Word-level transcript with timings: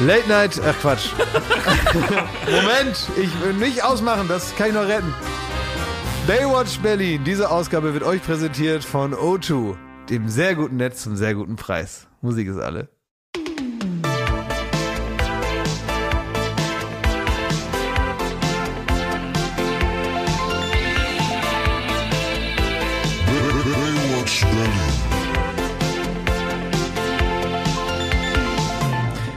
Late 0.00 0.28
Night, 0.28 0.60
ach 0.66 0.78
Quatsch. 0.80 1.10
Moment, 2.46 3.08
ich 3.16 3.42
will 3.42 3.52
nicht 3.54 3.84
ausmachen, 3.84 4.26
das 4.26 4.54
kann 4.56 4.68
ich 4.68 4.74
noch 4.74 4.88
retten. 4.88 5.14
Baywatch 6.26 6.80
Berlin, 6.80 7.22
diese 7.24 7.50
Ausgabe 7.50 7.94
wird 7.94 8.02
euch 8.02 8.22
präsentiert 8.22 8.84
von 8.84 9.14
O2, 9.14 9.76
dem 10.10 10.28
sehr 10.28 10.56
guten 10.56 10.76
Netz 10.78 11.02
zum 11.02 11.16
sehr 11.16 11.34
guten 11.34 11.54
Preis. 11.56 12.08
Musik 12.22 12.48
ist 12.48 12.58
alle. 12.58 12.88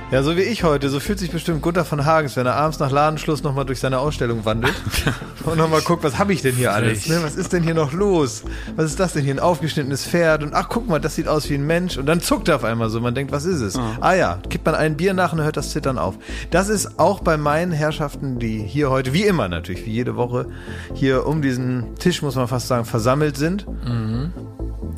Ja, 0.10 0.24
so 0.24 0.38
wie 0.38 0.42
ich 0.42 0.64
heute, 0.64 0.88
so 0.88 1.02
fühlt 1.02 1.20
sich 1.20 1.32
bestimmt 1.32 1.62
Gunther 1.62 1.84
von 1.84 2.06
Hagens, 2.06 2.38
wenn 2.38 2.46
er 2.46 2.56
abends 2.56 2.80
nach 2.80 2.92
Ladenschluss 2.92 3.44
nochmal 3.44 3.66
durch 3.66 3.82
seine 3.82 4.00
Ausstellung 4.00 4.46
wandelt 4.46 4.74
und 5.44 5.58
nochmal 5.58 5.82
guckt, 5.82 6.02
was 6.02 6.18
habe 6.18 6.32
ich 6.32 6.42
denn 6.42 6.56
hier 6.56 6.72
alles? 6.72 7.10
Ne? 7.10 7.20
Was 7.24 7.36
ist 7.36 7.52
denn 7.52 7.62
hier 7.62 7.74
noch 7.74 7.92
los? 7.92 8.46
Was 8.78 8.86
ist 8.86 9.02
das 9.02 9.12
denn 9.12 9.26
hier? 9.26 9.34
Ein 9.34 9.42
aufgeschnittenes 9.42 10.06
Pferd 10.06 10.44
und 10.44 10.54
ach, 10.54 10.70
guck 10.70 10.88
mal, 10.88 11.02
das 11.02 11.16
sieht 11.16 11.28
aus 11.28 11.50
wie 11.50 11.56
ein 11.56 11.68
Mensch 11.68 11.98
und 11.98 12.06
dann 12.06 12.22
zuckt 12.22 12.48
er 12.48 12.56
auf 12.56 12.64
einmal 12.64 12.90
so, 12.90 13.02
man 13.02 13.16
denkt, 13.16 13.34
was 13.34 13.44
ist 13.44 13.60
es? 13.60 13.78
Ah 14.00 14.14
ja, 14.14 14.40
kippt 14.50 14.66
man 14.66 14.76
ein 14.76 14.96
Bier 14.96 15.14
nach 15.14 15.34
und 15.34 15.42
hört 15.42 15.58
das 15.58 15.72
Zittern 15.72 15.98
auf. 15.98 16.16
Das 16.52 16.70
ist 16.70 17.00
auch 17.02 17.20
bei 17.20 17.36
meinen 17.36 17.74
Herrschaften, 17.74 18.40
die 18.40 18.60
hier 18.60 18.90
heute, 18.90 19.12
wie 19.12 19.24
immer 19.26 19.50
natürlich, 19.50 19.86
wie 19.86 19.92
jede 19.92 20.16
Woche, 20.16 20.46
hier 20.94 21.28
um 21.28 21.42
diesen 21.42 21.96
Tisch, 21.96 22.22
muss 22.22 22.36
man 22.36 22.48
fast 22.48 22.70
sagen, 22.70 22.86
versammelt 22.86 23.36
sind. 23.36 23.68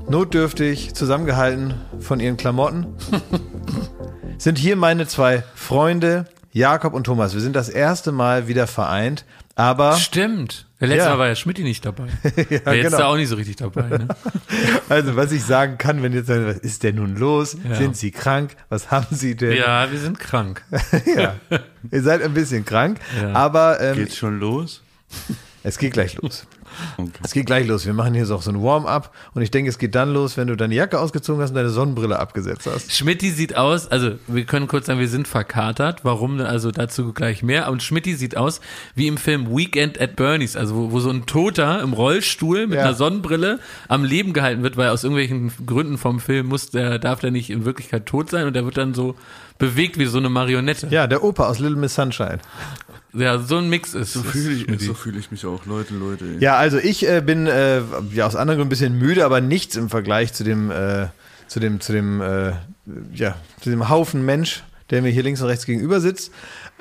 Notdürftig, 0.07 0.93
zusammengehalten 0.93 1.73
von 1.99 2.19
ihren 2.19 2.37
Klamotten 2.37 2.85
sind 4.39 4.57
hier 4.57 4.75
meine 4.75 5.05
zwei 5.05 5.43
Freunde, 5.53 6.25
Jakob 6.51 6.93
und 6.93 7.03
Thomas. 7.03 7.33
Wir 7.35 7.41
sind 7.41 7.55
das 7.55 7.69
erste 7.69 8.11
Mal 8.11 8.47
wieder 8.47 8.65
vereint, 8.65 9.25
aber 9.55 9.95
Stimmt. 9.97 10.65
Der 10.79 10.87
letzte 10.87 11.03
Ja. 11.05 11.09
Mal 11.11 11.19
war 11.19 11.27
ja 11.27 11.35
Schmidt 11.35 11.59
nicht 11.59 11.85
dabei. 11.85 12.07
ja, 12.49 12.65
War 12.65 12.73
jetzt 12.73 12.85
genau. 12.85 12.97
da 12.97 13.05
auch 13.07 13.17
nicht 13.17 13.27
so 13.27 13.35
richtig 13.35 13.57
dabei. 13.57 13.83
Ne? 13.83 14.07
Also 14.89 15.15
was 15.15 15.31
ich 15.31 15.43
sagen 15.43 15.77
kann, 15.77 16.01
wenn 16.01 16.13
jetzt 16.13 16.29
was 16.29 16.57
ist 16.57 16.81
denn 16.81 16.95
nun 16.95 17.15
los? 17.15 17.55
Ja. 17.69 17.75
Sind 17.75 17.95
Sie 17.95 18.09
krank? 18.09 18.55
Was 18.69 18.89
haben 18.89 19.05
Sie 19.15 19.35
denn? 19.35 19.53
Ja, 19.55 19.91
wir 19.91 19.99
sind 19.99 20.17
krank. 20.19 20.63
ja. 21.15 21.35
Ihr 21.91 22.01
seid 22.01 22.23
ein 22.23 22.33
bisschen 22.33 22.65
krank, 22.65 22.99
Ja. 23.21 23.33
aber 23.33 23.79
ähm, 23.81 23.97
Geht's 23.97 24.17
schon 24.17 24.39
los? 24.39 24.81
es 25.61 25.77
geht 25.77 25.93
gleich 25.93 26.15
los. 26.15 26.47
Okay. 26.97 27.09
Es 27.23 27.31
geht 27.33 27.45
gleich 27.45 27.67
los. 27.67 27.85
Wir 27.85 27.93
machen 27.93 28.13
hier 28.13 28.25
so 28.25 28.35
auch 28.35 28.41
so 28.41 28.51
ein 28.51 28.61
Warm-up 28.61 29.13
und 29.33 29.41
ich 29.41 29.51
denke, 29.51 29.69
es 29.69 29.77
geht 29.77 29.95
dann 29.95 30.13
los, 30.13 30.37
wenn 30.37 30.47
du 30.47 30.55
deine 30.55 30.75
Jacke 30.75 30.99
ausgezogen 30.99 31.41
hast 31.41 31.49
und 31.51 31.55
deine 31.55 31.69
Sonnenbrille 31.69 32.19
abgesetzt 32.19 32.67
hast. 32.71 32.91
Schmidti 32.91 33.31
sieht 33.31 33.55
aus, 33.55 33.87
also 33.87 34.11
wir 34.27 34.45
können 34.45 34.67
kurz 34.67 34.85
sagen, 34.87 34.99
wir 34.99 35.07
sind 35.07 35.27
verkatert. 35.27 36.05
Warum? 36.05 36.37
denn? 36.37 36.47
Also 36.47 36.71
dazu 36.71 37.13
gleich 37.13 37.43
mehr. 37.43 37.69
Und 37.71 37.83
Schmidti 37.83 38.15
sieht 38.15 38.37
aus 38.37 38.61
wie 38.95 39.07
im 39.07 39.17
Film 39.17 39.55
Weekend 39.55 39.99
at 39.99 40.15
Bernie's, 40.15 40.55
also 40.55 40.75
wo, 40.75 40.91
wo 40.91 40.99
so 40.99 41.09
ein 41.09 41.25
Toter 41.25 41.81
im 41.81 41.93
Rollstuhl 41.93 42.67
mit 42.67 42.77
Ja. 42.77 42.85
einer 42.85 42.93
Sonnenbrille 42.93 43.59
am 43.87 44.03
Leben 44.03 44.33
gehalten 44.33 44.63
wird, 44.63 44.77
weil 44.77 44.89
aus 44.89 45.03
irgendwelchen 45.03 45.51
Gründen 45.65 45.97
vom 45.97 46.19
Film 46.19 46.47
muss 46.47 46.69
der, 46.71 46.99
darf 46.99 47.19
der 47.19 47.31
nicht 47.31 47.49
in 47.49 47.65
Wirklichkeit 47.65 48.05
tot 48.05 48.29
sein 48.29 48.45
und 48.47 48.53
der 48.53 48.65
wird 48.65 48.77
dann 48.77 48.93
so 48.93 49.15
bewegt 49.57 49.99
wie 49.99 50.05
so 50.05 50.17
eine 50.17 50.29
Marionette. 50.29 50.87
Ja, 50.89 51.05
der 51.07 51.23
Opa 51.23 51.47
aus 51.47 51.59
Little 51.59 51.75
Miss 51.77 51.95
Sunshine. 51.95 52.39
Ja, 53.13 53.39
so 53.39 53.57
ein 53.57 53.69
Mix 53.69 53.93
ist. 53.95 54.13
So 54.13 54.21
fühle 54.21 54.53
ich, 54.75 54.85
so 54.85 54.93
fühl 54.93 55.17
ich 55.17 55.31
mich 55.31 55.45
auch. 55.45 55.65
Leute, 55.65 55.95
Leute. 55.95 56.25
ey. 56.25 56.37
Ja, 56.39 56.57
also 56.57 56.77
ich 56.77 57.07
äh, 57.07 57.21
bin 57.25 57.47
äh, 57.47 57.81
ja 58.13 58.27
aus 58.27 58.35
anderen 58.35 58.57
Gründen 58.59 58.67
ein 58.67 58.69
bisschen 58.69 58.97
müde, 58.97 59.25
aber 59.25 59.41
nichts 59.41 59.75
im 59.75 59.89
Vergleich 59.89 60.33
zu 60.33 60.43
dem 60.43 60.69
äh, 60.71 61.07
zu 61.47 61.59
dem 61.59 61.79
zu 61.81 61.91
dem 61.91 62.21
äh, 62.21 62.51
ja 63.13 63.35
zu 63.61 63.69
dem 63.71 63.89
Haufen 63.89 64.23
Mensch, 64.25 64.63
der 64.91 65.01
mir 65.01 65.09
hier 65.09 65.23
links 65.23 65.41
und 65.41 65.47
rechts 65.47 65.65
gegenüber 65.65 65.99
sitzt. 66.01 66.31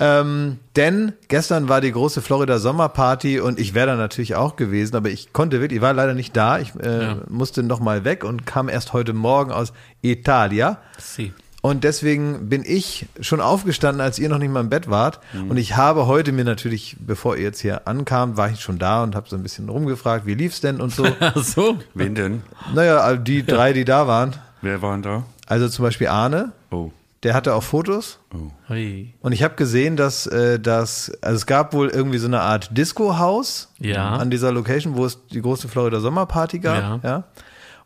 Ähm, 0.01 0.59
denn 0.77 1.13
gestern 1.29 1.69
war 1.69 1.81
die 1.81 1.91
große 1.91 2.23
Florida 2.23 2.59
Sommerparty 2.59 3.41
und 3.41 3.59
ich 3.59 3.75
wäre 3.75 3.89
da 3.89 3.97
natürlich 3.97 4.37
auch 4.37 4.55
gewesen, 4.57 4.95
aber 4.97 5.09
ich 5.09 5.33
konnte 5.33 5.61
wirklich, 5.61 5.79
ich 5.79 5.83
war 5.83 5.93
leider 5.93 6.15
nicht 6.15 6.37
da. 6.37 6.59
Ich 6.61 6.73
äh, 6.77 7.03
Ja. 7.03 7.17
musste 7.29 7.63
noch 7.63 7.81
mal 7.81 8.05
weg 8.05 8.23
und 8.23 8.47
kam 8.47 8.69
erst 8.69 8.93
heute 8.93 9.13
Morgen 9.13 9.51
aus 9.51 9.73
Italia. 10.03 10.79
Sie. 10.99 11.33
Und 11.61 11.83
deswegen 11.83 12.49
bin 12.49 12.63
ich 12.65 13.07
schon 13.21 13.41
aufgestanden, 13.41 14.01
als 14.01 14.19
ihr 14.21 14.29
noch 14.29 14.39
nicht 14.39 14.51
mal 14.53 14.61
im 14.61 14.69
Bett 14.71 14.89
wart. 14.89 15.19
Und 15.49 15.57
ich 15.57 15.77
habe 15.77 16.07
heute 16.07 16.31
mir 16.31 16.45
natürlich, 16.45 16.97
bevor 17.01 17.37
ihr 17.37 17.43
jetzt 17.43 17.61
hier 17.61 17.89
ankamt, 17.89 18.37
war 18.37 18.49
ich 18.49 18.61
schon 18.61 18.79
da 18.79 19.03
und 19.03 19.17
habe 19.17 19.29
so 19.29 19.35
ein 19.35 19.43
bisschen 19.43 19.69
rumgefragt, 19.69 20.25
wie 20.25 20.35
lief's 20.35 20.61
denn 20.61 20.81
und 20.81 20.93
so. 20.95 21.05
Ach 21.21 21.43
so. 21.43 21.79
Wen 21.95 22.15
denn? 22.15 22.43
naja, 22.75 22.99
also 22.99 23.21
die 23.21 23.45
drei, 23.45 23.73
die 23.73 23.85
da 23.85 24.07
waren. 24.07 24.37
Wer 24.63 24.83
waren 24.83 25.03
da? 25.03 25.25
Also 25.47 25.69
zum 25.69 25.85
Beispiel 25.85 26.07
Arne, 26.09 26.53
Oh, 26.71 26.93
der 27.25 27.35
hatte 27.35 27.55
auch 27.55 27.63
Fotos. 27.65 28.21
oh. 28.33 28.53
Hui. 28.69 29.13
Und 29.21 29.33
ich 29.33 29.43
habe 29.43 29.57
gesehen, 29.57 29.97
dass 29.97 30.27
äh, 30.29 30.61
das, 30.61 31.11
also 31.23 31.35
es 31.37 31.47
gab 31.47 31.73
wohl 31.73 31.89
irgendwie 31.89 32.19
so 32.19 32.29
eine 32.29 32.41
Art 32.41 32.77
Disco-Haus 32.77 33.73
Ja. 33.81 34.15
an 34.17 34.31
dieser 34.31 34.53
Location, 34.53 34.97
wo 34.97 35.05
es 35.07 35.27
die 35.27 35.43
große 35.43 35.67
Florida 35.69 35.99
Sommerparty 35.99 36.61
gab. 36.61 37.03
Ja. 37.03 37.11
Ja. 37.11 37.25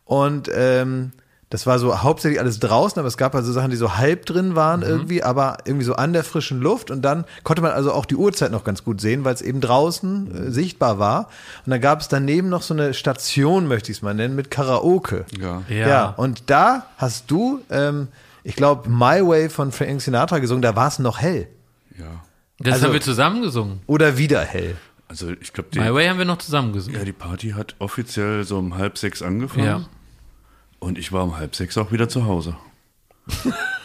Und 0.04 0.50
ähm, 0.54 1.12
das 1.52 1.66
war 1.66 1.78
so 1.78 2.02
hauptsächlich 2.02 2.40
alles 2.40 2.58
draußen, 2.60 2.98
aber 2.98 3.06
es 3.08 3.18
gab 3.18 3.34
also 3.34 3.52
Sachen, 3.52 3.70
die 3.70 3.76
so 3.76 3.96
halb 3.98 4.24
drin 4.24 4.54
waren 4.56 4.80
Mhm. 4.80 4.86
irgendwie, 4.86 5.22
aber 5.22 5.58
irgendwie 5.66 5.84
so 5.84 5.94
an 5.94 6.14
der 6.14 6.24
frischen 6.24 6.60
Luft. 6.60 6.90
Und 6.90 7.02
dann 7.02 7.24
konnte 7.44 7.60
man 7.60 7.72
also 7.72 7.92
auch 7.92 8.06
die 8.06 8.16
Uhrzeit 8.16 8.50
noch 8.50 8.64
ganz 8.64 8.84
gut 8.84 9.00
sehen, 9.02 9.24
weil 9.24 9.34
es 9.34 9.42
eben 9.42 9.60
draußen 9.60 10.46
äh, 10.48 10.50
sichtbar 10.50 10.98
war. 10.98 11.28
Und 11.66 11.70
dann 11.70 11.80
gab 11.82 12.00
es 12.00 12.08
daneben 12.08 12.48
noch 12.48 12.62
so 12.62 12.72
eine 12.72 12.94
Station, 12.94 13.68
möchte 13.68 13.92
ich 13.92 13.98
es 13.98 14.02
mal 14.02 14.14
nennen, 14.14 14.34
mit 14.34 14.50
Karaoke. 14.50 15.26
Ja. 15.38 15.62
Ja. 15.68 15.88
Ja, 15.88 16.08
und 16.16 16.44
da 16.50 16.86
hast 16.96 17.30
du, 17.30 17.60
ähm, 17.70 18.08
ich 18.44 18.56
glaube, 18.56 18.88
My 18.88 19.20
Way 19.26 19.50
von 19.50 19.72
Frank 19.72 20.00
Sinatra 20.00 20.38
gesungen, 20.38 20.62
da 20.62 20.74
war 20.74 20.88
es 20.88 20.98
noch 20.98 21.20
hell. 21.20 21.48
Ja. 21.98 22.06
Das 22.60 22.74
Also- 22.74 22.86
haben 22.86 22.92
wir 22.94 23.00
zusammen 23.02 23.42
gesungen. 23.42 23.80
Oder 23.86 24.16
wieder 24.16 24.40
hell. 24.40 24.76
Also 25.08 25.28
ich 25.40 25.52
glaube, 25.52 25.68
My 25.78 25.92
Way 25.92 26.08
haben 26.08 26.16
wir 26.18 26.24
noch 26.24 26.38
zusammen 26.38 26.72
gesungen. 26.72 26.98
ja, 26.98 27.04
die 27.04 27.12
Party 27.12 27.50
hat 27.50 27.74
offiziell 27.78 28.44
so 28.44 28.56
um 28.58 28.78
halb 28.78 28.96
sechs 28.96 29.20
angefangen. 29.20 29.66
Ja. 29.66 29.80
Und 30.82 30.98
ich 30.98 31.12
war 31.12 31.22
um 31.22 31.38
halb 31.38 31.54
sechs 31.54 31.78
auch 31.78 31.92
wieder 31.92 32.08
zu 32.08 32.26
Hause. 32.26 32.56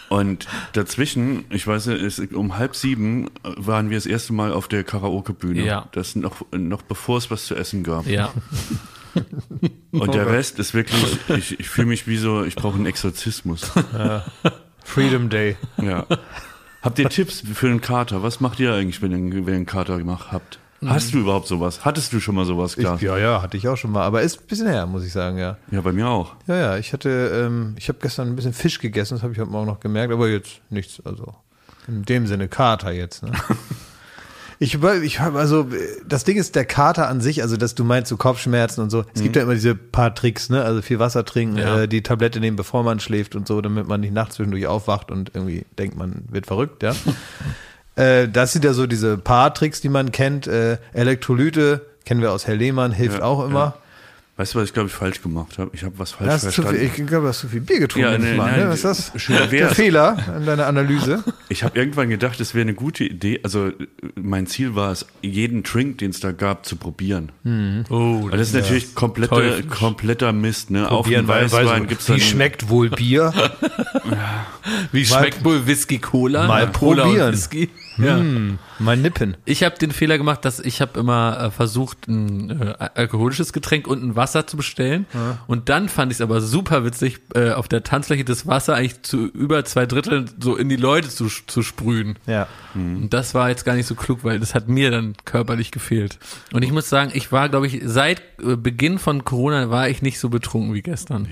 Und 0.09 0.47
dazwischen, 0.73 1.45
ich 1.51 1.67
weiß 1.67 1.85
nicht, 1.87 2.01
es, 2.01 2.17
um 2.17 2.57
halb 2.57 2.75
sieben 2.75 3.27
äh, 3.27 3.51
waren 3.55 3.91
wir 3.91 3.97
das 3.97 4.07
erste 4.07 4.33
Mal 4.33 4.51
auf 4.51 4.67
der 4.67 4.83
Karaoke-Bühne. 4.83 5.63
Ja. 5.63 5.89
Das 5.91 6.15
noch, 6.15 6.43
noch 6.51 6.81
bevor 6.81 7.19
es 7.19 7.29
was 7.29 7.45
zu 7.45 7.53
essen 7.53 7.83
gab. 7.83 8.07
Ja. 8.07 8.33
Und 9.91 10.15
der 10.15 10.25
Rest 10.25 10.57
ist 10.57 10.73
wirklich, 10.73 11.19
ich, 11.27 11.59
ich 11.59 11.69
fühle 11.69 11.87
mich 11.87 12.07
wie 12.07 12.17
so, 12.17 12.43
ich 12.43 12.55
brauche 12.55 12.77
einen 12.77 12.87
Exorzismus. 12.87 13.71
Freedom 14.83 15.29
Day. 15.29 15.55
Ja. 15.79 16.07
Habt 16.81 16.97
ihr 16.97 17.09
Tipps 17.09 17.43
für 17.53 17.67
einen 17.67 17.81
Kater? 17.81 18.23
Was 18.23 18.39
macht 18.39 18.59
ihr 18.59 18.73
eigentlich, 18.73 19.03
wenn 19.03 19.11
ihr, 19.11 19.45
wenn 19.45 19.53
ihr 19.53 19.55
einen 19.55 19.65
Kater 19.67 19.99
gemacht 19.99 20.31
habt? 20.31 20.57
Hast 20.85 21.13
du 21.13 21.19
überhaupt 21.19 21.47
sowas? 21.47 21.83
Hattest 21.83 22.13
du 22.13 22.19
schon 22.19 22.35
mal 22.35 22.45
sowas, 22.45 22.73
Ich, 22.73 22.79
Klaas? 22.83 23.01
ja, 23.01 23.17
ja, 23.17 23.41
hatte 23.41 23.57
ich 23.57 23.67
auch 23.67 23.77
schon 23.77 23.91
mal. 23.91 24.03
Aber 24.03 24.21
ist 24.21 24.41
ein 24.41 24.47
bisschen 24.47 24.67
her, 24.67 24.85
muss 24.85 25.03
ich 25.03 25.11
sagen, 25.11 25.37
ja. 25.37 25.57
Ja, 25.71 25.81
bei 25.81 25.91
mir 25.91 26.07
auch. 26.07 26.35
Ja, 26.47 26.55
ja, 26.55 26.77
ich 26.77 26.93
hatte, 26.93 27.09
ähm, 27.45 27.75
ich 27.79 27.89
habe 27.89 27.97
gestern 28.01 28.27
ein 28.27 28.35
bisschen 28.35 28.53
Fisch 28.53 28.79
gegessen, 28.79 29.15
das 29.15 29.23
habe 29.23 29.33
ich 29.33 29.39
heute 29.39 29.49
Morgen 29.49 29.65
noch 29.67 29.79
gemerkt, 29.79 30.13
aber 30.13 30.27
jetzt 30.29 30.61
nichts, 30.69 31.01
also 31.03 31.33
in 31.87 32.03
dem 32.03 32.27
Sinne 32.27 32.47
Kater 32.47 32.91
jetzt. 32.91 33.23
Ne? 33.23 33.31
Ich, 34.59 34.73
ich 34.81 35.19
habe 35.19 35.37
also, 35.37 35.67
das 36.07 36.23
Ding 36.23 36.35
ist 36.35 36.55
der 36.55 36.65
Kater 36.65 37.07
an 37.09 37.21
sich, 37.21 37.43
also 37.43 37.57
dass 37.57 37.75
du 37.75 37.83
meinst 37.83 38.09
so 38.09 38.17
Kopfschmerzen 38.17 38.81
und 38.81 38.89
so. 38.89 39.05
Es 39.13 39.21
gibt 39.21 39.35
ja 39.35 39.43
immer 39.43 39.53
diese 39.53 39.75
paar 39.75 40.15
Tricks, 40.15 40.49
ne? 40.49 40.63
Also 40.63 40.81
viel 40.81 40.97
Wasser 40.97 41.23
trinken, 41.25 41.59
Ja. 41.59 41.81
äh, 41.81 41.87
die 41.87 42.01
Tablette 42.01 42.39
nehmen, 42.39 42.57
bevor 42.57 42.81
man 42.81 42.99
schläft 42.99 43.35
und 43.35 43.47
so, 43.47 43.61
damit 43.61 43.87
man 43.87 44.01
nicht 44.01 44.13
nachts 44.15 44.33
zwischendurch 44.37 44.65
aufwacht 44.65 45.11
und 45.11 45.29
irgendwie 45.35 45.63
denkt, 45.77 45.95
man 45.95 46.23
wird 46.31 46.47
verrückt, 46.47 46.81
ja. 46.81 46.95
äh, 47.97 48.27
das 48.29 48.53
sind 48.53 48.63
ja 48.63 48.73
so 48.73 48.87
diese 48.87 49.17
paar 49.17 49.53
Tricks, 49.53 49.81
die 49.81 49.89
man 49.89 50.11
kennt. 50.11 50.47
Äh, 50.47 50.77
Elektrolyte 50.93 51.85
kennen 52.05 52.21
wir 52.21 52.31
aus 52.31 52.47
Herr 52.47 52.55
Lehmann, 52.55 52.91
hilft 52.93 53.19
Ja, 53.19 53.25
auch 53.25 53.45
immer. 53.45 53.59
ja. 53.59 53.75
Weißt 54.39 54.53
du, 54.53 54.59
was 54.59 54.65
ich 54.67 54.73
glaube 54.75 54.87
ich 54.87 54.93
falsch 54.93 55.23
gemacht 55.23 55.57
habe? 55.57 55.71
Ich 55.73 55.83
habe 55.83 55.97
was 55.97 56.11
falsch 56.11 56.41
verstanden. 56.41 56.75
viel, 56.77 56.85
ich 56.85 56.93
glaube, 56.93 57.23
du 57.23 57.29
hast 57.29 57.39
zu 57.39 57.47
viel 57.47 57.59
Bier 57.61 57.79
getrunken. 57.79 58.07
Ja, 58.07 58.11
nehme 58.19 58.25
ich 58.25 58.31
nee, 58.33 58.37
mal 58.37 58.43
an, 58.43 58.51
nein, 58.51 58.59
ne? 58.65 58.69
Was 58.69 58.75
ist 58.83 58.85
das? 58.85 59.11
schön 59.19 59.49
Der. 59.49 59.69
Fehler 59.69 60.15
in 60.37 60.45
deiner 60.45 60.67
Analyse. 60.67 61.23
Ich 61.49 61.63
habe 61.63 61.79
irgendwann 61.79 62.09
gedacht, 62.09 62.39
es 62.39 62.53
wäre 62.53 62.61
eine 62.63 62.75
gute 62.75 63.05
Idee. 63.05 63.39
Also 63.41 63.71
mein 64.15 64.45
Ziel 64.45 64.75
war 64.75 64.91
es, 64.91 65.07
jeden 65.23 65.63
Drink, 65.63 65.97
den 65.99 66.11
es 66.11 66.19
da 66.19 66.33
gab, 66.33 66.65
zu 66.67 66.75
probieren. 66.75 67.31
Oh, 67.89 68.25
Weil 68.29 68.37
das 68.37 68.49
ist 68.49 68.53
natürlich 68.53 68.93
kompletter, 68.93 69.37
Teuflisch. 69.37 69.67
kompletter 69.69 70.33
Mist. 70.33 70.69
Ne? 70.69 70.87
Auf 70.91 71.05
Probieren, 71.05 71.27
weil 71.27 71.51
Weißwein 71.51 71.83
so, 71.83 71.87
gibt's 71.87 72.07
Wie 72.09 72.19
schmeckt 72.19 72.69
wohl 72.69 72.89
Bier? 72.91 73.33
Wie 74.91 75.05
schmeckt 75.05 75.43
wohl 75.43 75.65
Whisky 75.65 75.99
Cola? 75.99 76.47
mal 76.47 76.63
Ja, 76.65 76.69
Cola 76.69 77.03
probieren. 77.05 77.27
und 77.27 77.33
Whisky. 77.33 77.69
Ja. 77.97 78.17
Hm, 78.17 78.59
mal 78.79 78.97
nippen. 78.97 79.37
Ich 79.45 79.63
habe 79.63 79.77
den 79.77 79.91
Fehler 79.91 80.17
gemacht, 80.17 80.45
dass 80.45 80.59
ich 80.59 80.81
habe 80.81 80.99
immer 80.99 81.39
äh, 81.39 81.51
versucht, 81.51 82.07
ein 82.07 82.49
äh, 82.61 82.89
alkoholisches 82.95 83.53
Getränk 83.53 83.87
und 83.87 84.03
ein 84.03 84.15
Wasser 84.15 84.47
zu 84.47 84.57
bestellen. 84.57 85.05
Und 85.47 85.69
dann 85.69 85.89
fand 85.89 86.11
ich 86.11 86.17
es 86.17 86.21
aber 86.21 86.41
super 86.41 86.85
witzig, 86.85 87.19
äh, 87.33 87.51
auf 87.51 87.67
der 87.67 87.83
Tanzfläche 87.83 88.23
das 88.23 88.47
Wasser 88.47 88.75
eigentlich 88.75 89.01
zu 89.01 89.25
über 89.27 89.65
zwei 89.65 89.85
Dritteln 89.85 90.29
so 90.39 90.55
in 90.55 90.69
die 90.69 90.75
Leute 90.75 91.09
zu, 91.09 91.27
zu 91.27 91.63
sprühen. 91.63 92.17
Ja. 92.25 92.47
Und 92.73 93.09
das 93.09 93.33
war 93.33 93.49
jetzt 93.49 93.65
gar 93.65 93.75
nicht 93.75 93.87
so 93.87 93.95
klug, 93.95 94.23
weil 94.23 94.39
das 94.39 94.53
hat 94.53 94.67
mir 94.67 94.91
dann 94.91 95.15
körperlich 95.25 95.71
gefehlt. 95.71 96.19
Und 96.53 96.63
ich 96.63 96.71
muss 96.71 96.89
sagen, 96.89 97.11
ich 97.13 97.31
war, 97.31 97.49
glaube 97.49 97.67
ich, 97.67 97.81
seit 97.83 98.21
äh, 98.41 98.55
Beginn 98.55 98.99
von 98.99 99.25
Corona 99.25 99.69
war 99.69 99.89
ich 99.89 100.01
nicht 100.01 100.19
so 100.19 100.29
betrunken 100.29 100.73
wie 100.73 100.81
gestern. 100.81 101.27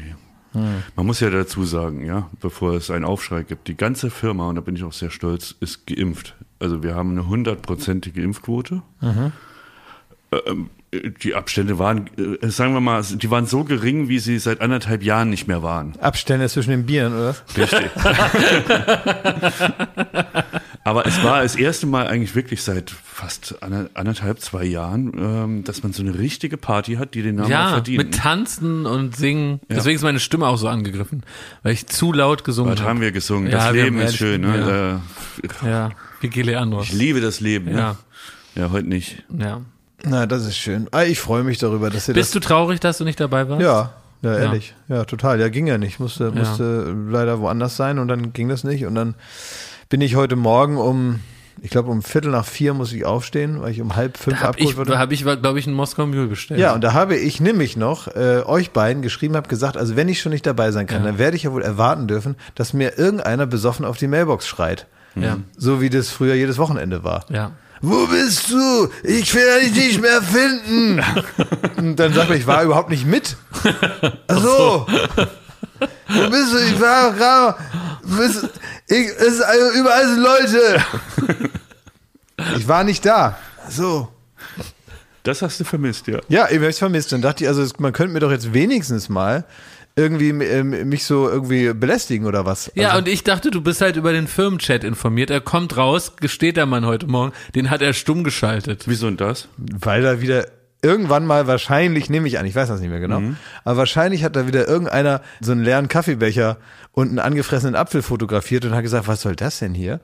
Man 0.95 1.05
muss 1.05 1.19
ja 1.19 1.29
dazu 1.29 1.65
sagen, 1.65 2.05
ja, 2.05 2.29
bevor 2.39 2.75
es 2.75 2.89
einen 2.89 3.03
Aufschrei 3.03 3.43
gibt, 3.43 3.67
die 3.67 3.75
ganze 3.75 4.09
Firma, 4.09 4.47
und 4.47 4.55
da 4.55 4.61
bin 4.61 4.75
ich 4.75 4.83
auch 4.83 4.93
sehr 4.93 5.09
stolz, 5.11 5.53
ist 5.59 5.85
geimpft. 5.85 6.33
Also 6.59 6.83
wir 6.83 6.95
haben 6.95 7.11
eine 7.11 7.27
hundertprozentige 7.27 8.21
Impfquote. 8.21 8.81
Ähm, 10.31 10.69
die 11.23 11.35
Abstände 11.35 11.79
waren, 11.79 12.09
äh, 12.17 12.49
sagen 12.49 12.73
wir 12.73 12.81
mal, 12.81 13.03
die 13.03 13.29
waren 13.29 13.45
so 13.45 13.63
gering, 13.63 14.07
wie 14.07 14.19
sie 14.19 14.39
seit 14.39 14.61
anderthalb 14.61 15.03
Jahren 15.03 15.29
nicht 15.29 15.47
mehr 15.47 15.63
waren. 15.63 15.97
Abstände 15.99 16.47
zwischen 16.49 16.71
den 16.71 16.85
Bieren, 16.85 17.13
oder? 17.13 17.35
Richtig. 17.57 17.89
Aber 20.87 21.05
es 21.07 21.21
war 21.23 21.41
das 21.41 21.55
erste 21.55 21.87
Mal 21.87 22.07
eigentlich 22.07 22.35
wirklich 22.35 22.61
seit 22.61 22.91
fast 22.91 23.61
ander- 23.63 23.89
anderthalb, 23.95 24.39
zwei 24.39 24.63
Jahren, 24.63 25.11
ähm, 25.17 25.63
dass 25.63 25.81
man 25.81 25.93
so 25.93 26.03
eine 26.03 26.17
richtige 26.17 26.57
Party 26.57 26.95
hat, 26.95 27.15
die 27.15 27.23
den 27.23 27.35
Namen 27.37 27.49
Ja, 27.49 27.69
verdient. 27.69 27.97
mit 27.97 28.15
Tanzen 28.15 28.85
und 28.85 29.15
Singen. 29.15 29.59
Deswegen 29.67 29.95
ist 29.95 30.03
meine 30.03 30.19
Stimme 30.19 30.45
auch 30.47 30.57
so 30.57 30.67
angegriffen, 30.67 31.23
weil 31.63 31.73
ich 31.73 31.87
zu 31.87 32.13
laut 32.13 32.43
gesungen 32.43 32.73
Was 32.73 32.81
haben 32.81 32.89
habe. 32.89 33.01
wir 33.01 33.11
gesungen? 33.11 33.47
Ja, 33.51 33.57
das 33.65 33.73
wir 33.73 33.83
Leben 33.85 33.97
haben 33.97 34.05
ist 34.05 34.15
schön. 34.15 34.41
Ne? 34.41 35.01
Ja, 35.63 35.89
wie 36.21 36.41
Leandros. 36.41 36.85
Äh, 36.87 36.91
ich 36.91 36.93
liebe 36.93 37.19
das 37.19 37.39
Leben. 37.39 37.69
Ja, 37.71 37.77
Ja, 38.55 38.63
ja 38.63 38.71
heute 38.71 38.87
nicht. 38.87 39.23
ja. 39.37 39.61
Na, 40.07 40.27
das 40.27 40.45
ist 40.45 40.55
schön. 40.57 40.87
Ah, 40.91 41.01
Ich 41.03 41.19
freue 41.19 41.43
mich 41.43 41.57
darüber, 41.57 41.89
dass 41.89 42.07
ihr 42.07 42.13
Bist 42.13 42.35
du 42.35 42.39
traurig, 42.39 42.79
dass 42.79 42.99
du 42.99 43.05
nicht 43.05 43.19
dabei 43.19 43.49
warst? 43.49 43.59
das. 43.59 43.67
Ja, 43.67 43.93
ja, 44.21 44.37
ehrlich. 44.37 44.75
Ja. 44.87 45.03
total. 45.05 45.39
Ja, 45.39 45.49
ging 45.49 45.65
ja 45.65 45.79
nicht. 45.79 45.99
Musste, 45.99 46.25
Ja. 46.25 46.31
musste 46.31 46.95
leider 47.09 47.39
woanders 47.39 47.75
sein 47.75 47.97
und 47.97 48.07
dann 48.07 48.31
ging 48.33 48.47
das 48.49 48.63
nicht. 48.63 48.85
Und 48.85 48.93
dann 48.93 49.15
bin 49.89 50.01
ich 50.01 50.15
heute 50.15 50.35
Morgen 50.35 50.77
um, 50.77 51.19
ich 51.61 51.69
glaube, 51.69 51.91
um 51.91 52.01
Viertel 52.01 52.31
nach 52.31 52.45
vier 52.45 52.73
muss 52.73 52.91
ich 52.91 53.05
aufstehen, 53.05 53.61
weil 53.61 53.71
ich 53.71 53.81
um 53.81 53.95
halb 53.95 54.17
fünf 54.17 54.37
ich, 54.39 54.43
abgeholt 54.45 54.77
wurde. 54.77 54.99
hab 54.99 55.11
ich 55.11 55.23
glaube 55.23 55.59
ich, 55.59 55.67
einen 55.67 55.75
Moskau 55.75 56.05
Mule 56.05 56.27
bestellt. 56.27 56.59
Ja, 56.59 56.73
und 56.73 56.83
da 56.83 56.93
habe 56.93 57.15
ich 57.15 57.39
nämlich 57.39 57.77
noch 57.77 58.07
äh, 58.07 58.41
euch 58.45 58.71
beiden 58.71 59.01
geschrieben, 59.01 59.35
habe 59.35 59.47
gesagt, 59.47 59.77
also 59.77 59.95
wenn 59.95 60.09
ich 60.09 60.19
schon 60.21 60.31
nicht 60.31 60.45
dabei 60.45 60.71
sein 60.71 60.87
kann, 60.87 60.99
Ja. 61.03 61.05
dann 61.09 61.17
werde 61.17 61.37
ich 61.37 61.43
ja 61.43 61.51
wohl 61.53 61.61
erwarten 61.63 62.07
dürfen, 62.07 62.35
dass 62.55 62.73
mir 62.73 62.97
irgendeiner 62.97 63.45
besoffen 63.45 63.85
auf 63.85 63.97
die 63.97 64.07
Mailbox 64.07 64.47
schreit. 64.47 64.87
Ja. 65.15 65.37
So 65.57 65.79
wie 65.79 65.89
das 65.89 66.09
früher 66.09 66.33
jedes 66.35 66.57
Wochenende 66.57 67.03
war. 67.03 67.25
ja. 67.29 67.51
Wo 67.81 68.07
bist 68.07 68.49
du? 68.51 68.87
Ich 69.03 69.35
werde 69.35 69.65
dich 69.65 69.75
nicht 69.75 70.01
mehr 70.01 70.21
finden. 70.21 71.03
Und 71.77 71.97
dann 71.97 72.13
sagt 72.13 72.29
er, 72.31 72.35
ich 72.35 72.47
war 72.47 72.63
überhaupt 72.63 72.89
nicht 72.89 73.05
mit. 73.05 73.35
Ach 74.27 74.37
so. 74.41 74.87
Wo 76.07 76.29
bist 76.29 76.53
du? 76.53 76.57
Ich 76.57 76.79
war 76.81 77.11
gerade. 77.13 77.57
Ich, 78.87 79.07
es 79.07 79.21
ist, 79.21 79.41
also 79.41 79.79
überall 79.79 80.07
sind 80.07 80.21
Leute. 80.21 81.49
Ich 82.57 82.67
war 82.67 82.83
nicht 82.83 83.05
da. 83.05 83.37
So. 83.69 84.09
Das 85.23 85.41
hast 85.41 85.59
du 85.59 85.63
vermisst, 85.63 86.07
ja. 86.07 86.19
Ja, 86.27 86.49
eben 86.49 86.61
habe 86.61 86.69
ich 86.69 86.77
vermisst. 86.77 87.11
Dann 87.13 87.21
dachte 87.21 87.43
ich, 87.43 87.47
also 87.47 87.61
es- 87.61 87.79
man 87.79 87.93
könnte 87.93 88.13
mir 88.13 88.19
doch 88.19 88.29
jetzt 88.29 88.53
wenigstens 88.53 89.07
mal 89.07 89.45
irgendwie 89.95 90.29
ähm, 90.29 90.89
mich 90.89 91.05
so 91.05 91.29
irgendwie 91.29 91.73
belästigen 91.73 92.27
oder 92.27 92.45
was. 92.45 92.69
Ja, 92.75 92.89
also, 92.89 92.99
und 92.99 93.07
ich 93.07 93.23
dachte, 93.23 93.49
du 93.51 93.61
bist 93.61 93.79
halt 93.79 93.95
über 93.95 94.11
den 94.11 94.27
Firmenchat 94.27 94.83
informiert. 94.83 95.29
Er 95.29 95.39
kommt 95.39 95.77
raus, 95.77 96.17
gesteht 96.17 96.57
der 96.57 96.65
Mann 96.65 96.85
heute 96.85 97.07
Morgen, 97.07 97.31
den 97.55 97.69
hat 97.69 97.81
er 97.81 97.93
stumm 97.93 98.25
geschaltet. 98.25 98.83
Wieso 98.87 99.07
und 99.07 99.21
das? 99.21 99.47
weil 99.57 100.01
da 100.01 100.19
wieder 100.19 100.47
irgendwann 100.85 101.25
mal 101.25 101.47
wahrscheinlich, 101.47 102.09
nehme 102.09 102.27
ich 102.27 102.37
an, 102.37 102.45
ich 102.45 102.55
weiß 102.55 102.67
das 102.67 102.79
nicht 102.79 102.91
mehr 102.91 102.99
genau, 102.99 103.21
aber 103.63 103.77
wahrscheinlich 103.77 104.23
hat 104.23 104.35
da 104.35 104.47
wieder 104.47 104.67
irgendeiner 104.67 105.21
so 105.41 105.51
einen 105.51 105.63
leeren 105.63 105.87
Kaffeebecher 105.87 106.57
und 106.91 107.09
einen 107.09 107.19
angefressenen 107.19 107.75
Apfel 107.75 108.03
fotografiert 108.03 108.63
und 108.65 108.73
hat 108.75 108.83
gesagt, 108.83 109.07
was 109.07 109.21
soll 109.21 109.35
das 109.35 109.59
denn 109.59 109.73
hier? 109.73 109.99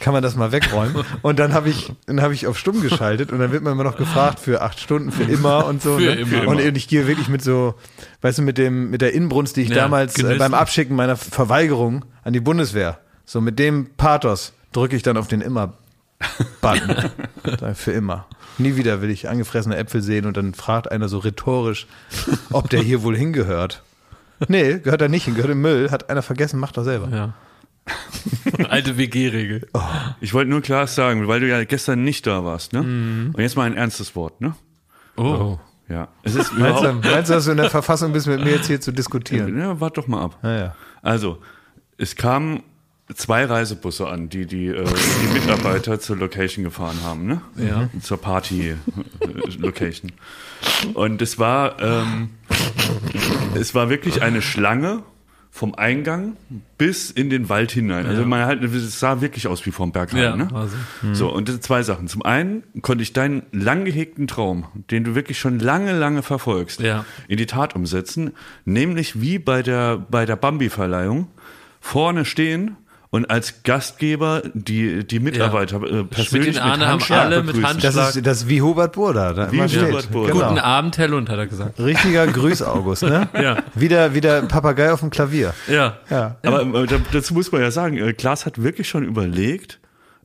Kann 0.00 0.14
man 0.14 0.22
das 0.22 0.34
mal 0.34 0.50
wegräumen? 0.50 1.04
Und 1.22 1.38
dann 1.38 1.54
habe 1.54 1.68
ich, 1.68 1.92
dann 2.06 2.20
habe 2.20 2.34
ich 2.34 2.48
auf 2.48 2.58
stumm 2.58 2.82
geschaltet 2.82 3.30
und 3.30 3.38
dann 3.38 3.52
wird 3.52 3.62
man 3.62 3.74
immer 3.74 3.84
noch 3.84 3.96
gefragt 3.96 4.40
für 4.40 4.60
acht 4.60 4.80
Stunden, 4.80 5.12
für 5.12 5.22
immer 5.32 5.66
und 5.66 5.80
so. 5.80 5.98
Für 5.98 6.06
ne? 6.06 6.14
immer. 6.14 6.48
Und 6.48 6.58
ich 6.58 6.88
gehe 6.88 7.06
wirklich 7.06 7.28
mit 7.28 7.42
so, 7.42 7.74
weißt 8.22 8.38
du, 8.38 8.42
mit 8.42 8.58
dem, 8.58 8.90
mit 8.90 9.02
der 9.02 9.12
Inbrunst, 9.12 9.56
die 9.56 9.62
ich 9.62 9.68
Ja, 9.68 9.76
damals 9.76 10.18
äh, 10.18 10.34
beim 10.36 10.54
Abschicken 10.54 10.96
meiner 10.96 11.16
Verweigerung 11.16 12.04
an 12.24 12.32
die 12.32 12.40
Bundeswehr, 12.40 12.98
so 13.24 13.40
mit 13.40 13.60
dem 13.60 13.90
Pathos 13.96 14.52
drücke 14.72 14.96
ich 14.96 15.02
dann 15.04 15.16
auf 15.16 15.28
den 15.28 15.40
immer 15.40 15.74
Button. 16.60 17.10
Dann 17.58 17.74
Für 17.74 17.92
immer. 17.92 18.26
Nie 18.58 18.76
wieder 18.76 19.00
will 19.02 19.10
ich 19.10 19.28
angefressene 19.28 19.76
Äpfel 19.76 20.02
sehen 20.02 20.26
und 20.26 20.36
dann 20.36 20.54
fragt 20.54 20.90
einer 20.90 21.08
so 21.08 21.18
rhetorisch, 21.18 21.86
ob 22.50 22.68
der 22.70 22.80
hier 22.80 23.02
wohl 23.02 23.16
hingehört. 23.16 23.82
Nee, 24.48 24.78
gehört 24.78 25.02
er 25.02 25.08
nicht 25.08 25.24
hin, 25.24 25.34
gehört 25.34 25.52
im 25.52 25.60
Müll, 25.62 25.90
hat 25.90 26.10
einer 26.10 26.22
vergessen, 26.22 26.58
macht 26.60 26.76
doch 26.76 26.84
selber. 26.84 27.08
Ja. 27.08 27.34
Alte 28.68 28.96
WG-Regel. 28.96 29.66
Ich 30.20 30.34
wollte 30.34 30.50
nur 30.50 30.60
klar 30.60 30.86
sagen, 30.86 31.26
weil 31.28 31.40
du 31.40 31.48
ja 31.48 31.64
gestern 31.64 32.04
nicht 32.04 32.26
da 32.26 32.44
warst, 32.44 32.72
ne? 32.72 32.80
Und 32.80 33.38
jetzt 33.38 33.56
mal 33.56 33.64
ein 33.64 33.76
ernstes 33.76 34.14
Wort, 34.14 34.40
ne? 34.40 34.54
Oh. 35.16 35.58
Ja. 35.88 36.08
Es 36.22 36.34
ist 36.34 36.52
Meinst 36.56 36.82
du, 36.82 36.92
meinst 36.92 37.30
du, 37.30 37.34
dass 37.34 37.44
du 37.44 37.50
in 37.50 37.56
der 37.56 37.70
Verfassung 37.70 38.12
bist, 38.12 38.26
mit 38.26 38.42
mir 38.42 38.52
jetzt 38.52 38.66
hier 38.66 38.80
zu 38.80 38.92
diskutieren? 38.92 39.58
Ja, 39.58 39.80
wart 39.80 39.98
doch 39.98 40.06
mal 40.06 40.22
ab. 40.22 40.38
Naja. 40.42 40.74
Also, 41.02 41.38
es 41.98 42.16
kamen 42.16 42.62
zwei 43.14 43.44
Reisebusse 43.44 44.06
an, 44.08 44.28
die 44.28 44.46
die, 44.46 44.66
äh, 44.68 44.84
die 44.84 45.32
Mitarbeiter 45.40 46.00
zur 46.00 46.16
Location 46.16 46.64
gefahren 46.64 46.98
haben, 47.04 47.26
ne? 47.26 47.40
Ja. 47.56 47.88
Zur 48.00 48.18
Party-Location. 48.20 50.12
Und 50.94 51.22
es 51.22 51.38
war, 51.38 51.80
ähm, 51.80 52.30
es 53.54 53.74
war 53.74 53.90
wirklich 53.90 54.22
eine 54.22 54.42
Schlange 54.42 55.02
vom 55.54 55.74
Eingang 55.74 56.36
bis 56.78 57.10
in 57.10 57.28
den 57.28 57.50
Wald 57.50 57.72
hinein. 57.72 58.06
Also 58.06 58.22
Ja. 58.22 58.26
man 58.26 58.46
halt, 58.46 58.62
es 58.64 58.98
sah 58.98 59.20
wirklich 59.20 59.46
aus 59.48 59.66
wie 59.66 59.70
vom 59.70 59.92
Bergheim, 59.92 60.22
Ja, 60.22 60.34
ne? 60.36 60.48
also. 60.54 60.74
So, 61.12 61.30
und 61.30 61.46
das 61.46 61.56
sind 61.56 61.62
zwei 61.64 61.82
Sachen. 61.82 62.08
Zum 62.08 62.22
einen 62.22 62.62
konnte 62.80 63.02
ich 63.02 63.12
deinen 63.12 63.42
lang 63.52 63.84
gehegten 63.84 64.26
Traum, 64.26 64.64
den 64.90 65.04
du 65.04 65.14
wirklich 65.14 65.38
schon 65.38 65.58
lange, 65.58 65.92
lange 65.92 66.22
verfolgst, 66.22 66.80
Ja. 66.80 67.04
in 67.28 67.36
die 67.36 67.44
Tat 67.46 67.76
umsetzen. 67.76 68.32
Nämlich 68.64 69.20
wie 69.20 69.38
bei 69.38 69.62
der, 69.62 69.98
bei 69.98 70.24
der 70.24 70.36
Bambi-Verleihung 70.36 71.28
vorne 71.80 72.24
stehen 72.24 72.76
und 73.12 73.30
als 73.30 73.62
Gastgeber 73.62 74.42
die, 74.54 75.06
die 75.06 75.20
Mitarbeiter 75.20 75.76
äh, 75.82 76.02
persönlich 76.04 76.48
und 76.48 76.54
mit 76.54 76.62
Arne 76.62 76.84
haben 76.86 76.92
Handschlag 76.92 77.20
alle 77.20 77.36
mit 77.42 77.46
begrüßen. 77.54 77.68
Handschlag- 77.68 77.94
Das 77.94 78.16
ist, 78.16 78.26
das 78.26 78.36
ist 78.38 78.48
wie 78.48 78.62
Hubert 78.62 78.92
Burda. 78.94 79.32
Da 79.34 79.52
Wie 79.52 79.56
immer 79.58 79.68
steht. 79.68 79.82
Hubert 79.88 80.10
Burda. 80.10 80.32
Genau. 80.32 80.48
Guten 80.48 80.58
Abend, 80.60 80.98
Herr 80.98 81.08
Lund, 81.08 81.28
hat 81.28 81.38
er 81.38 81.46
gesagt. 81.46 81.78
Richtiger 81.78 82.26
Grüß 82.26 82.62
August, 82.62 83.02
ne? 83.04 83.28
Ja. 83.40 83.58
Wieder, 83.74 84.14
wieder 84.14 84.42
Papagei 84.42 84.90
auf 84.92 85.00
dem 85.00 85.10
Klavier. 85.10 85.52
Ja. 85.68 85.98
Ja. 86.10 86.36
Aber 86.42 86.62
äh, 86.62 86.86
da- 86.86 86.96
dazu 87.12 87.34
muss 87.34 87.52
man 87.52 87.60
ja 87.60 87.70
sagen, 87.70 87.98
äh, 87.98 88.12
Klaas 88.14 88.46
hat 88.46 88.62
wirklich 88.62 88.88
schon 88.88 89.04
überlegt, 89.04 89.78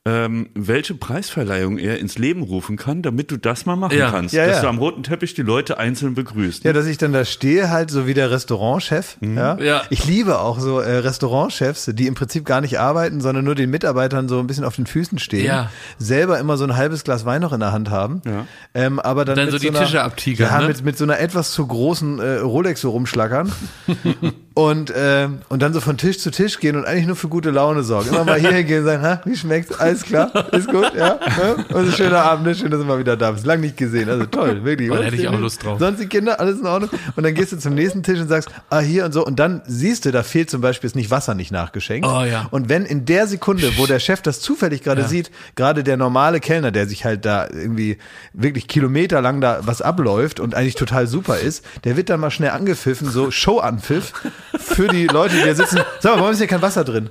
ähm, 0.07 0.47
welche 0.53 0.95
Preisverleihung 0.95 1.77
er 1.77 1.99
ins 1.99 2.17
Leben 2.17 2.41
rufen 2.41 2.77
kann, 2.77 3.01
damit 3.01 3.29
du 3.29 3.35
das 3.37 3.65
mal 3.65 3.75
machen 3.75 3.97
Ja. 3.97 4.09
kannst. 4.09 4.33
Ja, 4.33 4.45
dass 4.47 4.57
ja. 4.57 4.61
du 4.61 4.67
am 4.69 4.77
roten 4.77 5.03
Teppich 5.03 5.33
die 5.33 5.41
Leute 5.41 5.77
einzeln 5.77 6.13
begrüßt. 6.15 6.63
Ja, 6.63 6.71
dass 6.71 6.85
ich 6.85 6.97
dann 6.97 7.11
da 7.11 7.25
stehe, 7.25 7.69
halt 7.69 7.91
so 7.91 8.07
wie 8.07 8.13
der 8.13 8.31
Restaurantchef. 8.31 9.17
Ja? 9.19 9.57
Ja. 9.59 9.81
Ich 9.89 10.05
liebe 10.05 10.39
auch 10.39 10.59
so 10.59 10.79
äh, 10.79 10.97
Restaurantchefs, 10.99 11.91
die 11.93 12.07
im 12.07 12.13
Prinzip 12.15 12.45
gar 12.45 12.61
nicht 12.61 12.79
arbeiten, 12.79 13.19
sondern 13.19 13.43
nur 13.43 13.55
den 13.55 13.69
Mitarbeitern 13.69 14.29
so 14.29 14.39
ein 14.39 14.47
bisschen 14.47 14.63
auf 14.63 14.77
den 14.77 14.85
Füßen 14.87 15.19
stehen. 15.19 15.45
Ja. 15.45 15.71
Selber 15.97 16.39
immer 16.39 16.55
so 16.55 16.63
ein 16.63 16.77
halbes 16.77 17.03
Glas 17.03 17.25
Wein 17.25 17.41
noch 17.41 17.51
in 17.51 17.59
der 17.59 17.73
Hand 17.73 17.89
haben. 17.89 18.21
Ja. 18.25 18.45
Ähm, 18.73 18.99
aber 18.99 19.25
dann, 19.25 19.35
Dann 19.35 19.45
mit 19.47 19.51
so 19.51 19.59
die 19.59 19.69
einer, 19.69 19.79
Tische 19.81 20.01
abtigern, 20.03 20.49
Ja, 20.49 20.61
ne? 20.61 20.67
mit, 20.69 20.85
mit 20.85 20.97
so 20.97 21.03
einer 21.03 21.19
etwas 21.19 21.51
zu 21.51 21.67
großen 21.67 22.19
äh, 22.19 22.37
Rolex 22.37 22.79
so 22.79 22.91
rumschlackern. 22.91 23.51
und, 24.57 24.91
ähm, 24.97 25.41
und 25.49 25.61
dann 25.61 25.71
so 25.71 25.79
von 25.81 25.97
Tisch 25.97 26.17
zu 26.17 26.31
Tisch 26.31 26.59
gehen 26.59 26.75
und 26.75 26.85
eigentlich 26.85 27.05
nur 27.05 27.15
für 27.15 27.27
gute 27.27 27.51
Laune 27.51 27.83
sorgen. 27.83 28.09
Immer 28.09 28.23
mal 28.23 28.39
hier 28.39 28.53
hingehen 28.53 28.79
und 28.79 28.85
sagen, 28.85 29.03
ha, 29.03 29.21
wie 29.23 29.35
schmeckt's? 29.35 29.79
Alles 29.79 30.01
klar? 30.01 30.31
Ist 30.51 30.67
gut, 30.67 30.95
ja? 30.95 31.19
ja? 31.19 31.53
Und 31.75 31.89
ein 31.89 31.91
schöner 31.91 32.23
Abend, 32.23 32.47
ne? 32.47 32.55
schön, 32.55 32.71
dass 32.71 32.79
du 32.79 32.85
mal 32.87 32.97
wieder 32.97 33.15
da 33.15 33.29
bist. 33.29 33.45
Lang 33.45 33.61
nicht 33.61 33.77
gesehen, 33.77 34.09
also 34.09 34.25
toll, 34.25 34.63
wirklich. 34.63 34.89
Da 34.89 34.97
hätte 34.97 35.15
ich 35.15 35.27
auch 35.27 35.37
Lust 35.37 35.63
drauf. 35.63 35.77
Sonst 35.77 35.99
die 35.99 36.07
Kinder, 36.07 36.39
alles 36.39 36.59
in 36.59 36.65
Ordnung. 36.65 36.89
Und 37.15 37.23
dann 37.23 37.35
gehst 37.35 37.51
du 37.51 37.59
zum 37.59 37.75
nächsten 37.75 38.01
Tisch 38.01 38.19
und 38.19 38.29
sagst, 38.29 38.49
ah, 38.71 38.79
hier 38.79 39.05
und 39.05 39.13
so. 39.13 39.23
Und 39.23 39.37
dann 39.37 39.61
siehst 39.67 40.05
du, 40.05 40.11
da 40.11 40.23
fehlt 40.23 40.49
zum 40.49 40.61
Beispiel 40.61 40.87
ist 40.87 40.95
nicht 40.95 41.11
Wasser 41.11 41.35
nicht 41.35 41.51
nachgeschenkt. 41.51 42.07
Oh, 42.07 42.23
ja. 42.23 42.47
Und 42.49 42.67
wenn 42.67 42.87
in 42.87 43.05
der 43.05 43.27
Sekunde, 43.27 43.77
wo 43.77 43.85
der 43.85 43.99
Chef 43.99 44.23
das 44.23 44.39
zufällig 44.39 44.81
gerade 44.81 45.01
Ja. 45.01 45.07
sieht, 45.07 45.29
gerade 45.55 45.83
der 45.83 45.97
normale 45.97 46.39
Kellner, 46.39 46.71
der 46.71 46.87
sich 46.87 47.05
halt 47.05 47.25
da 47.25 47.47
irgendwie 47.47 47.99
wirklich 48.33 48.67
kilometerlang 48.67 49.39
da 49.39 49.59
was 49.67 49.83
abläuft 49.83 50.39
und 50.39 50.55
eigentlich 50.55 50.73
total 50.73 51.05
super 51.05 51.37
ist, 51.37 51.63
der 51.83 51.95
wird 51.95 52.09
dann 52.09 52.19
mal 52.19 52.31
schnell 52.31 52.49
angepfiffen, 52.49 53.07
so 53.07 53.29
Show-Anpfiff 53.29 54.13
für 54.57 54.87
die 54.87 55.07
Leute, 55.07 55.35
die 55.35 55.43
da 55.43 55.53
sitzen. 55.55 55.79
Sag 55.99 56.13
mal, 56.13 56.19
warum 56.19 56.31
ist 56.31 56.37
hier 56.39 56.47
kein 56.47 56.61
Wasser 56.61 56.83
drin? 56.83 57.09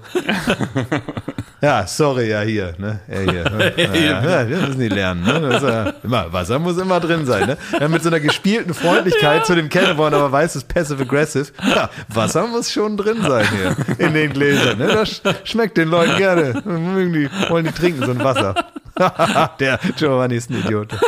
Ja, 1.61 1.87
sorry, 1.87 2.29
ja, 2.31 2.41
hier, 2.43 2.75
ne? 2.79 3.01
Ja, 3.09 3.19
hier. 3.33 3.73
Ja, 3.95 4.23
ja, 4.43 4.49
wir 4.49 4.57
müssen 4.59 4.79
die 4.81 4.89
lernen, 4.89 5.23
ne? 5.25 5.57
Ist, 5.57 5.63
ja, 5.63 5.93
immer, 6.03 6.33
Wasser 6.33 6.59
muss 6.59 6.77
immer 6.79 7.01
drin 7.01 7.25
sein, 7.27 7.47
ne? 7.47 7.57
Ja, 7.81 7.89
mit 7.89 8.03
so 8.03 8.09
einer 8.11 8.21
gespielten 8.21 8.75
Freundlichkeit 8.75 9.47
zu 9.47 9.55
dem 9.55 9.69
Kellner, 9.69 9.97
wo 9.97 10.03
man 10.03 10.15
aber 10.15 10.31
weiß, 10.31 10.51
es 10.55 10.63
ist 10.63 10.69
passive-aggressive. 10.69 11.47
Ja, 11.75 11.89
Wasser 12.09 12.47
muss 12.47 12.71
schon 12.73 12.97
drin 12.97 13.19
sein 13.27 13.47
hier 13.51 13.77
in 14.07 14.15
den 14.15 14.33
Gläsern, 14.33 14.79
ne? 14.79 14.87
Das 14.89 15.09
sch- 15.23 15.35
schmeckt 15.45 15.77
den 15.79 15.89
Leuten 15.89 16.17
gerne. 16.19 16.63
Mögen 16.65 17.13
die, 17.13 17.29
wollen 17.51 17.65
die 17.65 17.73
trinken, 17.73 18.05
so 18.05 18.11
ein 18.13 18.23
Wasser. 18.23 18.55
Der 19.61 19.79
Giovanni 19.97 20.37
ist 20.37 20.51
ein 20.51 20.61
Idiot. 20.61 20.89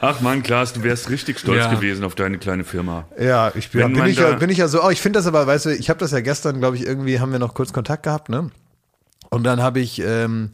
Ach 0.00 0.20
man, 0.20 0.42
Klaas, 0.42 0.72
du 0.72 0.82
wärst 0.82 1.10
richtig 1.10 1.38
stolz 1.38 1.64
Ja. 1.64 1.74
gewesen 1.74 2.04
auf 2.04 2.14
deine 2.14 2.38
kleine 2.38 2.64
Firma. 2.64 3.06
Ja, 3.18 3.52
ich 3.54 3.70
bin, 3.70 3.92
bin, 3.92 4.06
ich 4.06 4.18
ja, 4.18 4.32
bin 4.32 4.50
ich 4.50 4.58
ja 4.58 4.68
so, 4.68 4.82
oh, 4.84 4.90
ich 4.90 5.00
finde 5.00 5.18
das 5.18 5.26
aber, 5.26 5.46
weißt 5.46 5.66
du, 5.66 5.70
ich 5.74 5.90
habe 5.90 5.98
das 5.98 6.12
ja 6.12 6.20
gestern, 6.20 6.60
glaube 6.60 6.76
ich, 6.76 6.86
irgendwie 6.86 7.20
haben 7.20 7.32
wir 7.32 7.38
noch 7.38 7.54
kurz 7.54 7.72
Kontakt 7.72 8.04
gehabt, 8.04 8.28
ne? 8.28 8.50
Und 9.30 9.44
dann 9.44 9.62
habe 9.62 9.80
ich, 9.80 10.00
ähm, 10.00 10.52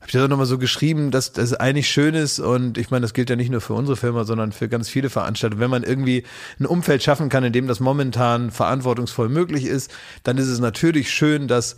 Hab 0.00 0.08
ich 0.08 0.12
das 0.12 0.22
auch 0.22 0.28
nochmal 0.28 0.46
so 0.46 0.58
geschrieben, 0.58 1.10
dass 1.10 1.32
das 1.32 1.54
eigentlich 1.54 1.88
schön 1.88 2.14
ist 2.14 2.38
und 2.38 2.78
ich 2.78 2.90
meine, 2.90 3.02
das 3.02 3.14
gilt 3.14 3.30
ja 3.30 3.36
nicht 3.36 3.50
nur 3.50 3.60
für 3.60 3.72
unsere 3.72 3.96
Firma, 3.96 4.24
sondern 4.24 4.52
für 4.52 4.68
ganz 4.68 4.88
viele 4.88 5.10
Veranstaltungen. 5.10 5.60
Wenn 5.60 5.70
man 5.70 5.82
irgendwie 5.82 6.24
ein 6.60 6.66
Umfeld 6.66 7.02
schaffen 7.02 7.28
kann, 7.28 7.44
in 7.44 7.52
dem 7.52 7.66
das 7.66 7.80
momentan 7.80 8.50
verantwortungsvoll 8.50 9.28
möglich 9.28 9.64
ist, 9.64 9.92
dann 10.22 10.38
ist 10.38 10.48
es 10.48 10.60
natürlich 10.60 11.10
schön, 11.10 11.48
dass 11.48 11.76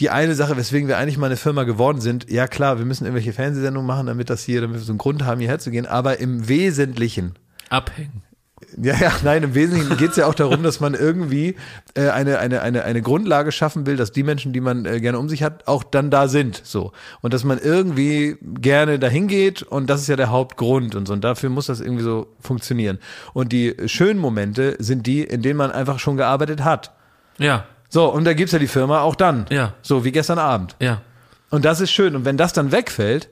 die 0.00 0.10
eine 0.10 0.34
Sache, 0.34 0.56
weswegen 0.56 0.88
wir 0.88 0.98
eigentlich 0.98 1.18
mal 1.18 1.26
eine 1.26 1.36
Firma 1.36 1.64
geworden 1.64 2.00
sind, 2.00 2.30
ja 2.30 2.48
klar, 2.48 2.78
wir 2.78 2.84
müssen 2.84 3.04
irgendwelche 3.04 3.32
Fernsehsendungen 3.32 3.86
machen, 3.86 4.06
damit 4.06 4.30
das 4.30 4.42
hier, 4.42 4.60
damit 4.60 4.78
wir 4.78 4.84
so 4.84 4.92
einen 4.92 4.98
Grund 4.98 5.24
haben, 5.24 5.40
hierher 5.40 5.58
zu 5.58 5.70
gehen, 5.70 5.86
aber 5.86 6.18
im 6.18 6.48
Wesentlichen 6.48 7.34
Abhängen. 7.68 8.22
Ja, 8.80 8.94
ja, 8.96 9.12
nein, 9.22 9.42
im 9.42 9.54
Wesentlichen 9.54 9.96
geht 9.96 10.10
es 10.10 10.16
ja 10.16 10.26
auch 10.26 10.34
darum, 10.34 10.62
dass 10.62 10.80
man 10.80 10.94
irgendwie 10.94 11.56
äh, 11.94 12.08
eine, 12.08 12.38
eine, 12.38 12.62
eine, 12.62 12.84
eine 12.84 13.02
Grundlage 13.02 13.52
schaffen 13.52 13.86
will, 13.86 13.96
dass 13.96 14.12
die 14.12 14.22
Menschen, 14.22 14.52
die 14.52 14.60
man 14.60 14.84
äh, 14.84 15.00
gerne 15.00 15.18
um 15.18 15.28
sich 15.28 15.42
hat, 15.42 15.66
auch 15.66 15.82
dann 15.82 16.10
da 16.10 16.28
sind. 16.28 16.60
So. 16.64 16.92
Und 17.20 17.34
dass 17.34 17.44
man 17.44 17.58
irgendwie 17.58 18.36
gerne 18.42 18.98
dahin 18.98 19.28
geht 19.28 19.62
und 19.62 19.88
das 19.88 20.00
ist 20.02 20.08
ja 20.08 20.16
der 20.16 20.30
Hauptgrund 20.30 20.94
und 20.94 21.06
so. 21.06 21.12
Und 21.12 21.22
dafür 21.24 21.50
muss 21.50 21.66
das 21.66 21.80
irgendwie 21.80 22.04
so 22.04 22.28
funktionieren. 22.40 22.98
Und 23.32 23.52
die 23.52 23.76
schönen 23.86 24.20
Momente 24.20 24.76
sind 24.78 25.06
die, 25.06 25.22
in 25.22 25.42
denen 25.42 25.56
man 25.56 25.70
einfach 25.72 25.98
schon 25.98 26.16
gearbeitet 26.16 26.64
hat. 26.64 26.92
Ja, 27.38 27.64
So, 27.88 28.12
und 28.12 28.24
da 28.24 28.34
gibt's 28.34 28.52
ja 28.52 28.58
die 28.58 28.68
Firma 28.68 29.00
auch 29.00 29.14
dann. 29.16 29.46
Ja. 29.50 29.74
So 29.82 30.04
wie 30.04 30.12
gestern 30.12 30.38
Abend. 30.38 30.76
ja. 30.80 31.00
Und 31.52 31.64
das 31.64 31.80
ist 31.80 31.90
schön. 31.90 32.14
Und 32.14 32.24
wenn 32.24 32.36
das 32.36 32.52
dann 32.52 32.70
wegfällt, 32.70 33.28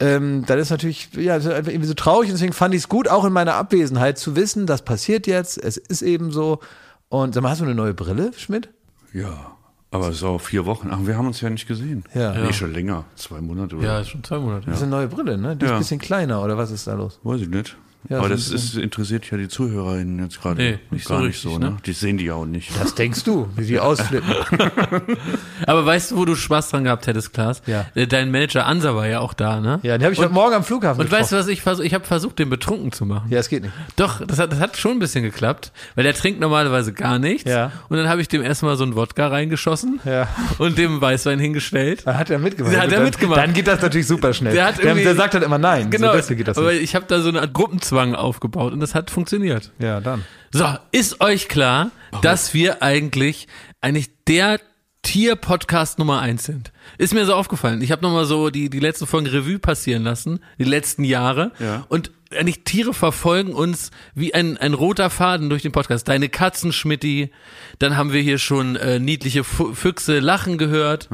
ähm, 0.00 0.44
dann 0.46 0.58
ist 0.58 0.70
natürlich 0.70 1.08
ja 1.14 1.36
das 1.36 1.46
ist 1.46 1.52
einfach 1.52 1.70
irgendwie 1.72 1.88
so 1.88 1.94
traurig. 1.94 2.28
Und 2.28 2.34
deswegen 2.34 2.52
fand 2.52 2.74
ich 2.74 2.82
es 2.82 2.88
gut, 2.88 3.08
auch 3.08 3.24
in 3.24 3.32
meiner 3.32 3.54
Abwesenheit 3.54 4.18
zu 4.18 4.36
wissen, 4.36 4.66
das 4.66 4.82
passiert 4.82 5.26
jetzt. 5.26 5.58
Es 5.62 5.76
ist 5.76 6.02
eben 6.02 6.30
so. 6.32 6.60
Und 7.08 7.34
sag 7.34 7.42
mal, 7.42 7.50
hast 7.50 7.60
du 7.60 7.64
eine 7.64 7.74
neue 7.74 7.94
Brille, 7.94 8.32
Schmidt? 8.36 8.68
Ja, 9.12 9.52
aber 9.90 10.08
es 10.08 10.16
ist 10.16 10.24
auch 10.24 10.40
vier 10.40 10.66
Wochen. 10.66 10.88
Ach, 10.90 10.98
wir 11.02 11.16
haben 11.16 11.26
uns 11.28 11.40
ja 11.40 11.48
nicht 11.48 11.66
gesehen. 11.68 12.04
Ja. 12.14 12.34
Nee, 12.34 12.52
schon 12.52 12.72
länger. 12.72 13.04
Zwei 13.14 13.40
Monate 13.40 13.76
oder 13.76 13.86
Ja, 14.00 14.04
schon 14.04 14.22
zwei 14.24 14.38
Monate. 14.38 14.66
Das 14.66 14.76
ist 14.78 14.82
eine 14.82 14.90
neue 14.90 15.08
Brille, 15.08 15.38
ne? 15.38 15.56
Die 15.56 15.64
ist 15.64 15.70
Ja. 15.70 15.76
ein 15.76 15.80
bisschen 15.80 16.00
kleiner, 16.00 16.42
oder 16.42 16.58
was 16.58 16.70
ist 16.70 16.86
da 16.86 16.94
los? 16.94 17.20
Weiß 17.22 17.40
ich 17.40 17.48
nicht. 17.48 17.76
Ja, 18.08 18.18
aber 18.18 18.28
so 18.28 18.34
das 18.34 18.48
ist, 18.50 18.76
interessiert 18.76 19.30
ja 19.30 19.36
die 19.38 19.48
ZuhörerInnen 19.48 20.20
jetzt 20.22 20.40
gerade 20.40 20.62
Nee, 20.62 20.78
nicht 20.90 21.06
gar 21.08 21.18
so 21.18 21.24
nicht 21.26 21.40
so, 21.40 21.58
ne? 21.58 21.70
ne? 21.70 21.76
Die 21.84 21.92
sehen 21.92 22.18
die 22.18 22.26
ja 22.26 22.34
auch 22.34 22.46
nicht. 22.46 22.70
Was 22.80 22.94
denkst 22.94 23.24
du, 23.24 23.48
wie 23.56 23.66
die 23.66 23.78
ausflippen? 23.80 24.32
Aber 25.66 25.84
weißt 25.86 26.10
du, 26.12 26.16
wo 26.16 26.24
du 26.24 26.34
Spaß 26.34 26.70
dran 26.70 26.84
gehabt 26.84 27.06
hättest, 27.06 27.32
Klaas? 27.32 27.62
Ja. 27.66 27.86
Äh, 27.94 28.06
Dein 28.06 28.30
Manager 28.30 28.66
Ansa 28.66 28.94
war 28.94 29.06
ja 29.06 29.20
auch 29.20 29.34
da, 29.34 29.60
ne? 29.60 29.80
ja, 29.82 29.98
den 29.98 30.04
habe 30.04 30.12
ich 30.14 30.18
heute 30.20 30.32
Morgen 30.32 30.54
am 30.54 30.64
Flughafen 30.64 31.00
Und 31.00 31.10
weißt 31.10 31.32
du, 31.32 31.36
getroffen. 31.36 31.48
was 31.48 31.52
ich 31.52 31.62
versuche? 31.62 31.86
Ich 31.86 31.94
habe 31.94 32.04
versucht, 32.04 32.38
den 32.38 32.50
betrunken 32.50 32.92
zu 32.92 33.04
machen. 33.06 33.30
Ja, 33.30 33.38
es 33.38 33.48
geht 33.48 33.62
nicht. 33.62 33.74
Doch, 33.96 34.24
das 34.26 34.38
hat, 34.38 34.52
das 34.52 34.60
hat 34.60 34.76
schon 34.76 34.92
ein 34.92 34.98
bisschen 34.98 35.22
geklappt, 35.24 35.72
weil 35.94 36.04
der 36.04 36.14
trinkt 36.14 36.40
normalerweise 36.40 36.92
gar 36.92 37.18
nichts. 37.18 37.50
Ja. 37.50 37.72
Und 37.88 37.96
dann 37.96 38.08
habe 38.08 38.20
ich 38.20 38.28
dem 38.28 38.42
erstmal 38.42 38.76
so 38.76 38.84
einen 38.84 38.94
Wodka 38.96 39.28
reingeschossen 39.28 40.00
Ja. 40.04 40.28
und 40.58 40.78
dem 40.78 41.00
Weißwein 41.00 41.38
hingestellt. 41.38 42.02
Da 42.06 42.14
hat 42.14 42.30
er 42.30 42.38
mitgemacht. 42.38 42.72
Der 42.74 42.82
hat 42.82 42.88
er 42.90 42.96
dann, 42.96 43.04
mitgemacht. 43.04 43.38
Dann 43.38 43.52
geht 43.52 43.66
das 43.66 43.80
natürlich 43.82 44.06
super 44.06 44.32
schnell. 44.32 44.52
Der 44.54 44.66
hat 44.66 44.82
der, 44.82 44.94
der 44.94 45.14
sagt 45.14 45.34
halt 45.34 45.44
immer 45.44 45.58
nein. 45.58 45.90
Genau, 45.90 46.16
So, 46.20 46.34
geht 46.34 46.48
das 46.48 46.58
aber 46.58 46.72
nicht. 46.72 46.82
ich 46.82 46.94
habe 46.94 47.06
da 47.08 47.20
so 47.20 47.28
eine 47.28 47.40
Art 47.40 47.52
Gruppenzwang 47.52 47.95
aufgebaut 48.14 48.72
und 48.72 48.80
das 48.80 48.94
hat 48.94 49.10
funktioniert. 49.10 49.72
Ja, 49.78 50.00
dann. 50.00 50.24
So, 50.52 50.66
ist 50.92 51.20
euch 51.20 51.48
klar, 51.48 51.90
dass 52.22 52.54
wir 52.54 52.82
eigentlich 52.82 53.46
eigentlich 53.80 54.10
der 54.26 54.60
Tier-Podcast 55.02 55.98
Nummer 55.98 56.20
eins 56.20 56.44
sind? 56.44 56.72
Ist 56.98 57.14
mir 57.14 57.24
so 57.26 57.34
aufgefallen. 57.34 57.80
Ich 57.80 57.92
habe 57.92 58.02
nochmal 58.02 58.24
so 58.24 58.50
die, 58.50 58.68
die 58.70 58.80
letzten 58.80 59.06
Folgen 59.06 59.28
Revue 59.28 59.58
passieren 59.58 60.02
lassen, 60.02 60.40
die 60.58 60.64
letzten 60.64 61.04
Jahre. 61.04 61.52
Ja. 61.60 61.86
Und 61.88 62.10
eigentlich 62.36 62.64
Tiere 62.64 62.92
verfolgen 62.92 63.52
uns 63.52 63.92
wie 64.14 64.34
ein, 64.34 64.56
ein 64.56 64.74
roter 64.74 65.08
Faden 65.10 65.48
durch 65.48 65.62
den 65.62 65.70
Podcast. 65.70 66.08
Deine 66.08 66.28
Katzen, 66.28 66.72
Schmidti. 66.72 67.30
Dann 67.78 67.96
haben 67.96 68.12
wir 68.12 68.20
hier 68.20 68.38
schon 68.38 68.74
äh, 68.74 68.98
niedliche 68.98 69.44
Fu- 69.44 69.74
Füchse 69.74 70.18
lachen 70.18 70.58
gehört. 70.58 71.08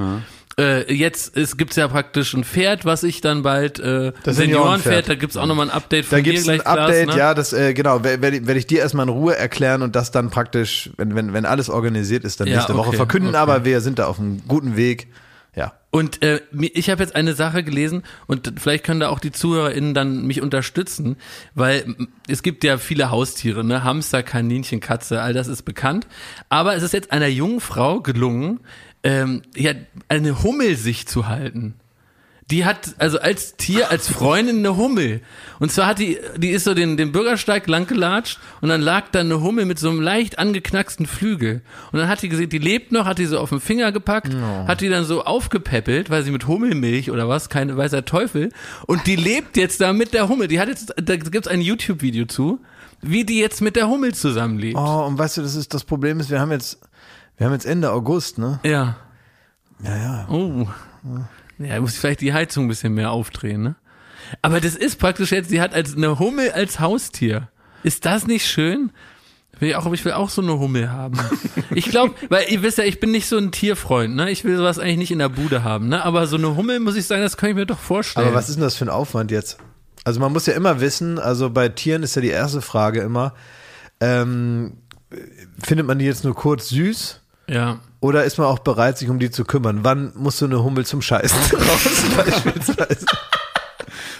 Äh, 0.58 0.92
jetzt 0.92 1.36
es 1.36 1.56
gibt's 1.56 1.76
ja 1.76 1.88
praktisch 1.88 2.34
ein 2.34 2.44
Pferd, 2.44 2.84
was 2.84 3.04
ich 3.04 3.20
dann 3.20 3.42
bald 3.42 3.78
äh, 3.80 4.12
Das 4.22 4.36
Seniorenpferd, 4.36 5.08
da 5.08 5.14
gibt's 5.14 5.36
auch 5.36 5.46
nochmal 5.46 5.68
ein 5.68 5.74
Update 5.74 6.04
von 6.04 6.18
Da 6.18 6.22
dir 6.22 6.32
gibt's 6.32 6.48
ein 6.48 6.56
gleich, 6.56 6.64
Klaas, 6.64 6.78
Update, 6.78 7.08
ne? 7.08 7.16
ja, 7.16 7.34
das, 7.34 7.52
äh, 7.52 7.72
genau, 7.72 8.04
werde 8.04 8.20
werd, 8.20 8.46
werd 8.46 8.58
ich 8.58 8.66
dir 8.66 8.80
erstmal 8.80 9.06
in 9.06 9.12
Ruhe 9.12 9.36
erklären 9.36 9.82
und 9.82 9.96
das 9.96 10.10
dann 10.10 10.30
praktisch, 10.30 10.90
wenn, 10.98 11.14
wenn, 11.14 11.32
wenn 11.32 11.46
alles 11.46 11.70
organisiert 11.70 12.24
ist, 12.24 12.40
dann 12.40 12.48
Ja, 12.48 12.56
nächste 12.56 12.76
Woche 12.76 12.88
okay, 12.88 12.96
verkünden, 12.98 13.30
okay. 13.30 13.38
aber 13.38 13.64
wir 13.64 13.80
sind 13.80 13.98
da 13.98 14.06
auf 14.06 14.18
einem 14.18 14.42
guten 14.46 14.76
Weg. 14.76 15.08
Ja. 15.54 15.74
Und 15.90 16.22
äh, 16.22 16.40
ich 16.72 16.88
habe 16.88 17.02
jetzt 17.02 17.14
eine 17.14 17.34
Sache 17.34 17.62
gelesen 17.62 18.04
und 18.26 18.54
vielleicht 18.56 18.84
können 18.84 19.00
da 19.00 19.10
auch 19.10 19.18
die 19.18 19.32
ZuhörerInnen 19.32 19.92
dann 19.92 20.26
mich 20.26 20.40
unterstützen, 20.40 21.16
weil 21.54 21.94
es 22.26 22.42
gibt 22.42 22.64
ja 22.64 22.78
viele 22.78 23.10
Haustiere, 23.10 23.62
ne? 23.62 23.84
Hamster, 23.84 24.22
Kaninchen, 24.22 24.80
Katze, 24.80 25.20
all 25.20 25.34
das 25.34 25.48
ist 25.48 25.62
bekannt. 25.62 26.06
Aber 26.48 26.74
es 26.74 26.82
ist 26.82 26.94
jetzt 26.94 27.12
einer 27.12 27.26
jungen 27.26 27.60
Frau 27.60 28.00
gelungen, 28.00 28.60
ähm, 29.02 29.42
ja, 29.56 29.72
eine 30.08 30.42
Hummel 30.42 30.76
sich 30.76 31.06
zu 31.06 31.28
halten. 31.28 31.74
Die 32.50 32.66
hat 32.66 32.96
also 32.98 33.18
als 33.18 33.56
Tier, 33.56 33.90
als 33.90 34.08
Freundin 34.08 34.58
eine 34.58 34.76
Hummel. 34.76 35.22
Und 35.58 35.72
zwar 35.72 35.86
hat 35.86 36.00
die, 36.00 36.18
die 36.36 36.50
ist 36.50 36.64
so 36.64 36.74
den, 36.74 36.98
den 36.98 37.10
Bürgersteig 37.10 37.66
langgelatscht 37.66 38.38
und 38.60 38.68
dann 38.68 38.82
lag 38.82 39.04
da 39.10 39.20
eine 39.20 39.40
Hummel 39.40 39.64
mit 39.64 39.78
so 39.78 39.88
einem 39.88 40.02
leicht 40.02 40.38
angeknacksten 40.38 41.06
Flügel. 41.06 41.62
Und 41.92 42.00
dann 42.00 42.08
hat 42.08 42.20
die 42.20 42.28
gesehen, 42.28 42.50
die 42.50 42.58
lebt 42.58 42.92
noch, 42.92 43.06
hat 43.06 43.18
die 43.18 43.26
so 43.26 43.38
auf 43.38 43.48
den 43.48 43.60
Finger 43.60 43.90
gepackt, 43.90 44.34
hat 44.66 44.82
die 44.82 44.90
dann 44.90 45.04
so 45.04 45.24
aufgepäppelt, 45.24 46.10
weil 46.10 46.24
sie 46.24 46.30
mit 46.30 46.46
Hummelmilch 46.46 47.10
oder 47.10 47.26
was, 47.28 47.48
keine 47.48 47.76
weiß 47.76 47.92
der 47.92 48.04
Teufel. 48.04 48.50
Und 48.86 49.06
die 49.06 49.16
lebt 49.16 49.56
jetzt 49.56 49.80
da 49.80 49.92
mit 49.94 50.12
der 50.12 50.28
Hummel. 50.28 50.48
Die 50.48 50.60
hat 50.60 50.68
jetzt, 50.68 50.92
da 51.02 51.16
gibt's 51.16 51.48
ein 51.48 51.62
YouTube-Video 51.62 52.26
zu, 52.26 52.60
wie 53.00 53.24
die 53.24 53.38
jetzt 53.38 53.62
mit 53.62 53.76
der 53.76 53.88
Hummel 53.88 54.14
zusammenlebt. 54.14 54.76
Oh, 54.76 55.04
und 55.06 55.16
weißt 55.16 55.38
du, 55.38 55.42
das 55.42 55.54
ist 55.54 55.72
das 55.72 55.84
Problem 55.84 56.20
ist, 56.20 56.28
wir 56.28 56.40
haben 56.40 56.52
jetzt, 56.52 56.80
wir 57.42 57.46
haben 57.46 57.54
jetzt 57.54 57.66
Ende 57.66 57.90
August, 57.90 58.38
ne? 58.38 58.60
Ja. 58.62 58.98
Ja, 59.82 59.96
ja. 59.96 60.28
Oh. 60.30 60.68
Ja, 61.58 61.80
muss 61.80 61.94
ich 61.94 61.98
vielleicht 61.98 62.20
die 62.20 62.32
Heizung 62.32 62.66
ein 62.66 62.68
bisschen 62.68 62.94
mehr 62.94 63.10
aufdrehen, 63.10 63.64
ne? 63.64 63.74
Aber 64.42 64.60
das 64.60 64.76
ist 64.76 65.00
praktisch 65.00 65.32
jetzt, 65.32 65.50
sie 65.50 65.60
hat 65.60 65.74
als 65.74 65.96
eine 65.96 66.20
Hummel 66.20 66.52
als 66.52 66.78
Haustier. 66.78 67.48
Ist 67.82 68.06
das 68.06 68.28
nicht 68.28 68.46
schön? 68.46 68.92
Will 69.58 69.70
ich, 69.70 69.74
auch, 69.74 69.92
ich 69.92 70.04
will 70.04 70.12
auch 70.12 70.30
so 70.30 70.40
eine 70.40 70.56
Hummel 70.56 70.92
haben. 70.92 71.18
Ich 71.74 71.86
glaube, 71.86 72.14
weil 72.28 72.44
ihr 72.48 72.62
wisst 72.62 72.78
ja, 72.78 72.84
ich 72.84 73.00
bin 73.00 73.10
nicht 73.10 73.26
so 73.26 73.38
ein 73.38 73.50
Tierfreund, 73.50 74.14
ne? 74.14 74.30
Ich 74.30 74.44
will 74.44 74.56
sowas 74.56 74.78
eigentlich 74.78 74.98
nicht 74.98 75.10
in 75.10 75.18
der 75.18 75.28
Bude 75.28 75.64
haben, 75.64 75.88
ne? 75.88 76.04
Aber 76.04 76.28
so 76.28 76.36
eine 76.36 76.54
Hummel, 76.54 76.78
muss 76.78 76.94
ich 76.94 77.06
sagen, 77.08 77.22
das 77.22 77.36
kann 77.36 77.50
ich 77.50 77.56
mir 77.56 77.66
doch 77.66 77.80
vorstellen. 77.80 78.28
Aber 78.28 78.36
was 78.36 78.50
ist 78.50 78.54
denn 78.54 78.62
das 78.62 78.76
für 78.76 78.84
ein 78.84 78.88
Aufwand 78.88 79.32
jetzt? 79.32 79.58
Also 80.04 80.20
man 80.20 80.32
muss 80.32 80.46
ja 80.46 80.52
immer 80.52 80.80
wissen, 80.80 81.18
also 81.18 81.50
bei 81.50 81.68
Tieren 81.70 82.04
ist 82.04 82.14
ja 82.14 82.22
die 82.22 82.28
erste 82.28 82.62
Frage 82.62 83.00
immer, 83.00 83.34
ähm, 84.00 84.74
findet 85.60 85.88
man 85.88 85.98
die 85.98 86.04
jetzt 86.04 86.22
nur 86.22 86.36
kurz 86.36 86.68
süß? 86.68 87.21
Ja. 87.48 87.80
Oder 88.00 88.24
ist 88.24 88.38
man 88.38 88.46
auch 88.48 88.58
bereit, 88.60 88.98
sich 88.98 89.08
um 89.08 89.18
die 89.18 89.30
zu 89.30 89.44
kümmern? 89.44 89.80
Wann 89.82 90.12
muss 90.16 90.38
so 90.38 90.46
eine 90.46 90.62
Hummel 90.62 90.84
zum 90.86 91.02
Scheißen 91.02 91.38
raus, 91.52 91.88
beispielsweise? 92.16 93.06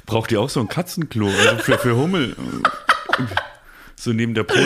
Braucht 0.07 0.31
ihr 0.33 0.41
auch 0.41 0.51
so 0.51 0.61
ein 0.61 0.69
Katzenklo? 0.69 1.27
Also 1.29 1.63
für, 1.63 1.79
für 1.79 1.97
Hummel. 1.97 2.37
So 3.97 4.13
neben 4.13 4.35
der 4.35 4.43
Brot, 4.43 4.59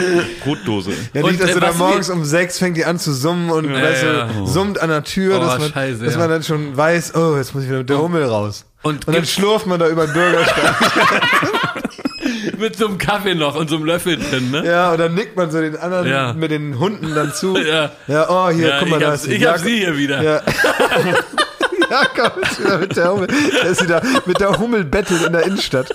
Brotdose. 0.43 0.91
Ja, 1.13 1.21
Und, 1.23 1.31
nicht, 1.31 1.43
dass 1.43 1.51
äh, 1.51 1.53
du 1.53 1.59
da 1.59 1.69
was 1.69 1.77
morgens 1.77 2.09
um 2.09 2.25
sechs 2.25 2.57
fängt 2.57 2.75
die 2.75 2.85
an 2.85 2.97
zu 2.97 3.13
summen 3.13 3.51
und 3.51 3.71
weißt 3.71 4.03
du, 4.03 4.07
ja. 4.07 4.45
summt 4.47 4.79
an 4.79 4.89
der 4.89 5.03
Tür, 5.03 5.37
Oh, 5.37 5.41
dass, 5.41 5.59
man, 5.59 5.71
scheiße, 5.71 6.03
dass 6.03 6.13
ja. 6.13 6.19
man 6.19 6.29
dann 6.29 6.43
schon 6.43 6.75
weiß, 6.75 7.13
oh, 7.15 7.37
jetzt 7.37 7.53
muss 7.53 7.63
ich 7.63 7.69
wieder 7.69 7.79
mit 7.79 7.89
der 7.89 7.99
Hummel 7.99 8.23
raus. 8.23 8.65
Und 8.81 9.07
Und 9.07 9.13
dann 9.15 9.25
schlurft 9.25 9.67
man 9.67 9.79
da 9.79 9.87
über 9.89 10.07
den 10.07 10.13
Bürgersteig. 10.13 10.75
Mit 12.57 12.75
so 12.77 12.87
einem 12.87 12.97
Kaffee 12.97 13.35
noch 13.35 13.55
und 13.55 13.69
so 13.69 13.75
einem 13.77 13.85
Löffel 13.85 14.17
drin, 14.17 14.51
ne? 14.51 14.65
ja, 14.65 14.91
und 14.91 14.99
dann 14.99 15.13
nickt 15.15 15.35
man 15.35 15.51
so 15.51 15.59
den 15.59 15.75
anderen 15.77 16.07
Ja. 16.07 16.33
mit 16.33 16.51
den 16.51 16.79
Hunden 16.79 17.13
dann 17.15 17.33
zu. 17.33 17.57
Ja. 17.67 17.91
Ja, 18.07 18.29
oh, 18.29 18.49
hier, 18.49 18.67
Ja, 18.69 18.79
guck 18.79 18.89
mal, 18.89 18.99
da 18.99 19.13
ist 19.13 19.25
die 19.25 19.33
ich 19.33 19.45
hab 19.45 19.57
sie 19.59 19.77
hier 19.77 19.97
wieder. 19.97 20.21
Ja. 20.21 20.41
Jakob 21.89 22.37
ist 22.41 22.59
wieder 22.63 22.77
mit 22.79 22.95
der 22.97 23.11
Hummel. 23.11 23.27
Der 23.27 23.69
ist 23.71 23.83
wieder 23.83 24.01
mit 24.25 24.39
der 24.39 24.57
Hummel 24.59 24.83
bettelt 24.85 25.25
in 25.25 25.33
der 25.33 25.43
Innenstadt. 25.45 25.93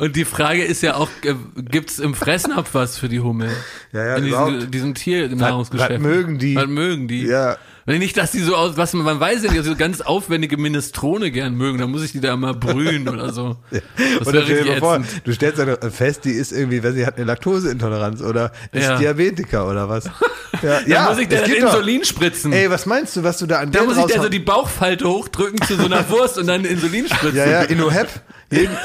Und 0.00 0.16
die 0.16 0.24
Frage 0.24 0.64
ist 0.64 0.82
ja 0.82 0.94
auch, 0.96 1.08
äh, 1.24 1.34
gibt's 1.56 1.98
im 1.98 2.14
Fressnapf 2.14 2.70
was 2.74 2.98
für 2.98 3.08
die 3.08 3.20
Hummel? 3.20 3.50
Ja, 3.92 4.04
ja, 4.18 4.46
In 4.48 4.70
diesen 4.70 4.94
Tiernahrungsgeschäften. 4.94 5.96
Was- 6.02 6.10
was 6.10 6.16
mögen 6.16 6.38
die? 6.38 6.56
Was 6.56 6.66
mögen 6.66 7.08
die? 7.08 7.24
Ja. 7.26 7.56
Wenn 7.88 7.98
nicht, 8.00 8.16
dass 8.18 8.30
die 8.32 8.40
so 8.40 8.54
aus, 8.54 8.76
was 8.76 8.92
man, 8.92 9.04
man 9.04 9.18
weiß 9.18 9.42
ja 9.44 9.50
nicht, 9.50 9.64
so 9.64 9.74
ganz 9.74 10.00
aufwendige 10.02 10.56
Minestrone 10.58 11.30
gern 11.30 11.54
mögen, 11.54 11.78
dann 11.78 11.90
muss 11.90 12.04
ich 12.04 12.12
die 12.12 12.20
da 12.20 12.34
immer 12.34 12.52
brühen 12.54 13.08
oder 13.08 13.32
so. 13.32 13.56
Das 14.18 14.28
Oder 14.28 14.42
stell 14.42 14.62
dir 14.64 14.70
mal 14.72 14.78
vor, 14.78 15.00
du 15.24 15.32
stellst 15.32 15.58
dann 15.58 15.90
fest, 15.90 16.24
die 16.24 16.30
ist 16.32 16.52
irgendwie, 16.52 16.82
weil 16.84 16.92
sie 16.92 17.06
hat 17.06 17.16
eine 17.16 17.24
Laktoseintoleranz 17.24 18.20
oder 18.20 18.52
ist 18.72 18.84
Ja. 18.84 18.98
Diabetiker 18.98 19.68
oder 19.68 19.88
was. 19.88 20.04
Ja, 20.62 20.80
Da 20.86 21.10
muss 21.10 21.18
ich 21.18 21.28
das 21.28 21.40
der 21.44 21.48
geht 21.48 21.62
doch. 21.62 21.74
Insulin 21.74 22.04
spritzen. 22.04 22.52
Ey, 22.52 22.68
was 22.68 22.84
meinst 22.86 23.14
du, 23.16 23.22
was 23.22 23.38
du 23.38 23.46
da 23.46 23.60
an 23.60 23.70
da 23.70 23.84
muss 23.84 23.96
ich 23.96 24.04
der 24.06 24.16
so 24.16 24.22
raushauen- 24.22 24.28
die 24.30 24.38
Bauchfalte 24.40 25.08
hochdrücken 25.08 25.60
zu 25.62 25.76
so 25.76 25.84
einer 25.84 26.08
Wurst 26.10 26.36
und 26.38 26.46
dann 26.48 26.64
Insulin 26.64 27.06
spritzen. 27.06 27.36
Ja, 27.36 27.46
ja, 27.46 27.62
Innohep, 27.62 28.08
jeden- 28.08 28.20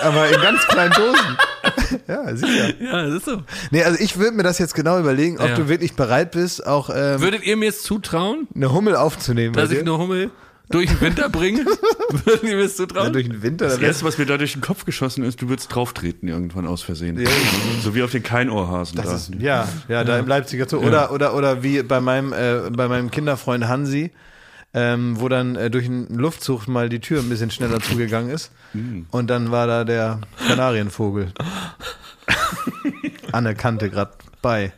aber 0.04 0.30
in 0.30 0.42
ganz 0.42 0.68
kleinen 0.68 0.94
Dosen. 0.94 1.38
ja, 2.08 2.36
sicher. 2.36 2.74
Ja, 2.82 3.04
das 3.08 3.16
ist 3.16 3.26
so. 3.26 3.44
Nee, 3.72 3.84
also 3.84 3.98
ich 4.00 4.18
würde 4.18 4.36
mir 4.36 4.44
das 4.44 4.60
jetzt 4.60 4.76
genau 4.76 5.00
überlegen, 5.00 5.38
ob 5.40 5.48
Ja. 5.50 5.56
du 5.56 5.70
wirklich 5.70 5.94
bereit 5.96 6.32
bist, 6.32 6.66
auch 6.66 6.90
ähm, 6.90 7.22
Würdet 7.22 7.44
ihr 7.46 7.56
mir 7.58 7.66
jetzt 7.66 7.84
zutrauen, 7.84 8.48
eine 8.56 8.72
Hummel 8.74 8.96
aufzunehmen. 8.96 9.54
dass 9.54 9.72
ich 9.72 9.80
eine 9.80 9.98
Hummel 9.98 10.32
durch 10.70 10.90
den 10.90 11.00
Winter 11.02 11.30
bringe? 11.30 11.66
Würdet 12.10 12.44
ihr 12.44 12.56
mir 12.58 12.64
das 12.64 12.78
ja, 12.78 12.88
zutrauen? 12.88 13.14
durch 13.14 13.30
den 13.30 13.42
Winter. 13.42 13.66
Das 13.68 13.78
erste, 13.80 14.04
was 14.06 14.18
mir 14.18 14.26
da 14.26 14.38
durch 14.38 14.54
den 14.54 14.62
Kopf 14.62 14.86
geschossen 14.86 15.24
ist, 15.24 15.42
du 15.42 15.48
würdest 15.50 15.74
drauftreten 15.74 16.28
irgendwann 16.28 16.68
aus 16.68 16.82
Versehen. 16.82 17.26
So 17.82 17.96
wie 17.96 18.04
auf 18.04 18.12
den 18.12 18.24
Keinohrhasen 18.24 18.98
Das 18.98 19.06
da. 19.06 19.16
ist, 19.16 19.32
ja, 19.40 19.68
ja, 19.88 20.04
da 20.04 20.20
im 20.20 20.28
Leipziger 20.28 20.68
Zoo. 20.68 20.80
Oder, 20.80 21.12
oder, 21.12 21.36
oder 21.36 21.64
wie 21.64 21.84
bei 21.84 22.02
meinem, 22.02 22.34
äh, 22.34 22.70
bei 22.72 22.88
meinem 22.88 23.12
Kinderfreund 23.12 23.68
Hansi. 23.68 24.12
Ähm, 24.74 25.20
wo 25.20 25.30
dann 25.30 25.56
äh, 25.56 25.70
durch 25.70 25.86
einen 25.86 26.08
Luftzug 26.18 26.68
mal 26.68 26.90
die 26.90 27.00
Tür 27.00 27.20
ein 27.22 27.30
bisschen 27.30 27.52
schneller 27.52 27.80
zugegangen 27.80 28.32
ist. 28.32 28.52
Hm. 28.72 29.06
Und 29.12 29.28
dann 29.30 29.52
war 29.52 29.68
da 29.68 29.84
der 29.84 30.20
Kanarienvogel 30.48 31.32
an 33.32 33.44
der 33.44 33.56
Kante 33.56 33.90
gerade 33.90 34.14
bei, 34.42 34.74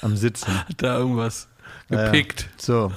am 0.00 0.16
Sitzen. 0.16 0.58
Hat 0.68 0.82
da 0.82 0.98
irgendwas 0.98 1.48
Ja, 1.88 2.04
gepickt. 2.06 2.48
So. 2.56 2.92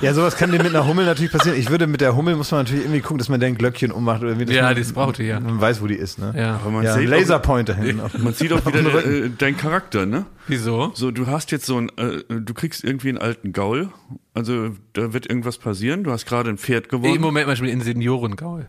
Ja, 0.00 0.14
sowas 0.14 0.36
kann 0.36 0.50
dir 0.50 0.58
mit 0.58 0.68
einer 0.68 0.86
Hummel 0.86 1.04
natürlich 1.04 1.30
passieren. 1.30 1.56
Ich 1.58 1.70
würde 1.70 1.86
mit 1.86 2.00
der 2.00 2.16
Hummel, 2.16 2.34
muss 2.36 2.50
man 2.50 2.60
natürlich 2.60 2.84
irgendwie 2.84 3.00
gucken, 3.00 3.18
dass 3.18 3.28
man 3.28 3.38
den 3.40 3.56
Glöckchen 3.56 3.92
ummacht. 3.92 4.22
Oder 4.22 4.38
wie 4.38 4.44
das 4.44 4.54
Ja, 4.54 4.74
das 4.74 4.92
braucht 4.92 5.18
die 5.18 5.24
ja. 5.24 5.38
Man 5.38 5.60
weiß, 5.60 5.80
wo 5.82 5.86
die 5.86 5.94
ist, 5.94 6.18
ne? 6.18 6.34
Ja. 6.36 6.54
Aber 6.56 6.70
man 6.70 6.84
Ja, 6.84 6.94
sieht 6.94 7.08
Laserpointer 7.08 7.76
auf- 8.04 8.18
man 8.18 8.32
sieht 8.32 8.52
auch 8.52 8.64
wieder 8.66 9.04
äh, 9.06 9.30
deinen 9.30 9.56
Charakter, 9.56 10.06
ne? 10.06 10.26
Wieso? 10.48 10.90
So, 10.94 11.10
du 11.10 11.26
hast 11.28 11.52
jetzt 11.52 11.66
so 11.66 11.78
ein, 11.78 11.88
äh, 11.98 12.22
du 12.28 12.54
kriegst 12.54 12.82
irgendwie 12.82 13.10
einen 13.10 13.18
alten 13.18 13.52
Gaul. 13.52 13.88
Also 14.34 14.70
da 14.94 15.12
wird 15.12 15.26
irgendwas 15.28 15.58
passieren. 15.58 16.02
Du 16.04 16.10
hast 16.10 16.26
gerade 16.26 16.50
ein 16.50 16.58
Pferd 16.58 16.86
Im 16.86 16.90
gewonnen. 17.02 17.20
Moment 17.20 17.46
mal 17.46 17.68
in 17.68 17.80
Seniorengaul. 17.80 18.66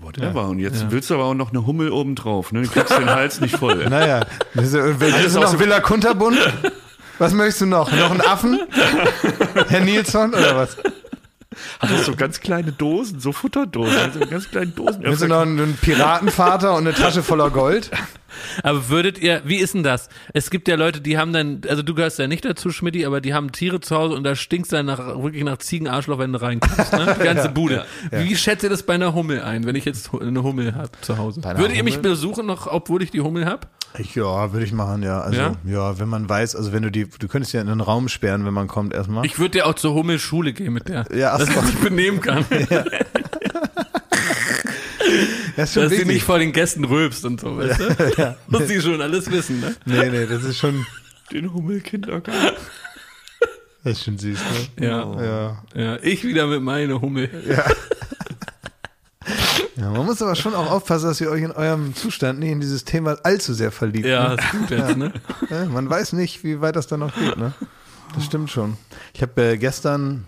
Whatever. 0.00 0.48
Und 0.48 0.58
jetzt 0.60 0.90
willst 0.90 1.10
du 1.10 1.14
aber 1.14 1.24
auch 1.24 1.34
noch 1.34 1.50
eine 1.50 1.66
Hummel 1.66 1.90
obendrauf. 1.90 2.52
Ne? 2.52 2.62
Du 2.62 2.68
kriegst 2.68 2.96
den 2.96 3.10
Hals 3.10 3.40
nicht 3.40 3.56
voll. 3.56 3.84
Naja, 3.90 4.24
das 4.54 4.72
ist, 4.72 5.00
willst 5.00 5.16
Alles 5.16 5.34
noch 5.34 5.58
Villa 5.58 5.80
Kunterbund? 5.80 6.36
Was 7.18 7.32
möchtest 7.32 7.62
du 7.62 7.66
noch? 7.66 7.90
Noch 7.92 8.10
einen 8.10 8.20
Affen? 8.20 8.60
Herr 9.68 9.80
Nilsson 9.80 10.32
oder 10.34 10.56
was? 10.56 10.76
Hattest 11.80 12.04
so 12.04 12.14
ganz 12.14 12.40
kleine 12.40 12.72
Dosen, 12.72 13.20
so 13.20 13.32
Futterdosen, 13.32 13.96
also 13.96 14.20
ganz 14.20 14.48
kleine 14.48 14.68
Dosen. 14.68 15.02
Willst 15.02 15.22
du 15.22 15.26
noch 15.28 15.42
einen 15.42 15.76
Piratenvater 15.76 16.74
und 16.74 16.86
eine 16.86 16.94
Tasche 16.94 17.22
voller 17.22 17.50
Gold? 17.50 17.90
Aber 18.62 18.88
würdet 18.88 19.18
ihr, 19.18 19.42
wie 19.44 19.56
ist 19.56 19.74
denn 19.74 19.82
das? 19.82 20.08
Es 20.34 20.50
gibt 20.50 20.68
ja 20.68 20.76
Leute, 20.76 21.00
die 21.00 21.18
haben 21.18 21.32
dann, 21.32 21.60
also 21.68 21.82
du 21.82 21.94
gehörst 21.94 22.18
ja 22.18 22.26
nicht 22.26 22.44
dazu, 22.44 22.70
Schmidti, 22.70 23.04
aber 23.06 23.20
die 23.20 23.34
haben 23.34 23.52
Tiere 23.52 23.80
zu 23.80 23.96
Hause 23.96 24.14
und 24.14 24.24
da 24.24 24.34
stinkt's 24.34 24.70
dann 24.70 24.86
nach, 24.86 24.98
wirklich 25.22 25.44
nach 25.44 25.58
Ziegenarschloch, 25.58 26.18
wenn 26.18 26.32
du 26.32 26.40
reinkommst, 26.42 26.92
ne? 26.92 27.16
Die 27.18 27.24
ganze 27.24 27.48
Bude. 27.48 27.84
Wie 28.10 28.36
schätzt 28.36 28.62
ihr 28.64 28.70
das 28.70 28.82
bei 28.82 28.94
einer 28.94 29.14
Hummel 29.14 29.42
ein, 29.42 29.64
wenn 29.66 29.76
ich 29.76 29.84
jetzt 29.84 30.10
eine 30.14 30.42
Hummel 30.42 30.74
hab 30.74 31.02
zu 31.04 31.18
Hause? 31.18 31.42
Würdet 31.42 31.76
ihr 31.76 31.84
mich 31.84 31.96
Hummel? 31.98 32.10
besuchen 32.10 32.46
noch, 32.46 32.66
obwohl 32.66 33.02
ich 33.02 33.10
die 33.10 33.20
Hummel 33.20 33.46
hab? 33.46 33.68
Ich, 33.98 34.14
ja, 34.14 34.52
würde 34.52 34.66
ich 34.66 34.72
machen, 34.72 35.02
ja. 35.02 35.20
Also, 35.22 35.40
Ja? 35.40 35.52
ja? 35.64 35.98
wenn 35.98 36.08
man 36.08 36.28
weiß, 36.28 36.54
also 36.56 36.72
wenn 36.72 36.82
du 36.82 36.90
die, 36.90 37.08
du 37.08 37.26
könntest 37.26 37.54
ja 37.54 37.60
in 37.62 37.68
einen 37.68 37.80
Raum 37.80 38.08
sperren, 38.08 38.44
wenn 38.44 38.52
man 38.52 38.68
kommt 38.68 38.92
erstmal. 38.92 39.24
Ich 39.24 39.38
würde 39.38 39.58
ja 39.58 39.64
auch 39.64 39.74
zur 39.74 39.94
Hummelschule 39.94 40.52
gehen 40.52 40.74
mit 40.74 40.88
der. 40.88 41.06
Ja, 41.14 41.32
ach 41.32 41.38
dass 41.38 41.48
sie 41.48 41.66
sich 41.66 41.78
benehmen 41.78 42.20
kann. 42.20 42.44
das 45.56 45.72
Dass 45.74 45.84
sie 45.90 45.90
wichtig. 45.90 46.06
nicht 46.06 46.22
vor 46.24 46.38
den 46.38 46.52
Gästen 46.52 46.84
rülpst 46.84 47.24
und 47.24 47.40
so, 47.40 47.56
weißt 47.58 47.80
du? 47.80 48.36
Muss 48.48 48.68
sie 48.68 48.80
schon 48.80 49.00
alles 49.00 49.30
wissen, 49.30 49.60
ne? 49.60 49.74
Nee, 49.84 50.10
nee, 50.10 50.26
das 50.26 50.44
ist 50.44 50.58
schon, 50.58 50.86
den 51.32 51.52
Hummelkindergarten. 51.52 52.32
das 53.84 53.92
ist 53.98 54.04
schon 54.04 54.18
süß, 54.18 54.38
ne? 54.78 54.86
Ja. 54.86 55.22
Ja. 55.24 55.62
Ja, 55.74 55.98
ich 56.02 56.24
wieder 56.24 56.46
mit 56.46 56.62
meiner 56.62 57.00
Hummel. 57.00 57.28
ja. 57.48 57.64
Man 59.76 60.06
muss 60.06 60.20
aber 60.22 60.34
schon 60.34 60.54
auch 60.54 60.70
aufpassen, 60.70 61.06
dass 61.06 61.20
ihr 61.20 61.30
euch 61.30 61.42
in 61.42 61.52
eurem 61.52 61.94
Zustand 61.94 62.40
nicht 62.40 62.50
in 62.50 62.60
dieses 62.60 62.84
Thema 62.84 63.16
allzu 63.22 63.54
sehr 63.54 63.70
verliebt. 63.70 64.06
Ja, 64.06 64.30
Ne? 64.30 64.34
ist 64.36 64.50
gut 64.50 64.70
jetzt, 64.70 64.96
ne? 64.96 65.12
Ja, 65.50 65.64
man 65.66 65.88
weiß 65.88 66.14
nicht, 66.14 66.42
wie 66.42 66.60
weit 66.60 66.74
das 66.76 66.88
dann 66.88 67.00
noch 67.00 67.14
geht, 67.14 67.36
ne? 67.36 67.52
Das 68.14 68.24
stimmt 68.24 68.50
schon. 68.50 68.76
Ich 69.14 69.22
habe 69.22 69.40
äh, 69.52 69.56
gestern, 69.56 70.24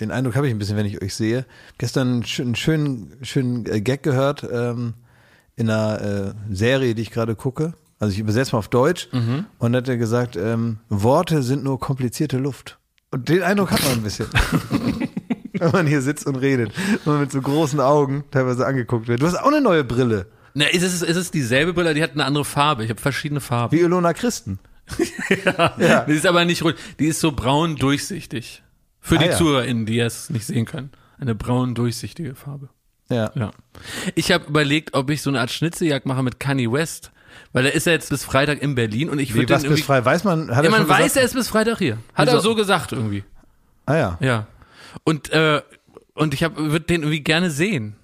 den 0.00 0.10
Eindruck 0.10 0.36
habe 0.36 0.46
ich 0.46 0.54
ein 0.54 0.58
bisschen, 0.58 0.76
wenn 0.76 0.86
ich 0.86 1.02
euch 1.02 1.14
sehe, 1.14 1.46
gestern 1.78 2.24
einen 2.24 2.56
schönen, 2.56 3.16
schönen, 3.22 3.66
äh, 3.66 3.80
Gag 3.80 4.02
gehört 4.02 4.46
ähm, 4.50 4.94
in 5.56 5.70
einer 5.70 6.00
äh, 6.00 6.54
Serie, 6.54 6.94
die 6.94 7.02
ich 7.02 7.10
gerade 7.10 7.34
gucke. 7.34 7.74
Also 7.98 8.12
ich 8.12 8.18
übersetze 8.18 8.52
mal 8.52 8.58
auf 8.58 8.68
Deutsch 8.68 9.08
und 9.58 9.74
hat 9.74 9.88
er 9.88 9.96
gesagt, 9.96 10.36
ähm, 10.36 10.80
Worte 10.90 11.42
sind 11.42 11.64
nur 11.64 11.80
komplizierte 11.80 12.36
Luft. 12.36 12.78
Und 13.10 13.30
den 13.30 13.42
Eindruck 13.42 13.70
hat 13.70 13.82
man 13.84 13.92
ein 13.92 14.02
bisschen. 14.02 14.26
wenn 15.60 15.70
man 15.70 15.86
hier 15.86 16.02
sitzt 16.02 16.26
und 16.26 16.36
redet 16.36 16.72
und 17.04 17.06
man 17.06 17.20
mit 17.20 17.32
so 17.32 17.40
großen 17.40 17.80
Augen 17.80 18.24
teilweise 18.30 18.66
angeguckt 18.66 19.08
wird. 19.08 19.22
Du 19.22 19.26
hast 19.26 19.36
auch 19.36 19.46
eine 19.46 19.60
neue 19.60 19.84
Brille, 19.84 20.26
Na, 20.54 20.66
ist 20.66 20.82
es, 20.82 21.02
ist 21.02 21.16
es 21.16 21.30
dieselbe 21.30 21.72
Brille, 21.72 21.94
die 21.94 22.02
hat 22.02 22.12
eine 22.12 22.24
andere 22.24 22.44
Farbe. 22.44 22.84
Ich 22.84 22.90
habe 22.90 23.00
verschiedene 23.00 23.40
Farben. 23.40 23.76
wie 23.76 23.80
Ilona 23.80 24.12
Christen. 24.12 24.58
ja. 25.78 26.04
Die 26.04 26.12
ist 26.12 26.26
aber 26.26 26.44
nicht 26.44 26.62
rot. 26.62 26.76
Die 27.00 27.06
ist 27.06 27.20
so 27.20 27.32
braun 27.32 27.76
durchsichtig. 27.76 28.62
Für 29.06 29.16
Ah, 29.16 29.22
die 29.22 29.26
ja. 29.26 29.36
ZuhörerInnen, 29.36 29.86
die 29.86 30.00
es 30.00 30.30
nicht 30.30 30.44
sehen 30.46 30.64
können. 30.64 30.90
Eine 31.18 31.34
braun 31.36 31.74
durchsichtige 31.76 32.34
Farbe. 32.34 32.68
Ja. 33.08 33.30
Ja. 33.36 33.52
Ich 34.16 34.32
habe 34.32 34.46
überlegt, 34.46 34.94
ob 34.94 35.10
ich 35.10 35.22
so 35.22 35.30
eine 35.30 35.40
Art 35.40 35.50
Schnitzeljagd 35.52 36.06
mache 36.06 36.24
mit 36.24 36.40
Kanye 36.40 36.70
West. 36.72 37.12
Weil 37.52 37.66
er 37.66 37.72
ist 37.74 37.86
ja 37.86 37.92
jetzt 37.92 38.10
bis 38.10 38.24
Freitag 38.24 38.60
in 38.62 38.74
Berlin 38.74 39.08
und 39.08 39.18
ich 39.20 39.34
würde 39.34 39.54
was 39.54 39.62
den 39.62 39.70
bis 39.70 39.78
irgendwie. 39.80 39.86
frei? 39.86 40.04
Weiß 40.04 40.24
man, 40.24 40.54
hat 40.56 40.64
Ja, 40.64 40.70
man 40.70 40.88
weiß, 40.88 40.98
gesagt? 41.04 41.16
er 41.18 41.22
ist 41.22 41.34
bis 41.34 41.48
Freitag 41.48 41.78
hier. 41.78 41.98
Hat 42.14 42.26
Wieso? 42.26 42.38
er 42.38 42.40
so 42.42 42.54
gesagt 42.56 42.92
irgendwie. 42.92 43.22
Ah 43.84 43.96
ja. 43.96 44.18
Ja. 44.20 44.46
Und, 45.04 45.30
äh, 45.30 45.62
und 46.14 46.34
ich 46.34 46.40
würde 46.40 46.80
den 46.80 47.02
irgendwie 47.02 47.20
gerne 47.20 47.50
sehen. 47.50 47.94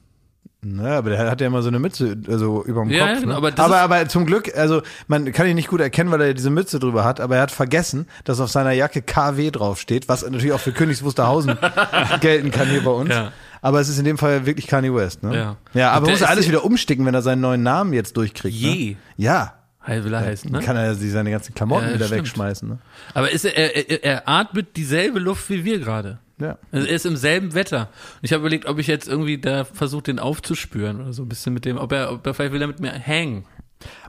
Naja, 0.64 0.98
aber 0.98 1.10
der 1.10 1.28
hat 1.28 1.40
ja 1.40 1.48
immer 1.48 1.60
so 1.60 1.68
eine 1.68 1.80
Mütze, 1.80 2.16
also 2.28 2.64
über 2.64 2.82
dem 2.82 2.90
Ja, 2.90 3.00
Kopf. 3.00 3.08
ja, 3.14 3.14
genau, 3.20 3.26
ne? 3.32 3.36
aber 3.36 3.50
das 3.50 3.64
aber, 3.66 3.78
aber 3.80 4.08
zum 4.08 4.26
Glück, 4.26 4.56
also 4.56 4.80
man 5.08 5.32
kann 5.32 5.48
ihn 5.48 5.56
nicht 5.56 5.66
gut 5.68 5.80
erkennen, 5.80 6.12
weil 6.12 6.20
er 6.20 6.34
diese 6.34 6.50
Mütze 6.50 6.78
drüber 6.78 7.04
hat, 7.04 7.18
aber 7.20 7.34
er 7.36 7.42
hat 7.42 7.50
vergessen, 7.50 8.06
dass 8.22 8.38
auf 8.38 8.48
seiner 8.50 8.70
Jacke 8.70 9.02
KW 9.02 9.50
draufsteht, 9.50 10.08
was 10.08 10.22
natürlich 10.22 10.52
auch 10.52 10.60
für 10.60 10.70
Königs 10.70 11.02
Wusterhausen 11.02 11.58
gelten 12.20 12.52
kann 12.52 12.68
hier 12.68 12.84
bei 12.84 12.92
uns. 12.92 13.10
Ja. 13.10 13.32
Aber 13.60 13.80
es 13.80 13.88
ist 13.88 13.98
in 13.98 14.04
dem 14.04 14.18
Fall 14.18 14.46
wirklich 14.46 14.68
Kanye 14.68 14.94
West, 14.94 15.22
ne? 15.24 15.34
Ja. 15.34 15.56
Ja, 15.74 15.90
Und 15.90 15.96
aber 15.96 16.06
der 16.06 16.12
muss 16.14 16.20
er 16.20 16.24
ist 16.26 16.30
alles 16.30 16.46
ja- 16.46 16.52
wieder 16.52 16.64
umsticken, 16.64 17.06
wenn 17.06 17.14
er 17.14 17.22
seinen 17.22 17.40
neuen 17.40 17.62
Namen 17.64 17.92
jetzt 17.92 18.16
durchkriegt. 18.16 18.56
Je. 18.56 18.90
Ne? 18.90 18.96
Ja. 19.16 19.54
Heil 19.84 20.04
will 20.04 20.14
er 20.14 20.20
heißen, 20.20 20.48
ne? 20.50 20.58
Dann 20.58 20.64
kann 20.64 20.76
er 20.76 20.94
sich 20.94 21.10
seine 21.10 21.32
ganzen 21.32 21.54
Klamotten 21.54 21.88
Ja, 21.88 21.94
wieder 21.94 22.06
stimmt. 22.06 22.20
wegschmeißen, 22.20 22.68
ne? 22.68 22.78
Aber 23.14 23.30
ist 23.32 23.44
er, 23.44 23.56
er, 23.56 24.04
er 24.04 24.28
atmet 24.28 24.76
dieselbe 24.76 25.18
Luft 25.18 25.50
wie 25.50 25.64
wir 25.64 25.80
gerade. 25.80 26.18
Ja. 26.38 26.58
Also 26.72 26.86
er 26.86 26.94
ist 26.96 27.06
im 27.06 27.16
selben 27.16 27.54
Wetter. 27.54 27.82
Und 28.16 28.22
ich 28.22 28.32
habe 28.32 28.40
überlegt, 28.40 28.66
ob 28.66 28.78
ich 28.78 28.86
jetzt 28.86 29.08
irgendwie 29.08 29.38
da 29.38 29.64
versuche, 29.64 30.02
den 30.02 30.18
aufzuspüren 30.18 31.00
oder 31.00 31.12
so 31.12 31.22
ein 31.22 31.28
bisschen 31.28 31.54
mit 31.54 31.64
dem, 31.64 31.76
ob 31.78 31.92
er, 31.92 32.12
ob 32.12 32.26
er 32.26 32.34
vielleicht 32.34 32.52
will 32.52 32.60
er 32.62 32.66
mit 32.68 32.80
mir 32.80 32.90
hängen. 32.92 33.44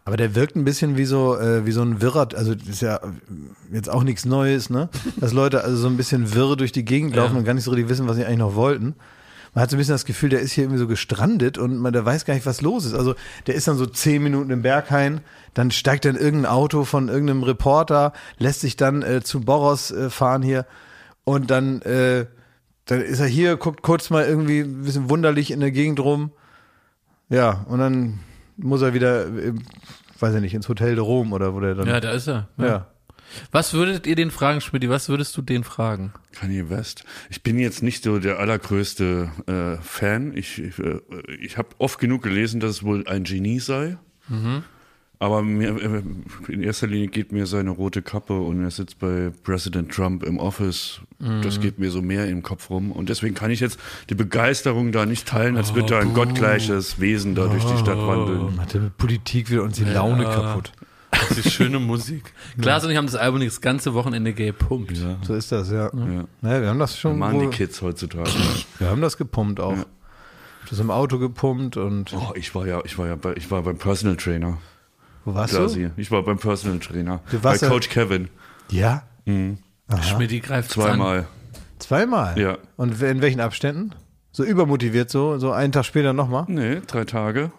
Aber 0.06 0.18
der 0.18 0.36
wirkt 0.36 0.56
ein 0.56 0.66
bisschen 0.66 0.98
wie 0.98 1.06
so, 1.06 1.38
äh, 1.38 1.66
wie 1.66 1.72
so 1.72 1.82
ein 1.82 2.02
Wirrer, 2.02 2.28
also 2.36 2.54
das 2.54 2.68
ist 2.68 2.82
ja 2.82 3.00
jetzt 3.72 3.90
auch 3.90 4.04
nichts 4.04 4.26
Neues, 4.26 4.70
ne? 4.70 4.90
Dass 5.18 5.34
Leute 5.34 5.64
also 5.64 5.78
so 5.78 5.88
ein 5.88 5.98
bisschen 5.98 6.34
wirr 6.36 6.56
durch 6.56 6.72
die 6.72 6.86
Gegend 6.86 7.16
laufen 7.16 7.34
Ja. 7.34 7.40
und 7.40 7.46
gar 7.46 7.54
nicht 7.54 7.64
so 7.64 7.72
richtig 7.72 7.90
wissen, 7.90 8.08
was 8.08 8.16
sie 8.18 8.26
eigentlich 8.26 8.40
noch 8.40 8.56
wollten. 8.56 8.96
Man 9.56 9.62
hat 9.62 9.70
so 9.70 9.76
ein 9.76 9.80
bisschen 9.80 9.94
das 9.94 10.06
Gefühl, 10.06 10.30
der 10.30 10.40
ist 10.42 10.52
hier 10.52 10.64
irgendwie 10.64 10.80
so 10.80 10.88
gestrandet 10.88 11.58
und 11.60 11.78
man, 11.78 11.94
der 11.94 12.04
weiß 12.06 12.26
gar 12.26 12.34
nicht, 12.34 12.46
was 12.46 12.62
los 12.62 12.86
ist. 12.86 12.94
Also 12.96 13.14
der 13.48 13.56
ist 13.56 13.68
dann 13.68 13.78
so 13.78 13.86
zehn 13.86 14.22
Minuten 14.24 14.50
im 14.50 14.62
Berghain, 14.64 15.22
dann 15.54 15.70
steigt 15.72 16.06
dann 16.06 16.16
irgendein 16.16 16.52
Auto 16.52 16.86
von 16.86 17.08
irgendeinem 17.08 17.44
Reporter, 17.44 18.14
lässt 18.40 18.62
sich 18.62 18.78
dann 18.78 19.04
äh, 19.04 19.22
zu 19.24 19.42
Boros 19.42 19.92
äh, 19.92 20.10
fahren 20.10 20.42
hier 20.42 20.66
und 21.24 21.52
dann, 21.52 21.82
äh, 21.82 22.26
dann 22.86 23.02
ist 23.02 23.20
er 23.20 23.28
hier, 23.28 23.58
guckt 23.58 23.82
kurz 23.82 24.10
mal 24.10 24.26
irgendwie 24.26 24.60
ein 24.60 24.84
bisschen 24.84 25.10
wunderlich 25.10 25.52
in 25.52 25.60
der 25.60 25.72
Gegend 25.72 26.00
rum. 26.00 26.32
Ja, 27.30 27.66
und 27.68 27.80
dann 27.80 28.20
muss 28.58 28.82
er 28.82 28.94
wieder, 28.94 29.28
weiß 30.20 30.36
ich 30.36 30.42
nicht, 30.42 30.54
ins 30.54 30.70
Hotel 30.70 30.96
de 30.96 31.04
Rom 31.04 31.34
oder 31.34 31.54
wo 31.54 31.60
der 31.60 31.76
dann. 31.76 31.88
Ja, 31.88 32.00
da 32.00 32.12
ist 32.12 32.28
er. 32.28 32.50
ja. 32.58 32.88
Was 33.52 33.74
würdet 33.74 34.06
ihr 34.06 34.16
den 34.16 34.30
fragen, 34.30 34.62
Schmidt? 34.62 34.88
Was 34.90 35.10
würdest 35.10 35.36
du 35.36 35.42
den 35.42 35.64
fragen? 35.64 36.14
Kanye 36.34 36.70
West. 36.70 37.04
Ich 37.32 37.42
bin 37.42 37.58
jetzt 37.58 37.82
nicht 37.82 38.04
so 38.04 38.20
der 38.20 38.38
allergrößte 38.38 39.32
äh, 39.48 39.82
Fan. 39.82 40.38
Ich, 40.38 40.62
ich, 40.62 40.78
äh, 40.78 41.00
ich 41.42 41.58
habe 41.58 41.70
oft 41.80 42.00
genug 42.00 42.22
gelesen, 42.22 42.60
dass 42.60 42.72
es 42.72 42.84
wohl 42.84 43.08
ein 43.08 43.24
Genie 43.24 43.60
sei. 43.60 43.98
Aber 45.20 45.42
mir, 45.42 45.70
äh, 45.82 46.02
in 46.52 46.62
erster 46.62 46.88
Linie 46.88 47.08
geht 47.08 47.32
mir 47.32 47.46
seine 47.46 47.70
rote 47.70 48.02
Kappe 48.02 48.38
und 48.38 48.62
er 48.62 48.72
sitzt 48.72 49.00
bei 49.00 49.32
Präsident 49.44 49.92
Trump 49.92 50.24
im 50.24 50.38
Office. 50.38 51.00
Das 51.42 51.62
geht 51.62 51.80
mir 51.80 51.90
so 51.92 52.02
mehr 52.02 52.28
im 52.28 52.44
Kopf 52.44 52.70
rum. 52.70 52.92
Und 52.92 53.08
deswegen 53.08 53.34
kann 53.34 53.50
ich 53.50 53.62
jetzt 53.62 53.80
die 54.10 54.16
Begeisterung 54.16 54.92
da 54.92 55.06
nicht 55.06 55.26
teilen, 55.26 55.56
als 55.56 55.74
würde 55.74 55.92
da 55.92 56.00
ein 56.00 56.14
gottgleiches 56.14 57.00
Wesen 57.00 57.36
da 57.36 57.48
durch 57.48 57.64
die 57.64 57.78
Stadt 57.78 57.98
wandeln. 57.98 58.60
Hatte 58.60 58.82
mit 58.82 58.98
Politik 58.98 59.50
wieder 59.50 59.64
uns 59.64 59.78
die 59.78 59.86
Laune 59.86 60.26
kaputt. 60.26 60.74
Das 61.12 61.38
ist 61.38 61.54
schöne 61.54 61.80
Musik. 61.80 62.34
Klaas 62.62 62.84
und 62.84 62.92
ich 62.92 62.98
haben 62.98 63.06
das 63.06 63.16
Album 63.16 63.40
das 63.42 63.62
ganze 63.62 63.94
Wochenende 63.94 64.34
gepumpt. 64.34 64.98
Ja. 64.98 65.18
So 65.22 65.36
ist 65.36 65.52
das, 65.52 65.70
ja. 65.72 65.92
Ja. 65.94 66.26
Naja, 66.42 66.62
wir 66.62 66.68
haben 66.70 66.80
das 66.80 66.98
schon. 67.00 67.18
Machen 67.18 67.40
die 67.40 67.48
Kids 67.48 67.82
heutzutage. 67.82 68.30
Wir 68.80 68.90
haben 68.90 69.02
das 69.02 69.16
gepumpt 69.16 69.60
auch. 69.62 69.78
Das 70.70 70.80
im 70.80 70.92
Auto 70.92 71.20
gepumpt 71.20 71.78
und 71.78 72.14
Oh, 72.14 72.32
ich 72.36 72.56
war 72.56 72.66
ja, 72.68 72.82
ich 72.84 72.98
war 72.98 73.08
ja 73.08 73.16
bei, 73.16 73.36
ich 73.36 73.52
war 73.52 73.62
beim 73.62 73.78
Personal 73.78 74.18
Trainer. 74.18 74.58
Wo 75.26 75.34
warst 75.34 75.56
Quasi. 75.56 75.90
Ich 75.98 76.12
war 76.12 76.24
beim 76.24 76.38
Personal 76.38 76.80
Trainer. 76.80 77.22
Du 77.32 77.38
Bei 77.40 77.46
warst 77.52 77.62
ja- 77.64 77.70
Coach 77.70 77.90
Kevin. 77.90 78.30
du? 78.70 78.76
Ja. 78.76 79.04
Schmidt 80.02 80.44
greift 80.44 80.72
Zweimal. 80.72 81.28
Zweimal. 81.80 82.40
Ja. 82.40 82.58
Und 82.78 83.02
in 83.02 83.22
welchen 83.22 83.40
Abständen? 83.40 83.92
So 84.32 84.44
übermotiviert, 84.44 85.10
so, 85.10 85.38
so 85.38 85.52
einen 85.52 85.72
Tag 85.72 85.86
später 85.86 86.14
nochmal? 86.14 86.46
Nee, 86.48 86.82
drei 86.88 87.06
Tage. 87.06 87.52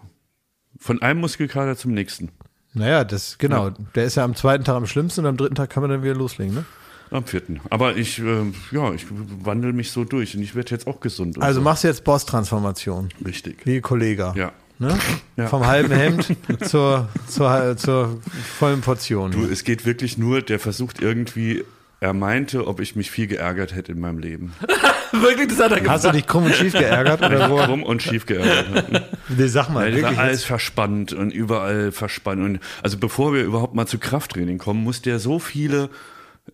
Von 0.77 1.01
einem 1.01 1.21
Muskelkater 1.21 1.77
zum 1.77 1.93
nächsten. 1.93 2.29
Naja, 2.73 3.05
das, 3.05 3.37
genau. 3.37 3.69
Der 3.95 4.03
ist 4.03 4.15
ja 4.15 4.25
am 4.25 4.35
zweiten 4.35 4.65
Tag 4.65 4.75
am 4.75 4.85
schlimmsten 4.85 5.21
und 5.21 5.27
am 5.27 5.37
dritten 5.37 5.55
Tag 5.55 5.69
kann 5.69 5.81
man 5.81 5.89
dann 5.89 6.03
wieder 6.03 6.15
loslegen, 6.15 6.53
ne? 6.53 6.65
Am 7.11 7.23
vierten. 7.23 7.61
Aber 7.69 7.95
ich, 7.95 8.19
äh, 8.19 8.51
ja, 8.71 8.91
ich 8.93 9.05
wandel 9.09 9.71
mich 9.71 9.91
so 9.91 10.03
durch 10.03 10.35
und 10.35 10.41
ich 10.41 10.55
werde 10.55 10.71
jetzt 10.71 10.85
auch 10.87 10.99
gesund. 10.99 11.37
und 11.37 11.43
Also 11.43 11.59
so. 11.59 11.63
machst 11.63 11.83
du 11.85 11.87
jetzt 11.87 12.03
Boss-Transformation, 12.03 13.09
Richtig. 13.25 13.65
wie 13.65 13.79
Kollege. 13.79 14.33
Ja. 14.35 14.51
Ne? 14.77 14.97
Ja. 15.37 15.47
Vom 15.47 15.65
halben 15.65 15.91
Hemd 15.93 16.35
zur, 16.65 17.07
zur, 17.27 17.77
zur 17.77 18.21
vollen 18.59 18.81
Portion. 18.81 19.31
Du, 19.31 19.45
es 19.45 19.63
geht 19.63 19.85
wirklich 19.85 20.17
nur, 20.17 20.41
der 20.41 20.59
versucht 20.59 21.01
irgendwie, 21.01 21.63
Er 22.01 22.13
meinte, 22.13 22.67
ob 22.67 22.81
ich 22.81 22.95
mich 22.95 23.09
viel 23.09 23.27
geärgert 23.27 23.73
hätte 23.73 23.93
in 23.93 23.99
meinem 23.99 24.19
Leben. 24.19 24.53
Wirklich, 25.11 25.47
das 25.47 25.59
hat 25.59 25.71
er 25.71 25.89
Hast 25.89 26.03
du 26.03 26.11
dich 26.11 26.27
krumm 26.27 26.45
und 26.45 26.55
schief 26.55 26.73
geärgert 26.73 27.21
oder 27.21 27.49
wo? 27.49 27.55
Krumm 27.55 27.83
und 27.83 28.01
schief 28.01 28.25
geärgert. 28.25 29.03
Nee, 29.29 29.47
sag 29.47 29.69
mal, 29.69 29.87
war 29.87 30.01
wirklich. 30.01 30.19
alles 30.19 30.41
jetzt. 30.41 30.45
verspannt 30.45 31.13
und 31.13 31.31
überall 31.31 31.91
verspannt. 31.91 32.41
Und 32.41 32.59
also 32.83 32.97
bevor 32.97 33.33
wir 33.33 33.43
überhaupt 33.43 33.73
mal 33.73 33.87
zu 33.87 33.97
Krafttraining 33.97 34.57
kommen, 34.57 34.83
musste 34.83 35.09
er 35.09 35.19
so 35.19 35.39
viele 35.39 35.89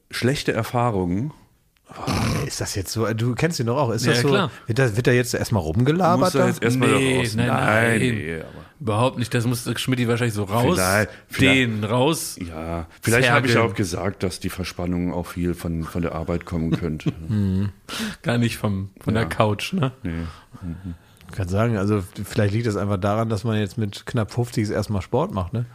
schlechte 0.09 0.53
Erfahrungen. 0.53 1.33
Ist 2.47 2.61
das 2.61 2.75
jetzt 2.75 2.91
so? 2.91 3.11
Du 3.13 3.35
kennst 3.35 3.59
ihn 3.59 3.65
doch 3.67 3.77
auch. 3.77 3.89
Ist 3.91 4.05
Ja, 4.05 4.13
das 4.13 4.21
so? 4.21 4.29
klar. 4.29 4.51
Wird 4.67 4.79
da, 4.79 4.95
wird 4.95 5.07
da 5.07 5.11
jetzt 5.11 5.33
erstmal 5.33 5.61
rumgelabert? 5.61 6.33
Muss 6.33 6.41
Da? 6.41 6.47
jetzt 6.47 6.63
erstmal 6.63 6.89
Nee, 6.89 7.19
raus. 7.19 7.35
nein, 7.35 7.47
nein. 7.47 7.99
nee, 7.99 8.35
aber 8.35 8.47
Überhaupt 8.79 9.19
nicht. 9.19 9.31
Das 9.33 9.45
muss 9.45 9.69
Schmidt 9.79 10.07
wahrscheinlich 10.07 10.33
so 10.33 10.43
raus. 10.45 10.75
Vielleicht, 10.75 11.09
vielleicht. 11.27 11.55
Den 11.59 11.83
raus. 11.83 12.37
Ja, 12.47 12.87
vielleicht 13.01 13.29
habe 13.29 13.45
ich 13.47 13.57
auch 13.57 13.75
gesagt, 13.75 14.23
dass 14.23 14.39
die 14.39 14.49
Verspannung 14.49 15.13
auch 15.13 15.27
viel 15.27 15.53
von, 15.53 15.83
von 15.83 16.01
der 16.01 16.15
Arbeit 16.15 16.45
kommen 16.45 16.71
könnte. 16.71 17.11
Gar 18.23 18.37
nicht 18.39 18.57
vom, 18.57 18.89
von 18.99 19.13
Ja. 19.13 19.21
der 19.21 19.29
Couch, 19.29 19.73
ne? 19.73 19.91
nee. 20.03 20.11
Ich 21.29 21.35
kann 21.37 21.47
sagen, 21.47 21.77
also 21.77 22.03
vielleicht 22.25 22.53
liegt 22.53 22.67
es 22.67 22.75
einfach 22.75 22.97
daran, 22.97 23.29
dass 23.29 23.43
man 23.43 23.57
jetzt 23.59 23.77
mit 23.77 24.05
knapp 24.05 24.31
50 24.31 24.69
erstmal 24.71 25.01
Sport 25.01 25.31
macht, 25.33 25.53
ne? 25.53 25.65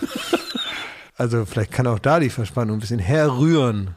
also 1.16 1.44
vielleicht 1.44 1.72
kann 1.72 1.86
auch 1.86 1.98
da 1.98 2.20
die 2.20 2.30
Verspannung 2.30 2.76
ein 2.76 2.80
bisschen 2.80 2.98
herrühren. 3.00 3.96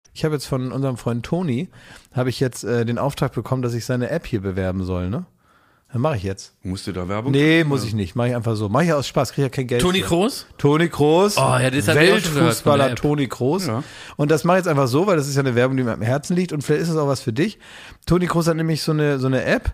Ich 0.13 0.25
habe 0.25 0.35
jetzt 0.35 0.45
von 0.45 0.71
unserem 0.71 0.97
Freund 0.97 1.25
Toni, 1.25 1.69
habe 2.13 2.29
ich 2.29 2.39
jetzt 2.39 2.63
äh, 2.63 2.85
den 2.85 2.97
Auftrag 2.97 3.33
bekommen, 3.33 3.61
dass 3.61 3.73
ich 3.73 3.85
seine 3.85 4.09
App 4.09 4.27
hier 4.27 4.41
bewerben 4.41 4.83
soll, 4.83 5.09
ne? 5.09 5.25
Dann 5.91 6.01
mache 6.01 6.15
ich 6.15 6.23
jetzt. 6.23 6.53
Musst 6.63 6.87
du 6.87 6.93
da 6.93 7.09
Werbung 7.09 7.33
Nee, 7.33 7.59
machen, 7.59 7.69
muss 7.69 7.81
oder? 7.81 7.87
ich 7.89 7.93
nicht. 7.95 8.15
Mache 8.15 8.29
ich 8.29 8.35
einfach 8.35 8.55
so. 8.55 8.69
Mache 8.69 8.85
ich 8.85 8.93
aus 8.93 9.07
Spaß, 9.07 9.33
kriege 9.33 9.47
ja 9.47 9.49
kein 9.49 9.67
Geld. 9.67 9.81
Toni 9.81 9.99
für. 9.99 10.07
Kroos? 10.07 10.45
Toni 10.57 10.87
Kroos. 10.87 11.37
Oh, 11.37 11.41
ja, 11.41 11.69
das 11.69 11.85
der 11.85 11.95
Weltfußballer. 11.95 12.95
Toni 12.95 13.27
Kroos. 13.27 13.67
Ja. 13.67 13.83
Und 14.15 14.31
das 14.31 14.45
mache 14.45 14.57
ich 14.57 14.59
jetzt 14.61 14.69
einfach 14.69 14.87
so, 14.87 15.05
weil 15.05 15.17
das 15.17 15.27
ist 15.27 15.35
ja 15.35 15.41
eine 15.41 15.53
Werbung, 15.53 15.75
die 15.75 15.83
mir 15.83 15.91
am 15.91 16.01
Herzen 16.01 16.33
liegt 16.35 16.53
und 16.53 16.61
vielleicht 16.63 16.83
ist 16.83 16.89
es 16.89 16.95
auch 16.95 17.07
was 17.07 17.19
für 17.19 17.33
dich. 17.33 17.59
Toni 18.05 18.25
Kroos 18.27 18.47
hat 18.47 18.55
nämlich 18.55 18.81
so 18.83 18.93
eine, 18.93 19.19
so 19.19 19.27
eine 19.27 19.43
App. 19.43 19.73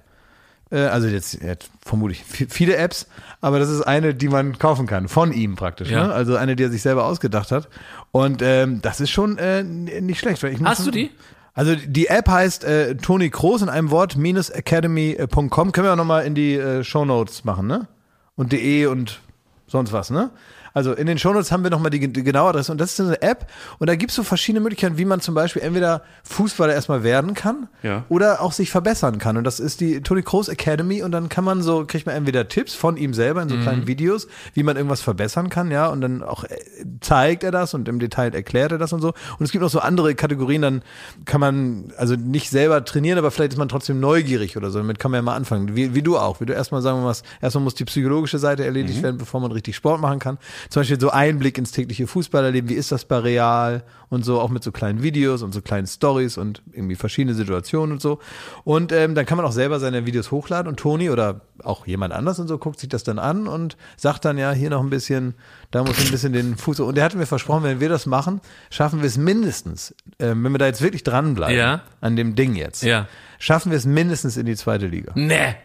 Äh, 0.72 0.80
also 0.80 1.08
jetzt, 1.08 1.42
er 1.42 1.52
hat 1.52 1.70
vermutlich 1.86 2.24
vi- 2.30 2.48
viele 2.50 2.76
Apps, 2.78 3.08
aber 3.42 3.60
das 3.60 3.70
ist 3.70 3.82
eine, 3.82 4.14
die 4.14 4.28
man 4.28 4.58
kaufen 4.58 4.86
kann. 4.88 5.08
Von 5.08 5.32
ihm 5.34 5.56
praktisch. 5.56 5.90
Ja. 5.90 6.08
Ne? 6.08 6.14
Also 6.14 6.36
eine, 6.36 6.56
die 6.56 6.64
er 6.64 6.70
sich 6.70 6.82
selber 6.82 7.06
ausgedacht 7.06 7.52
hat. 7.52 7.70
Und 8.12 8.42
ähm, 8.42 8.82
das 8.82 9.00
ist 9.00 9.10
schon 9.12 9.38
äh, 9.38 9.64
nicht 9.64 10.20
schlecht. 10.20 10.42
Weil 10.44 10.54
ich 10.54 10.62
Hast 10.64 10.86
du 10.86 10.92
die? 10.92 11.12
Also 11.54 11.76
die 11.76 12.08
App 12.08 12.28
heißt 12.30 12.64
äh, 12.66 12.96
Toni 12.98 13.30
Kroos 13.32 13.62
in 13.64 13.70
einem 13.70 13.90
Wort 13.90 14.16
minus 14.16 14.50
academy.com. 14.52 15.72
Können 15.72 15.86
wir 15.88 15.94
auch 15.94 15.98
nochmal 15.98 16.26
in 16.26 16.36
die 16.36 16.54
äh, 16.56 16.84
Shownotes 16.84 17.44
machen, 17.46 17.66
ne? 17.68 17.88
Und 18.36 18.52
de 18.52 18.86
und 18.86 19.20
sonst 19.68 19.92
was, 19.92 20.12
ne? 20.12 20.30
Also 20.78 20.94
in 20.94 21.08
den 21.08 21.18
Shownotes 21.18 21.52
haben 21.52 21.64
wir 21.64 21.72
nochmal 21.72 21.90
die, 21.90 22.08
die 22.08 22.22
genaue 22.22 22.50
Adresse 22.50 22.72
und 22.72 22.80
das 22.80 22.92
ist 22.94 23.00
eine 23.00 23.20
App 23.24 23.48
und 23.80 23.90
da 23.90 23.96
gibt 23.96 24.12
es 24.12 24.16
so 24.16 24.22
verschiedene 24.22 24.60
Möglichkeiten, 24.62 25.00
wie 25.00 25.06
man 25.06 25.22
zum 25.22 25.34
Beispiel 25.34 25.64
entweder 25.64 26.04
Fußballer 26.24 26.72
erstmal 26.72 27.02
werden 27.02 27.34
kann 27.34 27.68
Ja. 27.82 28.04
oder 28.10 28.42
auch 28.42 28.52
sich 28.52 28.70
verbessern 28.70 29.18
kann. 29.18 29.38
Und 29.38 29.44
das 29.44 29.60
ist 29.60 29.80
die 29.82 30.02
Toni 30.02 30.22
Kroos 30.22 30.50
Academy 30.50 31.02
und 31.02 31.12
dann 31.14 31.30
kann 31.30 31.44
man 31.44 31.64
so, 31.64 31.84
kriegt 31.88 32.06
man 32.06 32.14
entweder 32.14 32.48
Tipps 32.48 32.76
von 32.76 32.96
ihm 32.96 33.16
selber 33.16 33.42
in 33.42 33.50
so 33.50 33.58
kleinen 33.58 33.88
Videos, 33.88 34.28
wie 34.54 34.62
man 34.62 34.76
irgendwas 34.76 35.02
verbessern 35.02 35.50
kann, 35.50 35.72
ja, 35.72 35.88
und 35.88 36.02
dann 36.02 36.22
auch 36.22 36.44
äh, 36.44 36.58
zeigt 37.02 37.44
er 37.44 37.50
das 37.52 37.74
und 37.74 37.88
im 37.88 37.98
Detail 37.98 38.36
erklärt 38.36 38.72
er 38.72 38.78
das 38.78 38.94
und 38.94 39.02
so. 39.02 39.14
Und 39.40 39.46
es 39.46 39.52
gibt 39.52 39.64
noch 39.64 39.72
so 39.72 39.80
andere 39.80 40.14
Kategorien, 40.14 40.62
dann 40.62 40.84
kann 41.26 41.42
man 41.42 41.92
also 41.98 42.14
nicht 42.14 42.52
selber 42.52 42.86
trainieren, 42.86 43.18
aber 43.18 43.32
vielleicht 43.32 43.54
ist 43.54 43.58
man 43.58 43.68
trotzdem 43.68 44.00
neugierig 44.00 44.58
oder 44.58 44.70
so. 44.70 44.78
Damit 44.78 45.00
kann 45.00 45.10
man 45.10 45.18
ja 45.18 45.22
mal 45.24 45.36
anfangen. 45.36 45.76
Wie, 45.76 45.96
wie 45.96 46.04
du 46.04 46.20
auch, 46.20 46.40
wie 46.40 46.46
du 46.46 46.54
erstmal 46.54 46.84
sagen 46.84 47.00
wir 47.00 47.06
mal, 47.06 47.16
erstmal 47.42 47.64
muss 47.64 47.74
die 47.74 47.86
psychologische 47.86 48.38
Seite 48.38 48.64
erledigt 48.64 49.02
werden, 49.02 49.18
bevor 49.18 49.42
man 49.42 49.52
richtig 49.52 49.76
Sport 49.76 50.02
machen 50.02 50.20
kann. 50.20 50.38
Zum 50.70 50.82
Beispiel 50.82 51.00
so 51.00 51.10
Einblick 51.12 51.58
ins 51.58 51.72
tägliche 51.72 52.08
Fußballerleben, 52.08 52.70
wie 52.70 52.74
ist 52.76 52.92
das 52.92 53.06
bei 53.06 53.18
Real 53.20 53.84
und 54.10 54.24
so, 54.24 54.40
auch 54.40 54.50
mit 54.50 54.64
so 54.64 54.72
kleinen 54.72 55.04
Videos 55.04 55.42
und 55.42 55.54
so 55.54 55.62
kleinen 55.62 55.88
Stories 55.88 56.38
und 56.38 56.62
irgendwie 56.72 56.96
verschiedene 56.96 57.34
Situationen 57.36 57.92
und 57.94 58.02
so. 58.02 58.20
Und 58.64 58.92
ähm, 58.92 59.16
dann 59.16 59.26
kann 59.26 59.38
man 59.38 59.46
auch 59.46 59.52
selber 59.52 59.80
seine 59.80 60.06
Videos 60.06 60.32
hochladen 60.32 60.68
und 60.68 60.78
Toni 60.80 61.10
oder 61.10 61.42
auch 61.64 61.88
jemand 61.88 62.14
anders 62.14 62.40
und 62.40 62.48
so 62.48 62.58
guckt 62.58 62.80
sich 62.80 62.90
das 62.90 63.04
dann 63.04 63.20
an 63.20 63.48
und 63.48 63.78
sagt 63.98 64.26
dann 64.26 64.38
ja, 64.38 64.52
hier 64.52 64.70
noch 64.70 64.82
ein 64.82 64.90
bisschen, 64.90 65.34
da 65.72 65.84
muss 65.84 66.00
ein 66.00 66.12
bisschen 66.12 66.34
den 66.34 66.56
Fuß. 66.58 66.80
Und 66.82 66.96
der 66.96 67.04
hatte 67.04 67.18
mir 67.18 67.26
versprochen, 67.26 67.64
wenn 67.64 67.80
wir 67.80 67.90
das 67.90 68.06
machen, 68.06 68.42
schaffen 68.70 69.02
wir 69.02 69.08
es 69.08 69.18
mindestens, 69.18 69.94
ähm, 70.20 70.44
wenn 70.44 70.52
wir 70.52 70.60
da 70.60 70.66
jetzt 70.68 70.82
wirklich 70.82 71.04
dranbleiben 71.04 71.58
Ja. 71.58 71.82
an 72.02 72.16
dem 72.16 72.36
Ding 72.36 72.56
jetzt, 72.56 72.84
Ja. 72.84 73.08
schaffen 73.40 73.72
wir 73.72 73.78
es 73.78 73.86
mindestens 73.86 74.38
in 74.38 74.46
die 74.46 74.56
zweite 74.56 74.88
Liga. 74.88 75.12
Nee. 75.16 75.56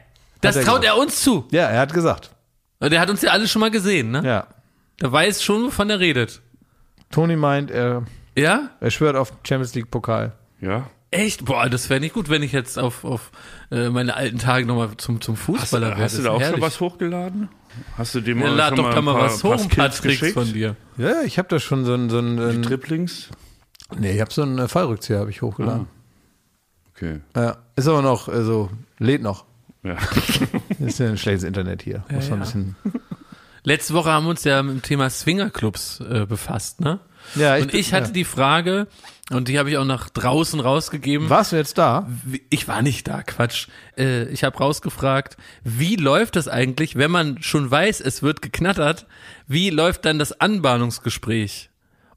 Das 0.41 0.57
er 0.57 0.65
traut 0.65 0.81
gesagt. 0.81 0.97
er 0.97 1.01
uns 1.01 1.23
zu. 1.23 1.47
Ja, 1.53 1.69
er 1.69 1.81
hat 1.81 1.93
gesagt. 1.93 2.31
Der 2.81 3.01
hat 3.01 3.09
uns 3.11 3.23
ja 3.23 3.31
alle 3.31 3.47
schon 3.47 3.61
mal 3.61 3.71
gesehen, 3.71 4.11
ne? 4.11 4.23
Ja. 4.25 4.47
Der 5.03 5.13
weiß 5.13 5.43
schon, 5.43 5.65
wovon 5.65 5.91
er 5.91 6.01
redet. 6.01 6.41
Toni 7.11 7.37
meint, 7.37 7.71
er, 7.71 8.05
Ja? 8.37 8.71
er 8.81 8.91
schwört 8.91 9.17
auf 9.17 9.33
Champions 9.47 9.75
League 9.75 9.91
Pokal. 9.91 10.33
Ja. 10.61 10.89
Echt? 11.11 11.45
Boah, 11.45 11.69
das 11.69 11.91
wäre 11.91 12.01
nicht 12.01 12.15
gut, 12.15 12.31
wenn 12.31 12.43
ich 12.43 12.53
jetzt 12.53 12.79
auf, 12.79 13.05
auf 13.05 13.33
äh, 13.71 13.91
meine 13.91 14.15
alten 14.17 14.39
Tage 14.39 14.65
nochmal 14.65 14.97
zum, 14.97 15.21
zum 15.21 15.35
Hast, 15.37 15.43
Fußballer 15.45 15.87
du- 15.89 15.91
werde. 15.93 16.03
hast 16.05 16.15
du 16.15 16.23
Das 16.23 16.25
da 16.25 16.31
ist 16.31 16.37
auch 16.37 16.41
herrlich. 16.41 16.55
schon 16.57 16.63
was 16.67 16.81
hochgeladen? 16.81 17.49
Hast 17.99 18.15
du 18.15 18.21
dem 18.23 18.39
Ja, 18.41 18.47
mal 18.47 18.55
lad 18.55 18.69
schon 18.69 18.77
doch 18.87 18.95
da 18.95 19.03
mal 19.03 19.13
paar- 19.15 19.23
was 19.25 19.45
hoch, 19.45 19.53
ein 19.53 19.69
paar 19.69 19.91
Skills 19.91 19.97
Tricks 20.01 20.21
geschickt? 20.21 20.33
von 20.39 20.53
dir. 20.55 20.77
Ja, 20.97 21.21
ich 21.23 21.37
habe 21.39 21.49
da 21.49 21.59
schon 21.59 21.85
so 21.85 21.93
ein, 21.95 22.09
so 22.09 22.19
ein, 22.19 22.37
Die 22.39 22.43
ein 22.45 22.63
Triplings? 22.63 23.29
nee, 23.99 24.13
ich 24.13 24.21
habe 24.23 24.33
so 24.33 24.41
einen 24.43 24.59
äh, 24.59 24.69
Fallrückzieher 24.69 25.19
habe 25.19 25.29
ich 25.31 25.43
hochgeladen. 25.43 25.87
Okay. 26.95 27.21
Ja, 27.37 27.59
ist 27.77 27.89
aber 27.89 28.01
noch, 28.01 28.29
also 28.29 28.71
lädt 28.99 29.21
noch. 29.23 29.45
Ja. 29.83 29.97
Ist 30.79 31.01
ja 31.01 31.09
ein 31.09 31.19
schlechtes 31.19 31.43
Internet 31.43 31.83
hier. 31.83 32.05
Muss 32.11 32.31
man 32.31 32.39
ein 32.39 32.45
bisschen. 32.45 32.77
Letzte 33.65 33.95
Woche 33.95 34.11
haben 34.11 34.25
wir 34.25 34.31
uns 34.31 34.45
ja 34.45 34.63
mit 34.63 34.75
dem 34.75 34.83
Thema 34.83 35.09
Swingerclubs 35.09 36.01
äh, 36.01 36.27
befasst, 36.27 36.81
ne? 36.81 37.01
Ja, 37.37 37.57
und 37.57 37.73
ich 37.73 37.93
hatte 37.93 38.09
ja. 38.09 38.13
die 38.13 38.25
Frage, 38.25 38.89
und 39.31 39.49
die 39.49 39.59
habe 39.59 39.71
ich 39.71 39.79
auch 39.79 39.85
nach 39.85 40.11
draußen 40.11 40.59
rausgegeben. 40.61 41.31
Warst 41.31 41.53
du 41.53 41.57
jetzt 41.57 41.79
da? 41.79 42.09
Ich 42.51 42.67
war 42.67 42.83
nicht 42.83 43.07
da, 43.07 43.23
Quatsch. 43.23 43.69
Äh, 43.97 44.25
ich 44.25 44.45
habe 44.45 44.59
rausgefragt, 44.59 45.37
wie 45.63 45.97
läuft 45.97 46.37
das 46.37 46.49
eigentlich, 46.49 46.97
wenn 46.97 47.11
man 47.11 47.41
schon 47.43 47.71
weiß, 47.71 48.01
es 48.01 48.23
wird 48.23 48.43
geknattert, 48.43 49.07
wie 49.47 49.71
läuft 49.71 50.05
dann 50.05 50.19
das 50.19 50.41
Anbahnungsgespräch? 50.41 51.71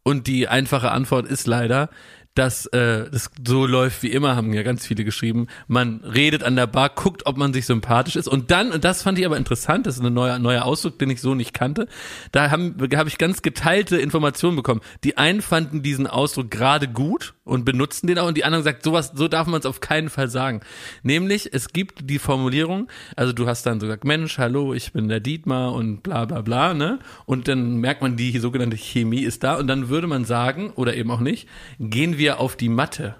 Und 0.03 0.27
die 0.27 0.47
einfache 0.47 0.91
Antwort 0.91 1.27
ist 1.27 1.47
leider, 1.47 1.89
dass 2.35 2.65
äh, 2.67 3.09
das 3.09 3.31
so 3.45 3.65
läuft 3.65 4.03
wie 4.03 4.11
immer, 4.11 4.35
haben 4.35 4.53
ja 4.53 4.63
ganz 4.63 4.85
viele 4.85 5.03
geschrieben. 5.03 5.47
Man 5.67 6.01
redet 6.01 6.43
an 6.43 6.55
der 6.55 6.67
Bar, 6.67 6.89
guckt, 6.89 7.25
ob 7.25 7.37
man 7.37 7.53
sich 7.53 7.65
sympathisch 7.65 8.15
ist 8.15 8.27
und 8.27 8.51
dann, 8.51 8.71
und 8.71 8.83
das 8.83 9.01
fand 9.01 9.17
ich 9.17 9.25
aber 9.25 9.37
interessant, 9.37 9.87
das 9.87 9.95
ist 9.95 10.03
ein 10.03 10.13
neuer, 10.13 10.37
neuer 10.37 10.65
Ausdruck, 10.65 10.99
den 10.99 11.09
ich 11.09 11.21
so 11.21 11.33
nicht 11.33 11.53
kannte, 11.53 11.87
da 12.31 12.51
habe 12.51 13.07
ich 13.07 13.17
ganz 13.17 13.41
geteilte 13.41 13.97
Informationen 13.97 14.55
bekommen. 14.55 14.81
Die 15.03 15.17
einen 15.17 15.41
fanden 15.41 15.81
diesen 15.81 16.07
Ausdruck 16.07 16.51
gerade 16.51 16.87
gut 16.87 17.33
und 17.45 17.63
benutzen 17.63 18.07
den 18.07 18.19
auch 18.19 18.27
und 18.27 18.35
die 18.35 18.43
anderen 18.43 18.63
sagt, 18.63 18.83
sowas, 18.83 19.11
so 19.15 19.27
darf 19.27 19.47
man 19.47 19.59
es 19.59 19.65
auf 19.65 19.79
keinen 19.79 20.09
Fall 20.09 20.29
sagen. 20.29 20.61
Nämlich, 21.03 21.53
es 21.53 21.69
gibt 21.69 22.09
die 22.09 22.19
Formulierung, 22.19 22.89
also 23.15 23.31
du 23.31 23.47
hast 23.47 23.65
dann 23.65 23.79
so 23.79 23.85
gesagt, 23.85 24.03
Mensch, 24.03 24.37
hallo, 24.37 24.73
ich 24.73 24.91
bin 24.91 25.07
der 25.07 25.19
Dietmar 25.19 25.73
und 25.73 26.01
bla 26.03 26.25
bla 26.25 26.41
bla, 26.41 26.73
ne? 26.73 26.99
Und 27.25 27.47
dann 27.47 27.77
merkt 27.77 28.01
man, 28.01 28.17
die 28.17 28.37
sogenannte 28.39 28.77
Chemie 28.77 29.21
ist 29.21 29.43
da 29.43 29.55
und 29.55 29.67
dann 29.67 29.89
würde 29.89 30.07
man 30.07 30.25
sagen, 30.25 30.71
oder 30.75 30.95
eben 30.95 31.11
auch 31.11 31.19
nicht, 31.19 31.47
gehen 31.79 32.17
wir 32.17 32.24
auf 32.33 32.55
die 32.55 32.69
Matte. 32.69 33.15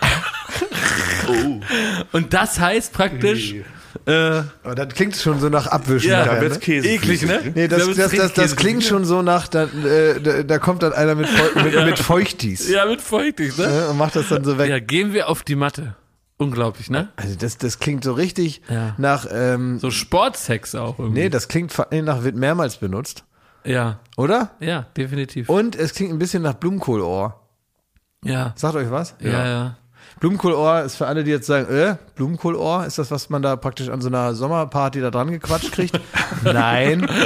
Und 2.12 2.32
das 2.34 2.58
heißt 2.58 2.92
praktisch, 2.92 3.54
äh, 4.06 4.42
Aber 4.62 4.74
das 4.74 4.94
klingt 4.94 5.16
schon 5.16 5.40
so 5.40 5.48
nach 5.48 5.66
Abwischen. 5.66 6.10
Ja, 6.10 6.24
Da 6.24 6.40
wird's 6.40 6.56
ne? 6.56 6.60
Käse. 6.60 6.88
eklig, 6.88 7.22
ne? 7.22 7.52
Nee, 7.54 7.68
Da 7.68 7.76
das, 7.76 7.86
wird's 7.86 7.98
das, 7.98 8.12
das, 8.12 8.32
das 8.32 8.56
klingt 8.56 8.82
schon 8.84 9.04
so 9.04 9.22
nach, 9.22 9.48
da, 9.48 9.64
äh, 9.64 10.20
da, 10.20 10.42
da 10.42 10.58
kommt 10.58 10.82
dann 10.82 10.92
einer 10.92 11.14
mit, 11.14 11.28
Feu 11.28 11.62
mit, 11.62 11.74
mit 11.84 11.98
Feuchtis 11.98 12.68
Ja, 12.70 12.86
mit 12.86 13.00
feuchtig, 13.00 13.56
ne? 13.58 13.66
ne, 13.68 13.88
und 13.88 13.98
macht 13.98 14.16
das 14.16 14.28
dann 14.28 14.44
so 14.44 14.58
weg. 14.58 14.70
Ja, 14.70 14.78
gehen 14.78 15.12
wir 15.12 15.28
auf 15.28 15.42
die 15.42 15.56
Matte. 15.56 15.96
Unglaublich, 16.38 16.88
ne? 16.88 17.10
Also 17.16 17.34
das, 17.36 17.58
das 17.58 17.78
klingt 17.80 18.02
so 18.02 18.12
richtig 18.14 18.62
Ja. 18.70 18.94
nach, 18.96 19.26
ähm, 19.30 19.78
So 19.78 19.90
Sportsex 19.90 20.74
auch 20.74 20.98
irgendwie. 20.98 21.20
nee, 21.22 21.28
das 21.28 21.48
klingt 21.48 21.76
nach, 21.92 22.22
wird 22.24 22.36
mehrmals 22.36 22.78
benutzt, 22.78 23.24
ja, 23.64 24.00
oder? 24.16 24.52
ja, 24.60 24.86
definitiv. 24.96 25.48
Und 25.50 25.76
es 25.76 25.92
klingt 25.92 26.12
ein 26.12 26.18
bisschen 26.18 26.42
nach 26.42 26.54
Blumenkohlohr. 26.54 27.39
Ja, 28.24 28.52
Sagt 28.56 28.74
euch 28.74 28.90
was? 28.90 29.14
ja, 29.20 29.46
ja. 29.46 29.76
Blumenkohlohr 30.20 30.82
ist 30.82 30.96
für 30.96 31.06
alle, 31.06 31.24
die 31.24 31.30
jetzt 31.30 31.46
sagen, 31.46 31.72
äh, 31.74 31.96
Blumenkohlohr, 32.14 32.84
ist 32.84 32.98
das, 32.98 33.10
was 33.10 33.30
man 33.30 33.40
da 33.40 33.56
praktisch 33.56 33.88
an 33.88 34.02
so 34.02 34.08
einer 34.08 34.34
Sommerparty 34.34 35.00
da 35.00 35.10
dran 35.10 35.30
gequatscht 35.30 35.72
kriegt? 35.72 35.98
Nein. 36.44 37.06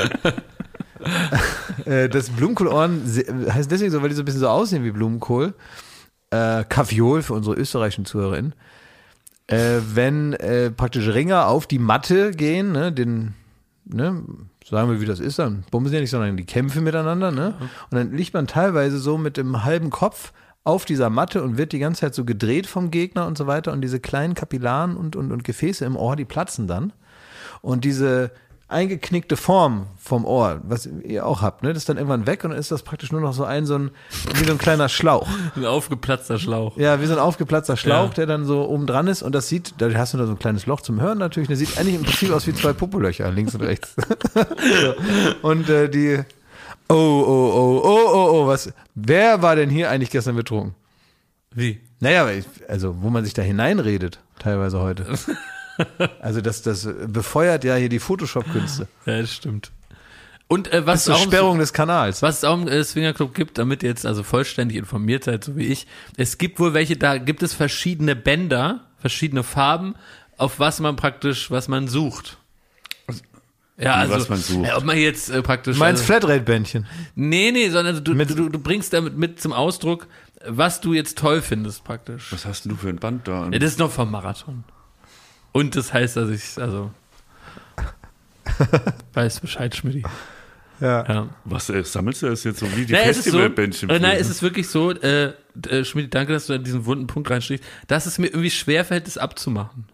Äh, 1.85 2.09
das 2.09 2.31
Blumenkohlohren 2.31 3.03
heißt 3.05 3.71
deswegen 3.71 3.91
so, 3.91 4.01
weil 4.01 4.09
die 4.09 4.15
so 4.15 4.23
ein 4.23 4.25
bisschen 4.25 4.41
so 4.41 4.49
aussehen 4.49 4.85
wie 4.85 4.91
Blumenkohl. 4.91 5.53
Äh, 6.31 6.65
Kaviol 6.65 7.23
für 7.23 7.35
unsere 7.35 7.57
österreichischen 7.57 8.07
Zuhörerinnen. 8.07 8.55
Äh, 9.49 9.81
wenn 9.93 10.33
äh, 10.33 10.71
praktisch 10.71 11.07
Ringer 11.09 11.49
auf 11.49 11.67
die 11.67 11.79
Matte 11.79 12.31
gehen, 12.31 12.73
ne, 12.73 12.91
den, 12.91 13.35
ne, 13.85 14.23
sagen 14.65 14.91
wir, 14.91 15.03
wie 15.03 15.05
das 15.05 15.21
ist, 15.21 15.39
dann 15.39 15.65
bumsen 15.71 15.93
ja 15.93 16.01
nicht, 16.01 16.09
sondern 16.11 16.39
die 16.39 16.47
kämpfen 16.47 16.85
miteinander, 16.85 17.31
ne? 17.31 17.55
Und 17.91 17.99
dann 17.99 18.13
liegt 18.13 18.33
man 18.33 18.47
teilweise 18.47 18.99
so 18.99 19.19
mit 19.19 19.37
dem 19.37 19.65
halben 19.65 19.91
Kopf 19.91 20.33
auf 20.65 20.85
dieser 20.87 21.11
Matte 21.11 21.43
und 21.43 21.59
wird 21.59 21.73
die 21.73 21.79
ganze 21.79 22.01
Zeit 22.01 22.15
so 22.15 22.25
gedreht 22.25 22.67
vom 22.67 22.91
Gegner 22.91 23.27
und 23.27 23.37
so 23.39 23.47
weiter 23.47 23.73
und 23.73 23.83
diese 23.83 24.01
kleinen 24.01 24.35
Kapillaren 24.35 24.97
und, 24.97 25.15
und, 25.15 25.31
und 25.31 25.45
Gefäße 25.45 25.85
im 25.85 25.95
Ohr, 25.97 26.17
die 26.17 26.25
platzen 26.25 26.67
dann. 26.67 26.93
Und 27.61 27.85
diese 27.85 28.31
eingeknickte 28.67 29.37
Form 29.37 29.89
vom 29.99 30.25
Ohr, 30.25 30.63
was 30.65 30.87
ihr 30.87 31.27
auch 31.27 31.43
habt, 31.43 31.63
ne, 31.63 31.69
das 31.75 31.83
ist 31.83 31.89
dann 31.91 31.99
irgendwann 31.99 32.27
weg 32.27 32.45
und 32.45 32.51
dann 32.51 32.59
ist 32.59 32.71
das 32.73 32.83
praktisch 32.83 33.13
nur 33.13 33.21
noch 33.21 33.35
so 33.35 33.45
ein, 33.45 33.67
so 33.67 33.77
ein, 33.77 33.91
wie 34.35 34.45
so 34.45 34.53
ein 34.53 34.59
kleiner 34.59 34.89
Schlauch. 34.89 35.29
Ein 35.55 35.67
aufgeplatzter 35.67 36.39
Schlauch. 36.39 36.77
Ja, 36.79 37.01
wie 37.01 37.07
so 37.07 37.13
ein 37.13 37.19
aufgeplatzter 37.19 37.77
Schlauch, 37.77 38.09
Ja. 38.09 38.15
der 38.15 38.27
dann 38.27 38.47
so 38.47 38.67
oben 38.67 38.87
dran 38.87 39.07
ist 39.07 39.23
und 39.23 39.35
das 39.35 39.49
sieht, 39.49 39.75
da 39.79 39.93
hast 39.93 40.15
du 40.15 40.19
da 40.19 40.25
so 40.27 40.33
ein 40.33 40.39
kleines 40.39 40.65
Loch 40.65 40.81
zum 40.81 40.99
Hören 41.01 41.19
natürlich, 41.19 41.49
das 41.51 41.59
sieht 41.59 41.79
eigentlich 41.79 41.95
im 41.95 42.03
Prinzip 42.05 42.31
aus 42.33 42.47
wie 42.47 42.55
zwei 42.55 42.73
Popolöcher, 42.73 43.31
links 43.31 43.55
und 43.55 43.61
rechts. 43.61 43.95
Und 45.43 45.69
äh, 45.69 45.89
die, 45.91 46.21
oh, 46.89 46.95
oh, 46.95 47.53
oh, 47.55 47.83
oh, 47.85 48.11
oh, 48.13 48.29
oh, 48.33 48.47
was, 48.47 48.73
wer 48.95 49.43
war 49.43 49.57
denn 49.57 49.71
hier 49.71 49.91
eigentlich 49.91 50.11
gestern 50.11 50.37
betrunken? 50.37 50.75
Wie? 51.55 51.81
Naja, 52.01 52.29
also 52.69 53.03
wo 53.03 53.11
man 53.11 53.25
sich 53.25 53.35
da 53.35 53.43
hineinredet, 53.43 54.21
teilweise 54.39 54.81
heute. 54.81 55.07
Also 56.21 56.41
das, 56.41 56.63
das 56.63 56.89
befeuert 57.09 57.65
ja 57.65 57.75
hier 57.75 57.89
die 57.89 57.99
Photoshop-Künste. 57.99 58.87
Ja, 59.07 59.21
das 59.21 59.33
stimmt. 59.33 59.73
Und 60.47 60.73
äh, 60.73 60.87
was, 60.87 61.05
Zur 61.05 61.17
auch 61.17 61.19
Sperrung 61.19 61.59
des 61.59 61.73
Kanals. 61.73 62.23
was 62.23 62.39
es 62.39 62.45
auch 62.45 62.55
im 62.55 62.69
äh, 62.69 62.85
Swingerclub 62.85 63.35
gibt, 63.35 63.59
damit 63.59 63.83
ihr 63.83 63.89
jetzt 63.89 64.07
also 64.07 64.23
vollständig 64.23 64.77
informiert 64.77 65.25
seid, 65.25 65.43
so 65.43 65.57
wie 65.57 65.67
ich. 65.67 65.87
Es 66.17 66.39
gibt 66.39 66.61
wohl 66.61 66.75
welche, 66.75 66.97
da 66.97 67.19
gibt 67.19 67.43
es 67.43 67.55
verschiedene 67.55 68.15
Bänder, 68.15 68.85
verschiedene 68.99 69.43
Farben, 69.43 69.95
auf 70.37 70.61
was 70.61 70.81
man 70.81 70.97
praktisch, 70.97 71.51
was 71.51 71.69
man 71.69 71.89
sucht. 71.89 72.37
Ja, 73.77 73.95
also, 73.95 74.15
was 74.15 74.29
man 74.29 74.39
sucht. 74.39 74.69
Ja, 74.69 74.77
ob 74.77 74.85
man 74.85 74.97
jetzt 74.97 75.31
äh, 75.31 75.43
praktisch. 75.43 75.75
Du 75.77 75.81
meinst 75.81 76.03
also, 76.03 76.13
Flatrate-Bändchen? 76.13 76.87
Nee, 77.17 77.51
nee, 77.51 77.71
sondern 77.71 78.05
du, 78.05 78.15
Mit- 78.15 78.31
du, 78.31 78.49
du 78.49 78.59
bringst 78.59 78.93
damit 78.93 79.17
mit 79.17 79.41
zum 79.41 79.53
Ausdruck, 79.53 80.07
was 80.47 80.81
du 80.81 80.93
jetzt 80.93 81.19
toll 81.19 81.43
findest, 81.43 81.83
praktisch. 81.85 82.31
Was 82.33 82.47
hast 82.47 82.65
denn 82.65 82.71
du 82.71 82.77
für 82.77 82.89
ein 82.89 82.97
Band 82.97 83.27
da? 83.27 83.49
Ja, 83.51 83.59
das 83.59 83.73
ist 83.73 83.79
noch 83.79 83.91
vom 83.91 84.11
Marathon. 84.11 84.65
Und 85.53 85.75
das 85.77 85.93
heißt, 85.93 86.17
dass 86.17 86.31
ich, 86.31 86.61
also. 86.63 86.91
weiß 89.15 89.41
Bescheid, 89.41 89.75
Schmidt. 89.75 90.05
Ja. 90.81 91.05
Ja. 91.07 91.29
Was 91.45 91.71
äh, 91.71 91.83
sammelst 91.83 92.23
du 92.23 92.27
das 92.27 92.45
jetzt 92.45 92.59
so 92.61 92.67
wie 92.77 92.85
die 92.85 92.93
ist 92.93 93.01
so, 93.01 93.13
Festivalbändchen? 93.23 93.91
äh, 93.91 93.99
nein, 93.99 94.17
es 94.21 94.29
ist 94.29 94.43
wirklich 94.43 94.69
so, 94.69 94.91
äh, 94.91 95.33
äh, 95.69 95.85
Schmidt, 95.85 96.15
danke, 96.15 96.33
dass 96.33 96.47
du 96.47 96.55
an 96.55 96.65
diesen 96.65 96.85
wunden 96.85 97.07
Punkt 97.07 97.31
reinstichst, 97.31 97.65
dass 97.87 98.07
es 98.07 98.19
mir 98.19 98.27
irgendwie 98.27 98.51
schwerfällt, 98.51 99.07
das 99.07 99.19
abzumachen. 99.19 99.87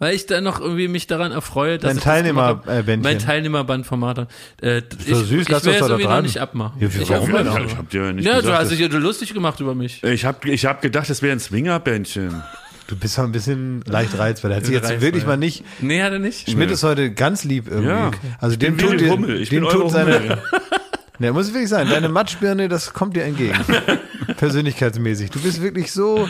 Weil 0.00 0.14
ich 0.14 0.24
dann 0.26 0.42
noch 0.44 0.60
irgendwie 0.60 0.88
mich 0.88 1.06
daran 1.06 1.30
erfreue, 1.30 1.76
dass 1.78 1.90
Dein 1.90 1.98
ich 1.98 2.02
das 2.04 2.22
gemacht 2.26 2.46
hab. 2.46 2.64
Teilnehmerbändchen. 2.64 3.02
Mein 3.02 3.18
Teilnehmerband 3.18 3.86
vom 3.86 4.00
Marathon. 4.00 4.26
Äh, 4.62 4.78
ich 4.78 5.14
so 5.14 5.22
süß, 5.22 5.42
ich 5.42 5.48
lass 5.50 5.64
will 5.66 5.72
das 5.74 5.80
doch 5.82 5.88
da 5.88 5.92
irgendwie 5.92 6.04
noch 6.04 6.10
dran. 6.12 6.22
nicht 6.24 6.38
abmachen. 6.38 6.80
Ja, 6.80 6.88
ich 6.88 7.08
warum 7.10 7.32
hab- 7.32 7.44
denn? 7.54 7.66
Ich 7.66 7.76
hab 7.76 7.90
dir 7.90 8.04
ja 8.06 8.12
nicht 8.14 8.24
Ja, 8.24 8.34
du 8.36 8.40
gesagt, 8.40 8.58
hast 8.60 8.70
dich 8.70 8.80
ja 8.80 8.86
lustig 8.88 9.34
gemacht 9.34 9.60
über 9.60 9.74
mich. 9.74 10.02
ich 10.02 10.24
habe 10.24 10.48
ich 10.50 10.64
hab 10.64 10.80
gedacht, 10.80 11.10
das 11.10 11.20
wäre 11.20 11.32
ein 11.32 11.38
Swingerbändchen. 11.40 12.42
Du 12.86 12.96
bist 12.96 13.18
doch 13.18 13.24
ein 13.24 13.30
bisschen 13.30 13.82
leicht 13.86 14.18
reizbar. 14.18 14.48
Der 14.48 14.56
hat 14.56 14.64
sich 14.64 14.74
jetzt 14.74 14.84
Reizbar, 14.86 15.02
wirklich 15.02 15.26
mal 15.26 15.36
nicht. 15.36 15.64
Nee, 15.80 16.02
hat 16.02 16.12
er 16.12 16.18
nicht. 16.18 16.50
Schmidt 16.50 16.70
ist 16.72 16.82
heute 16.82 17.12
ganz 17.12 17.44
lieb 17.44 17.68
irgendwie. 17.68 17.90
Ja. 17.90 18.10
Also 18.40 18.56
dem 18.56 18.76
bin 18.78 18.98
tut. 18.98 19.28
Ich 19.28 19.50
dem 19.50 19.60
bin 19.64 19.70
tut 19.70 19.92
seine. 19.92 20.38
Ja, 21.20 21.32
muss 21.34 21.48
wirklich 21.52 21.68
sein. 21.68 21.88
Deine 21.90 22.08
Matschbirne, 22.08 22.68
das 22.70 22.94
kommt 22.94 23.14
dir 23.16 23.24
entgegen. 23.24 23.54
Persönlichkeitsmäßig. 24.38 25.30
Du 25.30 25.40
bist 25.40 25.62
wirklich 25.62 25.92
so. 25.92 26.26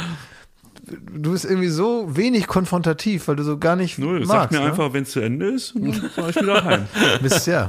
Du 0.91 1.33
bist 1.33 1.45
irgendwie 1.45 1.69
so 1.69 2.17
wenig 2.17 2.47
konfrontativ, 2.47 3.29
weil 3.29 3.37
du 3.37 3.45
so 3.45 3.59
gar 3.59 3.77
nicht 3.77 3.99
Null, 3.99 4.21
magst. 4.21 4.31
sag 4.31 4.51
mir 4.53 4.61
ne? 4.61 4.67
einfach, 4.67 4.93
wenn 4.93 5.05
es 5.05 5.11
zu 5.11 5.21
Ende 5.21 5.47
ist, 5.47 5.75
dann 5.75 5.93
fahr 5.93 6.29
ich 6.31 6.37
wieder 6.37 6.65
heim. 6.65 6.87
Bist 7.23 7.47
ja. 7.47 7.69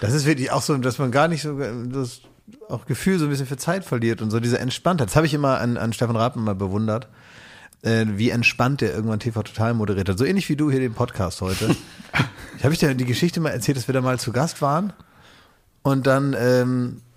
Das 0.00 0.14
ist 0.14 0.26
wirklich 0.26 0.50
auch 0.50 0.62
so, 0.62 0.76
dass 0.78 0.98
man 0.98 1.10
gar 1.10 1.28
nicht 1.28 1.42
so 1.42 1.58
das 1.58 2.22
auch 2.68 2.86
Gefühl 2.86 3.18
so 3.18 3.26
ein 3.26 3.30
bisschen 3.30 3.46
für 3.46 3.56
Zeit 3.56 3.84
verliert 3.84 4.22
und 4.22 4.30
so 4.30 4.40
diese 4.40 4.58
Entspanntheit. 4.58 5.08
Das 5.08 5.16
habe 5.16 5.26
ich 5.26 5.34
immer 5.34 5.60
an, 5.60 5.76
an 5.76 5.92
Stefan 5.92 6.16
Rappen 6.16 6.44
mal 6.44 6.54
bewundert, 6.54 7.08
äh, 7.82 8.06
wie 8.08 8.30
entspannt 8.30 8.80
der 8.80 8.94
irgendwann 8.94 9.20
TV 9.20 9.42
Total 9.42 9.74
moderiert 9.74 10.08
hat. 10.08 10.18
So 10.18 10.24
ähnlich 10.24 10.48
wie 10.48 10.56
du 10.56 10.70
hier 10.70 10.80
den 10.80 10.94
Podcast 10.94 11.40
heute. 11.40 11.76
Habe 12.62 12.72
ich 12.72 12.78
dir 12.78 12.94
die 12.94 13.04
Geschichte 13.04 13.40
mal 13.40 13.50
erzählt, 13.50 13.76
dass 13.76 13.88
wir 13.88 13.92
da 13.92 14.00
mal 14.00 14.18
zu 14.18 14.32
Gast 14.32 14.60
waren? 14.62 14.92
Und 15.82 16.06
dann 16.06 16.36
ähm, 16.38 16.96
ich, 16.96 17.09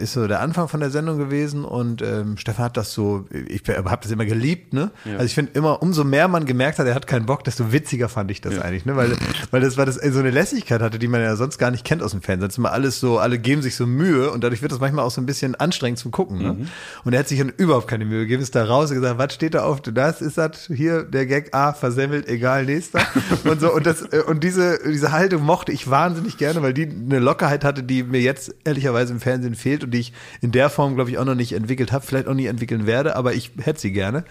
ist 0.00 0.12
so 0.12 0.26
der 0.26 0.40
Anfang 0.40 0.68
von 0.68 0.80
der 0.80 0.90
Sendung 0.90 1.18
gewesen 1.18 1.64
und 1.64 2.02
ähm, 2.02 2.36
Stefan 2.36 2.66
hat 2.66 2.76
das 2.76 2.92
so, 2.92 3.26
ich 3.30 3.62
habe 3.68 3.98
das 4.02 4.10
immer 4.10 4.24
geliebt, 4.24 4.72
ne? 4.72 4.90
Also 5.04 5.24
ich 5.24 5.34
finde 5.34 5.52
immer, 5.54 5.82
umso 5.82 6.04
mehr 6.04 6.28
man 6.28 6.44
gemerkt 6.44 6.78
hat, 6.78 6.86
er 6.86 6.94
hat 6.94 7.06
keinen 7.06 7.26
Bock, 7.26 7.44
desto 7.44 7.72
witziger 7.72 8.08
fand 8.08 8.30
ich 8.30 8.40
das 8.40 8.58
eigentlich, 8.58 8.84
ne? 8.86 8.96
Weil, 8.96 9.16
weil 9.50 9.60
das, 9.60 9.76
weil 9.76 9.86
das 9.86 9.96
so 9.96 10.18
eine 10.18 10.30
Lässigkeit 10.30 10.80
hatte, 10.80 10.98
die 10.98 11.08
man 11.08 11.20
ja 11.20 11.36
sonst 11.36 11.58
gar 11.58 11.70
nicht 11.70 11.84
kennt 11.84 12.02
aus 12.02 12.12
dem 12.12 12.22
Fernsehen. 12.22 12.50
Sonst 12.50 12.58
immer 12.58 12.72
alles 12.72 13.00
so, 13.00 13.18
alle 13.18 13.38
geben 13.38 13.62
sich 13.62 13.76
so 13.76 13.86
Mühe 13.86 14.30
und 14.30 14.44
dadurch 14.44 14.62
wird 14.62 14.72
das 14.72 14.80
manchmal 14.80 15.04
auch 15.04 15.10
so 15.10 15.20
ein 15.20 15.26
bisschen 15.26 15.54
anstrengend 15.54 15.98
zum 15.98 16.10
Gucken, 16.10 16.38
ne? 16.38 16.66
Und 17.04 17.12
er 17.12 17.20
hat 17.20 17.28
sich 17.28 17.38
dann 17.38 17.52
überhaupt 17.56 17.88
keine 17.88 18.04
Mühe 18.04 18.20
gegeben, 18.20 18.42
ist 18.42 18.54
da 18.54 18.64
raus 18.64 18.90
und 18.90 18.96
gesagt, 18.96 19.18
was 19.18 19.34
steht 19.34 19.54
da 19.54 19.64
auf? 19.64 19.80
Das 19.80 20.20
ist 20.20 20.38
das 20.38 20.70
hier, 20.74 21.04
der 21.04 21.26
Gag, 21.26 21.54
ah, 21.54 21.72
versemmelt, 21.72 22.28
egal, 22.28 22.64
nächster. 22.64 23.00
Und 23.44 23.60
so, 23.60 23.72
und 23.72 23.86
das, 23.86 24.02
äh, 24.02 24.22
und 24.26 24.42
diese, 24.44 24.78
diese 24.84 25.12
Haltung 25.12 25.42
mochte 25.42 25.72
ich 25.72 25.88
wahnsinnig 25.88 26.36
gerne, 26.38 26.60
weil 26.62 26.74
die 26.74 26.82
eine 26.88 27.18
Lockerheit 27.18 27.64
hatte, 27.64 27.82
die 27.82 28.02
mir 28.02 28.20
jetzt 28.20 28.54
ehrlicherweise 28.64 29.12
im 29.12 29.20
Fernsehen 29.20 29.27
fehlt 29.54 29.84
und 29.84 29.92
die 29.92 30.00
ich 30.00 30.12
in 30.40 30.52
der 30.52 30.70
Form, 30.70 30.94
glaube 30.94 31.10
ich, 31.10 31.18
auch 31.18 31.24
noch 31.24 31.34
nicht 31.34 31.52
entwickelt 31.52 31.92
habe, 31.92 32.04
vielleicht 32.04 32.28
auch 32.28 32.34
nie 32.34 32.46
entwickeln 32.46 32.86
werde, 32.86 33.16
aber 33.16 33.34
ich 33.34 33.52
hätte 33.60 33.80
sie 33.80 33.92
gerne. 33.92 34.24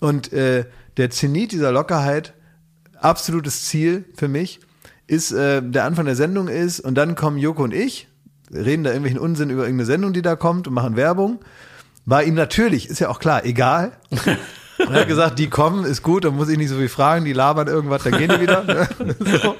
Und 0.00 0.32
äh, 0.32 0.64
der 0.96 1.10
Zenit 1.10 1.52
dieser 1.52 1.72
Lockerheit, 1.72 2.34
absolutes 2.96 3.64
Ziel 3.64 4.04
für 4.14 4.28
mich, 4.28 4.60
ist 5.06 5.32
äh, 5.32 5.62
der 5.62 5.84
Anfang 5.84 6.06
der 6.06 6.16
Sendung 6.16 6.48
ist 6.48 6.80
und 6.80 6.94
dann 6.94 7.14
kommen 7.14 7.38
Joko 7.38 7.64
und 7.64 7.74
ich, 7.74 8.08
reden 8.52 8.84
da 8.84 8.90
irgendwelchen 8.90 9.20
Unsinn 9.20 9.50
über 9.50 9.62
irgendeine 9.62 9.86
Sendung, 9.86 10.12
die 10.12 10.22
da 10.22 10.36
kommt 10.36 10.68
und 10.68 10.74
machen 10.74 10.96
Werbung. 10.96 11.40
War 12.04 12.24
ihm 12.24 12.34
natürlich, 12.34 12.88
ist 12.88 12.98
ja 12.98 13.08
auch 13.08 13.18
klar, 13.18 13.44
egal. 13.44 13.92
Und 14.86 14.94
er 14.94 15.00
hat 15.02 15.08
gesagt, 15.08 15.38
die 15.38 15.48
kommen, 15.48 15.84
ist 15.84 16.02
gut, 16.02 16.24
dann 16.24 16.34
muss 16.36 16.48
ich 16.48 16.58
nicht 16.58 16.68
so 16.68 16.76
viel 16.76 16.88
fragen, 16.88 17.24
die 17.24 17.32
labern 17.32 17.68
irgendwas, 17.68 18.02
dann 18.02 18.16
gehen 18.16 18.30
die 18.30 18.40
wieder. 18.40 18.64
so. 19.42 19.56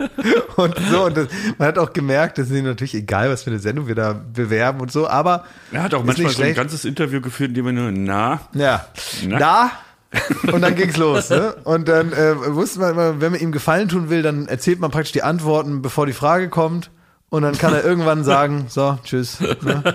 Und 0.56 0.74
so, 0.90 1.04
und 1.06 1.16
das, 1.16 1.28
man 1.58 1.68
hat 1.68 1.78
auch 1.78 1.92
gemerkt, 1.92 2.38
das 2.38 2.48
ist 2.48 2.52
ihnen 2.52 2.66
natürlich 2.66 2.94
egal, 2.94 3.30
was 3.30 3.42
für 3.42 3.50
eine 3.50 3.58
Sendung 3.58 3.86
wir 3.86 3.94
da 3.94 4.12
bewerben 4.12 4.80
und 4.80 4.92
so, 4.92 5.08
aber. 5.08 5.44
Er 5.72 5.82
hat 5.84 5.94
auch 5.94 6.04
manchmal 6.04 6.32
so 6.32 6.42
ein 6.42 6.54
ganzes 6.54 6.84
Interview 6.84 7.20
geführt, 7.20 7.50
in 7.50 7.54
dem 7.54 7.66
er 7.66 7.72
nur, 7.72 7.92
na, 7.92 8.40
Ja. 8.54 8.86
Na? 9.26 9.38
Da. 9.38 9.70
Und 10.52 10.60
dann 10.60 10.74
ging's 10.74 10.98
los. 10.98 11.30
Ne? 11.30 11.54
Und 11.64 11.88
dann 11.88 12.12
äh, 12.12 12.54
wusste 12.54 12.80
man 12.80 12.90
immer, 12.92 13.20
wenn 13.20 13.32
man 13.32 13.40
ihm 13.40 13.50
Gefallen 13.50 13.88
tun 13.88 14.10
will, 14.10 14.22
dann 14.22 14.46
erzählt 14.46 14.78
man 14.78 14.90
praktisch 14.90 15.12
die 15.12 15.22
Antworten, 15.22 15.80
bevor 15.80 16.04
die 16.06 16.12
Frage 16.12 16.48
kommt. 16.50 16.90
Und 17.30 17.42
dann 17.42 17.56
kann 17.56 17.72
er 17.72 17.82
irgendwann 17.82 18.24
sagen, 18.24 18.66
so, 18.68 18.98
tschüss. 19.04 19.40
Ne? 19.40 19.94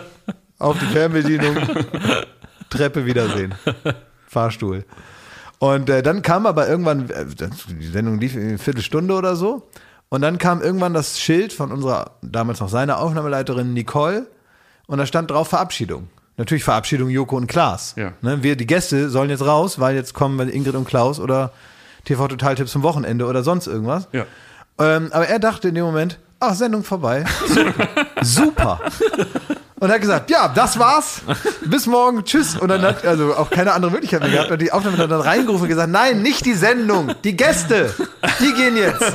Auf 0.57 0.77
die 0.79 0.87
Fernbedienung. 0.87 1.55
Treppe 2.69 3.05
wiedersehen. 3.05 3.53
Fahrstuhl. 4.27 4.85
Und 5.59 5.89
äh, 5.89 6.03
dann 6.03 6.21
kam 6.21 6.45
aber 6.45 6.67
irgendwann, 6.67 7.09
äh, 7.09 7.25
die 7.25 7.87
Sendung 7.87 8.19
lief 8.19 8.35
eine 8.35 8.57
Viertelstunde 8.57 9.13
oder 9.13 9.35
so. 9.35 9.67
Und 10.09 10.21
dann 10.21 10.37
kam 10.37 10.61
irgendwann 10.61 10.93
das 10.93 11.19
Schild 11.19 11.51
von 11.51 11.71
unserer, 11.71 12.11
damals 12.21 12.59
noch 12.59 12.69
seiner 12.69 12.99
Aufnahmeleiterin 12.99 13.73
Nicole. 13.73 14.27
Und 14.85 14.99
da 14.99 15.05
stand 15.05 15.31
drauf 15.31 15.49
Verabschiedung. 15.49 16.07
Natürlich 16.37 16.63
Verabschiedung 16.63 17.09
Joko 17.09 17.35
und 17.35 17.47
Klaas. 17.47 17.95
Ja. 17.97 18.13
Ne, 18.21 18.43
wir, 18.43 18.55
die 18.55 18.67
Gäste 18.67 19.09
sollen 19.09 19.29
jetzt 19.29 19.45
raus, 19.45 19.79
weil 19.79 19.95
jetzt 19.95 20.13
kommen 20.13 20.47
Ingrid 20.49 20.75
und 20.75 20.85
Klaus 20.85 21.19
oder 21.19 21.51
TV 22.05 22.27
Total 22.27 22.55
Tipps 22.55 22.71
zum 22.71 22.83
Wochenende 22.83 23.25
oder 23.25 23.43
sonst 23.43 23.67
irgendwas. 23.67 24.07
Ja. 24.13 24.25
Ähm, 24.79 25.09
aber 25.11 25.27
er 25.27 25.39
dachte 25.39 25.69
in 25.69 25.75
dem 25.75 25.83
Moment, 25.83 26.19
ach, 26.39 26.53
Sendung 26.53 26.83
vorbei. 26.83 27.25
Super. 28.21 28.79
Und 29.79 29.89
er 29.89 29.95
hat 29.95 30.01
gesagt, 30.01 30.31
ja, 30.31 30.47
das 30.47 30.79
war's. 30.79 31.21
Bis 31.65 31.85
morgen, 31.85 32.23
tschüss. 32.23 32.57
Und 32.57 32.69
dann 32.69 32.81
hat 32.81 33.05
also 33.05 33.35
auch 33.35 33.51
keine 33.51 33.73
andere 33.73 33.91
Möglichkeit 33.91 34.21
mehr 34.21 34.31
gehabt. 34.31 34.49
Und 34.49 34.61
die 34.61 34.71
Aufnahme 34.71 34.97
hat 34.97 35.11
dann 35.11 35.21
reingerufen 35.21 35.63
und 35.63 35.69
gesagt, 35.69 35.91
nein, 35.91 36.23
nicht 36.23 36.45
die 36.45 36.55
Sendung, 36.55 37.11
die 37.23 37.37
Gäste, 37.37 37.93
die 38.39 38.53
gehen 38.53 38.75
jetzt. 38.75 39.13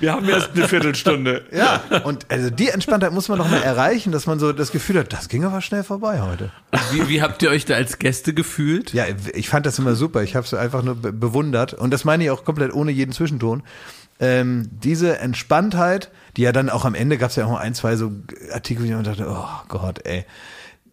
wir 0.00 0.12
haben 0.12 0.28
erst 0.28 0.50
eine 0.54 0.66
Viertelstunde. 0.66 1.44
Ja, 1.52 1.80
und 2.02 2.26
also 2.28 2.50
die 2.50 2.70
Entspanntheit 2.70 3.12
muss 3.12 3.28
man 3.28 3.38
doch 3.38 3.48
mal 3.48 3.62
erreichen, 3.62 4.10
dass 4.10 4.26
man 4.26 4.40
so 4.40 4.52
das 4.52 4.72
Gefühl 4.72 4.98
hat, 4.98 5.12
das 5.12 5.28
ging 5.28 5.44
aber 5.44 5.60
schnell 5.60 5.84
vorbei 5.84 6.20
heute. 6.20 6.50
Wie, 6.90 7.08
wie 7.08 7.22
habt 7.22 7.42
ihr 7.42 7.50
euch 7.50 7.64
da 7.64 7.74
als 7.74 7.98
Gäste 8.00 8.34
gefühlt? 8.34 8.92
Ja, 8.92 9.04
ich 9.32 9.48
fand 9.48 9.64
das 9.64 9.78
immer 9.78 9.94
super. 9.94 10.22
Ich 10.24 10.34
habe 10.34 10.44
es 10.44 10.54
einfach 10.54 10.82
nur 10.82 10.96
be 10.96 11.12
bewundert. 11.12 11.74
Und 11.74 11.92
das 11.92 12.04
meine 12.04 12.24
ich 12.24 12.30
auch 12.30 12.44
komplett 12.44 12.72
ohne 12.74 12.90
jeden 12.90 13.12
Zwischenton. 13.12 13.62
Ähm, 14.20 14.68
diese 14.70 15.18
Entspanntheit, 15.18 16.10
die 16.36 16.42
ja 16.42 16.52
dann 16.52 16.68
auch 16.68 16.84
am 16.84 16.94
Ende 16.94 17.16
gab 17.16 17.30
es 17.30 17.36
ja 17.36 17.46
auch 17.46 17.58
ein, 17.58 17.74
zwei 17.74 17.96
so 17.96 18.12
Artikel, 18.52 18.84
ich 18.84 18.90
mir 18.90 19.02
dachte, 19.02 19.26
oh 19.28 19.66
Gott, 19.68 20.04
ey. 20.04 20.26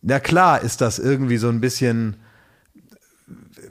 Na 0.01 0.19
klar 0.19 0.61
ist 0.61 0.79
das 0.79 0.97
irgendwie 0.97 1.37
so 1.37 1.49
ein 1.49 1.59
bisschen, 1.59 2.15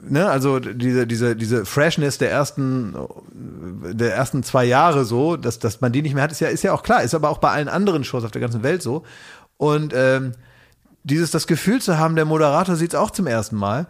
ne, 0.07 0.29
also 0.29 0.59
diese, 0.59 1.07
diese, 1.07 1.35
diese 1.35 1.65
Freshness 1.65 2.19
der 2.19 2.29
ersten, 2.29 2.95
der 3.33 4.13
ersten 4.13 4.43
zwei 4.43 4.65
Jahre 4.65 5.05
so, 5.05 5.37
dass, 5.37 5.57
dass 5.57 5.81
man 5.81 5.91
die 5.91 6.03
nicht 6.03 6.13
mehr 6.13 6.23
hat, 6.23 6.31
ist 6.31 6.39
ja, 6.39 6.49
ist 6.49 6.63
ja 6.63 6.73
auch 6.73 6.83
klar, 6.83 7.01
ist 7.01 7.15
aber 7.15 7.29
auch 7.29 7.39
bei 7.39 7.49
allen 7.49 7.69
anderen 7.69 8.03
Shows 8.03 8.23
auf 8.23 8.31
der 8.31 8.41
ganzen 8.41 8.61
Welt 8.61 8.83
so. 8.83 9.03
Und 9.57 9.91
ähm, 9.95 10.33
dieses, 11.03 11.31
das 11.31 11.47
Gefühl 11.47 11.81
zu 11.81 11.97
haben, 11.97 12.15
der 12.15 12.25
Moderator 12.25 12.75
sieht 12.75 12.93
es 12.93 12.99
auch 12.99 13.09
zum 13.09 13.25
ersten 13.25 13.55
Mal. 13.55 13.87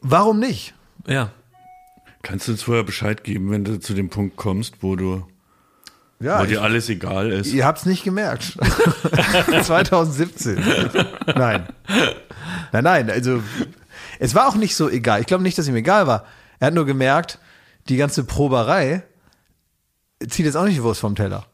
Warum 0.00 0.40
nicht? 0.40 0.74
Ja. 1.06 1.30
Kannst 2.22 2.48
du 2.48 2.52
uns 2.52 2.62
vorher 2.62 2.84
Bescheid 2.84 3.24
geben, 3.24 3.50
wenn 3.50 3.64
du 3.64 3.80
zu 3.80 3.94
dem 3.94 4.10
Punkt 4.10 4.36
kommst, 4.36 4.76
wo 4.82 4.94
du, 4.96 5.26
Ja, 6.20 6.40
wo 6.40 6.44
ich, 6.44 6.50
dir 6.50 6.62
alles 6.62 6.88
egal 6.88 7.30
ist? 7.32 7.52
ihr 7.52 7.64
habt's 7.64 7.86
nicht 7.86 8.04
gemerkt. 8.04 8.58
2017. 9.62 10.56
Nein. 11.34 11.66
Nein, 12.72 12.84
nein, 12.84 13.10
also 13.10 13.42
es 14.18 14.34
war 14.34 14.48
auch 14.48 14.54
nicht 14.56 14.76
so 14.76 14.88
egal. 14.90 15.20
Ich 15.20 15.26
glaube 15.26 15.42
nicht, 15.42 15.56
dass 15.56 15.66
ihm 15.68 15.76
egal 15.76 16.06
war. 16.06 16.26
Er 16.58 16.68
hat 16.68 16.74
nur 16.74 16.86
gemerkt, 16.86 17.38
die 17.88 17.96
ganze 17.96 18.24
Proberei 18.24 19.02
zieht 20.28 20.44
jetzt 20.44 20.56
auch 20.56 20.64
nicht 20.64 20.76
die 20.76 20.82
Wurst 20.82 21.00
vom 21.00 21.14
Teller. 21.14 21.46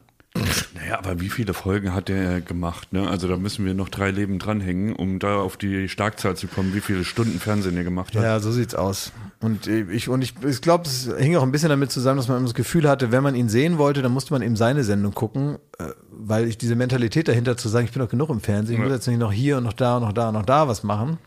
Naja, 0.87 0.99
aber 0.99 1.19
wie 1.19 1.29
viele 1.29 1.53
Folgen 1.53 1.93
hat 1.93 2.07
der 2.07 2.39
gemacht? 2.39 2.93
Ne? 2.93 3.09
Also 3.09 3.27
da 3.27 3.35
müssen 3.35 3.65
wir 3.65 3.73
noch 3.73 3.89
drei 3.89 4.09
Leben 4.09 4.39
dranhängen, 4.39 4.95
um 4.95 5.19
da 5.19 5.37
auf 5.39 5.57
die 5.57 5.89
Starkzahl 5.89 6.37
zu 6.37 6.47
kommen, 6.47 6.73
wie 6.73 6.79
viele 6.79 7.03
Stunden 7.03 7.39
Fernsehen 7.39 7.75
er 7.75 7.83
gemacht 7.83 8.15
hat. 8.15 8.23
Ja, 8.23 8.39
so 8.39 8.51
sieht's 8.53 8.73
aus. 8.73 9.11
Und 9.41 9.67
ich, 9.67 10.07
und 10.07 10.21
ich, 10.21 10.33
ich 10.47 10.61
glaube, 10.61 10.85
es 10.85 11.09
hing 11.17 11.35
auch 11.35 11.43
ein 11.43 11.51
bisschen 11.51 11.69
damit 11.69 11.91
zusammen, 11.91 12.17
dass 12.17 12.29
man 12.29 12.37
immer 12.37 12.45
das 12.47 12.55
Gefühl 12.55 12.87
hatte, 12.87 13.11
wenn 13.11 13.21
man 13.21 13.35
ihn 13.35 13.49
sehen 13.49 13.77
wollte, 13.77 14.01
dann 14.01 14.13
musste 14.13 14.33
man 14.33 14.41
eben 14.41 14.55
seine 14.55 14.85
Sendung 14.85 15.13
gucken, 15.13 15.57
äh, 15.77 15.89
weil 16.09 16.47
ich 16.47 16.57
diese 16.57 16.75
Mentalität 16.75 17.27
dahinter 17.27 17.57
zu 17.57 17.67
sagen, 17.67 17.85
ich 17.85 17.91
bin 17.91 18.01
doch 18.01 18.09
genug 18.09 18.29
im 18.29 18.39
Fernsehen, 18.39 18.75
ich 18.75 18.79
muss 18.79 18.89
Ja. 18.89 18.95
jetzt 18.95 19.07
nicht 19.07 19.19
noch 19.19 19.33
hier 19.33 19.57
und 19.57 19.63
noch 19.65 19.73
da 19.73 19.97
und 19.97 20.03
noch 20.03 20.13
da 20.13 20.29
und 20.29 20.35
noch 20.35 20.45
da 20.45 20.67
was 20.69 20.83
machen. 20.83 21.17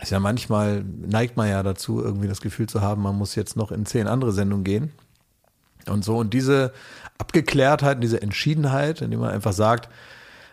Ist 0.00 0.10
ja 0.10 0.20
manchmal 0.20 0.82
neigt 0.84 1.36
man 1.36 1.48
ja 1.50 1.62
dazu, 1.62 2.00
irgendwie 2.02 2.28
das 2.28 2.40
Gefühl 2.40 2.66
zu 2.66 2.80
haben, 2.80 3.02
man 3.02 3.16
muss 3.16 3.34
jetzt 3.34 3.56
noch 3.56 3.72
in 3.72 3.84
zehn 3.84 4.06
andere 4.06 4.32
Sendungen 4.32 4.64
gehen. 4.64 4.90
Und 5.86 6.04
so, 6.04 6.18
und 6.18 6.34
diese 6.34 6.72
Abgeklärtheit, 7.20 7.96
und 7.96 8.00
diese 8.00 8.22
Entschiedenheit, 8.22 9.02
indem 9.02 9.20
man 9.20 9.30
einfach 9.30 9.52
sagt, 9.52 9.88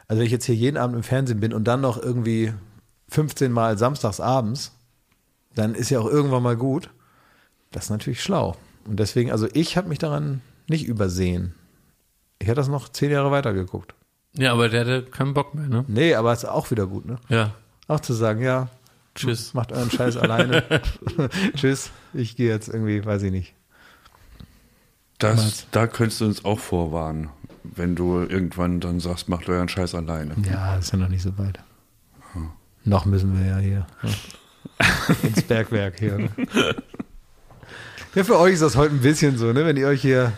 also 0.07 0.19
wenn 0.19 0.25
ich 0.25 0.31
jetzt 0.31 0.45
hier 0.45 0.55
jeden 0.55 0.77
Abend 0.77 0.95
im 0.95 1.03
Fernsehen 1.03 1.39
bin 1.39 1.53
und 1.53 1.65
dann 1.65 1.81
noch 1.81 2.01
irgendwie 2.01 2.53
15 3.09 3.51
Mal 3.51 3.77
samstags 3.77 4.19
abends, 4.19 4.73
dann 5.55 5.75
ist 5.75 5.89
ja 5.89 5.99
auch 5.99 6.07
irgendwann 6.07 6.43
mal 6.43 6.55
gut. 6.55 6.89
Das 7.71 7.85
ist 7.85 7.89
natürlich 7.89 8.21
schlau. 8.21 8.55
Und 8.85 8.99
deswegen, 8.99 9.31
also 9.31 9.47
ich 9.53 9.75
habe 9.75 9.89
mich 9.89 9.99
daran 9.99 10.41
nicht 10.67 10.85
übersehen. 10.85 11.53
Ich 12.39 12.47
hätte 12.47 12.55
das 12.57 12.67
noch 12.67 12.89
zehn 12.89 13.11
Jahre 13.11 13.31
weitergeguckt. 13.31 13.93
Ja, 14.33 14.53
aber 14.53 14.69
der 14.69 14.81
hatte 14.81 15.03
keinen 15.03 15.33
Bock 15.33 15.55
mehr, 15.55 15.67
ne? 15.67 15.83
Nee, 15.87 16.13
aber 16.13 16.31
ist 16.31 16.45
auch 16.45 16.69
wieder 16.69 16.85
gut, 16.85 17.05
ne? 17.05 17.17
Ja. 17.27 17.53
Auch 17.87 17.99
zu 17.99 18.13
sagen, 18.13 18.41
ja, 18.41 18.69
Tschüss. 19.15 19.53
macht 19.53 19.71
euren 19.71 19.89
Scheiß 19.89 20.17
alleine. 20.17 20.63
Tschüss, 21.55 21.89
ich 22.13 22.35
gehe 22.35 22.49
jetzt 22.49 22.67
irgendwie, 22.67 23.03
weiß 23.03 23.23
ich 23.23 23.31
nicht. 23.31 23.55
Das, 25.17 25.65
da 25.71 25.87
könntest 25.87 26.21
du 26.21 26.25
uns 26.25 26.45
auch 26.45 26.59
vorwarnen, 26.59 27.29
wenn 27.63 27.95
du 27.95 28.19
irgendwann 28.19 28.79
dann 28.79 28.99
sagst, 28.99 29.29
macht 29.29 29.49
euren 29.49 29.67
Scheiß 29.67 29.95
alleine. 29.95 30.35
Ja, 30.49 30.77
ist 30.77 30.91
ja 30.91 30.99
noch 30.99 31.09
nicht 31.09 31.23
so 31.23 31.37
weit. 31.37 31.59
Noch 32.83 33.05
müssen 33.05 33.37
wir 33.37 33.45
ja 33.45 33.57
hier 33.57 33.87
ne? 34.01 34.13
ins 35.23 35.41
Bergwerk 35.41 35.99
hier. 35.99 36.17
Ne? 36.17 36.29
Ja, 38.15 38.23
für 38.23 38.39
euch 38.39 38.53
ist 38.53 38.61
das 38.61 38.77
heute 38.77 38.95
ein 38.95 39.01
bisschen 39.01 39.37
so, 39.37 39.51
ne? 39.51 39.65
Wenn 39.65 39.75
ihr 39.75 39.87
euch 39.87 40.01
hier, 40.01 40.31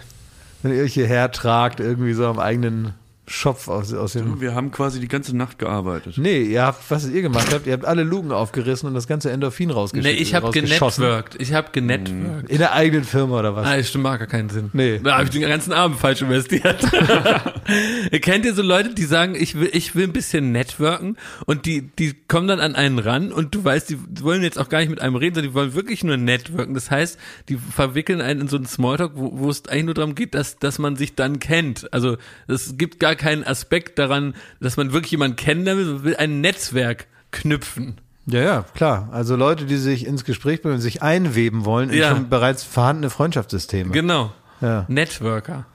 wenn 0.63 0.74
ihr 0.74 0.84
euch 0.84 0.96
hierher 0.96 1.32
tragt, 1.32 1.80
irgendwie 1.80 2.13
so 2.13 2.26
am 2.26 2.39
eigenen 2.39 2.96
Schopf 3.32 3.68
aus, 3.68 3.94
aus 3.94 4.13
dem. 4.13 4.42
Wir 4.42 4.56
haben 4.56 4.72
quasi 4.72 5.00
die 5.00 5.08
ganze 5.08 5.38
Nacht 5.38 5.60
gearbeitet. 5.60 6.18
Nee, 6.18 6.42
ihr 6.42 6.63
habt, 6.63 6.89
was 6.89 7.08
ihr 7.08 7.22
gemacht 7.22 7.54
habt, 7.54 7.68
ihr 7.68 7.74
habt 7.74 7.86
alle 7.86 8.04
Lugen 8.04 8.32
aufgerissen 8.32 8.88
und 8.88 8.96
das 8.96 9.08
ganze 9.08 9.30
Endorphin 9.32 9.70
rausgesch 9.70 10.04
Nee, 10.04 10.12
ich 10.12 10.34
habe 10.34 10.48
rausgeschossen. 10.48 11.04
genetworked. 11.04 11.42
Ich 11.42 11.54
habe 11.54 11.70
genetworked. 11.72 12.50
In 12.50 12.58
der 12.58 12.74
eigenen 12.74 13.04
Firma 13.06 13.39
oder 13.39 13.56
was? 13.56 13.68
Ah, 13.68 13.78
das 13.78 13.88
stimmt, 13.89 14.04
macht 14.06 14.20
gar 14.20 14.28
keinen 14.28 14.50
Sinn. 14.50 14.70
Nee. 14.74 15.00
Da 15.04 15.13
habe 15.13 15.26
ich 15.26 15.30
den 15.30 15.42
ganzen 15.42 15.74
Abend 15.74 16.00
falsch 16.00 16.22
investiert. 16.24 16.80
Kennt 18.22 18.46
ihr 18.46 18.54
so 18.54 18.62
Leute, 18.62 18.94
die 18.94 19.04
sagen, 19.06 19.36
ich 19.36 19.60
will, 19.60 19.70
ich 19.74 19.96
will 19.96 20.06
ein 20.06 20.13
bisschen 20.13 20.52
networken 20.52 21.18
und 21.46 21.65
die, 21.65 21.84
die 22.00 22.15
kommen 22.28 22.48
dann 22.48 22.60
an 22.60 22.76
einen 22.76 23.00
ran 23.00 23.32
und 23.32 23.54
du 23.56 23.63
weißt, 23.63 23.89
die 23.89 23.98
wollen 24.24 24.42
jetzt 24.44 24.58
auch 24.60 24.70
gar 24.70 24.80
nicht 24.80 24.89
mit 24.89 25.02
einem 25.02 25.15
reden, 25.15 25.36
sondern 25.36 25.52
die 25.52 25.56
wollen 25.56 25.74
wirklich 25.76 26.04
nur 26.04 26.18
networken. 26.18 26.74
Das 26.74 26.89
heißt, 26.92 27.20
die 27.48 27.58
verwickeln 27.58 28.22
einen 28.22 28.42
in 28.42 28.48
so 28.48 28.58
einen 28.58 28.65
Smalltalk, 28.65 29.12
wo, 29.15 29.38
wo 29.40 29.50
es 29.50 29.67
eigentlich 29.67 29.86
nur 29.86 29.94
darum 29.94 30.15
geht, 30.15 30.34
dass, 30.36 30.58
dass 30.58 30.80
man 30.80 30.96
sich 30.96 31.15
dann 31.15 31.40
kennt. 31.40 31.92
Also 31.94 32.17
es 32.48 32.75
gibt 32.77 33.00
gar 33.00 33.15
keinen 33.20 33.44
Aspekt 33.44 34.00
daran, 34.00 34.34
dass 34.60 34.78
man 34.78 34.92
wirklich 34.94 35.12
jemanden 35.12 35.36
kennenlernen 35.36 35.86
will, 35.86 35.94
man 35.94 36.04
will 36.04 36.15
ein 36.15 36.42
Netzwerk 36.42 37.06
knüpfen. 37.32 38.02
Ja, 38.26 38.42
ja, 38.42 38.65
klar. 38.76 39.10
Also 39.12 39.36
Leute, 39.36 39.65
die 39.65 39.78
sich 39.78 40.06
ins 40.06 40.24
Gespräch 40.24 40.62
bringen, 40.62 40.80
sich 40.80 41.02
einweben 41.04 41.65
wollen 41.65 41.90
in 41.90 41.98
Ja. 42.00 42.10
schon 42.12 42.30
bereits 42.30 42.63
vorhandene 42.63 43.10
Freundschaftssysteme. 43.10 43.92
Genau. 43.92 44.32
Ja. 44.62 44.86
Networker. 44.88 45.65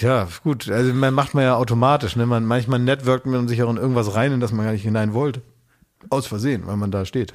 Ja, 0.00 0.28
gut. 0.42 0.68
Also 0.70 0.92
man 0.92 1.14
macht 1.14 1.34
man 1.34 1.44
ja 1.44 1.54
automatisch. 1.56 2.16
Ne? 2.16 2.26
Man, 2.26 2.44
manchmal 2.44 2.80
networkt 2.80 3.26
man 3.26 3.46
sich 3.48 3.62
auch 3.62 3.70
in 3.70 3.76
irgendwas 3.76 4.14
rein, 4.14 4.32
in 4.32 4.40
das 4.40 4.52
man 4.52 4.64
gar 4.66 4.72
nicht 4.72 4.82
hinein 4.82 5.14
wollte. 5.14 5.40
Aus 6.10 6.26
Versehen, 6.26 6.66
weil 6.66 6.76
man 6.76 6.90
da 6.90 7.04
steht. 7.04 7.32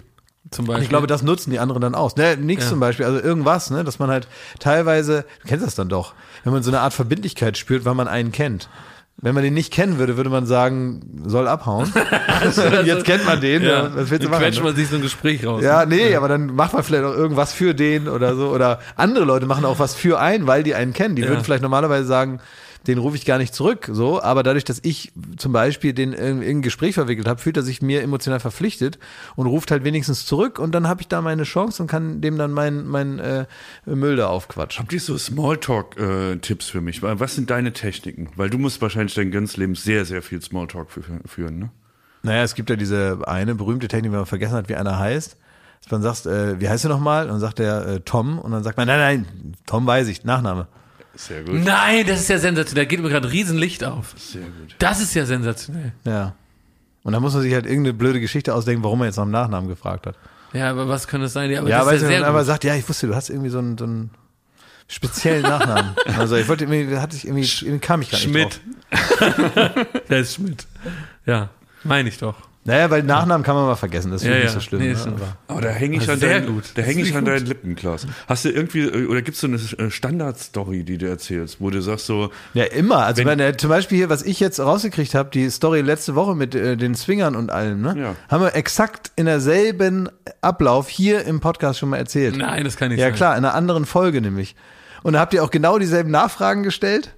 Zum 0.52 0.64
Und 0.64 0.68
Beispiel. 0.68 0.84
ich 0.84 0.90
glaube, 0.90 1.08
das 1.08 1.22
nutzen 1.22 1.52
die 1.52 1.60
anderen 1.60 1.82
dann 1.82 1.96
aus. 1.96 2.16
Ne, 2.16 2.36
nichts 2.38 2.66
Ja. 2.66 2.70
zum 2.72 2.80
Beispiel, 2.80 3.06
also 3.06 3.20
irgendwas, 3.20 3.70
ne, 3.72 3.84
dass 3.84 4.00
man 4.00 4.10
halt 4.10 4.28
teilweise, 4.60 5.26
du 5.42 5.48
kennst 5.48 5.66
das 5.66 5.76
dann 5.76 5.90
doch, 5.90 6.14
wenn 6.44 6.54
man 6.54 6.62
so 6.64 6.70
eine 6.72 6.82
Art 6.82 6.94
Verbindlichkeit 6.94 7.58
spürt, 7.58 7.86
weil 7.86 7.94
man 7.96 8.08
einen 8.08 8.32
kennt. 8.32 8.70
Wenn 9.22 9.36
man 9.36 9.44
den 9.44 9.54
nicht 9.54 9.74
kennen 9.74 10.00
würde, 10.00 10.16
würde 10.16 10.30
man 10.30 10.46
sagen, 10.46 11.02
soll 11.26 11.48
abhauen. 11.48 11.92
Jetzt 12.86 13.04
kennt 13.04 13.26
man 13.26 13.42
den, 13.42 13.64
ja. 13.64 13.70
ja. 13.70 13.96
was 13.96 14.10
willst 14.10 14.26
du 14.26 14.30
Dann 14.30 14.40
quetscht? 14.40 14.60
Ne? 14.60 14.66
man 14.66 14.76
sich 14.76 14.88
so 14.88 14.96
ein 14.96 15.02
Gespräch 15.02 15.46
raus. 15.46 15.62
Ja, 15.62 15.86
nee, 15.86 16.16
aber 16.16 16.30
dann 16.30 16.56
macht 16.56 16.74
man 16.74 16.84
vielleicht 16.84 17.04
auch 17.04 17.14
irgendwas 17.14 17.54
für 17.54 17.76
den 17.76 18.08
oder 18.08 18.36
so. 18.36 18.50
Oder 18.50 18.80
andere 18.96 19.26
Leute 19.26 19.46
machen 19.46 19.66
auch 19.66 19.80
was 19.80 19.94
für 19.94 20.20
einen, 20.20 20.48
weil 20.48 20.64
die 20.64 20.74
einen 20.74 20.94
kennen. 20.94 21.16
Die 21.16 21.28
würden 21.28 21.44
vielleicht 21.44 21.64
normalerweise 21.64 22.08
sagen, 22.08 22.40
den 22.88 22.98
rufe 22.98 23.16
ich 23.16 23.26
gar 23.26 23.38
nicht 23.38 23.54
zurück, 23.54 23.90
so. 23.92 24.22
Aber 24.22 24.42
dadurch, 24.42 24.64
dass 24.64 24.80
ich 24.84 25.12
zum 25.38 25.52
Beispiel 25.52 25.94
den 25.94 26.14
in, 26.14 26.42
in 26.42 26.58
ein 26.58 26.62
Gespräch 26.62 26.96
verwickelt 26.96 27.28
habe, 27.28 27.40
fühlt 27.40 27.58
er 27.58 27.64
sich 27.64 27.82
mir 27.82 28.02
emotional 28.02 28.40
verpflichtet 28.40 28.98
und 29.36 29.48
ruft 29.48 29.70
halt 29.72 29.84
wenigstens 29.84 30.26
zurück 30.26 30.60
und 30.60 30.74
dann 30.74 30.88
habe 30.88 31.02
ich 31.02 31.08
da 31.08 31.22
meine 31.22 31.44
Chance 31.44 31.84
und 31.84 31.88
kann 31.88 32.22
dem 32.22 32.38
dann 32.38 32.52
mein, 32.52 32.88
mein 32.88 33.20
äh, 33.20 33.46
Müll 33.86 34.16
da 34.16 34.28
aufquatschen. 34.28 34.84
Habt 34.84 34.94
ihr 34.94 35.00
so 35.00 35.18
Smalltalk-Tipps 35.18 36.70
für 36.70 36.82
mich? 36.82 37.02
Was 37.02 37.36
sind 37.36 37.50
deine 37.50 37.74
Techniken? 37.74 38.30
Weil 38.36 38.50
du 38.50 38.58
musst 38.58 38.82
wahrscheinlich 38.82 39.14
dein 39.14 39.32
ganzes 39.32 39.58
Leben 39.58 39.76
sehr, 39.76 40.06
sehr 40.06 40.22
viel 40.22 40.42
Smalltalk 40.42 40.90
fü- 40.90 41.28
führen, 41.28 41.60
ne? 41.60 41.70
Naja, 42.22 42.44
es 42.44 42.54
gibt 42.54 42.70
ja 42.70 42.76
diese 42.76 43.20
eine 43.26 43.56
berühmte 43.56 43.88
Technik, 43.88 44.12
wenn 44.12 44.20
man 44.20 44.26
vergessen 44.26 44.56
hat, 44.56 44.68
wie 44.68 44.76
einer 44.76 45.00
heißt. 45.00 45.38
Dass 45.82 45.92
man 45.92 46.02
sagt, 46.02 46.26
äh, 46.26 46.60
wie 46.60 46.68
heißt 46.68 46.84
du 46.84 46.90
nochmal? 46.90 47.24
Und 47.24 47.30
dann 47.32 47.40
sagt 47.40 47.62
er 47.62 47.88
äh, 47.88 48.00
Tom 48.02 48.40
und 48.40 48.52
dann 48.52 48.64
sagt 48.64 48.76
man, 48.78 48.88
nein, 48.88 49.00
nein, 49.00 49.54
Tom 49.66 49.88
weiß 49.88 50.10
ich, 50.10 50.26
Nachname. 50.26 50.68
Sehr 51.20 51.44
gut. 51.44 51.66
Nein, 51.66 52.08
das 52.08 52.22
ist 52.22 52.30
ja 52.30 52.38
sensationell. 52.38 52.86
Da 52.86 52.90
geht 52.90 53.02
mir 53.02 53.10
gerade 53.10 53.28
ein 53.28 53.32
Riesenlicht 53.32 53.84
auf. 53.84 54.16
Sehr 54.18 54.42
gut. 54.42 54.76
Das 54.80 55.02
ist 55.02 55.14
ja 55.14 55.26
sensationell. 55.26 55.92
Ja. 56.06 56.34
Und 57.04 57.12
dann 57.12 57.22
muss 57.22 57.34
man 57.34 57.42
sich 57.42 57.54
halt 57.54 57.66
irgendeine 57.66 57.94
blöde 57.94 58.22
Geschichte 58.22 58.56
ausdenken, 58.56 58.84
warum 58.86 59.02
er 59.02 59.08
jetzt 59.08 59.18
nach 59.18 59.26
dem 59.26 59.32
Nachnamen 59.32 59.68
gefragt 59.70 60.08
hat. 60.08 60.16
Ja, 60.54 60.70
aber 60.70 60.88
was 60.88 61.10
könnte 61.10 61.26
es 61.26 61.34
sein? 61.34 61.52
Ja, 61.52 61.60
aber 61.60 61.70
ja, 61.70 61.86
weil 61.86 61.98
ja 61.98 62.04
er 62.04 62.08
sehr 62.08 62.20
dann 62.22 62.30
aber 62.30 62.40
gut. 62.40 62.48
sagt, 62.48 62.64
ja, 62.64 62.74
ich 62.74 62.88
wusste, 62.88 63.08
du 63.08 63.16
hast 63.16 63.30
irgendwie 63.30 63.50
so 63.50 63.60
einen, 63.60 63.78
so 63.78 63.84
einen 63.84 64.12
speziellen 64.88 65.42
Nachnamen. 65.44 65.94
Also 66.18 66.38
ich 66.38 66.48
wollte 66.48 66.64
irgendwie, 66.64 66.98
hatte 66.98 67.18
ich 67.18 67.26
irgendwie, 67.28 67.44
irgendwie 67.66 67.80
kam 67.86 68.02
ich 68.02 68.12
gar 68.12 68.18
nicht 68.18 68.30
Schmidt. 68.30 68.62
drauf. 68.90 69.86
Der 70.10 70.20
ist 70.20 70.36
Schmidt. 70.36 70.68
Ja, 71.26 71.50
meine 71.84 72.08
ich 72.08 72.18
doch. 72.18 72.36
Naja, 72.70 72.90
weil 72.90 73.04
Nachnamen 73.04 73.44
kann 73.44 73.56
man 73.56 73.66
mal 73.66 73.76
vergessen, 73.76 74.12
das 74.12 74.22
ist 74.22 74.28
Ja, 74.28 74.36
nicht 74.36 74.44
ja. 74.46 74.50
so 74.52 74.60
schlimm. 74.60 74.82
Nee, 74.82 74.94
ne? 74.94 75.00
aber, 75.06 75.38
Aber 75.48 75.62
da 75.62 75.70
hänge 75.70 75.98
ich, 75.98 76.10
an 76.10 76.20
deinen, 76.20 76.46
gut. 76.46 76.66
Da 76.76 76.82
häng 76.82 77.00
ich 77.00 77.16
an 77.16 77.24
ich 77.24 77.30
deinen 77.34 77.46
Lippen, 77.48 77.76
Klaas. 77.76 78.06
Hast 78.28 78.46
du 78.46 78.50
irgendwie, 78.50 78.82
äh, 78.82 79.06
oder 79.08 79.22
gibt 79.22 79.36
es 79.36 79.42
so 79.42 79.48
eine 79.48 79.58
äh, 79.58 79.90
Standardstory, 79.92 80.84
die 80.84 80.98
du 80.98 81.08
erzählst, 81.10 81.58
wo 81.60 81.70
du 81.70 81.82
sagst 81.82 82.06
so, 82.06 82.30
ja, 82.54 82.66
immer. 82.66 83.06
Also 83.06 83.20
Wenn- 83.26 83.28
wenn, 83.28 83.40
äh, 83.40 83.58
zum 83.58 83.70
Beispiel 83.70 83.98
hier, 83.98 84.10
was 84.10 84.22
ich 84.24 84.40
jetzt 84.40 84.60
rausgekriegt 84.60 85.16
habe, 85.16 85.30
die 85.32 85.50
Story 85.50 85.82
letzte 85.82 86.16
Woche 86.16 86.36
mit 86.36 86.56
äh, 86.56 86.78
den 86.78 86.96
Swingern 86.96 87.36
und 87.36 87.52
allem, 87.52 87.82
ne? 87.82 87.96
Ja. 87.98 88.16
Haben 88.30 88.44
wir 88.44 88.56
exakt 88.56 89.12
in 89.16 89.26
derselben 89.26 90.08
Ablauf 90.42 90.90
hier 90.90 91.26
im 91.26 91.40
Podcast 91.40 91.80
schon 91.80 91.90
mal 91.90 91.98
erzählt. 91.98 92.38
Nein, 92.38 92.64
das 92.64 92.78
kann 92.78 92.90
nicht 92.90 93.00
Ja 93.00 93.08
sein. 93.08 93.16
klar, 93.16 93.38
in 93.38 93.44
einer 93.46 93.56
anderen 93.56 93.86
Folge 93.86 94.22
nämlich. 94.22 94.56
Und 95.02 95.14
da 95.14 95.20
habt 95.20 95.34
ihr 95.34 95.44
auch 95.44 95.52
genau 95.52 95.80
dieselben 95.80 96.12
Nachfragen 96.12 96.64
gestellt. 96.64 97.16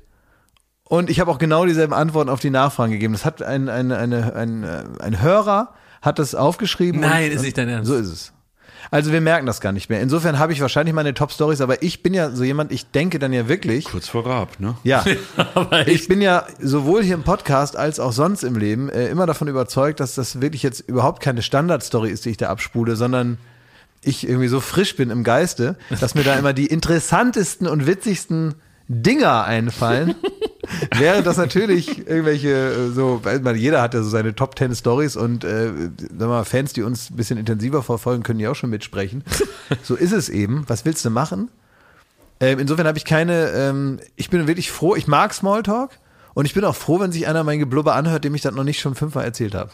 Und 0.92 1.10
ich 1.10 1.22
habe 1.22 1.32
auch 1.32 1.38
genau 1.38 1.66
dieselben 1.66 1.94
Antworten 1.94 2.30
auf 2.30 2.42
die 2.42 2.50
Nachfragen 2.50 2.92
gegeben. 2.92 3.14
Das 3.14 3.24
hat 3.24 3.42
ein, 3.42 3.70
ein, 3.70 3.94
eine, 3.94 4.36
ein, 4.36 4.66
ein 5.00 5.22
Hörer 5.22 5.70
hat 6.02 6.20
das 6.20 6.36
aufgeschrieben. 6.36 7.00
Nein, 7.00 7.30
und, 7.30 7.38
ist 7.38 7.44
nicht 7.44 7.58
dein 7.58 7.70
Ernst. 7.70 7.88
So 7.88 7.96
ist 7.96 8.10
es. 8.10 8.34
Also 8.90 9.14
wir 9.14 9.22
merken 9.22 9.46
das 9.46 9.62
gar 9.62 9.72
nicht 9.72 9.90
mehr. 9.90 10.02
Insofern 10.02 10.38
habe 10.38 10.52
ich 10.52 10.60
wahrscheinlich 10.60 10.94
meine 10.94 11.14
Top-Stories, 11.14 11.62
aber 11.62 11.82
ich 11.82 12.04
bin 12.04 12.14
ja 12.14 12.32
so 12.32 12.44
jemand, 12.44 12.74
ich 12.74 12.92
denke 12.92 13.20
dann 13.20 13.32
ja 13.32 13.48
wirklich. 13.48 13.86
kurz 13.86 14.10
vor 14.10 14.26
Raab, 14.26 14.60
ne? 14.60 14.76
Ja, 14.84 15.06
ich 15.86 16.10
bin 16.10 16.22
ja 16.22 16.46
sowohl 16.60 17.04
hier 17.04 17.16
im 17.16 17.24
Podcast 17.24 17.78
als 17.78 18.02
auch 18.02 18.12
sonst 18.12 18.44
im 18.44 18.58
Leben 18.58 18.90
äh, 18.90 19.08
immer 19.08 19.26
davon 19.26 19.48
überzeugt, 19.48 20.02
dass 20.02 20.16
das 20.16 20.42
wirklich 20.42 20.62
jetzt 20.62 20.82
überhaupt 20.82 21.24
keine 21.24 21.42
Standardstory 21.42 22.10
ist, 22.10 22.26
die 22.26 22.32
ich 22.32 22.38
da 22.38 22.50
abspule, 22.50 22.98
sondern 22.98 23.38
ich 24.04 24.28
irgendwie 24.28 24.50
so 24.50 24.60
frisch 24.60 24.98
bin 24.98 25.10
im 25.10 25.24
Geiste, 25.24 25.78
dass 26.02 26.16
mir 26.16 26.26
da 26.26 26.36
immer 26.36 26.52
die 26.52 26.66
interessantesten 26.66 27.66
und 27.68 27.88
witzigsten 27.88 28.56
Dinger 28.92 29.46
einfallen. 29.46 30.16
Während 30.98 31.26
das 31.26 31.38
natürlich 31.38 32.08
irgendwelche 32.08 32.50
äh, 32.50 32.90
so, 32.92 33.20
weil 33.24 33.40
man, 33.40 33.56
jeder 33.56 33.82
hat 33.82 33.94
ja 33.94 34.02
so 34.02 34.10
seine 34.10 34.36
Top 34.36 34.58
10 34.58 34.76
Stories 34.76 35.16
und 35.16 35.44
äh, 35.44 35.72
wir 36.12 36.28
mal, 36.28 36.46
Fans, 36.46 36.74
die 36.74 36.84
uns 36.84 37.10
ein 37.10 37.16
bisschen 37.16 37.38
intensiver 37.38 37.84
verfolgen, 37.84 38.24
können 38.24 38.40
ja 38.40 38.52
auch 38.52 38.56
schon 38.56 38.70
mitsprechen. 38.70 39.24
So 39.84 39.96
ist 39.96 40.12
es 40.12 40.28
eben. 40.28 40.66
Was 40.68 40.84
willst 40.84 41.06
du 41.06 41.10
machen? 41.10 41.50
Ähm, 42.42 42.60
insofern 42.60 42.88
habe 42.88 42.98
ich 42.98 43.06
keine, 43.06 43.52
ähm, 43.52 44.00
ich 44.18 44.30
bin 44.30 44.46
wirklich 44.48 44.70
froh, 44.70 44.96
ich 44.96 45.08
mag 45.08 45.34
Smalltalk 45.34 45.92
und 46.34 46.46
ich 46.46 46.54
bin 46.54 46.66
auch 46.66 46.76
froh, 46.76 47.00
wenn 47.00 47.12
sich 47.12 47.28
einer 47.28 47.44
mein 47.46 47.60
Geblubber 47.60 47.96
anhört, 47.96 48.26
dem 48.26 48.36
ich 48.36 48.42
das 48.42 48.54
noch 48.54 48.66
nicht 48.66 48.82
schon 48.82 48.96
fünfmal 48.96 49.24
erzählt 49.24 49.56
habe. 49.56 49.72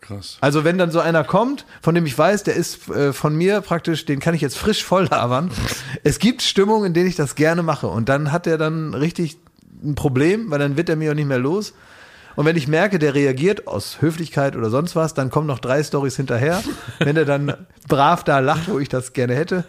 Krass. 0.00 0.38
Also 0.40 0.64
wenn 0.64 0.78
dann 0.78 0.90
so 0.90 1.00
einer 1.00 1.24
kommt, 1.24 1.66
von 1.82 1.94
dem 1.94 2.06
ich 2.06 2.16
weiß, 2.16 2.44
der 2.44 2.54
ist 2.54 2.88
äh, 2.88 3.12
von 3.12 3.34
mir 3.34 3.60
praktisch, 3.60 4.04
den 4.04 4.20
kann 4.20 4.34
ich 4.34 4.40
jetzt 4.40 4.56
frisch 4.56 4.84
voll 4.84 5.06
labern. 5.10 5.50
es 6.04 6.18
gibt 6.18 6.42
Stimmungen, 6.42 6.86
in 6.86 6.94
denen 6.94 7.08
ich 7.08 7.16
das 7.16 7.34
gerne 7.34 7.62
mache 7.62 7.88
und 7.88 8.08
dann 8.08 8.30
hat 8.30 8.46
er 8.46 8.58
dann 8.58 8.94
richtig 8.94 9.38
ein 9.82 9.94
Problem, 9.94 10.50
weil 10.50 10.58
dann 10.58 10.76
wird 10.76 10.88
er 10.88 10.96
mir 10.96 11.10
auch 11.10 11.16
nicht 11.16 11.28
mehr 11.28 11.38
los. 11.38 11.74
Und 12.36 12.44
wenn 12.44 12.56
ich 12.56 12.68
merke, 12.68 13.00
der 13.00 13.16
reagiert 13.16 13.66
aus 13.66 14.00
Höflichkeit 14.00 14.54
oder 14.54 14.70
sonst 14.70 14.94
was, 14.94 15.12
dann 15.12 15.28
kommen 15.28 15.48
noch 15.48 15.58
drei 15.58 15.82
Stories 15.82 16.14
hinterher. 16.14 16.62
Wenn 17.00 17.16
er 17.16 17.24
dann 17.24 17.66
brav 17.88 18.22
da 18.22 18.38
lacht, 18.38 18.68
wo 18.70 18.78
ich 18.78 18.88
das 18.88 19.12
gerne 19.12 19.34
hätte, 19.34 19.64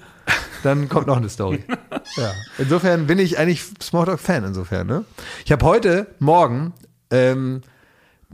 dann 0.61 0.87
kommt 0.87 1.07
noch 1.07 1.17
eine 1.17 1.29
Story. 1.29 1.63
Ja. 2.15 2.33
Insofern 2.57 3.05
bin 3.05 3.19
ich 3.19 3.37
eigentlich 3.37 3.63
Smalltalk-Fan 3.81 4.43
insofern. 4.43 4.87
Ne? 4.87 5.05
Ich 5.45 5.51
habe 5.51 5.63
heute 5.63 6.07
Morgen, 6.17 6.73
ähm, 7.11 7.61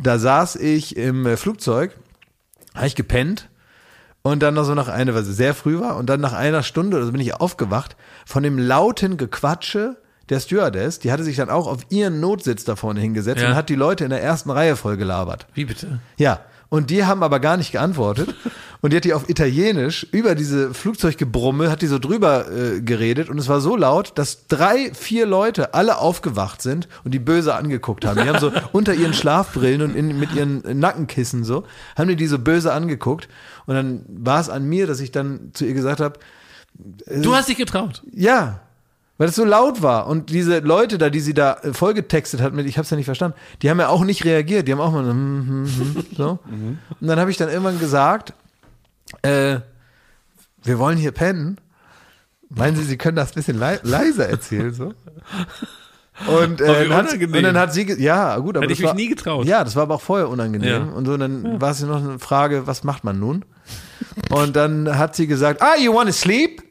da 0.02 0.20
saß 0.20 0.56
ich 0.58 0.96
im 0.98 1.26
äh, 1.26 1.38
Flugzeug, 1.38 1.96
habe 2.74 2.88
ich 2.88 2.96
gepennt 2.96 3.50
und 4.22 4.42
dann 4.44 4.54
noch 4.56 4.64
so 4.66 4.74
nach 4.76 4.88
einer, 4.88 5.14
weil 5.14 5.22
es 5.22 5.28
sehr 5.28 5.54
früh 5.54 5.80
war 5.80 5.96
und 5.98 6.08
dann 6.08 6.20
nach 6.22 6.34
einer 6.34 6.64
Stunde 6.64 6.98
oder 6.98 7.06
so 7.06 7.12
bin 7.12 7.22
ich 7.22 7.36
aufgewacht 7.36 7.96
von 8.26 8.44
dem 8.44 8.58
lauten 8.58 9.18
Gequatsche 9.18 9.98
der 10.30 10.40
Stewardess. 10.40 11.00
Die 11.00 11.12
hatte 11.12 11.24
sich 11.24 11.38
dann 11.38 11.50
auch 11.50 11.68
auf 11.68 11.86
ihren 11.90 12.20
Notsitz 12.20 12.64
da 12.66 12.76
vorne 12.76 13.00
hingesetzt 13.00 13.42
Ja. 13.42 13.50
und 13.50 13.56
hat 13.56 13.70
die 13.70 13.76
Leute 13.76 14.04
in 14.04 14.10
der 14.10 14.22
ersten 14.24 14.50
Reihe 14.50 14.76
voll 14.76 14.98
gelabert. 14.98 15.48
Wie 15.54 15.66
bitte? 15.66 16.00
Ja. 16.18 16.40
Und 16.76 16.90
die 16.90 17.06
haben 17.06 17.24
aber 17.24 17.40
gar 17.40 17.56
nicht 17.56 17.72
geantwortet. 17.72 18.36
Und 18.82 18.92
die 18.92 18.98
hat 18.98 19.06
die 19.06 19.14
auf 19.14 19.30
Italienisch 19.30 20.06
über 20.12 20.36
diese 20.36 20.74
Flugzeuggebrumme, 20.74 21.72
hat 21.72 21.82
die 21.82 21.88
so 21.88 22.00
drüber 22.00 22.52
äh, 22.52 22.82
geredet. 22.82 23.30
Und 23.30 23.38
es 23.40 23.48
war 23.48 23.62
so 23.62 23.78
laut, 23.78 24.12
dass 24.16 24.48
drei, 24.48 24.92
vier 24.94 25.26
Leute 25.26 25.74
alle 25.74 25.98
aufgewacht 25.98 26.62
sind 26.62 26.90
und 27.06 27.14
die 27.14 27.20
böse 27.20 27.56
angeguckt 27.56 28.06
haben. 28.06 28.22
Die 28.22 28.28
haben 28.30 28.40
so 28.40 28.52
unter 28.74 28.94
ihren 28.94 29.14
Schlafbrillen 29.14 29.82
und 29.82 29.96
in, 29.96 30.20
mit 30.20 30.34
ihren 30.36 30.62
Nackenkissen 30.80 31.46
so, 31.46 31.64
haben 31.96 32.10
die 32.10 32.18
die 32.18 32.28
so 32.28 32.38
böse 32.38 32.74
angeguckt. 32.74 33.30
Und 33.66 33.76
dann 33.76 34.06
war 34.10 34.42
es 34.42 34.50
an 34.50 34.66
mir, 34.66 34.86
dass 34.86 35.00
ich 35.00 35.12
dann 35.12 35.52
zu 35.54 35.66
ihr 35.66 35.74
gesagt 35.74 36.02
habe, 36.02 36.20
Du 37.08 37.34
hast 37.34 37.48
dich 37.48 37.56
getraut. 37.58 38.04
ja, 38.12 38.60
weil 39.18 39.30
es 39.30 39.36
so 39.36 39.46
laut 39.46 39.82
war. 39.82 40.08
Und 40.08 40.30
diese 40.30 40.60
Leute 40.60 40.98
da, 40.98 41.10
die 41.10 41.20
sie 41.20 41.34
da 41.34 41.54
äh, 41.56 41.74
vollgetextet 41.74 42.42
hat 42.42 42.54
mit, 42.54 42.66
ich 42.66 42.78
hab's 42.78 42.90
ja 42.90 42.98
nicht 42.98 43.06
verstanden, 43.06 43.38
die 43.62 43.70
haben 43.70 43.80
ja 43.80 43.88
auch 43.88 44.04
nicht 44.04 44.26
reagiert. 44.26 44.68
Die 44.68 44.72
haben 44.72 44.82
auch 44.82 44.92
mal 44.92 45.06
so, 45.06 45.12
hm, 45.12 45.48
hm, 45.48 45.96
hm, 45.96 46.06
so. 46.18 46.40
Und 47.00 47.08
dann 47.08 47.20
habe 47.20 47.32
ich 47.32 47.38
dann 47.38 47.50
irgendwann 47.50 47.80
gesagt, 47.80 48.34
äh, 49.22 49.60
wir 50.64 50.80
wollen 50.80 50.98
hier 50.98 51.12
pennen. 51.12 51.58
Meinen 52.50 52.76
Sie, 52.76 52.84
Sie 52.84 52.98
können 52.98 53.16
das 53.16 53.32
ein 53.32 53.36
bisschen 53.36 53.58
lei 53.58 53.80
leiser 53.84 54.28
erzählen, 54.28 54.74
so? 54.74 54.94
Und, 56.28 56.62
äh, 56.62 56.88
dann 56.88 56.94
hat, 56.94 57.14
und 57.14 57.44
dann 57.44 57.58
hat 57.58 57.74
sie, 57.74 57.92
ja, 58.02 58.38
gut, 58.38 58.56
aber 58.56 58.66
Hätte 58.66 58.72
das 58.72 58.80
ich 58.80 58.80
mich 58.80 58.88
war, 58.88 58.96
nie 58.96 59.10
getraut. 59.10 59.46
Ja, 59.46 59.64
das 59.66 59.76
war 59.76 59.84
aber 59.84 59.96
auch 59.96 60.02
vorher 60.02 60.30
unangenehm. 60.30 60.70
Ja. 60.70 60.80
Und 60.80 61.06
so, 61.06 61.18
dann 61.18 61.60
war 61.60 61.72
es 61.72 61.82
ja 61.82 61.88
noch 61.88 61.98
eine 61.98 62.20
Frage, 62.20 62.68
was 62.68 62.86
macht 62.86 63.04
man 63.04 63.20
nun? 63.20 63.44
Und 64.30 64.56
dann 64.56 64.98
hat 64.98 65.16
sie 65.16 65.28
gesagt, 65.28 65.62
ah, 65.62 65.76
you 65.78 65.94
wanna 65.94 66.14
sleep? 66.14 66.64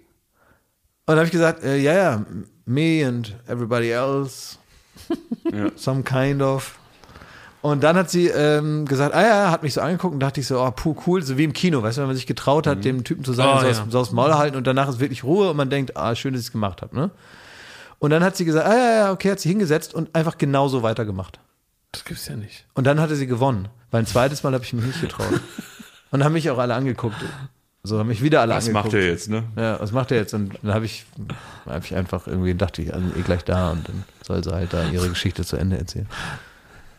Und 1.07 1.13
dann 1.13 1.17
habe 1.19 1.27
ich 1.27 1.33
gesagt, 1.33 1.63
äh, 1.63 1.77
ja, 1.79 1.93
ja, 1.93 2.25
me 2.65 3.05
and 3.07 3.35
everybody 3.47 3.91
else, 3.91 4.57
Ja. 5.53 5.71
some 5.77 6.03
kind 6.03 6.41
of. 6.41 6.79
Und 7.61 7.83
dann 7.83 7.97
hat 7.97 8.11
sie 8.11 8.27
ähm, 8.29 8.85
gesagt, 8.87 9.15
ah 9.15 9.23
ja, 9.23 9.51
hat 9.51 9.63
mich 9.63 9.73
so 9.75 9.81
angeguckt 9.81 10.13
und 10.15 10.21
dachte 10.21 10.41
ich 10.41 10.47
so, 10.47 10.61
oh, 10.63 10.71
puh, 10.71 10.95
cool, 11.07 11.23
so 11.23 11.39
wie 11.39 11.45
im 11.45 11.53
Kino, 11.55 11.83
weißt 11.83 11.97
du, 11.97 12.03
wenn 12.03 12.09
man 12.09 12.17
sich 12.17 12.27
getraut 12.27 12.67
hat, 12.67 12.85
dem 12.85 13.05
Typen 13.05 13.25
zu 13.25 13.33
sagen, 13.33 13.53
Oh, 13.57 13.61
so, 13.61 13.67
ja. 13.67 13.71
aus, 13.73 13.83
so 13.91 13.99
aus 14.01 14.09
dem 14.11 14.17
Maul 14.17 14.35
halten 14.35 14.57
und 14.57 14.67
danach 14.67 14.89
ist 14.89 15.01
wirklich 15.01 15.25
Ruhe 15.25 15.51
und 15.51 15.57
man 15.57 15.71
denkt, 15.71 15.97
ah, 15.97 16.15
schön, 16.15 16.35
dass 16.35 16.41
ich 16.41 16.49
es 16.49 16.53
gemacht 16.53 16.83
habe, 16.83 16.95
ne? 16.95 17.11
Und 17.99 18.11
dann 18.11 18.23
hat 18.23 18.37
sie 18.37 18.45
gesagt, 18.45 18.67
ah 18.67 18.77
ja, 18.77 18.95
ja, 18.97 19.13
okay, 19.13 19.31
hat 19.31 19.41
sie 19.41 19.49
hingesetzt 19.49 19.95
und 19.95 20.15
einfach 20.15 20.37
genauso 20.37 20.83
weitergemacht. 20.83 21.39
Das 21.93 22.05
gibt's 22.05 22.29
ja 22.29 22.37
nicht. 22.37 22.67
Und 22.75 22.87
dann 22.87 23.01
hatte 23.01 23.17
sie 23.17 23.27
gewonnen, 23.27 23.69
weil 23.91 24.01
ein 24.03 24.07
zweites 24.07 24.43
Mal 24.43 24.53
habe 24.53 24.65
ich 24.65 24.73
mich 24.75 24.85
nicht 24.85 25.01
getraut. 25.01 25.41
und 26.11 26.23
haben 26.23 26.35
mich 26.35 26.51
auch 26.51 26.59
alle 26.59 26.75
angeguckt. 26.75 27.17
So 27.87 27.99
haben 27.99 28.09
mich 28.09 28.23
wieder 28.23 28.41
alle 28.41 28.55
Was 28.55 28.67
angeguckt. 28.67 28.87
macht 28.87 28.95
er 28.95 29.07
jetzt, 29.07 29.29
ne? 29.29 29.45
Ja, 29.57 29.79
was 29.79 29.93
macht 29.93 30.11
er 30.11 30.17
jetzt? 30.17 30.33
Und 30.33 30.55
dann 30.63 30.73
habe 30.73 30.87
ich, 30.87 31.05
hab 31.67 31.85
ich 31.85 31.95
einfach 31.95 32.27
irgendwie, 32.27 32.55
dachte 32.55 32.81
ich, 32.81 32.95
also 32.95 33.07
eh 33.15 33.21
gleich 33.21 33.45
da 33.45 33.73
und 33.73 33.87
dann 33.87 34.05
soll 34.23 34.43
sie 34.43 34.53
halt 34.53 34.73
da 34.73 34.89
ihre 34.89 35.09
Geschichte 35.11 35.45
zu 35.45 35.57
Ende 35.59 35.77
erzählen. 35.77 36.09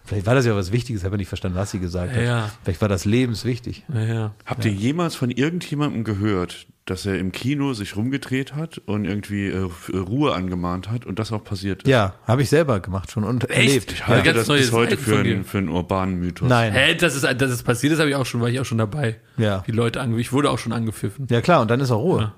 Vielleicht 0.06 0.28
war 0.28 0.36
das 0.36 0.45
ja 0.45 0.56
was 0.56 0.72
Wichtiges, 0.72 1.03
habe 1.03 1.16
ich 1.16 1.20
nicht 1.20 1.28
verstanden, 1.28 1.58
was 1.58 1.72
sie 1.72 1.80
gesagt 1.80 2.16
hat. 2.16 2.22
Ja. 2.22 2.51
Vielleicht 2.64 2.82
war 2.82 2.89
das 2.89 3.06
lebenswichtig. 3.06 3.84
Naja. 3.88 4.36
Habt 4.45 4.64
ihr 4.66 4.72
jemals 4.72 5.16
von 5.16 5.32
irgendjemandem 5.32 6.03
gehört, 6.03 6.68
dass 6.86 7.08
er 7.08 7.18
im 7.18 7.32
Kino 7.32 7.74
sich 7.74 7.95
rumgedreht 7.95 8.53
hat 8.53 8.78
und 8.86 9.06
irgendwie 9.06 9.47
äh, 9.47 9.68
Ruhe 9.91 10.36
angemahnt 10.36 10.91
hat 10.91 11.06
und 11.06 11.18
das 11.18 11.32
auch 11.32 11.43
passiert 11.43 11.84
ist? 11.84 11.89
Ja, 11.89 12.14
habe 12.28 12.43
ich 12.43 12.49
selber 12.49 12.80
gemacht 12.80 13.10
schon 13.10 13.24
und 13.24 13.45
erlebt. 13.45 13.91
Ich 13.91 14.06
halte 14.06 14.24
ganz 14.24 14.38
das 14.38 14.47
neue 14.47 14.60
bis 14.60 14.72
heute 14.72 14.97
für 14.97 15.18
einen, 15.18 15.43
für 15.43 15.58
einen 15.58 15.70
urbanen 15.70 16.20
Mythos. 16.20 16.47
Nein. 16.47 16.74
Hä, 16.74 16.93
das 16.93 17.16
ist, 17.16 17.24
dass 17.24 17.49
es 17.49 17.64
passiert 17.64 17.93
ist, 17.93 17.99
habe 17.99 18.10
ich 18.10 18.16
auch 18.16 18.28
schon, 18.28 18.41
war 18.41 18.49
ich 18.49 18.60
auch 18.60 18.66
schon 18.66 18.78
dabei. 18.78 19.20
Ja. 19.38 19.64
Die 19.66 19.72
Leute 19.72 19.99
ange, 19.99 20.20
ich 20.20 20.32
wurde 20.32 20.51
auch 20.51 20.60
schon 20.60 20.72
angepfiffen. 20.72 21.26
Ja 21.32 21.41
klar, 21.41 21.62
und 21.62 21.72
dann 21.72 21.80
ist 21.80 21.89
auch 21.89 22.01
Ruhe. 22.01 22.34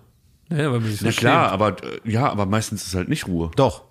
Naja, 0.50 0.72
weil 0.72 0.80
man 0.80 0.90
sich 0.90 1.00
so 1.02 1.06
Na 1.06 1.12
klar, 1.12 1.52
aber 1.52 1.84
äh, 1.84 2.00
ja, 2.06 2.30
aber 2.30 2.46
meistens 2.46 2.88
ist 2.88 2.96
halt 2.96 3.10
nicht 3.10 3.28
Ruhe. 3.28 3.52
Doch. 3.58 3.87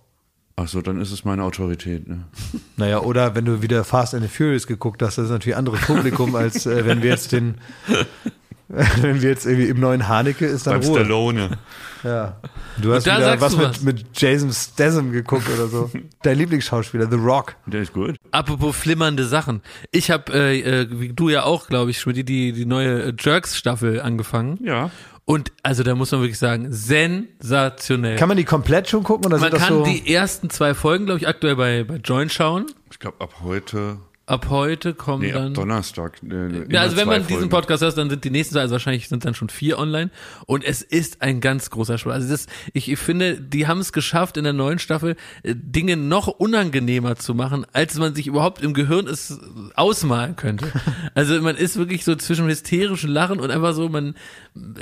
Ach 0.58 0.68
so, 0.68 0.80
dann 0.80 0.98
ist 1.02 1.12
es 1.12 1.24
meine 1.24 1.44
Autorität. 1.44 2.08
Ne? 2.08 2.24
Naja, 2.78 3.00
oder 3.00 3.34
wenn 3.34 3.44
du 3.44 3.62
wieder 3.62 3.84
Fast 3.84 4.14
and 4.14 4.22
the 4.22 4.28
Furious 4.28 4.66
geguckt 4.66 5.02
hast, 5.02 5.18
das 5.18 5.26
ist 5.26 5.30
natürlich 5.30 5.54
ein 5.54 5.60
anderes 5.60 5.80
Publikum, 5.82 6.34
als 6.34 6.66
äh, 6.66 6.84
wenn 6.86 7.02
wir 7.02 7.10
jetzt 7.10 7.32
den, 7.32 7.56
wenn 8.68 9.22
wir 9.22 9.28
jetzt 9.28 9.46
irgendwie 9.46 9.68
im 9.68 9.80
neuen 9.80 10.08
Haneke 10.08 10.46
ist 10.46 10.66
dann 10.66 10.80
Beim 10.80 10.88
Ruhe. 10.88 11.00
Stallone. 11.00 11.58
Ja. 12.02 12.36
Du 12.80 12.92
hast 12.92 13.06
da 13.06 13.18
wieder 13.18 13.40
was 13.40 13.52
du 13.52 13.58
mit, 13.58 13.68
was. 13.68 13.82
mit 13.82 14.04
Jason 14.14 14.52
Statham 14.52 15.12
geguckt 15.12 15.48
oder 15.48 15.68
so. 15.68 15.90
Dein 16.22 16.38
Lieblingsschauspieler, 16.38 17.08
The 17.10 17.16
Rock. 17.16 17.56
Der 17.66 17.82
ist 17.82 17.92
gut. 17.92 18.16
Apropos 18.30 18.76
flimmernde 18.76 19.26
Sachen. 19.26 19.62
Ich 19.90 20.10
habe, 20.10 20.32
äh, 20.32 20.60
äh, 20.60 20.88
wie 20.90 21.12
du 21.12 21.28
ja 21.28 21.44
auch, 21.44 21.68
glaube 21.68 21.90
ich, 21.90 22.00
Schmidt, 22.00 22.28
die, 22.28 22.52
die 22.52 22.66
neue 22.66 23.14
Jerks-Staffel 23.18 24.00
angefangen. 24.00 24.58
Ja. 24.62 24.90
Und 25.28 25.52
also 25.64 25.82
da 25.82 25.96
muss 25.96 26.12
man 26.12 26.20
wirklich 26.20 26.38
sagen, 26.38 26.68
sensationell. 26.70 28.16
Kann 28.16 28.28
man 28.28 28.36
die 28.36 28.44
komplett 28.44 28.88
schon 28.88 29.02
gucken 29.02 29.26
oder 29.26 29.38
man 29.38 29.50
sind 29.50 29.54
das 29.54 29.68
kann 29.68 29.78
so? 29.78 29.84
die 29.84 30.14
ersten 30.14 30.50
zwei 30.50 30.72
Folgen, 30.72 31.06
glaube 31.06 31.20
ich, 31.20 31.26
aktuell 31.26 31.56
bei, 31.56 31.82
bei 31.82 31.96
Join 31.96 32.30
schauen. 32.30 32.66
Ich 32.92 33.00
glaube, 33.00 33.20
ab 33.20 33.34
heute, 33.42 33.98
Ab 34.28 34.48
heute 34.50 34.92
kommen 34.92 35.22
nee, 35.22 35.30
dann. 35.30 35.48
ab 35.48 35.54
Donnerstag. 35.54 36.20
Äh, 36.28 36.64
Ja, 36.68 36.80
also 36.80 36.96
wenn 36.96 37.06
man 37.06 37.20
diesen 37.22 37.34
Folgen. 37.34 37.48
Podcast 37.48 37.84
hört, 37.84 37.96
dann 37.96 38.10
sind 38.10 38.24
die 38.24 38.30
nächsten 38.30 38.54
zwei, 38.54 38.62
also 38.62 38.72
wahrscheinlich 38.72 39.08
sind 39.08 39.24
dann 39.24 39.34
schon 39.34 39.48
vier 39.50 39.78
online. 39.78 40.10
Und 40.46 40.64
es 40.64 40.82
ist 40.82 41.22
ein 41.22 41.40
ganz 41.40 41.70
großer 41.70 41.96
Spaß. 41.96 42.12
Also 42.12 42.28
das, 42.30 42.46
ich, 42.72 42.90
ich 42.90 42.98
finde, 42.98 43.40
die 43.40 43.68
haben 43.68 43.78
es 43.78 43.92
geschafft, 43.92 44.36
in 44.36 44.42
der 44.42 44.52
neuen 44.52 44.80
Staffel 44.80 45.14
äh, 45.44 45.54
Dinge 45.54 45.96
noch 45.96 46.26
unangenehmer 46.26 47.14
zu 47.14 47.34
machen, 47.34 47.66
als 47.72 47.96
man 47.98 48.16
sich 48.16 48.26
überhaupt 48.26 48.62
im 48.62 48.74
Gehirn 48.74 49.06
es 49.06 49.38
ausmalen 49.76 50.34
könnte. 50.34 50.66
Also 51.14 51.40
man 51.40 51.56
ist 51.56 51.76
wirklich 51.76 52.04
so 52.04 52.14
zwischen 52.16 52.46
hysterischen 52.46 53.10
Lachen 53.10 53.40
und 53.40 53.50
einfach 53.50 53.72
so, 53.74 53.88
man, 53.88 54.14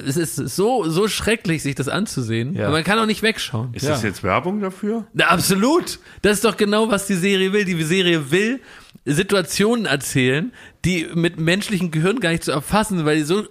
es 0.05 0.17
ist 0.17 0.35
so, 0.35 0.89
so 0.89 1.07
schrecklich, 1.07 1.63
sich 1.63 1.75
das 1.75 1.89
anzusehen. 1.89 2.55
Ja. 2.55 2.65
Aber 2.65 2.77
man 2.77 2.85
kann 2.85 2.99
auch 2.99 3.07
nicht 3.07 3.23
wegschauen. 3.23 3.73
Ist 3.73 3.87
das 3.87 4.03
jetzt 4.03 4.23
Werbung 4.25 4.61
dafür? 4.61 5.07
Na, 5.13 5.27
absolut. 5.27 6.01
Das 6.23 6.33
ist 6.33 6.45
doch 6.45 6.57
genau, 6.57 6.91
was 6.91 7.07
die 7.07 7.15
Serie 7.15 7.53
will. 7.53 7.65
Die 7.65 7.81
Serie 7.83 8.31
will 8.31 8.61
Situationen 9.05 9.85
erzählen, 9.85 10.53
die 10.85 11.07
mit 11.15 11.39
menschlichem 11.39 11.91
Gehirn 11.91 12.21
gar 12.21 12.31
nicht 12.31 12.45
zu 12.45 12.53
erfassen 12.53 12.99
sind, 12.99 13.07
weil 13.07 13.17
die 13.17 13.25
so 13.25 13.45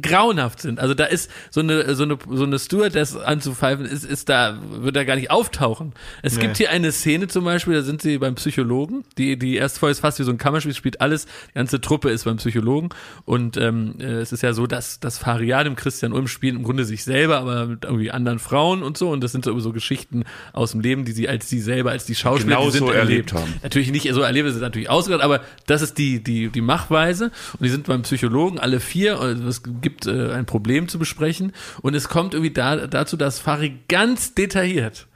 grauenhaft 0.00 0.60
sind. 0.60 0.80
Also 0.80 0.94
da 0.94 1.04
ist 1.04 1.30
so 1.50 1.60
eine 1.60 1.94
so 1.94 2.04
eine 2.04 2.18
so 2.30 2.44
eine 2.44 2.58
Stewardess 2.58 3.16
anzupfeifen, 3.16 3.84
ist 3.84 4.04
ist 4.04 4.28
da 4.28 4.58
wird 4.70 4.96
da 4.96 5.04
gar 5.04 5.16
nicht 5.16 5.30
auftauchen. 5.30 5.92
Es 6.22 6.38
gibt 6.38 6.56
hier 6.56 6.70
eine 6.70 6.92
Szene 6.92 7.28
zum 7.28 7.44
Beispiel, 7.44 7.74
da 7.74 7.82
sind 7.82 8.02
sie 8.02 8.18
beim 8.18 8.34
Psychologen. 8.36 9.04
Die 9.18 9.38
die 9.38 9.56
erste 9.56 9.80
Folge 9.80 9.92
ist 9.92 10.00
fast 10.00 10.18
wie 10.18 10.24
so 10.24 10.30
ein 10.30 10.38
Kammerspiel, 10.38 10.74
spielt 10.74 11.00
alles. 11.00 11.26
Die 11.50 11.54
ganze 11.54 11.80
Truppe 11.80 12.10
ist 12.10 12.24
beim 12.24 12.36
Psychologen 12.36 12.90
und 13.24 13.56
ähm, 13.56 13.96
äh, 13.98 14.04
es 14.04 14.32
ist 14.32 14.42
ja 14.42 14.52
so, 14.52 14.66
dass 14.66 15.00
das 15.00 15.18
Fariad 15.18 15.66
im 15.66 15.76
Christian 15.76 16.12
Ulm 16.12 16.28
spielen 16.28 16.56
im 16.56 16.62
Grunde 16.62 16.84
sich 16.84 17.04
selber, 17.04 17.38
aber 17.38 17.66
mit 17.66 17.84
irgendwie 17.84 18.10
anderen 18.10 18.38
Frauen 18.38 18.82
und 18.82 18.96
so 18.96 19.10
und 19.10 19.22
das 19.22 19.32
sind 19.32 19.44
so, 19.44 19.58
so 19.58 19.72
Geschichten 19.72 20.24
aus 20.52 20.72
dem 20.72 20.80
Leben, 20.80 21.04
die 21.04 21.12
sie 21.12 21.28
als 21.28 21.48
sie 21.48 21.60
selber 21.60 21.90
als 21.90 22.04
die 22.06 22.14
Schauspieler 22.14 22.56
Genau 22.56 22.70
sind 22.70 22.86
so 22.86 22.92
erlebt 22.92 23.32
haben. 23.32 23.52
Natürlich 23.62 23.90
nicht 23.90 24.12
so 24.12 24.20
erlebt, 24.20 24.48
es 24.48 24.54
ist 24.54 24.60
natürlich 24.60 24.90
ausgedacht, 24.90 25.22
aber 25.22 25.40
das 25.66 25.82
ist 25.82 25.98
die, 25.98 26.22
die, 26.22 26.48
die 26.48 26.60
Machweise. 26.60 27.26
Und 27.54 27.62
die 27.62 27.68
sind 27.68 27.86
beim 27.86 28.02
Psychologen, 28.02 28.58
alle 28.58 28.80
vier. 28.80 29.20
und 29.20 29.46
Es 29.56 29.80
gibt 29.80 30.06
äh, 30.06 30.32
ein 30.32 30.46
Problem 30.46 30.88
zu 30.88 30.98
besprechen. 30.98 31.52
Und 31.82 31.94
es 31.94 32.08
kommt 32.08 32.34
irgendwie 32.34 32.52
da, 32.52 32.86
dazu, 32.86 33.16
dass 33.16 33.38
Fari 33.38 33.78
ganz 33.88 34.34
detailliert 34.34 35.06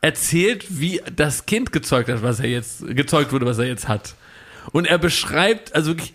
erzählt, 0.00 0.66
wie 0.68 1.00
das 1.16 1.46
Kind 1.46 1.72
gezeugt 1.72 2.10
hat, 2.10 2.22
was 2.22 2.38
er 2.38 2.48
jetzt, 2.48 2.86
gezeugt 2.86 3.32
wurde, 3.32 3.46
was 3.46 3.58
er 3.58 3.66
jetzt 3.66 3.88
hat. 3.88 4.14
Und 4.72 4.86
er 4.86 4.98
beschreibt, 4.98 5.74
also 5.74 5.92
wirklich 5.92 6.14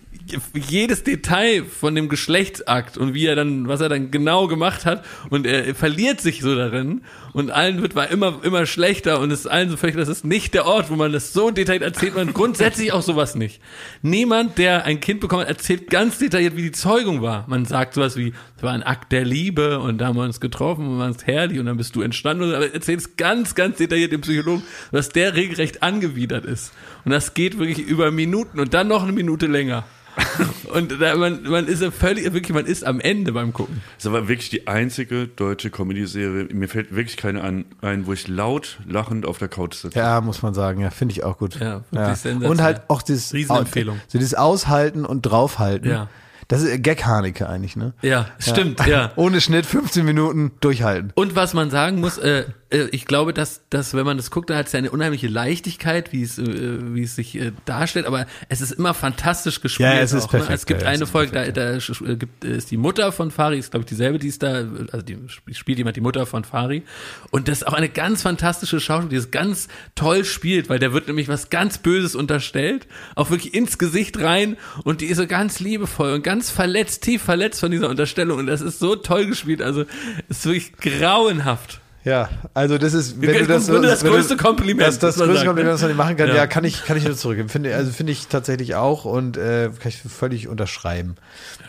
jedes 0.54 1.04
Detail 1.04 1.64
von 1.66 1.96
dem 1.96 2.10
Geschlechtsakt 2.10 2.98
und 2.98 3.14
wie 3.14 3.26
er 3.26 3.36
dann, 3.36 3.68
was 3.68 3.82
er 3.82 3.90
dann 3.90 4.12
genau 4.12 4.48
gemacht 4.48 4.86
hat 4.86 5.06
und 5.30 5.46
er 5.46 5.76
verliert 5.76 6.22
sich 6.22 6.42
so 6.42 6.56
darin 6.56 7.02
und 7.34 7.52
allen 7.52 7.82
wird 7.82 7.96
war 7.96 8.10
immer 8.10 8.40
immer 8.44 8.66
schlechter 8.66 9.20
und 9.20 9.32
es 9.32 9.42
ist 9.42 9.48
allen 9.48 9.70
so 9.70 9.78
völlig, 9.78 9.96
das 9.96 10.10
ist 10.10 10.26
nicht 10.26 10.54
der 10.54 10.66
Ort, 10.66 10.90
wo 10.90 10.96
man 10.96 11.12
das 11.12 11.34
so 11.34 11.52
detailliert 11.52 11.84
erzählt, 11.84 12.16
man 12.16 12.34
grundsätzlich 12.34 12.92
auch 12.92 13.02
sowas 13.02 13.36
nicht. 13.36 13.62
Niemand, 14.02 14.58
der 14.58 14.86
ein 14.86 15.00
Kind 15.00 15.20
bekommen 15.20 15.42
hat, 15.42 15.50
erzählt 15.50 15.90
ganz 15.90 16.20
detailliert, 16.20 16.56
wie 16.56 16.64
die 16.64 16.72
Zeugung 16.72 17.22
war. 17.22 17.46
Man 17.48 17.66
sagt 17.66 17.94
sowas 17.94 18.16
wie, 18.16 18.34
es 18.58 18.64
war 18.64 18.74
ein 18.74 18.84
Akt 18.84 19.12
der 19.12 19.26
Liebe 19.26 19.80
und 19.80 20.00
da 20.00 20.08
haben 20.08 20.18
wir 20.18 20.24
uns 20.24 20.40
getroffen 20.40 20.88
und 20.88 21.00
waren 21.00 21.12
es 21.12 21.26
herrlich 21.26 21.60
und 21.60 21.66
dann 21.66 21.78
bist 21.78 21.96
du 21.96 22.02
entstanden, 22.02 22.54
aber 22.54 22.74
erzählt 22.74 23.00
es 23.00 23.18
ganz, 23.18 23.56
ganz 23.56 23.78
detailliert 23.78 24.12
dem 24.12 24.22
Psychologen, 24.22 24.64
dass 24.92 25.10
der 25.10 25.36
regelrecht 25.36 25.84
angewidert 25.84 26.46
ist. 26.46 26.74
Und 27.06 27.12
das 27.12 27.34
geht 27.34 27.58
wirklich 27.58 27.80
über 27.80 28.12
Minuten 28.12 28.60
und 28.60 28.74
dann 28.74 28.88
noch 28.88 29.04
eine 29.04 29.12
Minute 29.12 29.48
länger. 29.48 29.86
Und 30.74 31.02
da, 31.02 31.16
man, 31.16 31.44
man 31.44 31.68
ist 31.68 31.82
ja 31.82 31.92
völlig, 31.92 32.26
wirklich, 32.34 32.54
man 32.54 32.66
ist 32.66 32.86
am 32.86 33.00
Ende 33.00 33.32
beim 33.32 33.54
Gucken. 33.54 33.82
Das 33.96 34.06
ist 34.06 34.08
aber 34.08 34.28
wirklich 34.28 34.50
die 34.50 34.68
einzige 34.68 35.28
deutsche 35.28 35.70
Comedy-Serie. 35.70 36.50
Mir 36.54 36.68
fällt 36.68 36.96
wirklich 36.96 37.18
keine 37.18 37.44
an, 37.44 37.66
ein, 37.82 38.06
wo 38.06 38.14
ich 38.14 38.28
laut 38.28 38.80
lachend 38.88 39.26
auf 39.26 39.38
der 39.38 39.48
Couch 39.48 39.76
sitze. 39.76 39.98
Ja, 39.98 40.22
muss 40.22 40.42
man 40.42 40.54
sagen, 40.54 40.82
ja, 40.82 40.90
finde 40.90 41.14
ich 41.14 41.24
auch 41.24 41.38
gut. 41.38 41.60
Ja, 41.60 41.84
wirklich 41.92 42.18
sensationell. 42.18 42.50
Und 42.50 42.62
halt 42.62 42.82
auch 42.88 43.02
das 43.02 43.34
Riesenempfehlung. 43.34 44.00
So 44.08 44.18
dieses 44.18 44.36
Aushalten 44.36 45.06
und 45.06 45.24
draufhalten. 45.24 45.90
Ja. 45.90 46.08
Das 46.48 46.64
ist 46.64 46.82
Gag-Haneke 46.82 47.48
eigentlich, 47.48 47.76
ne? 47.76 47.94
Ja, 48.02 48.26
stimmt, 48.40 48.84
ja. 48.88 49.12
Ohne 49.16 49.40
Schnitt 49.40 49.68
15 49.68 50.04
Minuten 50.04 50.52
durchhalten. 50.62 51.12
Und 51.14 51.36
was 51.36 51.54
man 51.54 51.70
sagen 51.70 52.00
muss, 52.00 52.18
äh, 52.18 52.46
ich 52.92 53.06
glaube, 53.06 53.34
dass, 53.34 53.62
dass 53.72 53.96
wenn 53.96 54.06
man 54.06 54.18
das 54.18 54.30
guckt, 54.30 54.50
da 54.52 54.56
hat 54.56 54.68
es 54.68 54.74
ja 54.74 54.78
eine 54.78 54.92
unheimliche 54.92 55.28
Leichtigkeit, 55.28 56.14
wie 56.14 56.22
es, 56.22 56.38
äh, 56.38 56.94
wie 56.94 57.02
es 57.02 57.16
sich 57.16 57.36
äh, 57.36 57.52
darstellt, 57.66 58.06
aber 58.06 58.28
es 58.48 58.62
ist 58.62 58.72
immer 58.74 58.94
fantastisch 58.94 59.62
gespielt. 59.62 59.90
Ja, 59.90 60.00
es 60.00 60.14
ist 60.14 60.26
auch, 60.26 60.30
perfekt, 60.30 60.50
Ne? 60.50 60.56
Es 60.56 60.66
gibt 60.68 60.82
ja, 60.84 60.88
eine 60.88 61.08
Folge, 61.08 61.32
da, 61.32 61.50
da 61.50 61.78
äh, 61.78 62.16
gibt, 62.16 62.46
äh, 62.46 62.58
ist 62.58 62.70
die 62.70 62.78
Mutter 62.78 63.12
von 63.12 63.32
Fari, 63.32 63.58
ist 63.58 63.72
glaube 63.72 63.86
ich 63.86 63.90
dieselbe, 63.90 64.20
die 64.20 64.28
ist 64.28 64.44
da, 64.44 64.66
also 64.92 65.02
die 65.02 65.18
sp- 65.26 65.50
spielt 65.54 65.80
jemand 65.80 65.96
die 65.96 66.02
Mutter 66.02 66.28
von 66.28 66.44
Fari. 66.44 66.84
Und 67.32 67.48
das 67.48 67.60
ist 67.60 67.68
auch 67.68 67.74
eine 67.74 67.90
ganz 67.90 68.22
fantastische 68.22 68.80
Schauspielerin, 68.80 69.10
die 69.10 69.16
es 69.16 69.32
ganz 69.32 69.68
toll 69.96 70.24
spielt, 70.24 70.70
weil 70.70 70.78
der 70.78 70.94
wird 70.94 71.08
nämlich 71.08 71.28
was 71.28 71.50
ganz 71.50 71.80
Böses 71.80 72.16
unterstellt, 72.16 72.88
auch 73.16 73.32
wirklich 73.32 73.56
ins 73.56 73.80
Gesicht 73.80 74.20
rein 74.20 74.58
und 74.84 75.02
die 75.02 75.08
ist 75.08 75.18
so 75.18 75.26
ganz 75.26 75.60
liebevoll 75.60 76.14
und 76.14 76.24
ganz 76.24 76.52
verletzt, 76.52 77.04
tief 77.04 77.24
verletzt 77.24 77.60
von 77.62 77.72
dieser 77.72 77.90
Unterstellung 77.90 78.38
und 78.38 78.46
das 78.46 78.62
ist 78.62 78.78
so 78.78 78.96
toll 78.96 79.26
gespielt, 79.26 79.62
also 79.62 79.86
ist 80.28 80.46
wirklich 80.46 80.74
grauenhaft. 80.78 81.82
Ja, 82.10 82.30
also 82.54 82.78
das 82.78 82.94
ist, 82.94 83.22
wenn 83.22 83.34
du 83.34 83.46
das, 83.48 83.68
Grunde 83.68 83.88
das 83.88 84.04
wenn 84.04 84.10
du- 84.12 84.16
größte 84.18 84.38
Kompliment, 84.38 84.88
Das, 84.88 85.00
das 85.00 85.16
größte 85.18 85.34
sagen, 85.36 85.48
Kompliment, 85.48 85.74
was 85.76 85.82
man 85.84 85.96
machen 85.96 86.18
kann, 86.18 86.28
ja, 86.30 86.36
Ja. 86.36 86.48
kann 86.48 86.64
ich, 86.64 86.84
kann 86.86 86.98
ich 86.98 87.04
nur 87.06 87.16
zurückgeben. 87.16 87.50
Finde, 87.50 87.76
also 87.76 87.92
finde 87.92 88.12
ich 88.12 88.28
tatsächlich 88.28 88.76
auch 88.76 89.06
und 89.06 89.38
äh, 89.38 89.70
kann 89.80 89.90
ich 89.90 89.98
völlig 90.02 90.48
unterschreiben. 90.48 91.16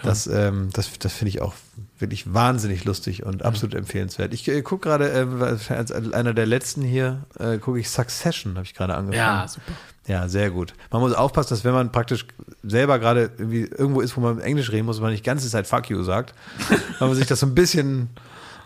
Das, 0.02 0.26
ähm, 0.26 0.70
das, 0.72 0.90
das 0.98 1.12
finde 1.12 1.28
ich 1.30 1.42
auch 1.42 1.54
wirklich 1.98 2.32
wahnsinnig 2.32 2.84
lustig 2.86 3.24
und 3.26 3.44
absolut 3.44 3.74
empfehlenswert. 3.74 4.32
Ich 4.32 4.48
äh, 4.48 4.62
gucke 4.62 4.88
gerade, 4.88 5.10
äh, 5.10 5.72
als 5.74 5.92
einer 5.92 6.32
der 6.32 6.46
letzten 6.46 6.82
hier, 6.82 7.24
äh, 7.38 7.58
gucke 7.58 7.78
ich 7.78 7.90
Succession, 7.90 8.54
habe 8.54 8.64
ich 8.64 8.74
gerade 8.74 8.94
angefangen. 8.94 9.18
Ja, 9.18 9.46
super. 9.48 9.72
Ja, 10.06 10.28
sehr 10.28 10.50
gut. 10.50 10.72
Man 10.90 11.02
muss 11.02 11.12
aufpassen, 11.12 11.50
dass 11.50 11.62
wenn 11.64 11.74
man 11.74 11.92
praktisch 11.92 12.26
selber 12.64 12.98
gerade 12.98 13.30
irgendwie 13.38 13.64
irgendwo 13.64 14.00
ist, 14.00 14.16
wo 14.16 14.20
man 14.22 14.40
Englisch 14.40 14.72
reden 14.72 14.86
muss, 14.86 14.98
man 15.00 15.10
nicht 15.10 15.24
die 15.24 15.28
ganze 15.28 15.48
Zeit 15.50 15.66
fuck 15.66 15.90
you 15.90 16.02
sagt, 16.02 16.34
weil 16.98 17.08
man 17.08 17.16
sich 17.16 17.26
das 17.26 17.40
so 17.40 17.46
ein 17.46 17.54
bisschen 17.54 18.08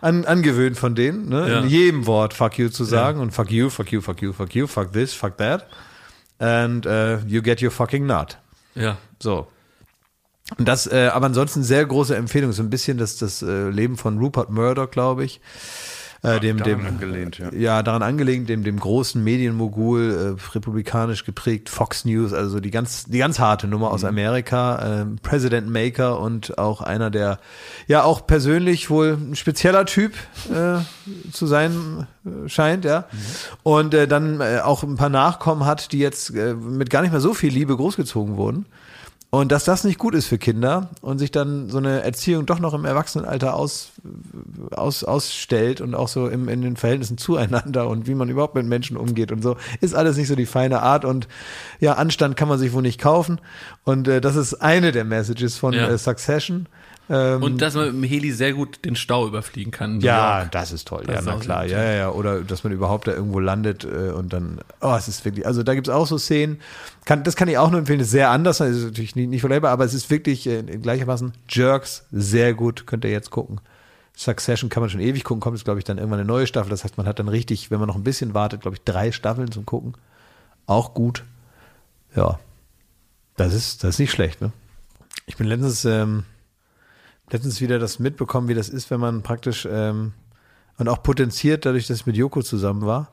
an, 0.05 0.25
angewöhnt 0.25 0.79
von 0.79 0.95
denen, 0.95 1.29
ne? 1.29 1.49
Ja. 1.49 1.61
in 1.61 1.69
jedem 1.69 2.07
Wort 2.07 2.35
fuck 2.35 2.59
you 2.59 2.69
zu 2.69 2.85
sagen 2.85 3.21
und 3.21 3.33
fuck 3.33 3.51
you, 3.51 3.71
fuck 3.71 3.91
you, 3.91 4.01
fuck 4.01 4.21
you, 4.23 4.33
fuck 4.33 4.55
you, 4.55 4.67
fuck 4.67 4.93
this, 4.93 5.15
fuck 5.15 5.37
that 5.39 5.67
and 6.39 6.87
uh, 6.87 7.19
you 7.27 7.43
get 7.43 7.63
your 7.63 7.71
fucking 7.71 8.07
nut. 8.07 8.39
Ja. 8.75 8.99
So. 9.21 9.47
Und 10.59 10.69
das, 10.69 10.87
äh, 10.87 11.11
aber 11.13 11.27
ansonsten 11.27 11.63
sehr 11.63 11.87
große 11.87 12.15
Empfehlung, 12.17 12.53
so 12.53 12.63
ein 12.63 12.71
bisschen 12.71 12.99
das, 12.99 13.17
das 13.17 13.43
äh, 13.43 13.71
Leben 13.71 13.97
von 13.97 14.19
Rupert 14.19 14.51
Murdoch, 14.51 14.91
glaube 14.91 15.25
ich. 15.25 15.41
Äh, 16.25 16.41
dem, 16.41 16.57
daran 16.57 16.79
dem, 16.79 16.87
angelehnt, 16.87 17.39
ja. 17.39 17.53
ja, 17.53 17.83
daran 17.83 18.03
angelehnt, 18.03 18.49
dem, 18.49 18.65
dem 18.65 18.81
großen 18.81 19.23
Medienmogul, 19.23 20.37
äh, 20.39 20.53
republikanisch 20.55 21.25
geprägt, 21.25 21.69
Fox 21.69 22.07
News, 22.07 22.33
also 22.33 22.61
die 22.61 22.71
ganz, 22.71 23.05
die 23.05 23.19
ganz 23.19 23.39
harte 23.39 23.67
Nummer 23.67 23.91
aus 23.91 24.05
Amerika, 24.05 25.03
ähm, 25.03 25.19
President 25.23 25.69
Maker 25.69 26.19
und 26.19 26.57
auch 26.57 26.81
einer 26.81 27.11
der, 27.11 27.39
ja, 27.89 28.05
auch 28.05 28.27
persönlich 28.27 28.89
wohl 28.89 29.19
ein 29.21 29.37
spezieller 29.37 29.85
Typ 29.85 30.15
äh, 30.51 30.79
zu 31.31 31.47
sein 31.47 32.07
äh, 32.25 32.49
scheint, 32.49 32.87
ja. 32.87 33.05
Und 33.63 33.93
äh, 33.93 34.09
dann 34.09 34.41
äh, 34.41 34.61
auch 34.65 34.83
ein 34.83 34.97
paar 34.97 35.11
Nachkommen 35.11 35.67
hat, 35.67 35.93
die 35.93 35.99
jetzt 35.99 36.35
äh, 36.35 36.55
mit 36.55 36.89
gar 36.89 37.03
nicht 37.03 37.11
mehr 37.11 37.21
so 37.21 37.35
viel 37.35 37.53
Liebe 37.53 37.77
großgezogen 37.77 38.39
wurden. 38.39 38.65
Und 39.35 39.51
dass 39.51 39.65
das 39.65 39.83
nicht 39.83 39.99
gut 39.99 40.15
ist 40.15 40.27
für 40.27 40.39
Kinder 40.39 40.91
und 41.01 41.19
sich 41.19 41.33
dann 41.33 41.69
so 41.69 41.79
eine 41.79 42.03
Erziehung 42.03 42.47
doch 42.47 42.61
noch 42.61 42.73
im 42.73 42.85
Erwachsenenalter 42.85 43.55
aus, 43.55 43.91
aus, 44.71 45.03
ausstellt 45.03 45.81
und 45.81 45.97
auch 45.97 46.07
so 46.07 46.29
im, 46.29 46.49
in 46.49 46.63
den 46.63 46.77
Verhältnissen 46.77 47.19
zueinander 47.19 47.89
und 47.89 48.07
wie 48.07 48.15
man 48.15 48.29
überhaupt 48.29 48.55
mit 48.55 48.65
Menschen 48.65 48.97
umgeht 48.97 49.33
und 49.33 49.43
so, 49.43 49.57
ist 49.81 49.93
alles 49.97 50.17
nicht 50.17 50.29
so 50.29 50.37
die 50.37 50.47
feine 50.47 50.83
Art 50.83 51.05
und 51.05 51.27
ja, 51.81 51.95
Anstand 51.95 52.37
kann 52.37 52.47
man 52.47 52.61
sich 52.61 52.73
wohl 52.73 52.83
nicht 52.83 53.01
kaufen. 53.01 53.41
Und 53.83 54.07
äh, 54.07 54.21
das 54.21 54.37
ist 54.37 54.55
eine 54.55 54.93
der 54.93 55.05
Messages 55.05 55.57
von 55.57 55.73
Ja. 55.75 55.89
äh, 55.89 55.99
Succession. 55.99 56.67
Ähm, 57.11 57.43
Und 57.43 57.61
dass 57.61 57.75
man 57.75 57.87
mit 57.87 57.95
dem 57.95 58.03
Heli 58.05 58.33
sehr 58.33 58.55
gut 58.55 58.85
den 58.85 58.97
Stau 58.97 59.27
überfliegen 59.27 59.71
kann. 59.71 60.01
ja, 60.01 60.41
York. 60.41 60.53
das 60.53 60.73
ist 60.73 60.89
toll. 60.89 61.03
Das 61.07 61.15
ja, 61.15 61.21
ist 61.21 61.27
na 61.27 61.37
klar. 61.37 61.67
Ja, 61.67 61.83
ja, 61.83 61.93
ja. 61.93 62.11
Oder 62.11 62.41
dass 62.41 62.65
man 62.65 62.73
überhaupt 62.73 63.07
da 63.07 63.13
irgendwo 63.13 63.41
landet 63.41 63.85
äh, 63.85 64.11
und 64.11 64.33
dann, 64.33 64.61
oh, 64.81 64.95
es 64.97 65.09
ist 65.09 65.25
wirklich, 65.25 65.47
also 65.47 65.63
da 65.63 65.75
gibt's 65.75 65.91
auch 65.91 66.07
so 66.07 66.17
Szenen. 66.17 66.61
Kann, 67.05 67.23
das 67.23 67.37
kann 67.37 67.49
ich 67.49 67.59
auch 67.59 67.71
nur 67.71 67.81
empfehlen. 67.81 67.99
Das 67.99 68.09
ist 68.09 68.13
sehr 68.13 68.31
anders, 68.31 68.59
das 68.59 68.71
ist 68.71 68.85
natürlich 68.85 69.17
nicht, 69.17 69.29
nicht 69.29 69.41
vergleichbar, 69.41 69.71
aber 69.71 69.85
es 69.85 69.93
ist 69.93 70.09
wirklich 70.11 70.47
äh, 70.47 70.63
gleichermaßen 70.63 71.33
Jerks, 71.49 72.07
sehr 72.11 72.55
gut. 72.55 72.87
Könnt 72.87 73.05
ihr 73.05 73.11
jetzt 73.11 73.31
gucken. 73.31 73.61
Succession 74.17 74.71
kann 74.71 74.81
man 74.81 74.91
schon 74.91 75.01
ewig 75.01 75.25
gucken, 75.25 75.41
kommt 75.41 75.59
jetzt, 75.59 75.65
glaube 75.65 75.81
ich, 75.81 75.85
dann 75.85 75.99
irgendwann 75.99 76.21
eine 76.21 76.29
neue 76.29 76.47
Staffel. 76.47 76.71
Das 76.71 76.85
heißt, 76.85 76.97
man 76.97 77.07
hat 77.07 77.19
dann 77.19 77.29
richtig, 77.29 77.71
wenn 77.71 77.81
man 77.81 77.89
noch 77.89 77.97
ein 77.97 78.05
bisschen 78.05 78.33
wartet, 78.33 78.63
glaube 78.63 78.77
ich, 78.77 78.83
drei 78.85 79.13
Staffeln 79.13 79.51
zum 79.51 79.67
Gucken. 79.67 79.95
Auch 80.67 80.95
gut. 80.95 81.25
Ja. 82.15 82.39
Das 83.37 83.53
ist, 83.53 83.83
das 83.83 83.97
ist 83.97 83.99
nicht 83.99 84.13
schlecht, 84.13 84.41
ne? 84.41 84.53
Ich 85.27 85.37
bin 85.37 85.49
letztens, 85.49 85.85
ähm, 85.85 86.25
letztens 87.31 87.61
wieder 87.61 87.79
das 87.79 87.99
mitbekommen, 87.99 88.49
wie 88.49 88.55
das 88.55 88.69
ist, 88.69 88.91
wenn 88.91 89.01
man 89.01 89.23
praktisch 89.23 89.67
ähm, 89.71 90.13
und 90.79 90.89
auch 90.89 91.03
potenziert, 91.03 91.65
dadurch, 91.67 91.87
dass 91.87 91.99
ich 91.99 92.07
mit 92.07 92.17
Joko 92.17 92.43
zusammen 92.43 92.83
war, 92.87 93.13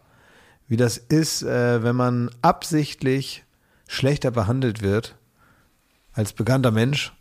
wie 0.67 0.77
das 0.77 0.97
ist, 0.97 1.43
äh, 1.43 1.83
wenn 1.83 1.95
man 1.95 2.31
absichtlich 2.41 3.43
schlechter 3.87 4.31
behandelt 4.31 4.81
wird 4.81 5.15
als 6.13 6.33
bekannter 6.33 6.71
Mensch, 6.71 7.13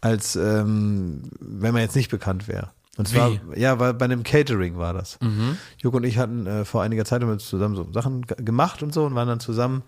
als 0.00 0.36
ähm, 0.36 1.22
wenn 1.40 1.72
man 1.72 1.82
jetzt 1.82 1.96
nicht 1.96 2.10
bekannt 2.10 2.48
wäre. 2.48 2.70
Und 2.98 3.08
zwar, 3.08 3.30
Wie? 3.30 3.40
ja, 3.58 3.78
weil 3.78 3.94
bei 3.94 4.04
einem 4.04 4.22
Catering 4.22 4.76
war 4.76 4.92
das. 4.92 5.18
Joko 5.78 5.96
und 5.96 6.04
ich 6.04 6.18
hatten 6.18 6.46
äh, 6.46 6.64
vor 6.66 6.82
einiger 6.82 7.04
Zeit 7.06 7.22
wir 7.22 7.38
zusammen 7.38 7.74
so 7.74 7.90
Sachen 7.92 8.22
ge- 8.22 8.42
gemacht 8.44 8.82
und 8.82 8.92
so 8.92 9.04
und 9.06 9.14
waren 9.14 9.28
dann 9.28 9.40
zusammen, 9.40 9.82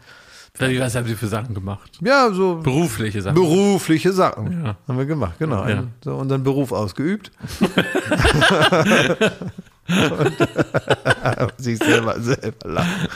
Was 0.56 0.94
habt 0.94 1.08
ihr 1.08 1.16
für 1.16 1.26
Sachen 1.26 1.52
gemacht? 1.52 1.98
ja, 2.00 2.30
so 2.32 2.56
Berufliche 2.62 3.20
Sachen. 3.20 3.34
berufliche 3.34 4.12
Sachen 4.12 4.64
Ja. 4.64 4.76
haben 4.86 4.98
wir 4.98 5.04
gemacht, 5.04 5.34
genau. 5.40 5.56
Ja. 5.66 5.78
Einen- 5.78 5.92
So 6.04 6.14
unseren 6.14 6.44
Beruf 6.44 6.70
ausgeübt. 6.70 7.32
und 9.88 11.52
sich 11.58 11.78
selber, 11.78 12.20
selber 12.20 12.68
lachen. 12.68 13.08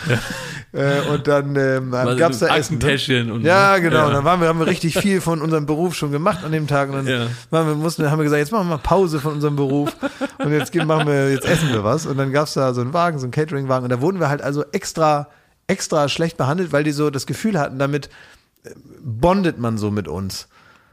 Äh, 0.73 1.01
und 1.13 1.29
dann 1.29 1.55
ähm, 1.55 1.93
gab 1.93 2.33
es 2.33 2.41
da 2.41 2.57
Essen. 2.57 2.79
Ne? 2.79 3.33
Und 3.33 3.43
Ja, 3.43 3.79
genau. 3.79 3.97
Ja. 3.99 4.07
Und 4.09 4.13
dann 4.15 4.25
waren 4.25 4.41
wir, 4.41 4.49
haben 4.49 4.59
wir 4.59 4.67
richtig 4.67 4.99
viel 4.99 5.21
von 5.21 5.41
unserem 5.41 5.65
Beruf 5.65 5.95
schon 5.95 6.11
gemacht 6.11 6.43
an 6.45 6.51
dem 6.51 6.67
Tag. 6.67 6.89
Und 6.91 6.97
dann 6.97 7.07
Ja. 7.07 7.27
wir, 7.51 7.75
mussten, 7.77 8.11
haben 8.11 8.19
wir 8.19 8.25
gesagt, 8.25 8.41
jetzt 8.41 8.51
machen 8.51 8.67
wir 8.69 8.77
mal 8.77 8.83
Pause 8.83 9.21
von 9.21 9.35
unserem 9.35 9.55
Beruf. 9.55 9.93
Und 10.39 10.51
jetzt 10.53 10.75
machen 10.75 11.07
wir, 11.07 11.31
jetzt 11.31 11.47
essen 11.47 11.69
wir 11.73 11.85
was. 11.85 12.05
Und 12.05 12.17
dann 12.19 12.33
gab 12.33 12.49
es 12.49 12.55
da 12.55 12.75
so 12.75 12.81
einen 12.81 12.93
Wagen, 12.93 13.19
so 13.21 13.27
einen 13.27 13.31
Catering-Wagen. 13.33 13.85
Und 13.85 13.91
da 13.91 14.01
wurden 14.01 14.19
wir 14.19 14.29
halt 14.29 14.43
also 14.43 14.65
extra, 14.73 15.29
extra 15.69 16.09
schlecht 16.09 16.37
behandelt, 16.37 16.73
weil 16.73 16.83
die 16.85 16.93
so 16.93 17.11
das 17.11 17.27
Gefühl 17.27 17.59
hatten, 17.59 17.79
damit 17.79 18.09
äh, 18.65 18.71
bondet 19.03 19.59
man 19.59 19.79
so 19.79 19.91
mit 19.93 20.09
uns. 20.09 20.49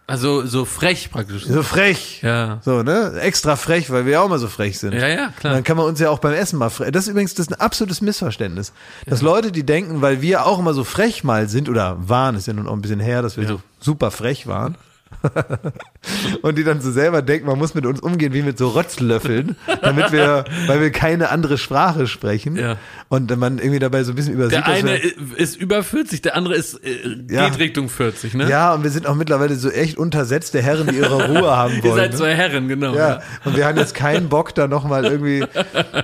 Also 0.07 0.45
so 0.45 0.65
frech 0.65 1.09
praktisch. 1.09 1.45
So 1.47 1.63
frech. 1.63 2.21
Ja. 2.21 2.59
So, 2.63 2.83
ne? 2.83 3.13
Extra 3.21 3.55
frech, 3.55 3.89
weil 3.89 4.05
wir 4.05 4.13
ja 4.13 4.21
auch 4.21 4.29
mal 4.29 4.37
so 4.37 4.47
frech 4.47 4.77
sind. 4.77 4.93
Ja, 4.93 5.07
ja, 5.07 5.29
klar. 5.39 5.53
Und 5.53 5.57
dann 5.57 5.63
kann 5.63 5.77
man 5.77 5.87
uns 5.87 5.99
ja 5.99 6.11
auch 6.11 6.19
beim 6.19 6.33
Essen 6.33 6.59
mal 6.59 6.69
frech. 6.69 6.91
Das 6.91 7.05
ist 7.05 7.09
übrigens 7.09 7.33
das 7.33 7.47
ist 7.47 7.53
ein 7.53 7.59
absolutes 7.59 8.01
Missverständnis. 8.01 8.71
Dass 9.07 9.23
Leute, 9.23 9.51
die 9.51 9.65
denken, 9.65 10.03
weil 10.03 10.21
wir 10.21 10.45
auch 10.45 10.59
immer 10.59 10.75
so 10.75 10.83
frech 10.83 11.23
mal 11.23 11.49
sind 11.49 11.69
oder 11.69 11.97
waren, 12.07 12.35
ist 12.35 12.45
ja 12.45 12.53
nun 12.53 12.67
auch 12.67 12.73
ein 12.73 12.83
bisschen 12.83 12.99
her, 12.99 13.23
dass 13.23 13.35
wir 13.35 13.45
Ja. 13.45 13.49
so 13.49 13.61
super 13.79 14.11
frech 14.11 14.45
waren. 14.45 14.75
und 16.41 16.57
die 16.57 16.63
dann 16.63 16.81
so 16.81 16.91
selber 16.91 17.21
denken, 17.21 17.47
man 17.47 17.57
muss 17.57 17.73
mit 17.73 17.85
uns 17.85 17.99
umgehen 17.99 18.33
wie 18.33 18.41
mit 18.41 18.57
so 18.57 18.69
Rotzlöffeln, 18.69 19.55
damit 19.81 20.11
wir, 20.11 20.45
weil 20.67 20.81
wir 20.81 20.91
keine 20.91 21.29
andere 21.29 21.57
Sprache 21.57 22.07
sprechen. 22.07 22.55
Ja. 22.55 22.77
Und 23.09 23.35
man 23.37 23.57
irgendwie 23.57 23.79
dabei 23.79 24.03
so 24.03 24.11
ein 24.11 24.15
bisschen 24.15 24.33
übersieht, 24.33 24.57
Der 24.57 24.65
eine 24.65 24.97
ist 24.97 25.55
über 25.55 25.83
40, 25.83 26.21
der 26.21 26.35
andere 26.35 26.55
ist 26.55 26.75
äh, 26.83 27.17
Ja. 27.29 27.49
geht 27.49 27.59
Richtung 27.59 27.89
40, 27.89 28.33
ne? 28.35 28.49
ja, 28.49 28.73
und 28.73 28.83
wir 28.83 28.91
sind 28.91 29.07
auch 29.07 29.15
mittlerweile 29.15 29.55
so 29.55 29.69
echt 29.69 29.97
untersetzte 29.97 30.61
Herren, 30.61 30.87
die 30.87 30.97
ihre 30.97 31.27
Ruhe 31.27 31.51
haben 31.55 31.73
wollen. 31.83 31.83
Ihr 31.83 31.95
seid 31.95 32.11
ne? 32.11 32.17
zwei 32.17 32.33
Herren, 32.33 32.67
genau. 32.67 32.95
Ja, 32.95 33.21
und 33.43 33.55
wir 33.55 33.65
haben 33.65 33.77
jetzt 33.77 33.95
keinen 33.95 34.29
Bock, 34.29 34.53
da 34.55 34.67
nochmal 34.67 35.05
irgendwie 35.05 35.45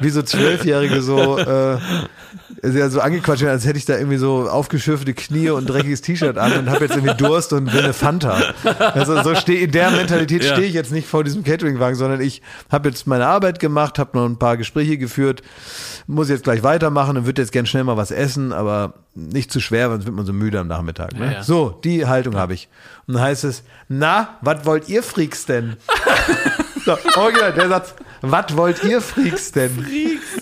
wie 0.02 0.10
so 0.10 0.22
Zwölfjährige 0.22 1.02
so, 1.02 1.38
äh, 1.38 1.78
ja, 2.64 2.90
so 2.90 3.00
angequatscht, 3.02 3.44
als 3.44 3.66
hätte 3.66 3.80
ich 3.80 3.86
da 3.86 3.98
irgendwie 3.98 4.18
so 4.18 4.48
aufgeschürfte 4.50 5.14
Knie 5.16 5.50
und 5.50 5.66
dreckiges 5.68 6.02
T-Shirt 6.02 6.38
an 6.38 6.54
und 6.54 6.70
habe 6.70 6.86
jetzt 6.86 6.96
irgendwie 6.96 7.16
Durst 7.16 7.54
und 7.54 7.74
will 7.74 7.84
eine 7.84 7.94
Fanta. 7.94 8.40
Also 8.94 9.22
so 9.24 9.34
stehe 9.36 9.62
in 9.62 9.72
der 9.72 9.90
Mentalität 9.92 10.44
Ja. 10.44 10.54
stehe 10.54 10.68
ich 10.68 10.74
jetzt 10.74 10.92
nicht 10.92 11.08
vor 11.08 11.24
diesem 11.24 11.44
Cateringwagen, 11.44 11.96
sondern 11.98 12.22
ich 12.22 12.42
habe 12.72 12.90
jetzt 12.90 13.08
meine 13.08 13.26
Arbeit 13.26 13.60
gemacht, 13.60 13.98
habe 13.98 14.16
noch 14.18 14.26
ein 14.26 14.38
paar 14.38 14.58
Gespräche 14.58 14.98
geführt, 15.00 15.42
muss 16.06 16.30
jetzt 16.30 16.44
gleich 16.44 16.62
weitermachen 16.62 17.18
und 17.18 17.26
würde 17.26 17.42
jetzt 17.42 17.52
gern 17.52 17.66
schnell 17.66 17.84
mal 17.84 17.98
was 17.98 18.12
essen, 18.12 18.54
aber 18.54 18.94
nicht 19.16 19.52
zu 19.52 19.60
schwer, 19.60 19.90
sonst 19.90 20.06
wird 20.06 20.16
man 20.16 20.26
so 20.26 20.34
müde 20.34 20.60
am 20.60 20.68
Nachmittag. 20.68 21.14
Ne? 21.18 21.26
Ja, 21.26 21.32
ja. 21.32 21.44
So, 21.44 21.70
die 21.84 22.06
Haltung 22.06 22.36
habe 22.36 22.54
ich. 22.54 22.70
Und 23.08 23.16
dann 23.16 23.24
heißt 23.24 23.44
es, 23.44 23.64
na, 23.90 24.38
was 24.42 24.66
wollt 24.66 24.88
ihr 24.88 25.02
Freaks 25.04 25.46
denn? 25.46 25.78
So, 26.84 26.98
original, 27.16 27.54
der 27.54 27.70
Satz, 27.70 27.94
was 28.22 28.58
wollt 28.58 28.84
ihr 28.84 29.02
Freaks 29.02 29.52
denn? 29.52 29.70
Freaks. 29.70 30.42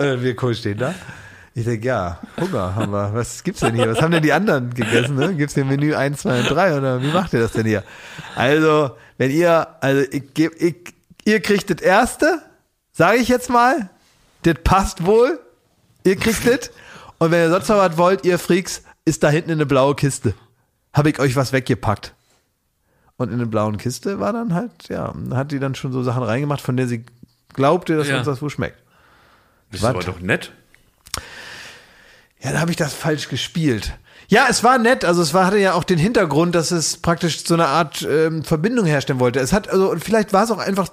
Äh, 0.00 0.20
wir 0.20 0.36
cool 0.42 0.54
stehen 0.54 0.78
da. 0.78 0.94
Ich 1.54 1.64
denke, 1.64 1.86
ja, 1.86 2.20
Hunger 2.40 2.74
haben 2.74 2.92
wir. 2.92 3.12
Was 3.12 3.42
gibt's 3.42 3.60
denn 3.60 3.74
hier? 3.74 3.90
Was 3.90 4.00
haben 4.00 4.12
denn 4.12 4.22
die 4.22 4.32
anderen 4.32 4.72
gegessen? 4.72 5.16
Ne? 5.16 5.34
Gibt's 5.34 5.54
hier 5.54 5.64
Menü 5.64 5.94
1, 5.94 6.20
2 6.20 6.40
und 6.40 6.50
3 6.50 6.78
oder 6.78 7.02
wie 7.02 7.12
macht 7.12 7.32
ihr 7.32 7.40
das 7.40 7.52
denn 7.52 7.66
hier? 7.66 7.82
Also, 8.36 8.92
wenn 9.18 9.30
ihr, 9.30 9.66
also 9.80 10.02
ich, 10.10 10.22
geb- 10.34 10.54
ich, 10.58 10.94
ihr 11.24 11.40
kriegt 11.40 11.68
das 11.70 11.80
erste, 11.80 12.40
sage 12.92 13.18
ich 13.18 13.28
jetzt 13.28 13.50
mal, 13.50 13.90
das 14.44 14.54
passt 14.64 15.04
wohl. 15.04 15.40
Ihr 16.04 16.16
kriegt 16.16 16.46
das. 16.46 16.70
Und 17.18 17.32
wenn 17.32 17.40
ihr 17.42 17.50
sonst 17.50 17.68
noch 17.68 17.76
was 17.78 17.98
wollt, 17.98 18.24
ihr 18.24 18.38
Freaks, 18.38 18.82
ist 19.04 19.22
da 19.22 19.28
hinten 19.28 19.50
eine 19.50 19.66
blaue 19.66 19.94
Kiste. 19.96 20.34
Habe 20.94 21.10
ich 21.10 21.18
euch 21.18 21.36
was 21.36 21.52
weggepackt. 21.52 22.14
Und 23.16 23.30
in 23.32 23.38
der 23.38 23.46
blauen 23.46 23.76
Kiste 23.76 24.18
war 24.20 24.32
dann 24.32 24.54
halt, 24.54 24.88
ja, 24.88 25.12
hat 25.32 25.52
die 25.52 25.58
dann 25.58 25.74
schon 25.74 25.92
so 25.92 26.02
Sachen 26.02 26.22
reingemacht, 26.22 26.62
von 26.62 26.76
der 26.78 26.86
sie 26.86 27.04
glaubte, 27.52 27.96
dass 27.96 28.08
Ja. 28.08 28.16
uns 28.18 28.24
das 28.26 28.40
wohl 28.40 28.48
schmeckt. 28.48 28.79
Das 29.72 29.84
aber 29.84 30.00
doch 30.00 30.20
nett. 30.20 30.52
Ja, 32.42 32.52
da 32.52 32.60
habe 32.60 32.70
ich 32.70 32.76
das 32.76 32.94
falsch 32.94 33.28
gespielt. 33.28 33.92
Ja, 34.28 34.46
es 34.48 34.62
war 34.62 34.78
nett. 34.78 35.04
Also 35.04 35.22
es 35.22 35.34
war, 35.34 35.46
hatte 35.46 35.58
ja 35.58 35.74
auch 35.74 35.84
den 35.84 35.98
Hintergrund, 35.98 36.54
dass 36.54 36.70
es 36.70 36.96
praktisch 36.96 37.44
so 37.44 37.54
eine 37.54 37.66
Art 37.66 38.06
ähm, 38.08 38.44
Verbindung 38.44 38.86
herstellen 38.86 39.20
wollte. 39.20 39.40
Es 39.40 39.52
hat 39.52 39.68
also 39.68 39.90
und 39.90 40.02
vielleicht 40.02 40.32
war 40.32 40.44
es 40.44 40.50
auch 40.50 40.58
einfach, 40.58 40.88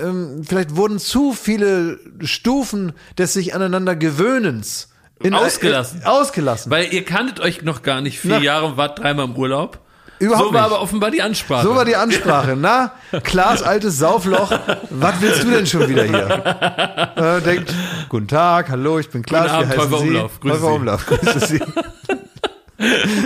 ähm, 0.00 0.42
vielleicht 0.44 0.76
wurden 0.76 0.98
zu 0.98 1.32
viele 1.32 1.98
Stufen 2.22 2.92
des 3.18 3.32
sich 3.32 3.54
aneinander 3.54 3.96
gewöhnens 3.96 4.88
in, 5.22 5.34
Ausgelassen. 5.34 6.02
Äh, 6.02 6.06
ausgelassen. 6.06 6.70
Weil 6.70 6.92
ihr 6.94 7.04
kanntet 7.04 7.40
euch 7.40 7.62
noch 7.62 7.82
gar 7.82 8.00
nicht 8.00 8.20
vier 8.20 8.36
Na. 8.36 8.40
Jahre 8.40 8.66
und 8.66 8.76
wart 8.76 9.00
dreimal 9.00 9.26
im 9.26 9.36
Urlaub. 9.36 9.80
Überhaupt 10.20 10.48
so 10.48 10.54
war 10.54 10.62
nicht. 10.62 10.72
aber 10.72 10.82
offenbar 10.82 11.10
die 11.10 11.22
Ansprache. 11.22 11.66
So 11.66 11.74
war 11.74 11.84
die 11.84 11.96
Ansprache. 11.96 12.54
Na, 12.56 12.92
Klaas, 13.24 13.62
altes 13.62 13.98
Saufloch, 13.98 14.52
was 14.90 15.20
willst 15.20 15.42
du 15.44 15.50
denn 15.50 15.66
schon 15.66 15.88
wieder 15.88 16.04
hier? 16.04 17.16
Äh, 17.16 17.40
denkt, 17.40 17.74
guten 18.08 18.28
Tag, 18.28 18.68
hallo, 18.70 18.98
ich 18.98 19.08
bin 19.08 19.22
Klaas, 19.22 19.50
Guten 19.50 19.54
Abend, 19.54 19.72
wie 19.74 19.78
heißen 19.78 19.98
Sie? 19.98 20.08
Umlauf, 20.08 20.40
grüße 20.40 20.58
Sie. 20.60 20.66
Umlauf, 20.66 21.06
grüße 21.06 21.46
Sie. 21.46 21.60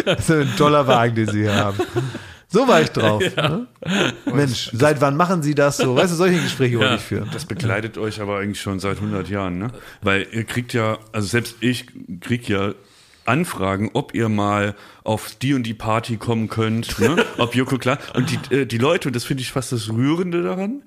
das 0.04 0.18
ist 0.20 0.30
ein 0.30 0.56
toller 0.56 0.86
Wagen, 0.86 1.14
den 1.14 1.28
Sie 1.28 1.40
hier 1.42 1.54
haben. 1.54 1.78
So 2.48 2.68
war 2.68 2.80
ich 2.82 2.90
drauf. 2.90 3.20
Ne? 3.36 3.66
Mensch, 4.32 4.70
seit 4.72 5.00
wann 5.00 5.16
machen 5.16 5.42
Sie 5.42 5.56
das 5.56 5.76
so? 5.76 5.96
Weißt 5.96 6.12
du, 6.12 6.16
solche 6.16 6.40
Gespräche 6.40 6.78
wollte 6.78 6.94
ich 6.94 7.00
führen. 7.00 7.28
Das 7.32 7.44
begleitet 7.46 7.98
euch 7.98 8.20
aber 8.20 8.38
eigentlich 8.38 8.60
schon 8.60 8.78
seit 8.78 8.98
100 8.98 9.28
Jahren, 9.28 9.58
ne? 9.58 9.68
Weil 10.02 10.28
ihr 10.30 10.44
kriegt 10.44 10.72
ja, 10.72 10.98
also 11.10 11.26
selbst 11.26 11.56
ich 11.60 11.86
krieg 12.20 12.48
ja 12.48 12.70
Anfragen, 13.26 13.90
ob 13.94 14.14
ihr 14.14 14.28
mal 14.28 14.74
auf 15.02 15.34
die 15.40 15.54
und 15.54 15.64
die 15.64 15.74
Party 15.74 16.16
kommen 16.16 16.48
könnt, 16.48 16.98
ne? 16.98 17.16
ob 17.38 17.54
Joko 17.54 17.78
klar. 17.78 17.98
Und 18.14 18.30
die, 18.30 18.54
äh, 18.54 18.66
die 18.66 18.78
Leute, 18.78 19.08
und 19.08 19.16
das 19.16 19.24
finde 19.24 19.42
ich 19.42 19.50
fast 19.52 19.72
das 19.72 19.88
Rührende 19.90 20.42
daran, 20.42 20.82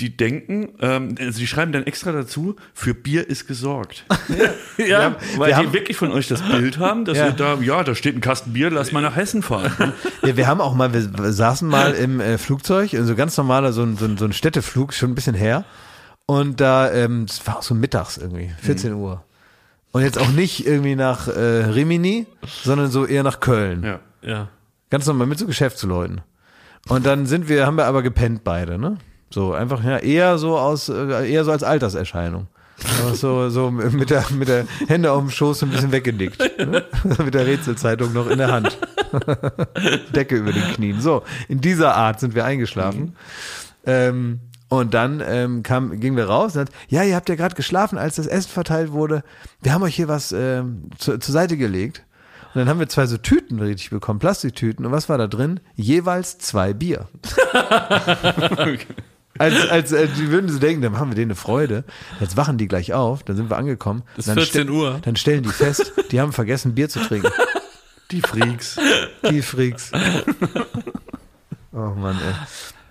die 0.00 0.16
denken, 0.16 0.70
ähm, 0.80 1.14
also 1.20 1.38
die 1.40 1.46
schreiben 1.46 1.72
dann 1.72 1.84
extra 1.86 2.10
dazu, 2.10 2.56
für 2.72 2.94
Bier 2.94 3.28
ist 3.28 3.46
gesorgt. 3.46 4.06
ja, 4.78 5.02
haben- 5.02 5.16
Weil 5.36 5.38
wir 5.38 5.46
die 5.48 5.54
haben- 5.66 5.72
wirklich 5.74 5.96
von 5.98 6.10
euch 6.10 6.26
das 6.26 6.40
Bild 6.40 6.78
haben, 6.78 7.04
dass 7.04 7.18
Ja. 7.18 7.26
ihr 7.26 7.32
da, 7.32 7.54
ja, 7.60 7.84
da 7.84 7.94
steht 7.94 8.16
ein 8.16 8.22
Kasten 8.22 8.54
Bier, 8.54 8.70
lass 8.70 8.92
mal 8.92 9.02
nach 9.02 9.16
Hessen 9.16 9.42
fahren. 9.42 9.92
Ja, 10.22 10.36
wir 10.36 10.46
haben 10.46 10.60
auch 10.62 10.74
mal, 10.74 10.92
wir 10.94 11.32
saßen 11.32 11.68
mal 11.68 11.92
im 11.92 12.20
äh, 12.20 12.36
Flugzeug, 12.38 12.94
also 12.94 13.14
ganz 13.14 13.36
normaler, 13.36 13.72
so 13.72 13.82
ein, 13.82 13.96
so, 13.98 14.04
ein, 14.06 14.16
so 14.18 14.24
ein 14.26 14.32
Städteflug, 14.32 14.92
schon 14.94 15.10
ein 15.10 15.14
bisschen 15.14 15.34
her. 15.34 15.64
Und 16.26 16.60
da, 16.60 16.90
ähm, 16.92 17.26
es 17.28 17.46
war 17.46 17.58
auch 17.58 17.62
so 17.62 17.74
mittags 17.74 18.16
irgendwie, 18.16 18.52
14 18.62 18.92
Uhr. 18.94 19.22
Und 19.92 20.02
jetzt 20.02 20.18
auch 20.18 20.30
nicht 20.30 20.66
irgendwie 20.66 20.94
nach 20.94 21.28
äh, 21.28 21.64
Rimini, 21.64 22.26
sondern 22.62 22.90
so 22.90 23.06
eher 23.06 23.22
nach 23.22 23.40
Köln. 23.40 23.82
ja. 23.84 24.00
ja. 24.22 24.48
Ganz 24.90 25.06
normal 25.06 25.28
mit 25.28 25.38
so 25.38 25.46
Geschäftsleuten. 25.46 26.20
Und 26.88 27.06
dann 27.06 27.26
sind 27.26 27.48
wir, 27.48 27.64
haben 27.64 27.76
wir 27.76 27.86
aber 27.86 28.02
gepennt 28.02 28.42
beide, 28.42 28.76
ne? 28.76 28.98
So, 29.32 29.52
einfach, 29.52 29.84
ja, 29.84 29.98
eher 29.98 30.38
so 30.38 30.58
aus, 30.58 30.88
äh, 30.88 31.30
eher 31.30 31.44
so 31.44 31.52
als 31.52 31.62
Alterserscheinung. 31.62 32.48
Aber 33.00 33.14
so, 33.14 33.50
so 33.50 33.70
mit 33.70 34.10
der, 34.10 34.24
mit 34.30 34.48
der 34.48 34.66
Hände 34.88 35.12
auf 35.12 35.20
dem 35.20 35.30
Schoß 35.30 35.62
ein 35.62 35.70
bisschen 35.70 35.92
weggenickt. 35.92 36.40
Ne? 36.58 36.84
mit 37.24 37.34
der 37.34 37.46
Rätselzeitung 37.46 38.12
noch 38.12 38.28
in 38.28 38.38
der 38.38 38.50
Hand. 38.50 38.76
Decke 40.14 40.36
über 40.36 40.52
den 40.52 40.64
Knien. 40.74 41.00
So, 41.00 41.22
in 41.48 41.60
dieser 41.60 41.94
Art 41.94 42.18
sind 42.18 42.34
wir 42.34 42.44
eingeschlafen. 42.44 43.14
Ähm, 43.86 44.40
und 44.70 44.94
dann 44.94 45.22
ähm, 45.24 45.62
kam, 45.62 46.00
gingen 46.00 46.16
wir 46.16 46.24
raus 46.24 46.54
und 46.56 46.62
hat, 46.62 46.70
ja, 46.88 47.02
ihr 47.02 47.14
habt 47.16 47.28
ja 47.28 47.34
gerade 47.34 47.54
geschlafen, 47.54 47.98
als 47.98 48.16
das 48.16 48.26
Essen 48.26 48.48
verteilt 48.50 48.92
wurde. 48.92 49.22
Wir 49.60 49.74
haben 49.74 49.82
euch 49.82 49.94
hier 49.96 50.08
was 50.08 50.32
ähm, 50.32 50.84
zu, 50.98 51.18
zur 51.18 51.32
Seite 51.34 51.58
gelegt. 51.58 52.04
Und 52.54 52.58
dann 52.60 52.68
haben 52.68 52.80
wir 52.80 52.88
zwei 52.88 53.06
so 53.06 53.16
Tüten 53.16 53.60
richtig 53.60 53.90
bekommen, 53.90 54.18
Plastiktüten. 54.18 54.84
Und 54.86 54.90
was 54.90 55.08
war 55.08 55.18
da 55.18 55.28
drin? 55.28 55.60
Jeweils 55.76 56.38
zwei 56.38 56.72
Bier. 56.72 57.06
Als, 59.38 59.70
als, 59.70 59.94
als 59.94 60.10
die 60.18 60.28
würden 60.30 60.50
so 60.50 60.58
denken, 60.58 60.82
dann 60.82 60.92
machen 60.92 61.08
wir 61.10 61.14
denen 61.14 61.30
eine 61.30 61.36
Freude. 61.36 61.84
Jetzt 62.18 62.36
wachen 62.36 62.58
die 62.58 62.68
gleich 62.68 62.92
auf, 62.92 63.22
dann 63.22 63.36
sind 63.36 63.48
wir 63.48 63.56
angekommen. 63.56 64.02
Es 64.14 64.26
ist 64.26 64.28
dann 64.28 64.34
14 64.36 64.62
ste- 64.64 64.72
Uhr. 64.72 64.98
Dann 65.02 65.16
stellen 65.16 65.44
die 65.44 65.48
fest, 65.50 65.92
die 66.10 66.20
haben 66.20 66.32
vergessen, 66.32 66.74
Bier 66.74 66.88
zu 66.90 66.98
trinken. 67.00 67.30
Die 68.10 68.20
Freaks. 68.20 68.76
Die 69.30 69.40
Freaks. 69.42 69.92
Oh 71.72 71.94
Mann, 71.94 72.16
ey. 72.16 72.34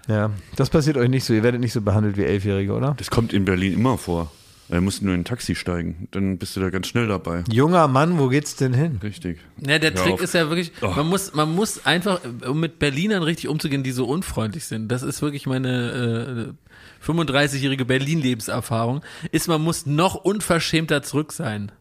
Ja, 0.10 0.32
das 0.56 0.70
passiert 0.70 0.98
euch 0.98 1.08
nicht 1.10 1.24
so. 1.24 1.34
Ihr 1.34 1.44
werdet 1.44 1.62
nicht 1.62 1.72
so 1.74 1.82
behandelt 1.82 2.18
wie 2.18 2.24
Elfjährige, 2.24 2.74
oder? 2.74 2.96
Das 2.98 3.10
kommt 3.12 3.32
in 3.32 3.46
Berlin 3.46 3.74
immer 3.74 3.98
vor. 3.98 4.32
Da 4.72 4.80
musst 4.82 5.02
du 5.02 5.06
nur 5.06 5.16
in 5.16 5.22
ein 5.22 5.26
Taxi 5.26 5.56
steigen, 5.56 6.08
dann 6.12 6.38
bist 6.38 6.56
du 6.56 6.60
da 6.60 6.70
ganz 6.70 6.88
schnell 6.88 7.08
dabei. 7.08 7.44
Junger 7.52 7.88
Mann, 7.88 8.20
wo 8.20 8.28
geht's 8.28 8.56
denn 8.56 8.72
hin? 8.74 9.00
Richtig. 9.02 9.40
Ja, 9.66 9.80
der 9.80 9.94
Hör 9.96 10.04
Trick 10.04 10.14
auf. 10.14 10.22
ist 10.22 10.36
ja 10.36 10.48
wirklich, 10.50 10.72
Oh. 10.82 10.92
man 10.96 11.08
muss, 11.08 11.34
man 11.34 11.56
muss 11.56 11.88
einfach, 11.88 12.20
um 12.48 12.60
mit 12.60 12.78
Berlinern 12.78 13.24
richtig 13.24 13.48
umzugehen, 13.50 13.82
die 13.82 13.92
so 13.92 14.06
unfreundlich 14.06 14.66
sind. 14.66 14.88
Das 14.92 15.02
ist 15.02 15.24
wirklich 15.24 15.48
meine 15.48 16.54
äh, 16.54 17.06
35-jährige 17.12 17.86
Berlin-Lebenserfahrung. 17.86 19.02
Ist, 19.32 19.48
man 19.48 19.62
muss 19.62 19.88
noch 19.88 20.14
unverschämter 20.16 21.02
zurück 21.02 21.32
sein. 21.32 21.72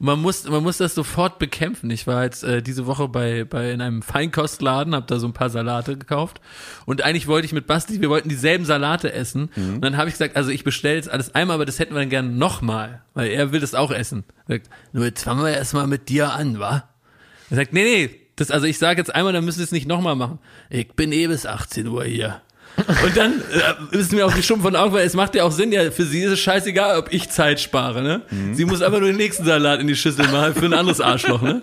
Und 0.00 0.06
man 0.06 0.20
muss, 0.20 0.48
man 0.48 0.62
muss 0.62 0.78
das 0.78 0.94
sofort 0.94 1.38
bekämpfen. 1.38 1.90
Ich 1.90 2.06
war 2.06 2.24
jetzt 2.24 2.42
äh, 2.42 2.62
diese 2.62 2.86
Woche 2.86 3.06
bei, 3.06 3.44
bei 3.44 3.70
in 3.70 3.82
einem 3.82 4.00
Feinkostladen, 4.00 4.94
habe 4.94 5.06
da 5.06 5.18
so 5.18 5.26
ein 5.28 5.34
paar 5.34 5.50
Salate 5.50 5.96
gekauft 5.98 6.40
und 6.86 7.02
eigentlich 7.02 7.26
wollte 7.26 7.44
ich 7.44 7.52
mit 7.52 7.66
Basti, 7.66 8.00
wir 8.00 8.08
wollten 8.08 8.30
dieselben 8.30 8.64
Salate 8.64 9.12
essen 9.12 9.50
und 9.56 9.82
dann 9.82 9.98
habe 9.98 10.08
ich 10.08 10.14
gesagt, 10.14 10.36
also 10.36 10.50
ich 10.50 10.64
bestelle 10.64 10.96
jetzt 10.96 11.10
alles 11.10 11.34
einmal, 11.34 11.56
aber 11.56 11.66
das 11.66 11.78
hätten 11.78 11.94
wir 11.94 12.00
dann 12.00 12.08
gerne 12.08 12.30
nochmal, 12.30 13.02
weil 13.14 13.30
er 13.30 13.52
will 13.52 13.60
das 13.60 13.74
auch 13.74 13.90
essen. 13.90 14.24
Er 14.48 14.56
sagt, 14.56 14.70
nur 14.92 15.04
jetzt 15.04 15.22
fangen 15.22 15.44
wir 15.44 15.52
erstmal 15.52 15.86
mit 15.86 16.08
dir 16.08 16.32
an, 16.32 16.58
wa? 16.58 16.88
Er 17.50 17.56
sagt, 17.56 17.72
nee, 17.72 17.82
nee, 17.82 18.20
das, 18.36 18.50
also 18.50 18.66
ich 18.66 18.78
sage 18.78 18.98
jetzt 18.98 19.14
einmal, 19.14 19.34
dann 19.34 19.44
müssen 19.44 19.58
wir 19.58 19.64
es 19.64 19.72
nicht 19.72 19.86
nochmal 19.86 20.16
machen. 20.16 20.38
Ich 20.70 20.92
bin 20.94 21.12
eh 21.12 21.26
bis 21.26 21.44
18 21.44 21.86
Uhr 21.86 22.04
hier. 22.04 22.40
Und 23.04 23.16
dann 23.16 23.42
äh, 23.92 23.96
ist 23.96 24.12
mir 24.12 24.26
auch 24.26 24.32
die 24.32 24.42
Schuppen 24.42 24.62
von 24.62 24.76
Augen, 24.76 24.92
weil 24.92 25.06
es 25.06 25.14
macht 25.14 25.34
ja 25.34 25.44
auch 25.44 25.52
Sinn, 25.52 25.72
ja, 25.72 25.90
für 25.90 26.04
sie 26.04 26.22
ist 26.22 26.32
es 26.32 26.40
scheißegal, 26.40 26.98
ob 26.98 27.12
ich 27.12 27.30
Zeit 27.30 27.60
spare, 27.60 28.02
ne? 28.02 28.22
Sie 28.52 28.64
muss 28.64 28.82
einfach 28.82 29.00
nur 29.00 29.08
den 29.08 29.16
nächsten 29.16 29.44
Salat 29.44 29.80
in 29.80 29.86
die 29.86 29.96
Schüssel 29.96 30.26
machen 30.28 30.54
für 30.54 30.66
ein 30.66 30.74
anderes 30.74 31.00
Arschloch, 31.00 31.42
ne? 31.42 31.62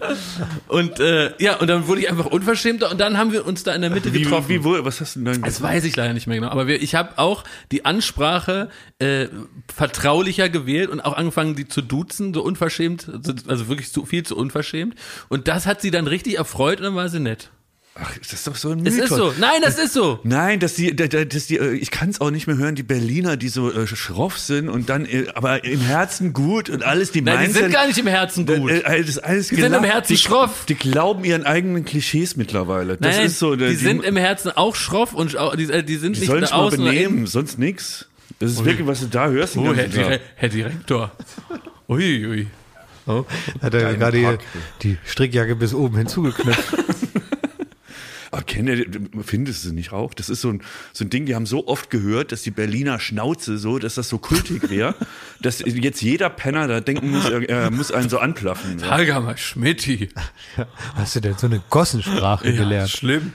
Und 0.68 1.00
äh, 1.00 1.32
ja, 1.40 1.56
und 1.58 1.68
dann 1.68 1.88
wurde 1.88 2.02
ich 2.02 2.10
einfach 2.10 2.26
unverschämter 2.26 2.92
und 2.92 3.00
dann 3.00 3.18
haben 3.18 3.32
wir 3.32 3.46
uns 3.46 3.64
da 3.64 3.74
in 3.74 3.82
der 3.82 3.90
Mitte 3.90 4.14
Wie, 4.14 4.24
getroffen. 4.24 4.50
wie, 4.50 4.64
wo, 4.64 4.84
was 4.84 5.02
hast 5.02 5.16
du 5.16 5.20
denn 5.20 5.34
dann 5.34 5.42
Das 5.42 5.62
weiß 5.62 5.84
ich 5.86 5.96
leider 5.96 6.14
nicht 6.14 6.28
mehr 6.28 6.38
genau. 6.38 6.50
Aber 6.50 6.68
wir, 6.68 6.82
ich 6.82 6.96
habe 6.96 7.18
auch 7.18 7.44
die 7.72 7.86
Ansprache 7.86 8.70
äh, 9.00 9.28
vertraulicher 9.74 10.50
gewählt 10.50 10.90
und 10.90 11.02
auch 11.02 11.16
angefangen, 11.16 11.56
die 11.56 11.68
zu 11.68 11.82
duzen, 11.82 12.34
so 12.34 12.42
unverschämt, 12.44 13.10
also 13.48 13.68
wirklich 13.68 13.92
zu 13.92 14.06
viel 14.06 14.24
zu 14.24 14.36
unverschämt. 14.36 14.96
Und 15.30 15.48
das 15.48 15.66
hat 15.66 15.82
sie 15.82 15.92
dann 15.92 16.08
richtig 16.08 16.38
erfreut 16.38 16.80
und 16.80 16.84
dann 16.84 16.96
war 16.96 17.10
sie 17.10 17.20
nett. 17.20 17.50
Ach, 18.00 18.16
das 18.20 18.32
ist 18.34 18.46
doch 18.48 18.56
so 18.56 18.70
ein 18.72 18.86
Es 18.86 18.94
Mythos. 18.94 19.10
ist 19.12 19.18
so. 19.18 19.34
Nein, 19.40 19.62
das 19.64 19.80
ist 19.80 19.94
so. 19.94 20.20
Nein, 20.24 20.60
dass 20.60 20.76
die, 20.76 20.96
da- 20.96 21.08
da- 21.08 21.26
dass 21.26 21.48
die, 21.48 21.58
äh, 21.58 21.74
ich 21.74 21.90
kann 21.90 22.10
es 22.10 22.22
auch 22.22 22.30
nicht 22.30 22.46
mehr 22.46 22.56
hören, 22.58 22.76
die 22.76 22.84
Berliner, 22.84 23.38
die 23.38 23.50
so 23.50 23.72
äh, 23.72 23.88
schroff 23.88 24.38
sind 24.38 24.70
und 24.70 24.90
dann, 24.90 25.06
äh, 25.06 25.26
aber 25.34 25.64
im 25.64 25.82
Herzen 25.82 26.32
gut 26.34 26.70
und 26.70 26.84
alles, 26.84 27.12
die 27.12 27.22
Nein, 27.22 27.38
die 27.38 27.44
meinen 27.46 27.54
sind 27.54 27.72
gar 27.74 27.88
nicht 27.88 27.98
im 27.98 28.06
Herzen 28.08 28.46
gut. 28.46 28.70
Äh, 28.70 28.80
äh, 28.82 29.00
das 29.02 29.10
ist 29.10 29.18
alles 29.20 29.48
Die 29.48 29.56
sind 29.56 29.74
im 29.74 29.84
Herzen 29.84 30.14
die, 30.14 30.18
schroff. 30.18 30.66
Die 30.66 30.76
glauben 30.76 31.24
ihren 31.24 31.44
eigenen 31.46 31.86
Klischees 31.86 32.36
mittlerweile. 32.36 32.98
Das 32.98 33.16
Nein, 33.18 33.26
ist 33.26 33.40
so. 33.40 33.56
die, 33.56 33.74
sind 33.76 34.04
im 34.04 34.16
Herzen 34.18 34.52
auch 34.52 34.76
schroff 34.76 35.14
und 35.14 35.36
auch- 35.38 35.56
die, 35.56 35.64
äh, 35.64 35.84
die 35.84 35.96
sind 35.96 36.16
die 36.18 36.20
nicht 36.22 36.30
sollen 36.30 36.42
nach 36.42 36.48
sich 36.50 36.56
mal 36.58 36.64
außen 36.66 36.80
oder 36.82 36.92
benehmen, 36.92 37.26
sonst 37.26 37.58
nix. 37.58 38.06
Das 38.40 38.52
ist 38.52 38.64
wirklich, 38.64 38.86
was 38.86 39.00
du 39.00 39.08
da 39.08 39.30
hörst. 39.30 39.56
den 39.56 39.68
Oh, 39.68 39.74
Herr. 39.74 39.88
Dire 39.88 40.20
Herr 40.36 40.50
Direktor. 40.50 41.12
Ui, 41.90 42.26
ui. 42.28 42.48
Oh, 43.08 43.26
hat 43.62 43.74
er 43.74 43.96
gerade 43.96 44.22
Pack. 44.22 44.40
die 44.84 44.98
Strickjacke 45.06 45.56
bis 45.56 45.74
oben 45.74 45.98
hinzugeknüpft. 45.98 46.76
Aber 48.32 48.44
kennt 48.44 48.70
ihr, 48.70 48.86
findest 49.24 49.66
du 49.66 49.74
nicht 49.74 49.92
auch? 49.92 50.14
Das 50.14 50.30
ist 50.30 50.42
so 50.42 50.50
ein, 50.50 50.62
so 50.94 51.06
ein 51.06 51.10
Ding, 51.10 51.26
die 51.26 51.36
haben 51.36 51.46
so 51.46 51.68
oft 51.68 51.90
gehört, 51.90 52.32
dass 52.32 52.42
die 52.42 52.52
Berliner 52.52 53.00
Schnauze 53.00 53.58
so, 53.58 53.80
dass 53.80 53.96
das 53.96 54.10
so 54.10 54.18
kultig 54.18 54.70
wäre, 54.70 54.96
dass 55.42 55.60
jetzt 55.60 56.02
jeder 56.02 56.30
Penner 56.30 56.68
da 56.68 56.82
denken 56.82 57.12
muss, 57.12 57.30
er, 57.30 57.48
er 57.48 57.72
muss 57.72 57.92
einen 57.92 58.10
so 58.10 58.20
anplaffen. 58.20 58.80
Ja. 58.80 58.90
Hager 58.90 59.20
mal 59.22 59.38
Schmidti. 59.38 60.10
Hast 60.96 61.16
du 61.16 61.22
denn 61.22 61.38
so 61.38 61.48
eine 61.48 61.62
Gossensprache 61.70 62.54
gelernt? 62.54 62.90
schlimm. 62.90 63.34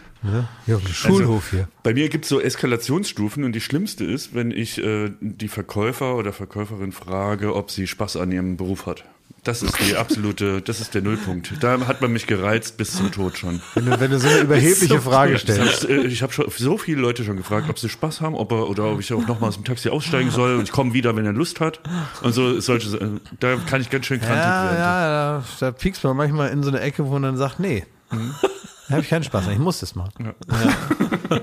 Ja, 0.66 0.76
auf 0.76 0.84
dem 0.84 0.92
Schulhof 0.92 1.50
hier. 1.50 1.68
Bei 1.82 1.94
mir 1.94 2.08
gibt 2.08 2.24
es 2.24 2.28
so 2.28 2.40
Eskalationsstufen 2.40 3.42
und 3.42 3.52
die 3.52 3.60
schlimmste 3.60 4.04
ist, 4.04 4.34
wenn 4.34 4.52
ich 4.52 4.78
äh, 4.78 5.10
die 5.20 5.48
Verkäufer 5.48 6.14
oder 6.14 6.32
Verkäuferin 6.32 6.92
frage, 6.92 7.56
ob 7.56 7.72
sie 7.72 7.88
Spaß 7.88 8.18
an 8.18 8.30
ihrem 8.30 8.56
Beruf 8.56 8.86
hat. 8.86 9.04
Das 9.44 9.60
ist 9.64 9.74
die 9.80 9.96
absolute, 9.96 10.62
das 10.62 10.78
ist 10.78 10.94
der 10.94 11.02
Nullpunkt. 11.02 11.54
Da 11.60 11.80
hat 11.88 12.00
man 12.00 12.12
mich 12.12 12.28
gereizt 12.28 12.76
bis 12.76 12.96
zum 12.96 13.10
Tod 13.10 13.36
schon. 13.36 13.60
Wenn 13.74 13.86
du, 13.86 13.98
wenn 13.98 14.10
du 14.12 14.20
so 14.20 14.28
eine 14.28 14.38
überhebliche 14.38 15.00
Frage 15.00 15.36
stellst. 15.36 15.82
hab, 15.82 15.90
äh, 15.90 16.06
ich 16.06 16.22
habe 16.22 16.32
schon 16.32 16.44
so 16.56 16.78
viele 16.78 17.00
Leute 17.00 17.24
schon 17.24 17.36
gefragt, 17.36 17.68
ob 17.68 17.76
sie 17.76 17.88
Spaß 17.88 18.20
haben, 18.20 18.36
ob 18.36 18.52
er, 18.52 18.68
oder 18.68 18.84
ob 18.92 19.00
ich 19.00 19.12
auch 19.12 19.26
nochmal 19.26 19.48
aus 19.48 19.56
dem 19.56 19.64
Taxi 19.64 19.88
aussteigen 19.88 20.30
soll 20.30 20.54
und 20.58 20.62
ich 20.62 20.70
komme 20.70 20.92
wieder, 20.94 21.16
wenn 21.16 21.26
er 21.26 21.32
Lust 21.32 21.58
hat. 21.58 21.80
Und 22.22 22.32
so 22.32 22.60
solche, 22.60 22.96
äh, 22.96 23.08
da 23.40 23.56
kann 23.56 23.80
ich 23.80 23.90
ganz 23.90 24.06
schön 24.06 24.20
krantig 24.20 24.44
Ja, 24.44 24.64
werden. 24.64 24.78
ja, 24.78 25.08
da, 25.08 25.44
da 25.58 25.72
piekst 25.72 26.04
man 26.04 26.16
manchmal 26.16 26.50
in 26.50 26.62
so 26.62 26.68
eine 26.68 26.78
Ecke, 26.78 27.04
wo 27.04 27.10
man 27.14 27.22
dann 27.22 27.36
sagt, 27.36 27.58
nee, 27.58 27.84
da 28.10 28.92
habe 28.92 29.00
ich 29.02 29.08
keinen 29.08 29.24
Spaß, 29.24 29.48
ich 29.48 29.58
muss 29.58 29.80
das 29.80 29.96
machen. 29.96 30.12
Ja. 30.24 31.40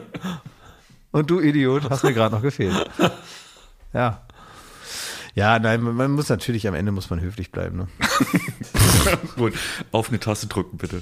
Und 1.12 1.30
du 1.30 1.42
Idiot, 1.42 1.90
hast 1.90 2.04
mir 2.04 2.14
gerade 2.14 2.34
noch 2.34 2.42
gefehlt. 2.44 2.90
Ja. 3.94 4.22
Ja, 5.36 5.60
nein, 5.60 5.82
man, 5.82 6.12
muss 6.12 6.30
natürlich, 6.30 6.68
am 6.68 6.74
Ende 6.74 6.92
muss 6.92 7.10
man 7.10 7.22
höflich 7.22 7.52
bleiben. 7.52 7.78
Ne? 7.78 7.88
Gut, 9.36 9.54
auf 9.92 10.10
eine 10.10 10.20
Taste 10.20 10.48
drücken, 10.48 10.78
bitte. 10.78 11.02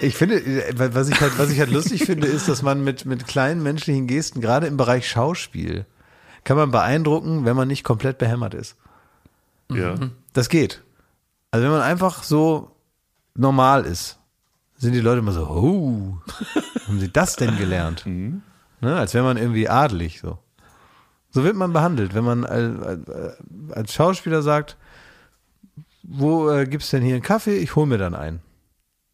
Ich 0.00 0.16
finde, 0.16 0.36
äh, 0.36 0.72
was 0.94 1.08
ich 1.08 1.20
halt, 1.20 1.38
was 1.38 1.50
ich 1.50 1.58
halt 1.58 1.70
lustig 1.70 2.04
finde, 2.04 2.26
ist, 2.26 2.48
dass 2.48 2.62
man 2.62 2.84
mit, 2.84 3.04
mit 3.04 3.26
kleinen 3.26 3.62
menschlichen 3.62 4.06
Gesten, 4.06 4.40
gerade 4.40 4.66
im 4.66 4.76
Bereich 4.76 5.08
Schauspiel, 5.08 5.86
kann 6.44 6.56
man 6.56 6.70
beeindrucken, 6.70 7.44
wenn 7.44 7.56
man 7.56 7.68
nicht 7.68 7.82
komplett 7.82 8.18
behämmert 8.18 8.54
ist. 8.54 8.76
Ja. 9.70 9.96
Das 10.32 10.48
geht. 10.48 10.82
Also 11.50 11.64
wenn 11.64 11.72
man 11.72 11.82
einfach 11.82 12.22
so 12.22 12.76
normal 13.34 13.84
ist, 13.84 14.18
sind 14.78 14.92
die 14.92 15.00
Leute 15.00 15.20
immer 15.20 15.32
so, 15.32 15.46
oh, 15.46 16.18
haben 16.86 17.00
sie 17.00 17.10
das 17.10 17.36
denn 17.36 17.56
gelernt? 17.56 18.04
Ne? 18.80 18.96
Als 18.96 19.14
wäre 19.14 19.24
man 19.24 19.36
irgendwie 19.36 19.68
adelig 19.68 20.20
so. 20.20 20.38
So 21.30 21.44
wird 21.44 21.56
man 21.56 21.72
behandelt, 21.72 22.14
wenn 22.14 22.24
man 22.24 22.44
als, 22.44 23.92
Schauspieler 23.92 24.42
sagt, 24.42 24.76
wo 26.02 26.50
äh, 26.50 26.66
gibt's 26.66 26.90
denn 26.90 27.02
hier 27.02 27.14
einen 27.14 27.22
Kaffee? 27.22 27.58
Ich 27.58 27.76
hole 27.76 27.86
mir 27.86 27.98
dann 27.98 28.14
einen. 28.14 28.40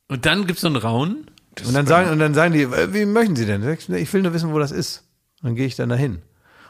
Und 0.09 0.27
dann 0.27 0.47
gibt's 0.47 0.63
so 0.63 0.69
einen 0.69 0.77
Raunen. 0.77 1.27
Und 1.67 1.75
dann 1.75 1.87
sagen, 1.87 2.11
und 2.11 2.19
dann 2.19 2.35
sagen 2.35 2.53
die, 2.53 2.63
äh, 2.63 2.93
wie 2.93 3.07
möchten 3.07 3.37
Sie 3.37 3.47
denn? 3.47 3.63
Ich, 3.69 4.13
will 4.13 4.23
nur 4.23 4.33
wissen, 4.35 4.53
wo 4.53 4.59
das 4.59 4.73
ist. 4.73 5.05
Und 5.41 5.49
dann 5.49 5.57
gehe 5.57 5.67
ich 5.67 5.77
dann 5.77 5.89
dahin. 5.89 6.23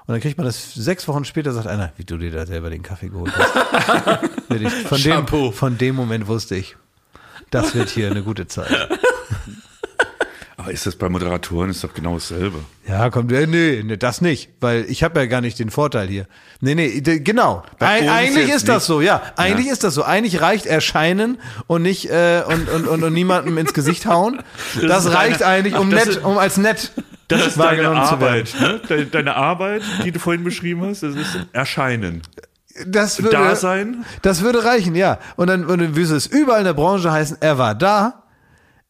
Und 0.06 0.14
dann 0.14 0.20
kriegt 0.20 0.36
man 0.36 0.46
das 0.46 0.74
sechs 0.74 1.06
Wochen 1.06 1.24
später, 1.24 1.52
sagt 1.52 1.66
einer, 1.68 1.92
wie 1.96 2.04
du 2.04 2.18
dir 2.18 2.32
da 2.32 2.46
selber 2.46 2.70
den 2.70 2.82
Kaffee 2.82 3.08
geholt 3.08 3.32
hast. 3.36 4.28
Von, 4.88 5.02
dem, 5.02 5.52
von 5.52 5.78
dem 5.78 5.96
Moment 5.96 6.26
wusste 6.26 6.56
ich, 6.56 6.76
das 7.50 7.74
wird 7.74 7.88
hier 7.88 8.10
eine 8.10 8.22
gute 8.22 8.46
Zeit. 8.46 8.68
Aber 10.62 10.70
ist 10.72 10.86
das 10.86 10.94
bei 10.96 11.08
Moderatoren 11.08 11.70
ist 11.70 11.82
doch 11.82 11.92
genau 11.92 12.14
dasselbe. 12.14 12.58
Ja, 12.86 13.10
kommt, 13.10 13.32
äh, 13.32 13.46
nee, 13.46 13.82
nee, 13.84 13.96
das 13.96 14.20
nicht, 14.20 14.50
weil 14.60 14.84
ich 14.88 15.02
habe 15.02 15.18
ja 15.20 15.26
gar 15.26 15.40
nicht 15.40 15.58
den 15.58 15.70
Vorteil 15.70 16.06
hier. 16.08 16.26
Nee, 16.60 16.74
nee, 16.76 17.00
genau. 17.00 17.64
Eig 17.80 18.08
eigentlich 18.08 18.46
jetzt 18.46 18.56
ist 18.58 18.68
das 18.68 18.86
so, 18.86 19.00
ja. 19.00 19.22
Eigentlich 19.36 19.66
Ja. 19.66 19.72
ist 19.72 19.82
das 19.84 19.94
so. 19.94 20.04
Eigentlich 20.04 20.40
reicht 20.40 20.66
erscheinen 20.66 21.38
und 21.66 21.82
nicht 21.82 22.08
äh, 22.10 22.42
und, 22.46 22.68
und, 22.68 22.86
und, 22.86 23.02
und 23.02 23.12
niemandem 23.12 23.58
ins 23.58 23.74
Gesicht 23.74 24.06
hauen. 24.06 24.40
Das, 24.86 25.04
ist 25.06 25.12
reicht 25.14 25.40
deine- 25.40 25.52
eigentlich, 25.52 25.74
um 25.76 25.88
Ach, 25.88 25.94
das 25.96 26.06
nett, 26.06 26.16
ist- 26.16 26.24
um 26.24 26.38
als 26.38 26.56
nett 26.56 26.92
Das 27.28 27.46
ist 27.46 27.58
deine 27.58 27.82
wahrgenommen 27.82 28.04
zu 28.06 28.20
werden. 28.20 28.46
Arbeit, 28.46 28.54
ne? 28.60 28.80
Deine, 28.88 29.06
deine 29.06 29.36
Arbeit, 29.36 29.82
die 30.04 30.12
du 30.12 30.18
vorhin 30.18 30.44
beschrieben 30.44 30.82
hast, 30.84 31.02
das 31.02 31.14
ist 31.16 31.38
Erscheinen. 31.52 32.22
Das 32.86 33.22
würde, 33.22 33.36
Dasein. 33.36 34.04
Das 34.22 34.42
würde 34.42 34.64
reichen, 34.64 34.94
ja. 34.94 35.18
Und 35.36 35.48
dann, 35.48 35.64
und 35.66 35.80
dann 35.80 35.96
würde 35.96 36.14
es 36.14 36.26
überall 36.26 36.60
in 36.60 36.64
der 36.66 36.72
Branche 36.74 37.10
heißen, 37.10 37.38
er 37.40 37.58
war 37.58 37.74
da, 37.74 38.22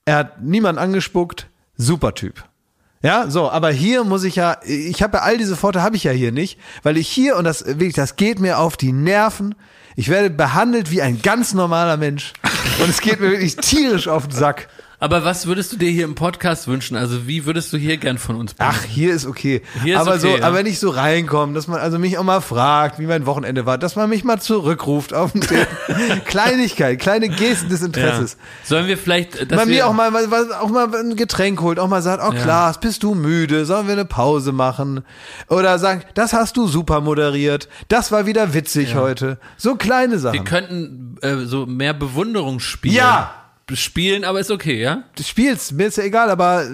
er 0.05 0.17
hat 0.17 0.43
niemand 0.43 0.79
angespuckt, 0.79 1.47
super 1.83 2.15
Typ. 2.15 2.45
Ja, 3.03 3.29
so, 3.29 3.51
aber 3.51 3.71
hier 3.71 4.05
muss 4.05 4.23
ich 4.23 4.37
ja, 4.37 4.59
ich 4.65 5.03
habe 5.03 5.19
ja 5.19 5.23
all 5.25 5.37
diese 5.37 5.57
Vorteile 5.57 5.85
habe 5.85 5.97
ich 5.97 6.05
ja 6.05 6.13
hier 6.13 6.31
nicht, 6.31 6.59
weil 6.85 6.97
ich 6.97 7.09
hier, 7.09 7.37
und 7.37 7.45
das 7.45 7.67
wirklich, 7.67 7.95
das 7.95 8.15
geht 8.15 8.39
mir 8.39 8.59
auf 8.59 8.77
die 8.77 8.93
Nerven, 8.93 9.57
ich 9.97 10.09
werde 10.09 10.31
behandelt 10.31 10.91
wie 10.91 11.03
ein 11.03 11.21
ganz 11.21 11.53
normaler 11.53 11.97
Mensch. 11.97 12.33
Und 12.83 12.89
es 12.89 13.01
geht 13.01 13.21
mir 13.21 13.31
wirklich 13.31 13.57
tierisch 13.57 14.09
auf 14.09 14.29
den 14.29 14.37
Sack. 14.37 14.69
Aber 15.03 15.25
was 15.25 15.49
würdest 15.49 15.73
du 15.73 15.77
dir 15.77 15.91
hier 15.91 16.05
im 16.05 16.15
Podcast 16.15 16.69
wünschen? 16.69 16.97
Also 16.97 17.27
wie 17.27 17.45
würdest 17.45 17.73
du 17.73 17.77
hier 17.77 17.97
gern 17.97 18.19
von 18.19 18.37
uns 18.37 18.55
Ach, 18.59 18.85
hier 18.85 19.13
ist 19.13 19.27
okay. 19.27 19.61
Hier 19.83 19.97
ist 19.97 20.01
aber 20.01 20.13
okay, 20.13 20.21
so, 20.21 20.29
ja. 20.37 20.45
aber 20.45 20.63
nicht 20.63 20.79
so 20.79 20.91
reinkommen, 20.91 21.57
dass 21.57 21.67
man 21.67 21.81
also 21.81 21.99
mich 21.99 22.19
auch 22.19 22.23
mal 22.23 22.41
fragt, 22.41 23.01
wie 23.01 23.07
mein 23.07 23.27
Wochenende 23.27 23.67
war, 23.67 23.79
dass 23.79 23.97
man 23.97 24.09
mich 24.09 24.23
mal 24.23 24.41
zurückruft 24.41 25.13
auf 25.13 25.33
den 25.33 25.41
Kleinigkeit, 26.25 27.01
kleine 27.01 27.29
Gesten 27.29 27.69
des 27.69 27.81
ja. 27.81 27.87
Interesses. 27.87 28.37
Sollen 28.63 28.87
wir 28.87 28.97
vielleicht, 28.97 29.51
dass 29.51 29.59
Bei 29.59 29.67
wir, 29.67 29.75
mir 29.75 29.87
auch 29.89 29.93
mal, 29.93 30.13
auch 30.61 30.71
mal 30.71 30.95
ein 30.95 31.17
Getränk 31.17 31.61
holt, 31.63 31.81
auch 31.81 31.89
mal 31.89 32.01
sagt, 32.01 32.23
oh 32.25 32.33
Ja. 32.33 32.41
Klaas, 32.41 32.79
bist 32.79 33.03
du 33.03 33.17
müde? 33.17 33.65
Sollen 33.65 33.89
wir 33.89 33.95
eine 33.95 34.05
Pause 34.05 34.53
machen? 34.53 35.03
Oder 35.49 35.81
sagen, 35.81 36.05
das 36.15 36.33
hast 36.33 36.57
du 36.57 36.69
super 36.69 37.01
moderiert. 37.01 37.69
Das 37.89 38.13
war 38.13 38.27
wieder 38.27 38.55
witzig 38.55 38.95
heute. 38.95 39.39
So 39.57 39.75
kleine 39.75 40.13
wir 40.13 40.19
Sachen. 40.21 40.45
könnten 40.45 41.17
äh, 41.23 41.39
so 41.39 41.67
mehr 41.67 41.93
Bewunderung 41.93 42.61
spielen. 42.61 42.95
Ja. 42.95 43.42
Spielen, 43.75 44.25
aber 44.25 44.41
ist 44.41 44.51
okay, 44.51 44.81
ja? 44.81 45.05
Du 45.17 45.23
spielst, 45.23 45.73
mir 45.73 45.87
ist 45.87 45.97
ja 45.97 46.05
egal, 46.05 46.31
aber 46.31 46.67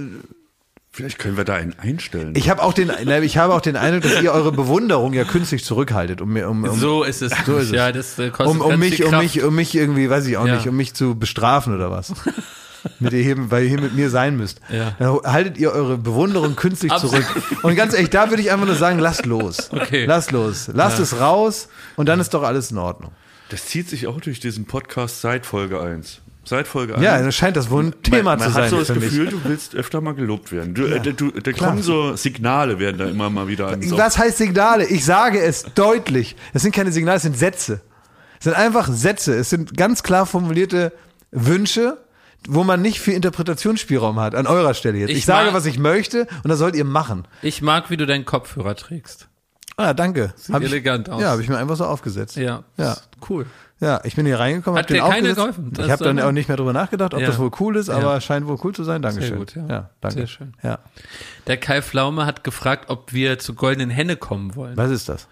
Vielleicht 0.91 1.21
können 1.21 1.37
wir 1.37 1.45
da 1.45 1.55
einen 1.55 1.79
einstellen. 1.79 2.33
ich 2.35 2.51
habe 2.51 2.61
auch 2.61 2.73
den, 2.73 2.91
na, 3.05 3.21
ich 3.21 3.39
habe 3.39 3.55
auch 3.55 3.61
den 3.61 3.77
Eindruck, 3.77 4.03
dass 4.03 4.21
ihr 4.21 4.33
eure 4.33 4.51
Bewunderung 4.51 5.13
ja 5.13 5.23
künstlich 5.23 5.65
zurückhaltet, 5.65 6.21
um 6.21 6.33
mir, 6.33 6.49
um, 6.49 6.65
um, 6.65 6.77
So 6.77 7.05
ist 7.05 7.23
es. 7.23 7.33
So 7.47 7.57
ist 7.59 7.67
es. 7.67 7.71
Ja, 7.71 7.93
das 7.93 8.19
äh, 8.19 8.31
kostet 8.31 8.61
um, 8.61 8.61
um 8.61 8.81
mich, 8.81 9.05
um 9.05 9.17
mich, 9.17 9.43
um 9.45 9.55
mich 9.55 9.77
irgendwie, 9.77 10.11
weiß 10.11 10.27
ich 10.27 10.37
auch 10.39 10.47
Ja. 10.47 10.57
nicht, 10.57 10.67
um 10.67 10.77
mich 10.77 10.95
zu 10.95 11.15
bestrafen 11.15 11.73
oder 11.73 11.93
was. 11.93 12.15
mit 12.99 13.13
ihr 13.13 13.23
hier, 13.23 13.51
weil 13.51 13.63
ihr 13.65 13.69
hier 13.69 13.81
mit 13.81 13.95
mir 13.95 14.11
sein 14.11 14.37
müsst. 14.37 14.61
Ja. 14.73 14.97
Dann 14.99 15.21
haltet 15.23 15.57
ihr 15.59 15.71
eure 15.73 15.99
Bewunderung 15.99 16.57
künstlich 16.57 16.91
Absolut. 16.91 17.25
zurück. 17.25 17.65
Und 17.65 17.77
ganz 17.77 17.95
ehrlich, 17.95 18.11
da 18.11 18.31
würde 18.31 18.43
ich 18.43 18.51
einfach 18.51 18.67
nur 18.67 18.75
sagen, 18.75 18.99
lasst 18.99 19.25
los. 19.27 19.71
Okay. 19.71 20.05
Lasst 20.05 20.33
los. 20.33 20.69
Lasst 20.73 20.99
es 20.99 21.21
raus 21.21 21.69
und 21.97 22.09
dann 22.09 22.19
ist 22.19 22.35
doch 22.35 22.43
alles 22.43 22.71
in 22.73 22.79
Ordnung. 22.79 23.13
Das 23.51 23.67
zieht 23.67 23.89
sich 23.89 24.07
auch 24.07 24.21
durch 24.21 24.41
diesen 24.41 24.67
Podcast 24.67 25.21
seit 25.21 25.47
Folge 25.47 25.81
1. 25.81 26.23
Seit 26.49 26.67
Folge 26.67 26.95
1. 26.95 27.05
Ja, 27.05 27.19
dann 27.19 27.31
scheint 27.33 27.57
das 27.57 27.69
wohl 27.71 27.85
ein 27.85 28.03
Thema 28.03 28.23
man, 28.37 28.39
zu 28.39 28.45
man 28.47 28.53
sein 28.55 28.63
hat 28.65 28.71
so 28.71 28.79
das 28.79 28.87
für 28.89 28.95
mich. 28.95 29.05
Gefühl, 29.11 29.27
du 29.29 29.41
willst 29.45 29.75
öfter 29.75 30.01
mal 30.01 30.15
gelobt 30.15 30.51
werden. 30.51 30.75
Du, 30.75 30.87
äh, 30.87 31.01
du, 31.01 31.31
da 31.31 31.53
klar. 31.53 31.71
kommen 31.71 31.83
so 31.83 32.17
Signale, 32.17 32.79
werden 32.79 32.97
da 32.99 33.05
immer 33.07 33.29
mal 33.31 33.49
wieder. 33.49 33.77
Was 33.91 34.19
heißt 34.19 34.39
Signale? 34.39 34.87
Ich 34.87 35.05
sage 35.05 35.41
es 35.41 35.65
deutlich. 35.75 36.37
Es 36.55 36.63
sind 36.63 36.75
keine 36.75 36.91
Signale, 36.93 37.17
es 37.19 37.23
sind 37.23 37.37
Sätze. 37.37 37.81
Es 38.39 38.45
sind 38.45 38.55
einfach 38.55 38.89
Sätze. 38.91 39.35
Es 39.37 39.51
sind 39.51 39.77
ganz 39.77 40.03
klar 40.03 40.25
formulierte 40.27 40.93
Wünsche, 41.31 41.99
wo 42.49 42.65
man 42.65 42.81
nicht 42.81 43.01
viel 43.01 43.15
Interpretationsspielraum 43.15 44.19
hat. 44.21 44.35
An 44.35 44.47
eurer 44.47 44.75
Stelle 44.75 44.99
jetzt. 44.99 45.11
Ich, 45.11 45.19
Ich 45.19 45.25
sage, 45.27 45.47
mag- 45.47 45.55
was 45.55 45.67
ich 45.67 45.79
möchte 45.79 46.27
und 46.43 46.49
das 46.49 46.59
sollt 46.59 46.77
ihr 46.77 46.85
machen. 46.85 47.27
Ich 47.43 47.63
mag, 47.63 47.91
wie 47.91 47.97
du 47.97 48.07
deinen 48.07 48.25
Kopfhörer 48.25 48.75
trägst. 48.75 49.28
Ah, 49.79 49.95
danke. 49.95 50.35
Hab 50.53 50.61
ich, 50.61 50.69
elegant 50.69 51.09
aus. 51.09 51.23
Ja, 51.23 51.31
habe 51.31 51.41
ich 51.41 51.49
mir 51.49 51.57
einfach 51.57 51.77
so 51.77 51.87
aufgesetzt. 51.87 52.37
Ja. 52.37 52.65
Ja. 52.77 52.97
Cool. 53.29 53.47
Ja, 53.81 54.01
ich 54.03 54.17
bin 54.17 54.27
hier 54.27 54.41
reingekommen, 54.41 54.77
Hat 54.77 54.87
hab 54.87 54.89
den 54.89 55.05
keine 55.05 55.35
geholfen? 55.35 55.73
Ich 55.79 55.89
habe 55.89 56.03
dann 56.03 56.19
auch 56.19 56.33
nicht 56.33 56.49
mehr 56.49 56.57
drüber 56.57 56.73
nachgedacht, 56.73 57.15
ob 57.15 57.21
Ja. 57.21 57.29
das 57.29 57.39
wohl 57.39 57.53
cool 57.61 57.77
ist, 57.77 57.89
aber 57.89 58.15
Ja. 58.15 58.21
scheint 58.21 58.49
wohl 58.49 58.59
cool 58.65 58.75
zu 58.75 58.83
sein. 58.83 59.03
Dankeschön. 59.03 59.39
gut, 59.39 59.55
ja. 59.55 59.67
ja 59.69 59.91
danke. 60.01 60.19
Sehr 60.19 60.27
schön. 60.27 60.53
Ja. 60.65 60.81
Der 61.47 61.59
Kai 61.59 61.81
Pflaume 61.81 62.27
hat 62.27 62.43
gefragt, 62.43 62.87
ob 62.91 63.13
wir 63.13 63.39
zur 63.39 63.55
Goldenen 63.55 63.89
Henne 63.91 64.17
kommen 64.17 64.57
wollen. 64.57 64.77
Was 64.77 64.91
ist 64.91 65.09
das? 65.09 65.29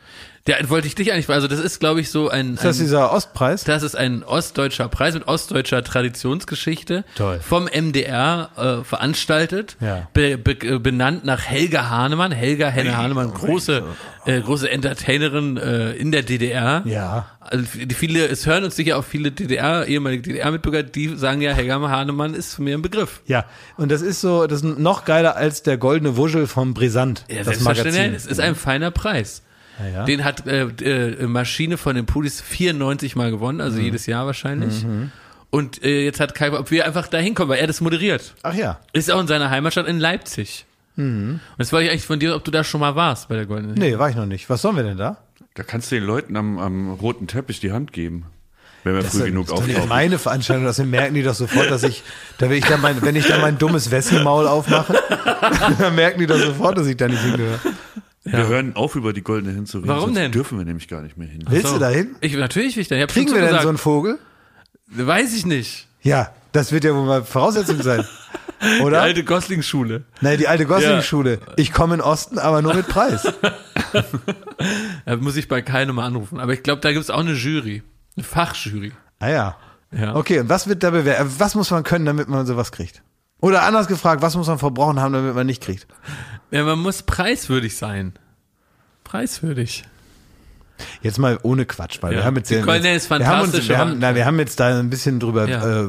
Der 0.46 0.68
wollte 0.70 0.86
ich 0.86 0.94
dich 0.94 1.12
eigentlich, 1.12 1.28
also 1.28 1.48
das 1.48 1.58
ist, 1.58 1.80
glaube 1.80 2.00
ich, 2.00 2.10
so 2.10 2.28
ein, 2.28 2.54
Ist 2.54 2.64
das 2.64 2.78
ein 2.78 2.84
dieser 2.84 3.12
Ostpreis? 3.12 3.64
das 3.64 3.82
ist 3.82 3.96
ein 3.96 4.22
ostdeutscher 4.22 4.88
Preis 4.88 5.14
mit 5.14 5.26
ostdeutscher 5.26 5.82
Traditionsgeschichte 5.82 7.04
Toll. 7.16 7.40
vom 7.40 7.64
MDR 7.66 8.50
äh, 8.56 8.84
veranstaltet, 8.84 9.76
Ja. 9.80 10.08
be, 10.12 10.38
be, 10.38 10.54
benannt 10.80 11.24
nach 11.24 11.42
Helga 11.46 11.90
Hahnemann. 11.90 12.32
Helga 12.32 12.68
Henne 12.68 12.96
Hahnemann, 12.96 13.32
große 13.34 13.82
äh, 14.26 14.40
große 14.40 14.70
Entertainerin 14.70 15.56
äh, 15.56 15.92
in 15.92 16.10
der 16.12 16.22
DDR. 16.22 16.82
Ja. 16.84 17.26
Also 17.40 17.64
die- 17.78 17.94
viele, 17.94 18.26
es 18.26 18.44
hören 18.46 18.64
uns 18.64 18.74
sicher 18.76 18.98
auch 18.98 19.04
viele 19.04 19.30
DDR, 19.30 19.86
ehemalige 19.86 20.22
DDR-Mitbürger, 20.22 20.82
die 20.82 21.16
sagen 21.16 21.40
ja, 21.40 21.52
Helga 21.52 21.80
Hahnemann 21.88 22.34
ist 22.34 22.54
für 22.54 22.62
mir 22.62 22.76
ein 22.76 22.82
Begriff. 22.82 23.20
Ja, 23.26 23.44
und 23.76 23.90
das 23.90 24.02
ist 24.02 24.20
so, 24.20 24.46
das 24.46 24.62
ist 24.62 24.78
noch 24.78 25.04
geiler 25.04 25.36
als 25.36 25.62
der 25.62 25.76
goldene 25.76 26.16
Wuschel 26.16 26.46
vom 26.46 26.74
Brisant. 26.74 27.24
Ja, 27.28 27.44
das. 27.44 27.60
Magazin. 27.60 28.14
Es 28.14 28.26
ist 28.26 28.40
ein 28.40 28.54
feiner 28.56 28.90
Preis. 28.90 29.42
Ja, 29.78 29.88
ja. 29.88 30.04
Den 30.04 30.24
hat 30.24 30.46
äh, 30.46 30.62
äh, 30.62 31.26
Maschine 31.26 31.76
von 31.76 31.94
den 31.96 32.06
Pulis 32.06 32.40
94 32.40 33.16
Mal 33.16 33.30
gewonnen, 33.30 33.58
Mhm. 33.58 33.64
also 33.64 33.78
jedes 33.78 34.06
Jahr 34.06 34.26
wahrscheinlich. 34.26 34.84
Und 35.50 35.82
äh, 35.84 36.04
jetzt 36.04 36.18
hat 36.20 36.34
Kai, 36.34 36.50
ob 36.52 36.70
wir 36.70 36.86
einfach 36.86 37.08
da 37.08 37.18
hinkommen, 37.18 37.50
weil 37.50 37.58
er 37.60 37.66
das 37.66 37.80
moderiert. 37.80 38.34
Ach 38.42 38.54
ja. 38.54 38.80
Ist 38.92 39.10
auch 39.10 39.20
in 39.20 39.26
seiner 39.26 39.50
Heimatstadt 39.50 39.86
in 39.86 39.98
Leipzig. 40.00 40.64
Und 40.98 41.40
jetzt 41.58 41.72
wollte 41.72 41.84
ich 41.86 41.90
eigentlich 41.90 42.06
von 42.06 42.18
dir, 42.18 42.34
ob 42.34 42.42
du 42.44 42.50
da 42.50 42.64
schon 42.64 42.80
mal 42.80 42.96
warst 42.96 43.28
bei 43.28 43.34
der 43.36 43.44
Goldenen. 43.44 43.74
Mhm. 43.74 43.78
Nee, 43.80 43.98
war 43.98 44.08
ich 44.08 44.16
noch 44.16 44.24
nicht. 44.24 44.48
Was 44.48 44.62
sollen 44.62 44.76
wir 44.76 44.82
denn 44.82 44.96
da? 44.96 45.18
Da 45.54 45.62
kannst 45.62 45.90
du 45.92 45.96
den 45.96 46.04
Leuten 46.04 46.36
am, 46.38 46.58
am 46.58 46.90
roten 46.94 47.26
Teppich 47.26 47.60
die 47.60 47.70
Hand 47.72 47.92
geben. 47.92 48.24
Wenn 48.82 48.94
wir 48.94 49.02
Das 49.02 49.12
früh 49.12 49.18
ist 49.20 49.24
genug 49.26 49.46
doch 49.48 49.60
nicht 49.60 49.70
auftauchen. 49.76 49.88
meine 49.90 50.18
Veranstaltung, 50.18 50.64
das 50.64 50.78
merken 50.78 51.14
die 51.14 51.22
doch 51.22 51.34
sofort, 51.34 51.70
dass 51.70 51.82
ich, 51.82 52.02
da 52.38 52.48
will 52.48 52.56
ich 52.56 52.64
dann 52.64 52.80
mein, 52.80 53.02
wenn 53.02 53.14
ich 53.16 53.26
da 53.26 53.38
mein 53.38 53.58
dummes 53.58 53.90
Wessi-Maul 53.90 54.46
aufmache, 54.46 54.94
dann 55.78 55.94
merken 55.96 56.20
die 56.20 56.26
doch 56.26 56.38
sofort, 56.38 56.78
dass 56.78 56.86
ich 56.86 56.96
da 56.96 57.08
nicht 57.08 57.20
hingehöre. 57.22 57.58
Wir 58.26 58.46
hören 58.48 58.74
auf, 58.76 58.96
über 58.96 59.12
die 59.12 59.22
goldene 59.22 59.54
Hin 59.54 59.66
zu 59.66 59.78
reden. 59.78 59.88
Warum 59.88 60.06
sonst 60.06 60.16
denn? 60.16 60.32
dürfen 60.32 60.58
wir 60.58 60.64
nämlich 60.64 60.88
gar 60.88 61.00
nicht 61.02 61.16
mehr 61.16 61.28
hin. 61.28 61.44
Willst 61.48 61.68
So. 61.68 61.74
du 61.74 61.78
da 61.80 61.88
hin? 61.90 62.16
Ich 62.20 62.36
natürlich 62.36 62.74
will 62.76 62.82
ich 62.82 62.88
da. 62.88 62.96
Ich 62.96 63.06
Kriegen 63.06 63.32
wir 63.32 63.40
denn 63.40 63.60
so 63.62 63.68
einen 63.68 63.78
Vogel? 63.78 64.18
Weiß 64.88 65.34
ich 65.34 65.46
nicht. 65.46 65.86
Ja, 66.02 66.32
das 66.52 66.72
wird 66.72 66.84
ja 66.84 66.94
wohl 66.94 67.06
mal 67.06 67.24
Voraussetzung 67.24 67.82
sein. 67.82 68.04
Die 68.78 68.80
Oder? 68.82 69.02
alte 69.02 69.22
Gosling-Schule. 69.22 70.04
Nein, 70.22 70.38
die 70.38 70.48
alte 70.48 70.64
Gosling-Schule. 70.64 71.40
Ich 71.56 71.72
komme 71.74 71.96
in 71.96 72.00
Osten, 72.00 72.38
aber 72.38 72.62
nur 72.62 72.74
mit 72.74 72.88
Preis. 72.88 73.30
Da 75.04 75.16
muss 75.16 75.36
ich 75.36 75.46
bei 75.46 75.60
nochmal 75.84 76.06
anrufen. 76.06 76.40
Aber 76.40 76.52
ich 76.54 76.62
glaube, 76.62 76.80
da 76.80 76.92
gibt's 76.92 77.10
auch 77.10 77.20
eine 77.20 77.32
Jury. 77.32 77.82
Eine 78.16 78.24
Fachjury. 78.24 78.92
Ah 79.18 79.28
ja. 79.28 79.56
Ja. 79.92 80.16
Okay, 80.16 80.40
und 80.40 80.48
was 80.48 80.66
wird 80.68 80.82
da 80.82 80.90
bewertet? 80.90 81.32
Was 81.38 81.54
muss 81.54 81.70
man 81.70 81.84
können, 81.84 82.06
damit 82.06 82.28
man 82.28 82.46
sowas 82.46 82.72
kriegt? 82.72 83.02
Oder 83.40 83.62
anders 83.64 83.86
gefragt, 83.86 84.22
was 84.22 84.36
muss 84.36 84.46
man 84.46 84.58
verbrauchen 84.58 85.00
haben, 85.00 85.12
damit 85.12 85.34
man 85.34 85.46
nicht 85.46 85.62
kriegt? 85.62 85.86
Ja, 86.50 86.64
man 86.64 86.78
muss 86.78 87.02
preiswürdig 87.02 87.76
sein. 87.76 88.14
Preiswürdig. 89.04 89.84
Jetzt 91.02 91.18
mal 91.18 91.38
ohne 91.42 91.64
Quatsch, 91.64 91.98
weil 92.02 92.12
Ja. 92.12 92.18
wir 92.20 92.24
haben 92.24 92.36
jetzt 92.36 92.50
Die 92.50 92.60
Goldene 92.60 92.94
ist 92.94 93.08
wir 93.08 93.16
haben 93.16 93.40
uns, 93.40 93.50
fantastisch, 93.50 93.68
wir 93.68 93.78
haben, 93.78 93.96
na, 93.98 94.14
wir 94.14 94.26
haben 94.26 94.38
jetzt 94.38 94.60
da 94.60 94.78
ein 94.78 94.90
bisschen 94.90 95.20
drüber 95.20 95.48
Ja. 95.48 95.82
äh, 95.82 95.88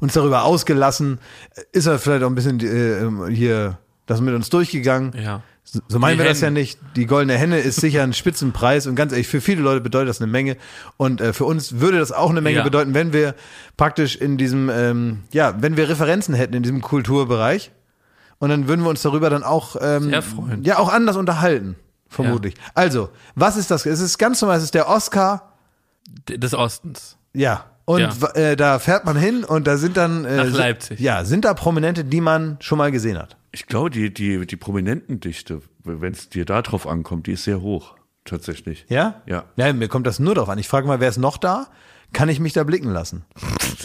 uns 0.00 0.12
darüber 0.12 0.44
ausgelassen. 0.44 1.18
Ist 1.72 1.86
er 1.86 1.98
vielleicht 1.98 2.22
auch 2.24 2.28
ein 2.28 2.34
bisschen 2.34 2.60
äh, 2.60 3.32
hier 3.34 3.78
das 4.06 4.20
mit 4.20 4.34
uns 4.34 4.48
durchgegangen? 4.50 5.12
Ja. 5.20 5.42
So 5.70 5.80
so 5.88 5.98
meinen 5.98 6.16
Die 6.16 6.24
wir 6.24 6.28
das 6.30 6.40
ja 6.40 6.50
nicht. 6.50 6.78
Die 6.96 7.04
goldene 7.06 7.36
Henne 7.36 7.58
ist 7.58 7.80
sicher 7.80 8.02
ein 8.02 8.14
Spitzenpreis 8.14 8.86
und 8.86 8.94
ganz 8.96 9.12
ehrlich, 9.12 9.28
für 9.28 9.40
viele 9.42 9.60
Leute 9.60 9.80
bedeutet 9.82 10.08
das 10.08 10.20
eine 10.20 10.30
Menge. 10.30 10.56
Und 10.96 11.20
äh, 11.20 11.32
für 11.34 11.44
uns 11.44 11.80
würde 11.80 11.98
das 11.98 12.10
auch 12.10 12.30
eine 12.30 12.40
Menge 12.40 12.58
Ja. 12.58 12.64
bedeuten, 12.64 12.94
wenn 12.94 13.12
wir 13.12 13.34
praktisch 13.76 14.16
in 14.16 14.38
diesem, 14.38 14.70
ähm, 14.70 15.24
ja, 15.32 15.54
wenn 15.60 15.76
wir 15.76 15.88
Referenzen 15.88 16.34
hätten 16.34 16.54
in 16.54 16.62
diesem 16.62 16.80
Kulturbereich. 16.80 17.70
Und 18.38 18.48
dann 18.50 18.68
würden 18.68 18.82
wir 18.82 18.88
uns 18.88 19.02
darüber 19.02 19.28
dann 19.30 19.42
auch, 19.42 19.76
ähm, 19.80 20.10
ja, 20.62 20.78
auch 20.78 20.92
anders 20.92 21.16
unterhalten. 21.16 21.76
Vermutlich. 22.08 22.54
Also, 22.74 23.10
was 23.34 23.56
ist 23.58 23.70
das? 23.70 23.84
Es 23.84 24.00
ist 24.00 24.16
ganz 24.16 24.40
normal, 24.40 24.56
es 24.56 24.64
ist 24.64 24.74
der 24.74 24.88
Oscar, 24.88 25.52
Des 26.28 26.54
Ostens. 26.54 27.18
ja. 27.34 27.66
Und 27.88 28.00
Ja. 28.00 28.10
Äh, 28.34 28.54
da 28.56 28.78
fährt 28.78 29.04
man 29.06 29.16
hin 29.16 29.44
und 29.44 29.66
da 29.66 29.78
sind 29.78 29.96
dann 29.96 30.24
äh, 30.26 30.36
Nach 30.36 30.52
Leipzig. 30.52 31.00
Ja, 31.00 31.24
sind 31.24 31.44
da 31.46 31.54
Prominente, 31.54 32.04
die 32.04 32.20
man 32.20 32.58
schon 32.60 32.76
mal 32.76 32.90
gesehen 32.92 33.16
hat. 33.16 33.36
Ich 33.50 33.66
glaube, 33.66 33.88
die, 33.88 34.12
die, 34.12 34.46
die 34.46 34.56
Prominentendichte, 34.56 35.62
wenn 35.84 36.12
es 36.12 36.28
dir 36.28 36.44
da 36.44 36.60
drauf 36.60 36.86
ankommt, 36.86 37.26
die 37.26 37.32
ist 37.32 37.44
sehr 37.44 37.62
hoch. 37.62 37.94
Tatsächlich. 38.26 38.84
Ja? 38.90 39.22
Ja. 39.24 39.44
Ja, 39.56 39.72
mir 39.72 39.88
kommt 39.88 40.06
das 40.06 40.18
nur 40.18 40.34
drauf 40.34 40.50
an. 40.50 40.58
Ich 40.58 40.68
frage 40.68 40.86
mal, 40.86 41.00
wer 41.00 41.08
ist 41.08 41.16
noch 41.16 41.38
da? 41.38 41.68
Kann 42.12 42.28
ich 42.28 42.40
mich 42.40 42.52
da 42.52 42.62
blicken 42.64 42.90
lassen? 42.90 43.24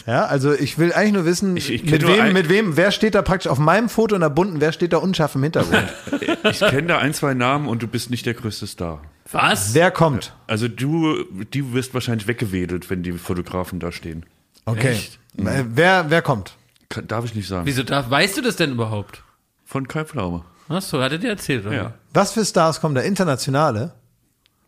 Ja, 0.06 0.26
also 0.26 0.52
ich 0.54 0.78
will 0.78 0.92
eigentlich 0.92 1.14
nur 1.14 1.24
wissen, 1.24 1.56
Ich- 1.56 1.72
ich 1.72 1.86
mit 1.90 2.06
wem, 2.06 2.20
ein- 2.20 2.34
mit 2.34 2.50
wem, 2.50 2.76
wer 2.76 2.92
steht 2.92 3.16
da 3.16 3.22
praktisch 3.22 3.50
auf 3.50 3.58
meinem 3.58 3.88
Foto 3.88 4.16
in 4.16 4.22
der 4.22 4.30
bunten, 4.30 4.60
wer 4.60 4.74
steht 4.74 4.92
da 4.92 4.98
unscharf 4.98 5.36
im 5.36 5.44
Hintergrund? 5.44 5.86
Ich 6.52 6.60
kenne 6.60 6.88
da 6.88 6.98
ein, 6.98 7.14
zwei 7.14 7.34
Namen 7.36 7.70
und 7.70 7.82
du 7.84 7.88
bist 7.88 8.10
nicht 8.10 8.26
der 8.26 8.34
größte 8.34 8.68
Star. 8.68 9.02
Was? 9.34 9.74
wer 9.74 9.92
kommt? 9.92 10.34
Also 10.48 10.68
du, 10.68 11.24
du 11.52 11.74
wirst 11.74 11.94
wahrscheinlich 11.94 12.28
weggewedelt, 12.28 12.90
wenn 12.90 13.04
die 13.04 13.14
Fotografen 13.14 13.80
da 13.80 13.92
stehen. 13.92 14.26
Okay. 14.66 14.92
Echt? 14.92 15.20
Äh, 15.38 15.64
Wer, 15.70 16.10
wer 16.10 16.22
kommt? 16.22 16.56
Kann, 16.90 17.08
darf 17.08 17.26
ich 17.26 17.34
nicht 17.36 17.48
sagen. 17.48 17.66
Wieso 17.66 17.84
darf, 17.84 18.10
weißt 18.10 18.38
du 18.38 18.42
das 18.42 18.56
denn 18.56 18.72
überhaupt? 18.74 19.24
Von 19.66 19.88
Kai 19.88 20.06
Pflaume. 20.06 20.46
Ach 20.70 20.82
so, 20.82 21.02
hat 21.02 21.12
er 21.12 21.18
dir 21.18 21.30
erzählt, 21.32 21.66
oder? 21.66 21.76
Ja. 21.76 21.94
Was 22.14 22.34
für 22.34 22.46
Stars 22.46 22.80
kommen 22.80 22.96
da? 22.96 23.02
Internationale? 23.02 23.94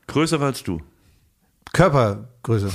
Größer 0.07 0.41
als 0.41 0.63
du. 0.63 0.81
Körpergröße? 1.73 2.69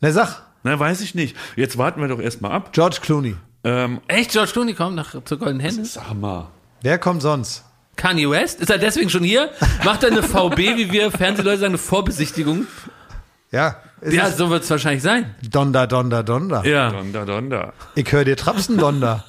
Na 0.00 0.10
sag, 0.12 0.42
Na, 0.62 0.78
weiß 0.78 1.00
ich 1.00 1.14
nicht. 1.14 1.36
Jetzt 1.56 1.78
warten 1.78 2.00
wir 2.00 2.08
doch 2.08 2.20
erstmal 2.20 2.52
ab. 2.52 2.72
George 2.72 2.98
Clooney. 3.00 3.36
Ähm, 3.64 4.00
Echt? 4.08 4.32
George 4.32 4.52
Clooney 4.52 4.74
kommt 4.74 4.96
nach, 4.96 5.14
zur 5.24 5.38
Goldenen 5.38 5.60
Henne? 5.60 5.84
sag 5.84 6.12
mal. 6.14 6.48
Wer 6.82 6.98
kommt 6.98 7.22
sonst? 7.22 7.64
Kanye 8.00 8.30
West? 8.30 8.60
Ist 8.60 8.70
er 8.70 8.78
deswegen 8.78 9.10
schon 9.10 9.22
hier? 9.22 9.50
Macht 9.84 10.02
er 10.02 10.10
eine 10.10 10.22
VB, 10.22 10.56
wie 10.76 10.90
wir 10.90 11.10
Fernsehleute 11.10 11.58
sagen, 11.58 11.72
eine 11.72 11.78
Vorbesichtigung? 11.78 12.66
Ja, 13.52 13.76
Ja, 14.08 14.30
so 14.30 14.48
wird 14.48 14.62
es 14.64 14.70
wahrscheinlich 14.70 15.02
sein. 15.02 15.34
Donda, 15.42 15.86
Donda, 15.86 16.22
Donda. 16.22 16.64
Ja. 16.64 16.90
Donda, 16.90 17.24
donda. 17.26 17.72
Ich 17.94 18.10
höre 18.10 18.24
dir 18.24 18.36
Trapsen, 18.36 18.78
Donda. 18.78 19.24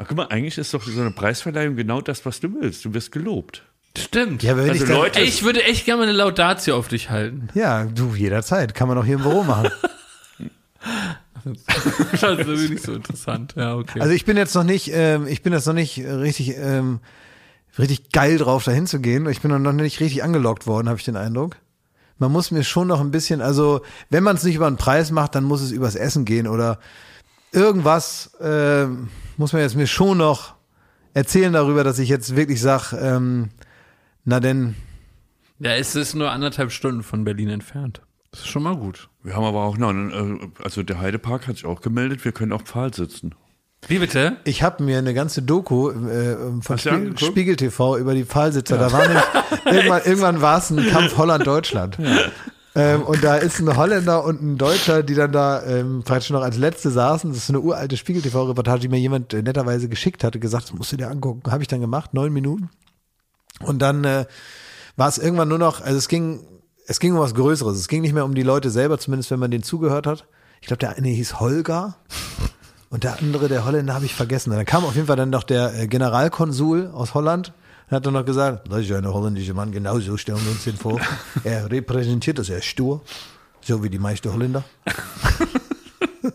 Ach, 0.00 0.04
guck 0.08 0.16
mal, 0.16 0.26
eigentlich 0.30 0.58
ist 0.58 0.74
doch 0.74 0.82
so 0.82 1.00
eine 1.00 1.12
Preisverleihung 1.12 1.76
genau 1.76 2.00
das, 2.00 2.26
was 2.26 2.40
du 2.40 2.48
willst. 2.60 2.84
Du 2.84 2.92
wirst 2.94 3.12
gelobt. 3.12 3.62
Stimmt. 3.96 4.42
Ja, 4.42 4.52
aber 4.52 4.64
wenn 4.64 4.70
Also 4.70 4.84
ich 4.84 4.90
Leute- 4.90 5.20
ich 5.20 5.42
würde 5.44 5.62
echt 5.64 5.84
gerne 5.84 6.02
mal 6.02 6.08
eine 6.08 6.16
Laudatio 6.16 6.76
auf 6.76 6.88
dich 6.88 7.10
halten. 7.10 7.48
ja, 7.54 7.84
du, 7.84 8.14
jederzeit. 8.16 8.74
Kann 8.74 8.88
man 8.88 8.98
auch 8.98 9.04
hier 9.04 9.14
im 9.16 9.22
Büro 9.22 9.44
machen. 9.44 9.70
Das 11.44 12.22
ist 12.22 12.22
irgendwie 12.22 12.68
nicht 12.74 12.82
so 12.84 12.92
interessant. 12.94 13.54
Ja, 13.56 13.76
okay. 13.76 14.00
Also 14.00 14.12
ich 14.12 14.24
bin 14.24 14.36
jetzt 14.36 14.54
noch 14.54 14.64
nicht, 14.64 14.90
ähm, 14.92 15.26
ich 15.26 15.42
bin 15.42 15.52
jetzt 15.52 15.66
noch 15.66 15.72
nicht 15.72 15.98
richtig, 15.98 16.56
ähm, 16.58 17.00
richtig 17.78 18.10
geil 18.10 18.38
drauf, 18.38 18.64
dahin 18.64 18.86
zu 18.86 19.00
gehen. 19.00 19.28
Ich 19.28 19.40
bin 19.40 19.50
noch 19.62 19.72
nicht 19.72 20.00
richtig 20.00 20.22
angelockt 20.22 20.66
worden, 20.66 20.88
habe 20.88 20.98
ich 20.98 21.04
den 21.04 21.16
Eindruck. 21.16 21.56
Man 22.18 22.32
muss 22.32 22.50
mir 22.50 22.64
schon 22.64 22.88
noch 22.88 23.00
ein 23.00 23.12
bisschen, 23.12 23.40
also 23.40 23.82
wenn 24.10 24.24
man 24.24 24.36
es 24.36 24.42
nicht 24.42 24.56
über 24.56 24.68
den 24.68 24.76
Preis 24.76 25.10
macht, 25.10 25.34
dann 25.34 25.44
muss 25.44 25.62
es 25.62 25.70
übers 25.70 25.94
Essen 25.94 26.24
gehen 26.24 26.48
oder 26.48 26.80
irgendwas 27.52 28.36
ähm, 28.40 29.08
muss 29.36 29.52
man 29.52 29.62
jetzt 29.62 29.76
mir 29.76 29.86
schon 29.86 30.18
noch 30.18 30.54
erzählen 31.14 31.52
darüber, 31.52 31.84
dass 31.84 31.98
ich 31.98 32.08
jetzt 32.08 32.36
wirklich 32.36 32.60
sag, 32.60 32.92
ähm, 32.92 33.50
na 34.24 34.40
denn, 34.40 34.74
ja, 35.60 35.72
es 35.72 35.96
ist 35.96 36.14
nur 36.14 36.30
anderthalb 36.30 36.70
Stunden 36.70 37.02
von 37.02 37.24
Berlin 37.24 37.48
entfernt. 37.48 38.02
Das 38.30 38.40
ist 38.40 38.48
schon 38.48 38.62
mal 38.62 38.76
gut. 38.76 39.08
Wir 39.22 39.34
haben 39.34 39.44
aber 39.44 39.64
auch 39.64 39.76
noch, 39.76 39.88
einen, 39.88 40.40
äh, 40.40 40.62
also 40.62 40.82
der 40.82 41.00
Heidepark 41.00 41.48
hat 41.48 41.56
sich 41.56 41.66
auch 41.66 41.80
gemeldet, 41.80 42.24
wir 42.24 42.32
können 42.32 42.52
auf 42.52 42.62
Pfahl 42.62 42.92
sitzen. 42.92 43.34
Wie 43.88 43.98
bitte? 43.98 44.36
ich 44.44 44.62
habe 44.62 44.82
mir 44.82 44.98
eine 44.98 45.14
ganze 45.14 45.42
Doku 45.42 45.90
äh, 45.90 46.36
von 46.60 46.78
Spiegel? 46.78 47.18
Spiegel 47.18 47.56
TV 47.56 47.96
über 47.96 48.14
die 48.14 48.24
Pfahlsitzer. 48.24 48.78
Da 48.78 48.92
war 48.92 49.06
nämlich, 49.06 49.24
irgendwann, 49.64 50.02
irgendwann 50.04 50.42
war 50.42 50.58
es 50.58 50.70
ein 50.70 50.86
Kampf 50.88 51.16
Holland-Deutschland. 51.16 51.98
Ähm, 52.74 53.02
und 53.02 53.24
da 53.24 53.36
ist 53.36 53.58
ein 53.58 53.76
Holländer 53.76 54.24
und 54.24 54.42
ein 54.42 54.58
Deutscher, 54.58 55.02
die 55.02 55.14
dann 55.14 55.32
da 55.32 55.64
ähm, 55.64 56.02
praktisch 56.04 56.30
noch 56.30 56.42
als 56.42 56.58
letzte 56.58 56.90
saßen. 56.90 57.30
Das 57.30 57.38
ist 57.38 57.48
eine 57.48 57.60
uralte 57.60 57.96
Spiegel 57.96 58.22
TV-Reportage, 58.22 58.82
die 58.82 58.88
mir 58.88 59.00
jemand 59.00 59.34
äh, 59.34 59.42
netterweise 59.42 59.88
geschickt 59.88 60.22
hatte, 60.22 60.38
gesagt, 60.38 60.64
das 60.64 60.74
musst 60.74 60.92
du 60.92 60.96
dir 60.96 61.10
angucken. 61.10 61.50
Habe 61.50 61.62
ich 61.62 61.68
dann 61.68 61.80
gemacht, 61.80 62.14
neun 62.14 62.32
Minuten. 62.32 62.70
Und 63.60 63.80
dann 63.80 64.04
äh, 64.04 64.26
war 64.96 65.08
es 65.08 65.18
irgendwann 65.18 65.48
nur 65.48 65.58
noch, 65.58 65.80
also 65.80 65.96
es 65.96 66.08
ging, 66.08 66.46
es 66.86 67.00
ging 67.00 67.14
um 67.14 67.20
was 67.20 67.34
Größeres. 67.34 67.76
Es 67.76 67.88
ging 67.88 68.02
nicht 68.02 68.12
mehr 68.12 68.24
um 68.24 68.34
die 68.34 68.42
Leute 68.42 68.70
selber, 68.70 68.98
zumindest 68.98 69.30
wenn 69.30 69.40
man 69.40 69.50
denen 69.50 69.64
zugehört 69.64 70.06
hat. 70.06 70.26
Ich 70.60 70.68
glaube, 70.68 70.78
der 70.78 70.96
eine 70.96 71.08
hieß 71.08 71.40
Holger 71.40 71.96
und 72.90 73.04
der 73.04 73.18
andere, 73.18 73.48
der 73.48 73.64
Holländer, 73.64 73.94
habe 73.94 74.06
ich 74.06 74.14
vergessen. 74.14 74.50
Und 74.50 74.56
dann 74.56 74.66
kam 74.66 74.84
auf 74.84 74.94
jeden 74.94 75.06
Fall 75.06 75.16
dann 75.16 75.30
noch 75.30 75.42
der 75.42 75.74
äh, 75.74 75.86
Generalkonsul 75.86 76.90
aus 76.92 77.14
Holland. 77.14 77.52
Er 77.90 77.96
hat 77.96 78.06
dann 78.06 78.14
noch 78.14 78.24
gesagt, 78.24 78.70
das 78.70 78.80
ist 78.80 78.88
ja 78.88 78.98
ein 78.98 79.06
holländischer 79.06 79.54
Mann, 79.54 79.72
genau 79.72 79.98
so 79.98 80.16
stellen 80.16 80.44
wir 80.44 80.50
uns 80.50 80.64
den 80.64 80.76
vor. 80.76 81.00
Er 81.44 81.70
repräsentiert 81.70 82.38
das, 82.38 82.50
er 82.50 82.58
ist 82.58 82.66
stur, 82.66 83.02
so 83.62 83.82
wie 83.82 83.88
die 83.88 83.98
meisten 83.98 84.32
Holländer. 84.32 84.64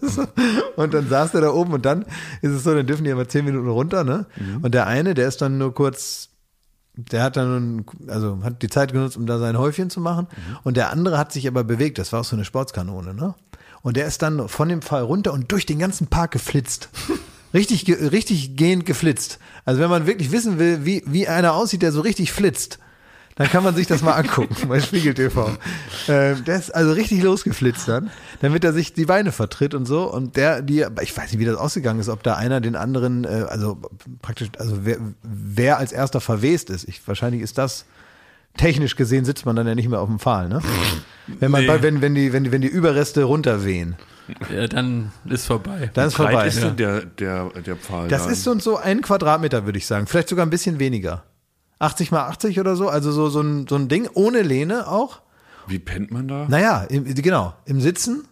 So. 0.02 0.26
und 0.76 0.94
dann 0.94 1.10
saß 1.10 1.32
der 1.32 1.42
da 1.42 1.52
oben 1.52 1.74
und 1.74 1.86
dann 1.86 2.06
ist 2.42 2.52
es 2.52 2.64
so, 2.64 2.74
dann 2.74 2.88
dürfen 2.88 3.04
die 3.04 3.12
aber 3.12 3.28
zehn 3.28 3.46
Minuten 3.46 3.68
runter, 3.68 4.04
ne? 4.04 4.26
Und 4.62 4.74
der 4.74 4.88
eine, 4.88 5.14
der 5.14 5.28
ist 5.28 5.42
dann 5.42 5.58
nur 5.58 5.74
kurz, 5.74 6.30
der 6.96 7.24
hat 7.24 7.38
dann, 7.38 7.86
also 8.08 8.40
hat 8.44 8.62
die 8.62 8.70
Zeit 8.70 8.92
genutzt, 8.92 9.18
um 9.18 9.26
da 9.26 9.38
sein 9.38 9.58
Häufchen 9.58 9.90
zu 9.90 10.00
machen. 10.00 10.28
Und 10.64 10.78
der 10.78 10.90
andere 10.90 11.18
hat 11.18 11.32
sich 11.32 11.48
aber 11.48 11.64
bewegt, 11.64 11.98
das 12.00 12.12
war 12.14 12.22
auch 12.22 12.26
so 12.26 12.36
eine 12.36 12.46
Sportskanone, 12.46 13.14
ne? 13.14 13.36
Und 13.84 13.98
der 13.98 14.08
ist 14.08 14.22
dann 14.22 14.48
von 14.50 14.70
dem 14.70 14.82
Fall 14.82 15.04
runter 15.04 15.34
und 15.34 15.52
durch 15.52 15.66
den 15.66 15.78
ganzen 15.78 16.08
Park 16.08 16.32
geflitzt. 16.32 16.90
Richtig, 17.54 17.88
richtig 17.88 18.56
gehend 18.56 18.86
geflitzt. 18.86 19.38
Also 19.66 19.80
wenn 19.80 19.90
man 19.90 20.08
wirklich 20.08 20.32
wissen 20.32 20.58
will, 20.58 20.86
wie, 20.86 21.04
wie 21.06 21.28
einer 21.28 21.54
aussieht, 21.54 21.84
der 21.84 21.92
so 21.92 22.02
richtig 22.02 22.32
flitzt, 22.32 22.80
dann 23.36 23.48
kann 23.48 23.64
man 23.64 23.76
sich 23.76 23.88
das 23.88 24.02
mal 24.02 24.14
angucken 24.14 24.56
bei 24.68 24.80
Spiegel 24.80 25.14
TV. 25.14 25.52
Ähm, 26.08 26.44
der 26.46 26.58
ist 26.58 26.74
also 26.74 26.94
richtig 26.94 27.22
losgeflitzt 27.24 27.88
dann, 27.88 28.10
damit 28.42 28.64
er 28.64 28.74
sich 28.74 28.94
die 28.94 29.06
Beine 29.06 29.32
vertritt 29.32 29.74
und 29.74 29.86
so. 29.86 30.12
Und 30.12 30.36
der, 30.36 30.62
die, 30.62 30.86
ich 31.02 31.16
weiß 31.16 31.32
nicht, 31.32 31.40
wie 31.40 31.46
das 31.46 31.58
ausgegangen 31.58 32.00
ist, 32.00 32.10
ob 32.10 32.24
da 32.24 32.36
einer 32.36 32.62
den 32.62 32.76
anderen, 32.76 33.24
äh, 33.24 33.46
also 33.50 33.78
praktisch, 34.22 34.50
also 34.58 34.86
wer, 34.86 34.98
wer 35.22 35.78
als 35.78 35.92
erster 35.92 36.22
verwest 36.22 36.70
ist. 36.70 36.88
Ich, 36.88 37.08
wahrscheinlich 37.08 37.42
ist 37.42 37.58
das 37.58 37.86
technisch 38.58 38.96
gesehen 38.96 39.26
sitzt 39.26 39.46
man 39.46 39.56
dann 39.56 39.68
ja 39.68 39.76
nicht 39.76 39.90
mehr 39.90 40.00
auf 40.00 40.10
dem 40.10 40.20
Pfahl, 40.20 40.48
ne? 40.50 40.62
Wenn 41.40 41.52
man, 41.52 41.66
Nee. 41.66 41.72
wenn, 41.82 42.02
wenn 42.02 42.16
die, 42.16 42.34
wenn 42.34 42.44
die, 42.44 42.52
wenn 42.52 42.62
die 42.62 42.68
Überreste 42.68 43.24
runterwehen, 43.24 43.96
Ja, 44.54 44.68
dann 44.68 45.12
ist 45.26 45.46
vorbei. 45.46 45.90
dann 45.94 46.08
ist 46.08 46.16
Breit 46.18 46.32
vorbei. 46.32 46.48
ist 46.48 46.60
Ja. 46.62 46.68
denn 46.70 46.76
der, 46.78 47.02
der, 47.06 47.50
der 47.62 47.76
Pfahl? 47.78 48.08
Das 48.10 48.26
da? 48.26 48.32
ist 48.32 48.44
so 48.44 48.52
und 48.52 48.62
so 48.62 48.78
ein 48.78 49.02
Quadratmeter, 49.02 49.66
würde 49.66 49.78
ich 49.78 49.86
sagen. 49.88 50.06
Vielleicht 50.08 50.30
sogar 50.30 50.46
ein 50.46 50.50
bisschen 50.50 50.80
weniger. 50.80 51.24
80 51.80 52.12
mal 52.12 52.28
80 52.28 52.60
oder 52.60 52.76
so. 52.76 52.90
Also 52.90 53.12
so, 53.12 53.30
so, 53.30 53.42
ein, 53.42 53.68
so 53.68 53.76
ein 53.76 53.88
Ding 53.88 54.08
ohne 54.14 54.42
Lehne 54.42 54.88
auch. 54.88 55.22
Wie 55.68 55.80
pennt 55.80 56.12
man 56.12 56.28
da? 56.28 56.46
Naja, 56.50 56.84
im, 56.90 57.06
genau, 57.16 57.54
im 57.66 57.80
Sitzen. 57.82 58.28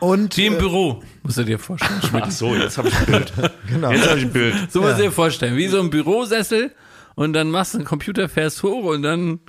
Und 0.00 0.36
Wie 0.36 0.46
im 0.46 0.54
äh, 0.54 0.58
Büro, 0.58 1.02
musst 1.22 1.38
du 1.38 1.44
dir 1.44 1.58
vorstellen. 1.58 2.00
Ach 2.20 2.30
so, 2.30 2.54
jetzt 2.54 2.76
habe 2.76 2.88
ich 2.88 2.98
ein 2.98 3.06
Bild. 3.06 3.32
genau. 3.68 3.90
Jetzt 3.92 4.08
habe 4.08 4.18
ich 4.18 4.24
ein 4.24 4.32
Bild. 4.32 4.54
So 4.72 4.80
musst 4.82 4.98
du 4.98 5.02
dir 5.02 5.12
vorstellen, 5.12 5.56
wie 5.56 5.68
so 5.68 5.80
ein 5.80 5.90
Bürosessel 5.90 6.72
und 7.14 7.32
dann 7.32 7.50
machst 7.50 7.74
du 7.74 7.78
einen 7.78 7.86
Computer, 7.86 8.28
fährst 8.28 8.62
hoch 8.62 8.84
und 8.84 9.02
dann 9.02 9.40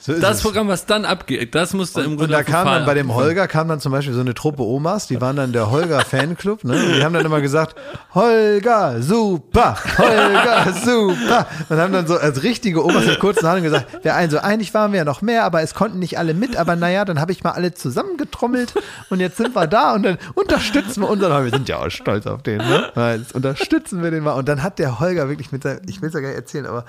So 0.00 0.12
das. 0.18 0.42
Programm, 0.42 0.68
was 0.68 0.86
dann 0.86 1.04
abgeht, 1.04 1.54
das 1.54 1.74
musst 1.74 1.96
du 1.96 2.00
im 2.00 2.12
Und 2.12 2.16
Grunde 2.18 2.32
da 2.32 2.38
auf 2.40 2.44
den 2.44 2.52
kam 2.52 2.66
dann 2.66 2.86
bei 2.86 2.94
dem. 2.94 3.14
Holger 3.14 3.48
kam 3.48 3.68
dann 3.68 3.80
zum 3.80 3.92
Beispiel 3.92 4.14
so 4.14 4.20
eine 4.20 4.34
Truppe 4.34 4.62
Omas, 4.62 5.06
die 5.06 5.20
waren 5.20 5.36
dann 5.36 5.52
der 5.52 5.70
Holger 5.70 6.00
Fanclub, 6.00 6.64
ne? 6.64 6.74
Und 6.74 6.94
die 6.96 7.04
haben 7.04 7.12
dann 7.12 7.26
immer 7.26 7.40
gesagt, 7.40 7.74
Holger, 8.14 9.02
super, 9.02 9.76
Holger, 9.98 10.72
super. 10.84 11.46
Und 11.68 11.78
haben 11.78 11.92
dann 11.92 12.06
so 12.06 12.16
als 12.16 12.42
richtige 12.42 12.84
Omas 12.84 13.06
mit 13.06 13.18
kurzen 13.18 13.46
Haaren 13.46 13.62
gesagt, 13.62 14.04
ja, 14.04 14.14
also 14.14 14.38
eigentlich 14.38 14.72
waren 14.74 14.92
wir 14.92 14.98
ja 14.98 15.04
noch 15.04 15.22
mehr, 15.22 15.44
aber 15.44 15.62
es 15.62 15.74
konnten 15.74 15.98
nicht 15.98 16.18
alle 16.18 16.34
mit, 16.34 16.56
aber 16.56 16.76
naja, 16.76 17.04
dann 17.04 17.20
habe 17.20 17.32
ich 17.32 17.42
mal 17.42 17.52
alle 17.52 17.74
zusammengetrommelt 17.74 18.74
und 19.10 19.20
jetzt 19.20 19.36
sind 19.36 19.54
wir 19.54 19.66
da 19.66 19.94
und 19.94 20.04
dann 20.04 20.18
unterstützen 20.34 21.02
wir 21.02 21.10
unseren, 21.10 21.44
wir 21.44 21.50
sind 21.50 21.68
ja 21.68 21.78
auch 21.78 21.90
stolz 21.90 22.26
auf 22.26 22.42
den, 22.42 22.58
ne? 22.58 22.92
Jetzt 23.18 23.34
unterstützen 23.34 24.02
wir 24.02 24.10
den 24.10 24.22
mal. 24.22 24.32
Und 24.32 24.48
dann 24.48 24.62
hat 24.62 24.78
der 24.78 25.00
Holger 25.00 25.28
wirklich 25.28 25.52
mit 25.52 25.62
seinem, 25.62 25.80
ich 25.86 26.00
will 26.00 26.08
es 26.08 26.14
ja 26.14 26.20
gar 26.20 26.28
nicht 26.28 26.38
erzählen, 26.38 26.66
aber 26.66 26.84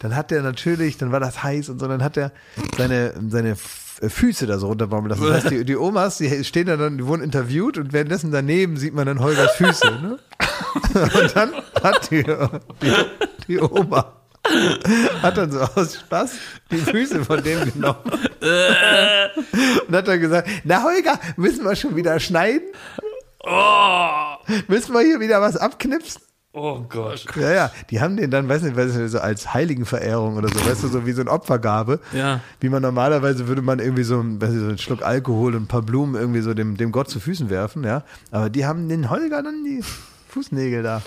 dann 0.00 0.14
hat 0.16 0.30
der 0.30 0.42
natürlich, 0.42 0.96
dann 0.96 1.12
war 1.12 1.20
das 1.20 1.42
heiß 1.42 1.68
und 1.68 1.78
so, 1.80 1.88
dann 1.88 2.02
hat 2.02 2.16
er 2.16 2.32
seine, 2.76 3.14
seine 3.28 3.50
F- 3.50 4.00
Füße 4.00 4.46
da 4.46 4.58
so 4.58 4.68
runterbauen 4.68 5.08
lassen. 5.08 5.22
Das 5.24 5.42
heißt, 5.44 5.50
die, 5.50 5.64
die 5.64 5.76
Omas, 5.76 6.18
die 6.18 6.44
stehen 6.44 6.66
da 6.68 6.76
dann, 6.76 6.98
die 6.98 7.06
wurden 7.06 7.22
interviewt 7.22 7.78
und 7.78 7.92
währenddessen 7.92 8.30
daneben 8.30 8.76
sieht 8.76 8.94
man 8.94 9.06
dann 9.06 9.18
Holgers 9.20 9.52
Füße, 9.56 9.86
ne? 10.00 10.18
Und 10.94 11.34
dann 11.36 11.52
hat 11.82 12.10
die, 12.10 12.22
die, 12.22 12.92
die 13.48 13.60
Oma 13.60 14.12
hat 15.22 15.36
dann 15.36 15.50
so 15.50 15.60
aus 15.60 15.96
Spaß 15.96 16.30
die 16.70 16.76
Füße 16.76 17.24
von 17.24 17.42
dem 17.42 17.72
genommen. 17.72 17.98
Und 19.88 19.94
hat 19.94 20.06
dann 20.08 20.20
gesagt, 20.20 20.48
na 20.64 20.82
Holger, 20.84 21.18
müssen 21.36 21.64
wir 21.64 21.74
schon 21.76 21.96
wieder 21.96 22.18
schneiden? 22.20 22.68
Müssen 24.68 24.92
wir 24.94 25.00
hier 25.00 25.20
wieder 25.20 25.40
was 25.40 25.56
abknipsen? 25.56 26.22
Oh 26.60 26.84
Gott. 26.88 27.24
Ja, 27.36 27.52
ja, 27.52 27.70
die 27.90 28.00
haben 28.00 28.16
den 28.16 28.30
dann, 28.30 28.48
weiß 28.48 28.62
nicht, 28.62 28.76
weiß 28.76 28.94
nicht, 28.94 29.10
so 29.10 29.20
als 29.20 29.54
Heiligenverehrung 29.54 30.36
oder 30.36 30.48
so, 30.48 30.54
weißt 30.66 30.82
du, 30.82 30.88
so 30.88 31.06
wie 31.06 31.12
so 31.12 31.20
eine 31.20 31.30
Opfergabe. 31.30 32.00
Ja. 32.12 32.40
Wie 32.60 32.68
man 32.68 32.82
normalerweise 32.82 33.46
würde 33.48 33.62
man 33.62 33.78
irgendwie 33.78 34.02
so, 34.02 34.18
weiß 34.18 34.50
nicht, 34.50 34.60
so 34.60 34.68
einen 34.68 34.78
Schluck 34.78 35.02
Alkohol 35.02 35.54
und 35.54 35.62
ein 35.64 35.68
paar 35.68 35.82
Blumen 35.82 36.14
irgendwie 36.14 36.40
so 36.40 36.54
dem, 36.54 36.76
dem 36.76 36.90
Gott 36.92 37.08
zu 37.10 37.20
Füßen 37.20 37.48
werfen, 37.50 37.84
ja. 37.84 38.02
Aber 38.30 38.50
die 38.50 38.66
haben 38.66 38.88
den 38.88 39.08
Holger 39.10 39.42
dann 39.42 39.62
die 39.64 39.82
Fußnägel 40.28 40.82
da 40.82 41.02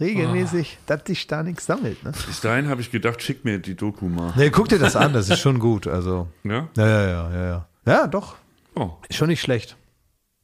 regelmäßig, 0.00 0.78
dass 0.86 1.00
sich 1.06 1.26
da 1.26 1.42
nichts 1.42 1.66
sammelt, 1.66 2.02
ne? 2.04 2.12
Bis 2.26 2.40
dahin 2.40 2.68
habe 2.68 2.80
ich 2.80 2.90
gedacht, 2.90 3.22
schick 3.22 3.44
mir 3.44 3.58
die 3.58 3.74
Doku 3.76 4.06
mal. 4.08 4.32
Nee, 4.36 4.50
guck 4.50 4.68
dir 4.68 4.78
das 4.78 4.96
an, 4.96 5.12
das 5.12 5.28
ist 5.28 5.38
schon 5.40 5.58
gut, 5.58 5.86
also. 5.86 6.28
Ja? 6.42 6.68
Ja, 6.76 6.86
ja, 6.88 7.06
ja, 7.08 7.30
ja, 7.32 7.44
ja. 7.46 7.66
Ja, 7.86 8.06
doch, 8.06 8.36
Oh. 8.76 8.90
ist 9.08 9.16
schon 9.16 9.28
nicht 9.28 9.40
schlecht. 9.40 9.76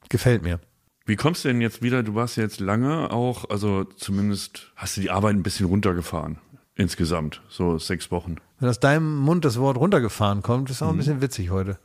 Gefällt 0.09 0.41
mir. 0.43 0.59
Wie 1.05 1.15
kommst 1.15 1.43
du 1.43 1.49
denn 1.49 1.61
jetzt 1.61 1.81
wieder? 1.81 2.03
Du 2.03 2.15
warst 2.15 2.37
ja 2.37 2.43
jetzt 2.43 2.59
lange 2.59 3.11
auch, 3.11 3.49
also 3.49 3.83
zumindest 3.83 4.71
hast 4.75 4.97
du 4.97 5.01
die 5.01 5.09
Arbeit 5.09 5.35
ein 5.35 5.43
bisschen 5.43 5.65
runtergefahren. 5.65 6.37
Insgesamt, 6.75 7.41
so 7.49 7.77
sechs 7.77 8.11
Wochen. 8.11 8.37
Wenn 8.59 8.69
aus 8.69 8.79
deinem 8.79 9.17
Mund 9.17 9.43
das 9.43 9.59
Wort 9.59 9.77
runtergefahren 9.77 10.41
kommt, 10.41 10.69
ist 10.69 10.81
auch 10.81 10.89
ein 10.89 10.97
bisschen 10.97 11.21
witzig 11.21 11.49
heute. 11.49 11.79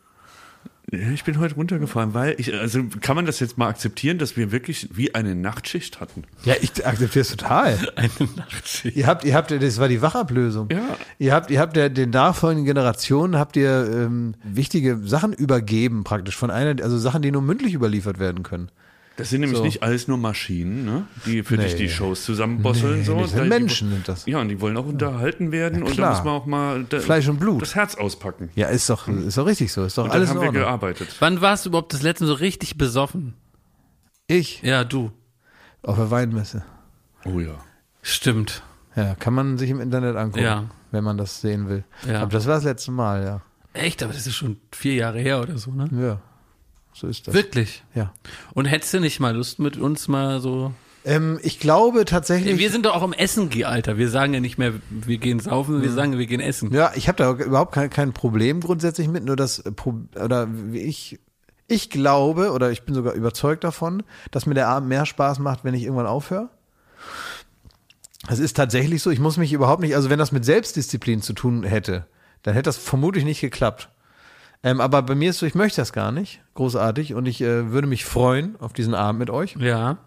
Ich 0.92 1.24
bin 1.24 1.40
heute 1.40 1.56
runtergefahren, 1.56 2.14
weil 2.14 2.36
ich, 2.38 2.54
also 2.54 2.84
kann 3.00 3.16
man 3.16 3.26
das 3.26 3.40
jetzt 3.40 3.58
mal 3.58 3.66
akzeptieren, 3.68 4.18
dass 4.18 4.36
wir 4.36 4.52
wirklich 4.52 4.88
wie 4.92 5.16
eine 5.16 5.34
Nachtschicht 5.34 5.98
hatten? 5.98 6.22
Ja, 6.44 6.54
ich 6.60 6.86
akzeptiere 6.86 7.22
es 7.22 7.30
total. 7.30 7.76
Eine 7.96 8.10
Nachtschicht. 8.36 8.96
Ihr 8.96 9.08
habt, 9.08 9.24
ihr 9.24 9.34
habt, 9.34 9.50
das 9.50 9.80
war 9.80 9.88
die 9.88 10.00
Wachablösung. 10.00 10.68
Ja. 10.70 10.96
Ihr 11.18 11.34
habt, 11.34 11.50
ihr 11.50 11.58
habt 11.58 11.74
der, 11.74 11.90
den 11.90 12.10
nachfolgenden 12.10 12.66
Generationen 12.66 13.36
habt 13.36 13.56
ihr 13.56 13.90
ähm, 13.92 14.36
wichtige 14.44 14.98
Sachen 14.98 15.32
übergeben 15.32 16.04
praktisch 16.04 16.36
von 16.36 16.52
einer, 16.52 16.80
also 16.80 16.98
Sachen, 16.98 17.20
die 17.20 17.32
nur 17.32 17.42
mündlich 17.42 17.74
überliefert 17.74 18.20
werden 18.20 18.44
können. 18.44 18.70
Das 19.16 19.30
sind 19.30 19.40
nämlich 19.40 19.56
So. 19.58 19.64
nicht 19.64 19.82
alles 19.82 20.08
nur 20.08 20.18
Maschinen, 20.18 20.84
ne? 20.84 21.06
die 21.24 21.42
für 21.42 21.56
dich 21.56 21.72
Nee. 21.72 21.78
die 21.78 21.88
Shows 21.88 22.24
zusammenbosseln. 22.24 22.98
Nee, 22.98 23.04
so. 23.04 23.18
das 23.18 23.30
sind 23.32 23.48
Menschen, 23.48 23.90
sind 23.90 24.06
das. 24.08 24.26
Ja, 24.26 24.40
und 24.40 24.48
die 24.50 24.60
wollen 24.60 24.76
auch 24.76 24.84
unterhalten 24.86 25.52
werden 25.52 25.82
und 25.82 25.90
da 25.92 25.94
klar. 25.94 26.10
muss 26.16 26.24
man 26.24 26.34
auch 26.34 26.46
mal 26.46 26.84
da, 26.84 27.00
Fleisch 27.00 27.26
und 27.28 27.38
Blut. 27.40 27.62
das 27.62 27.74
Herz 27.74 27.94
auspacken. 27.94 28.50
Ja, 28.56 28.68
ist 28.68 28.90
doch, 28.90 29.08
ist 29.08 29.38
doch 29.38 29.46
richtig 29.46 29.72
so, 29.72 29.84
ist 29.84 29.96
doch 29.96 30.04
Und 30.04 30.10
alles 30.10 30.28
dann 30.28 30.36
in 30.38 30.44
haben 30.48 30.54
wir 30.54 30.60
Ordnung. 30.66 30.80
gearbeitet. 30.80 31.16
Wann 31.20 31.40
warst 31.40 31.64
du 31.64 31.70
überhaupt 31.70 31.94
das 31.94 32.02
letzte 32.02 32.24
Mal 32.24 32.28
so 32.28 32.34
richtig 32.34 32.76
besoffen? 32.76 33.32
Ich 34.26 34.60
Ja, 34.62 34.84
du. 34.84 35.12
auf 35.82 35.96
der 35.96 36.10
Weinmesse. 36.10 36.64
Oh 37.24 37.40
ja. 37.40 37.56
Stimmt. 38.02 38.62
Ja, 38.96 39.14
kann 39.14 39.32
man 39.34 39.56
sich 39.58 39.70
im 39.70 39.80
Internet 39.80 40.16
angucken, 40.16 40.44
Ja. 40.44 40.64
wenn 40.90 41.04
man 41.04 41.16
das 41.16 41.40
sehen 41.40 41.68
will. 41.68 41.84
Ja. 42.06 42.22
Aber 42.22 42.30
das 42.32 42.46
war 42.46 42.54
das 42.56 42.64
letzte 42.64 42.90
Mal, 42.90 43.24
ja. 43.24 43.40
Echt, 43.72 44.02
aber 44.02 44.12
das 44.12 44.26
ist 44.26 44.34
schon 44.34 44.58
vier 44.72 44.94
Jahre 44.94 45.18
her 45.20 45.40
oder 45.40 45.58
so, 45.58 45.70
ne? 45.70 45.88
Ja, 45.92 46.20
so 46.96 47.08
ist 47.08 47.28
das. 47.28 47.34
Wirklich. 47.34 47.84
Ja. 47.94 48.12
Und 48.54 48.64
hättest 48.64 48.94
du 48.94 49.00
nicht 49.00 49.20
mal 49.20 49.36
Lust 49.36 49.58
mit 49.58 49.76
uns 49.76 50.08
mal 50.08 50.40
so. 50.40 50.72
Ähm, 51.04 51.38
ich 51.42 51.60
glaube 51.60 52.06
tatsächlich. 52.06 52.58
Wir 52.58 52.70
sind 52.70 52.86
doch 52.86 52.94
auch 52.94 53.02
im 53.02 53.12
Essen, 53.12 53.50
Alter. 53.64 53.98
Wir 53.98 54.08
sagen 54.08 54.32
ja 54.32 54.40
nicht 54.40 54.56
mehr, 54.56 54.72
wir 54.88 55.18
gehen 55.18 55.38
saufen, 55.38 55.82
wir 55.82 55.92
sagen, 55.92 56.18
wir 56.18 56.26
gehen 56.26 56.40
essen. 56.40 56.72
Ja, 56.72 56.92
ich 56.94 57.08
habe 57.08 57.18
da 57.18 57.30
überhaupt 57.32 57.72
kein, 57.72 57.90
kein 57.90 58.14
Problem 58.14 58.60
grundsätzlich 58.60 59.08
mit, 59.08 59.24
nur 59.24 59.36
das 59.36 59.58
äh, 59.58 59.72
oder 60.18 60.48
wie 60.50 60.80
ich 60.80 61.20
Ich 61.68 61.90
glaube, 61.90 62.52
oder 62.52 62.70
ich 62.70 62.84
bin 62.84 62.94
sogar 62.94 63.12
überzeugt 63.12 63.62
davon, 63.62 64.02
dass 64.30 64.46
mir 64.46 64.54
der 64.54 64.68
Abend 64.68 64.88
mehr 64.88 65.04
Spaß 65.04 65.38
macht, 65.38 65.64
wenn 65.64 65.74
ich 65.74 65.82
irgendwann 65.82 66.06
aufhöre. 66.06 66.48
Es 68.28 68.38
ist 68.38 68.56
tatsächlich 68.56 69.02
so, 69.02 69.10
ich 69.10 69.20
muss 69.20 69.36
mich 69.36 69.52
überhaupt 69.52 69.82
nicht, 69.82 69.94
also 69.94 70.08
wenn 70.08 70.18
das 70.18 70.32
mit 70.32 70.46
Selbstdisziplin 70.46 71.20
zu 71.20 71.34
tun 71.34 71.62
hätte, 71.62 72.06
dann 72.42 72.54
hätte 72.54 72.68
das 72.68 72.78
vermutlich 72.78 73.24
nicht 73.24 73.42
geklappt. 73.42 73.90
Ähm, 74.66 74.80
aber 74.80 75.00
bei 75.02 75.14
mir 75.14 75.30
ist 75.30 75.38
so, 75.38 75.46
ich 75.46 75.54
möchte 75.54 75.80
das 75.80 75.92
gar 75.92 76.10
nicht, 76.10 76.40
großartig, 76.54 77.14
und 77.14 77.26
ich 77.26 77.40
äh, 77.40 77.70
würde 77.70 77.86
mich 77.86 78.04
freuen 78.04 78.56
auf 78.58 78.72
diesen 78.72 78.94
Abend 78.94 79.20
mit 79.20 79.30
euch, 79.30 79.54
Ja. 79.60 79.98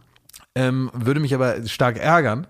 ähm, 0.54 0.92
würde 0.94 1.22
mich 1.22 1.34
aber 1.34 1.66
stark 1.66 1.98
ärgern, 1.98 2.46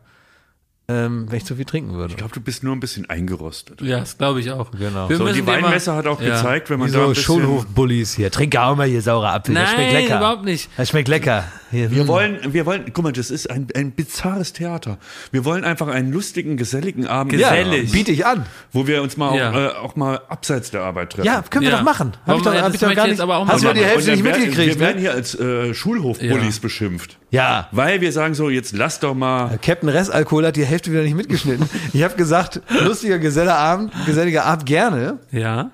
ähm, 0.89 1.27
wenn 1.29 1.37
ich 1.37 1.45
zu 1.45 1.55
viel 1.55 1.65
trinken 1.65 1.93
würde. 1.93 2.11
Ich 2.11 2.17
glaube, 2.17 2.33
du 2.33 2.41
bist 2.41 2.63
nur 2.63 2.75
ein 2.75 2.79
bisschen 2.79 3.07
eingerostet. 3.09 3.79
Ja, 3.81 3.99
das 3.99 4.17
glaube 4.17 4.39
ich 4.39 4.49
auch. 4.51 4.71
Genau. 4.71 5.07
Wir 5.07 5.17
So, 5.17 5.31
die 5.31 5.45
Weinmesse 5.45 5.93
hat 5.93 6.07
auch 6.07 6.19
Ja. 6.19 6.35
gezeigt, 6.35 6.69
wenn 6.71 6.79
man 6.79 6.89
Wie 6.89 6.93
da 6.93 6.99
ein 6.99 7.03
so 7.03 7.09
bisschen... 7.09 7.23
Schulhof-Bullies 7.23 8.15
hier. 8.15 8.31
Trink 8.31 8.55
auch 8.57 8.75
mal 8.75 8.87
hier 8.87 9.01
saurer 9.03 9.33
Apfel. 9.33 9.53
das 9.55 9.69
schmeckt 9.71 9.93
Nein, 9.93 10.01
lecker. 10.03 10.17
überhaupt 10.17 10.43
nicht. 10.45 10.69
Das 10.77 10.89
schmeckt 10.89 11.07
lecker. 11.07 11.43
Hier, 11.71 11.91
Wir 11.91 12.05
mm. 12.05 12.07
wollen, 12.07 12.39
wir 12.53 12.65
wollen, 12.65 12.85
guck 12.91 13.03
mal, 13.03 13.13
das 13.13 13.29
ist 13.29 13.47
ein, 13.51 13.67
ein 13.75 13.91
bizarres 13.91 14.53
Theater. 14.53 14.97
Wir 15.31 15.45
wollen 15.45 15.63
einfach 15.63 15.87
einen 15.87 16.11
lustigen, 16.11 16.57
geselligen 16.57 17.05
Abend 17.05 17.33
ja, 17.33 17.51
gesellig. 17.51 17.91
biete 17.91 18.11
ich 18.11 18.25
an. 18.25 18.47
wo 18.71 18.87
wir 18.87 19.03
uns 19.03 19.15
mal 19.17 19.35
Ja. 19.37 19.51
auch, 19.51 19.55
äh, 19.55 19.67
auch 19.77 19.95
mal 19.95 20.19
abseits 20.29 20.71
der 20.71 20.81
Arbeit 20.81 21.11
treffen. 21.11 21.27
Ja, 21.27 21.43
können 21.47 21.65
wir 21.65 21.71
Ja. 21.71 21.77
doch 21.77 21.83
machen. 21.83 22.13
Hab 22.25 22.37
ich 22.37 22.43
doch, 22.43 22.53
hab 22.55 22.73
ich 22.73 22.79
doch 22.79 22.87
gar 22.87 22.89
ich 22.89 23.01
nicht. 23.03 23.09
jetzt 23.11 23.21
aber 23.21 23.37
auch 23.37 23.47
Hast 23.47 23.63
du 23.63 23.73
die. 23.73 23.81
Hälfte 23.83 24.11
nicht 24.11 24.23
mitgekriegt? 24.23 24.57
Wir 24.75 24.79
werden 24.79 24.95
Ne? 24.95 25.01
hier 25.01 25.11
als 25.13 25.35
äh, 25.39 25.73
Schulhofbullis 25.75 26.59
beschimpft. 26.59 27.17
Ja. 27.31 27.67
Weil 27.71 28.01
wir 28.01 28.11
sagen 28.11 28.33
so, 28.33 28.49
jetzt 28.49 28.75
lass 28.75 28.99
doch 28.99 29.13
mal. 29.13 29.59
Captain 29.61 29.89
Restalkohol 29.89 30.47
hat 30.47 30.55
die 30.55 30.65
Hälfte 30.65 30.78
wieder 30.87 31.01
nicht 31.03 31.15
mitgeschnitten. 31.15 31.69
Ich 31.93 32.03
habe 32.03 32.15
gesagt, 32.15 32.61
lustiger 32.85 33.19
geselliger 33.19 33.57
Abend, 33.57 33.91
geselliger 34.05 34.45
Abend 34.45 34.65
gerne. 34.65 35.19
Ja. 35.31 35.71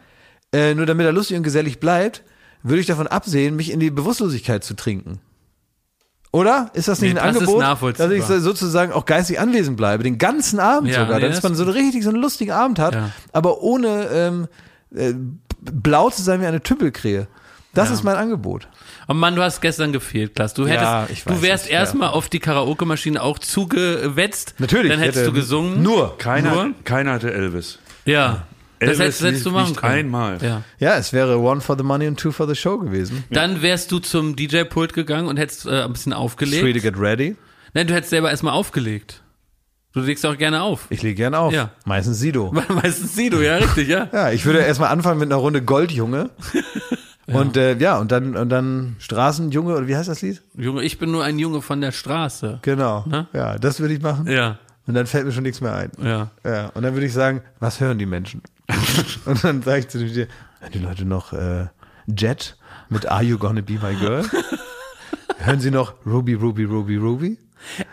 Äh, 0.54 0.74
nur 0.76 0.86
damit 0.86 1.06
er 1.06 1.12
lustig 1.12 1.36
und 1.38 1.44
gesellig 1.44 1.80
bleibt, 1.80 2.24
würde 2.64 2.80
ich 2.80 2.88
davon 2.88 3.08
absehen, 3.08 3.56
mich 3.56 3.72
in 3.72 3.80
die 3.80 3.92
Bewusstlosigkeit 3.92 4.64
zu 4.64 4.74
trinken. 4.76 5.20
Oder? 6.32 6.70
Ist 6.74 6.88
das 6.90 7.00
nicht 7.00 7.14
Nee, 7.14 7.20
ein 7.20 7.34
das 7.34 7.44
Angebot, 7.48 8.00
dass 8.00 8.12
ich 8.12 8.24
so- 8.24 8.40
sozusagen 8.40 8.92
auch 8.92 9.06
geistig 9.06 9.40
anwesend 9.40 9.78
bleibe, 9.78 10.04
den 10.04 10.18
ganzen 10.18 10.60
Abend 10.60 10.90
Ja, 10.92 11.02
sogar, 11.06 11.20
nee, 11.20 11.28
dass 11.28 11.36
das- 11.38 11.44
man 11.44 11.56
so 11.56 11.64
richtig 11.64 12.04
so 12.04 12.10
einen 12.10 12.20
lustigen 12.22 12.52
Abend 12.52 12.78
hat, 12.80 12.94
Ja. 12.94 13.12
aber 13.32 13.62
ohne 13.62 14.08
ähm, 14.12 14.48
äh, 14.94 15.14
blau 15.62 16.10
zu 16.10 16.22
sein 16.22 16.42
wie 16.42 16.46
eine 16.46 16.62
Tüppelkrähe. 16.62 17.28
Das 17.76 17.90
Ja. 17.90 17.94
ist 17.96 18.04
mein 18.04 18.16
Angebot. 18.16 18.68
Oh 19.08 19.14
Mann, 19.14 19.36
du 19.36 19.44
hast 19.44 19.62
gestern 19.62 19.92
gefehlt, 19.94 20.34
Klaas. 20.36 20.54
Du 20.56 20.66
hättest, 20.66 20.82
Ja, 20.84 21.08
ich 21.12 21.26
weiß 21.26 21.36
du 21.36 21.42
wärst 21.44 21.70
erstmal 21.70 22.10
auf 22.10 22.28
die 22.30 22.40
Karaoke-Maschine 22.40 23.22
auch 23.22 23.38
zugewetzt. 23.38 24.56
Natürlich. 24.58 24.90
Dann 24.92 25.00
hättest 25.00 25.20
hätte- 25.20 25.28
du 25.32 25.34
gesungen. 25.34 25.84
Nur. 25.84 26.18
Keiner, 26.18 26.54
Nur? 26.56 26.74
keiner 26.84 27.14
hatte 27.14 27.32
Elvis. 27.34 27.78
Ja. 28.06 28.48
Das 28.80 28.90
Elvis 28.90 29.00
hättest, 29.00 29.24
hättest 29.24 29.46
du 29.46 29.52
machen 29.52 29.70
nicht 29.70 29.80
können. 29.82 29.94
einmal. 29.94 30.38
Ja. 30.42 30.64
Ja, 30.80 30.98
es 30.98 31.14
wäre 31.14 31.40
one 31.40 31.62
for 31.62 31.78
the 31.78 31.84
money 31.84 32.08
and 32.08 32.20
two 32.20 32.32
for 32.32 32.48
the 32.48 32.56
show 32.56 32.78
gewesen. 32.78 33.24
Dann 33.30 33.62
wärst 33.62 33.92
du 33.92 34.00
zum 34.00 34.36
DJ-Pult 34.36 34.94
gegangen 34.94 35.28
und 35.28 35.38
hättest 35.38 35.66
äh, 35.66 35.84
ein 35.84 35.94
bisschen 35.94 36.12
aufgelegt. 36.14 36.62
Three 36.62 36.74
to 36.74 36.80
get 36.82 37.00
ready. 37.00 37.36
Nein, 37.74 37.88
du 37.88 37.94
hättest 37.94 38.10
selber 38.10 38.30
erstmal 38.32 38.54
aufgelegt. 38.54 39.22
Du 39.94 40.02
legst 40.02 40.26
auch 40.26 40.38
gerne 40.38 40.62
auf. 40.62 40.88
Ich 40.90 41.02
lege 41.04 41.16
gern 41.16 41.34
auf. 41.36 41.54
Ja. 41.54 41.72
Meistens 41.86 42.20
Sido. 42.20 42.52
Meistens 42.70 43.16
Sido, 43.16 43.40
ja, 43.42 43.56
richtig, 43.58 43.88
ja. 43.88 44.10
Ja, 44.12 44.30
ich 44.32 44.46
würde 44.46 44.60
erstmal 44.60 44.90
anfangen 44.90 45.20
mit 45.20 45.30
einer 45.30 45.38
Runde 45.40 45.62
Goldjunge. 45.62 46.32
Und 47.28 47.58
äh, 47.58 47.76
ja, 47.78 47.98
und 47.98 48.12
dann 48.12 48.36
und 48.36 48.50
dann 48.50 48.96
Straßenjunge 49.00 49.74
oder 49.76 49.88
wie 49.88 49.96
heißt 49.96 50.10
das 50.10 50.22
Lied? 50.22 50.44
Junge, 50.56 50.84
ich 50.84 51.00
bin 51.00 51.12
nur 51.12 51.24
ein 51.24 51.40
Junge 51.40 51.62
von 51.62 51.82
der 51.82 51.92
Straße. 51.92 52.60
Genau. 52.62 53.04
Ne? 53.08 53.28
Ja, 53.34 53.58
das 53.58 53.80
würde 53.80 53.94
ich 53.96 54.02
machen. 54.02 54.28
Ja, 54.28 54.60
Und 54.86 54.94
dann 54.94 55.08
fällt 55.08 55.26
mir 55.26 55.32
schon 55.32 55.44
nichts 55.44 55.60
mehr 55.62 55.74
ein. 55.74 55.92
ja. 56.04 56.30
Ja, 56.44 56.68
und 56.76 56.84
dann 56.84 56.94
würde 56.94 57.08
ich 57.08 57.14
sagen, 57.14 57.42
was 57.60 57.80
hören 57.80 57.98
die 57.98 58.06
Menschen? 58.06 58.42
und 59.26 59.44
dann 59.44 59.64
sage 59.64 59.80
ich 59.80 59.88
zu 59.88 59.98
dir, 60.06 60.28
hören 60.60 60.72
die 60.74 60.80
Leute 60.80 61.06
noch 61.06 61.34
äh, 61.34 61.66
Jet 62.08 62.58
mit 62.90 63.08
Are 63.08 63.24
You 63.24 63.38
Gonna 63.40 63.62
Be 63.62 63.74
My 63.82 63.96
Girl? 63.96 64.24
hören 65.40 65.60
sie 65.60 65.72
noch 65.72 65.94
Ruby, 66.06 66.34
Ruby, 66.36 66.64
Ruby, 66.66 66.98
Ruby? 66.98 67.38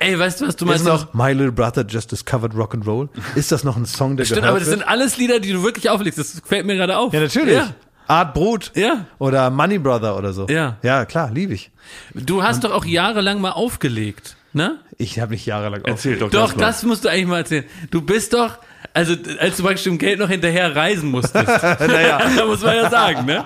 Ey, 0.00 0.18
weißt 0.18 0.42
du, 0.42 0.46
was 0.48 0.56
du 0.56 0.66
Ist 0.66 0.84
meinst? 0.84 0.84
noch 0.84 1.14
My 1.14 1.32
Little 1.32 1.52
Brother 1.52 1.86
Just 1.88 2.12
Discovered 2.12 2.54
Rock 2.54 2.74
and 2.74 2.86
Roll? 2.86 3.08
Ist 3.34 3.50
das 3.52 3.64
noch 3.64 3.76
ein 3.78 3.86
Song, 3.86 4.18
der 4.18 4.26
Stimmt, 4.26 4.40
gehört 4.42 4.50
aber 4.50 4.58
das 4.58 4.68
wird? 4.68 4.80
sind 4.80 4.88
alles 4.88 5.16
Lieder, 5.16 5.40
die 5.40 5.52
du 5.52 5.62
wirklich 5.62 5.88
auflegst. 5.88 6.18
Das 6.18 6.42
fällt 6.44 6.66
mir 6.66 6.76
gerade 6.76 6.98
auf. 6.98 7.14
Ja, 7.14 7.20
natürlich. 7.20 7.54
Ja. 7.54 7.74
Art 8.06 8.34
Brut. 8.34 8.72
Ja. 8.74 9.06
Oder 9.18 9.50
Money 9.50 9.78
Brother 9.78 10.16
oder 10.16 10.32
so. 10.32 10.46
Ja. 10.48 10.76
Ja, 10.82 11.04
klar, 11.04 11.30
liebe 11.30 11.54
ich. 11.54 11.70
Du 12.14 12.42
hast 12.42 12.64
doch 12.64 12.72
auch 12.72 12.84
jahrelang 12.84 13.40
mal 13.40 13.52
aufgelegt, 13.52 14.36
ne? 14.52 14.78
Ich 14.98 15.18
habe 15.20 15.32
nicht 15.32 15.46
jahrelang 15.46 15.82
Erzähl 15.84 16.18
doch, 16.18 16.30
Doch, 16.30 16.48
das 16.48 16.56
mal. 16.56 16.62
das 16.66 16.82
musst 16.84 17.04
du 17.04 17.08
eigentlich 17.08 17.26
mal 17.26 17.38
erzählen. 17.38 17.64
Du 17.90 18.02
bist 18.02 18.34
doch, 18.34 18.58
also 18.94 19.14
als 19.38 19.56
du 19.56 19.62
praktisch 19.62 19.84
dem 19.84 19.98
Geld 19.98 20.18
noch 20.18 20.28
hinterher 20.28 20.74
reisen 20.76 21.10
musstest, 21.10 21.46
Naja, 21.62 22.20
da 22.36 22.44
muss 22.46 22.62
man 22.62 22.76
ja 22.76 22.90
sagen, 22.90 23.24
ne? 23.26 23.44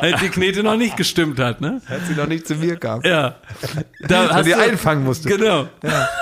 Als 0.00 0.20
die 0.20 0.28
Knete 0.28 0.62
noch 0.62 0.76
nicht 0.76 0.96
gestimmt 0.96 1.38
hat, 1.38 1.60
ne? 1.60 1.80
als 1.88 2.08
sie 2.08 2.14
noch 2.14 2.26
nicht 2.26 2.46
zu 2.46 2.54
mir 2.56 2.76
kam. 2.76 3.00
Ja. 3.02 3.36
Da 4.08 4.38
Und 4.38 4.46
die 4.46 4.54
einfangen 4.54 5.04
musste. 5.04 5.28
Genau. 5.28 5.68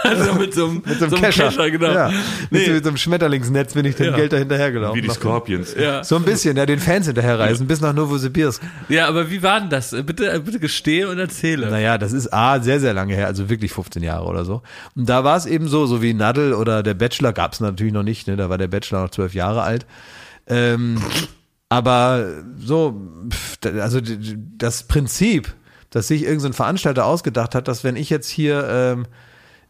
Also 0.03 0.35
mit 0.35 0.55
so 0.55 0.67
einem, 0.67 0.83
Mit 0.85 0.99
so 0.99 1.07
einem 1.07 1.15
Kescher. 1.17 1.71
genau. 1.71 1.93
Ja. 1.93 2.09
Mit, 2.51 2.65
so, 2.65 2.69
Nee. 2.71 2.75
mit 2.75 2.85
so 2.85 2.91
einem 2.91 2.97
Schmetterlingsnetz 2.99 3.75
bin 3.75 3.85
ich 3.87 3.97
dem 3.97 4.07
Ja. 4.07 4.17
Geld 4.17 4.33
da 4.33 4.37
hinterhergelaufen. 4.37 4.97
Wie 4.97 5.07
die 5.07 5.11
Scorpions. 5.15 5.75
Ja. 5.79 6.05
So 6.05 6.17
ein 6.17 6.23
bisschen, 6.25 6.57
ja, 6.57 6.67
den 6.67 6.79
Fans 6.79 7.07
hinterherreisen, 7.07 7.67
bis 7.67 7.81
nach 7.81 7.93
Novosibirsk. 7.95 8.63
ja, 8.89 9.07
aber 9.09 9.31
wie 9.31 9.43
war 9.43 9.61
denn 9.61 9.71
das? 9.71 9.91
Bitte, 10.05 10.41
bitte 10.41 10.59
gestehe 10.59 11.09
und 11.09 11.19
erzähle. 11.19 11.71
Naja, 11.71 11.99
das 11.99 12.13
ist 12.13 12.33
A, 12.33 12.61
sehr, 12.61 12.81
sehr 12.81 12.93
lange 12.95 13.15
her, 13.15 13.27
also 13.27 13.49
wirklich 13.49 13.73
15 13.73 14.03
Jahre 14.03 14.25
oder 14.27 14.45
so. 14.45 14.63
Und 14.97 15.09
da 15.09 15.25
war 15.25 15.37
es 15.37 15.47
eben 15.47 15.69
so, 15.69 15.87
so 15.87 16.03
wie 16.03 16.13
Nadel 16.15 16.53
oder 16.55 16.83
der 16.83 16.95
Bachelor 16.95 17.33
gab 17.33 17.53
es 17.53 17.61
natürlich 17.61 17.93
noch 17.93 18.03
nicht, 18.03 18.27
ne? 18.27 18.37
da 18.37 18.49
war 18.51 18.58
der 18.59 18.69
Bachelor 18.69 19.03
noch 19.03 19.11
zwölf 19.11 19.35
Jahre 19.35 19.63
alt. 19.63 19.87
Ähm, 20.47 21.01
aber 21.69 22.43
so, 22.59 23.01
also 23.63 24.01
das 24.57 24.85
Prinzip, 24.85 25.55
dass 25.91 26.09
sich 26.09 26.23
irgendein 26.23 26.53
so 26.53 26.57
Veranstalter 26.57 27.05
ausgedacht 27.05 27.55
hat, 27.55 27.69
dass 27.69 27.85
wenn 27.85 27.97
ich 27.97 28.11
jetzt 28.11 28.29
hier 28.29 28.67
ähm, 28.69 29.07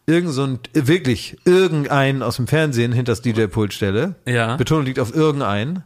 irgend 0.07 0.31
so 0.33 0.45
ein, 0.45 0.59
wirklich 0.73 1.37
irgendeinen 1.45 2.23
aus 2.23 2.37
dem 2.37 2.47
Fernsehen 2.47 2.93
hinter 2.93 3.13
das 3.13 3.23
DJ-Pult 3.23 3.73
stelle, 3.75 4.15
Ja. 4.27 4.57
Betonung 4.57 4.85
liegt 4.87 5.01
auf 5.01 5.15
irgendeinen, 5.15 5.85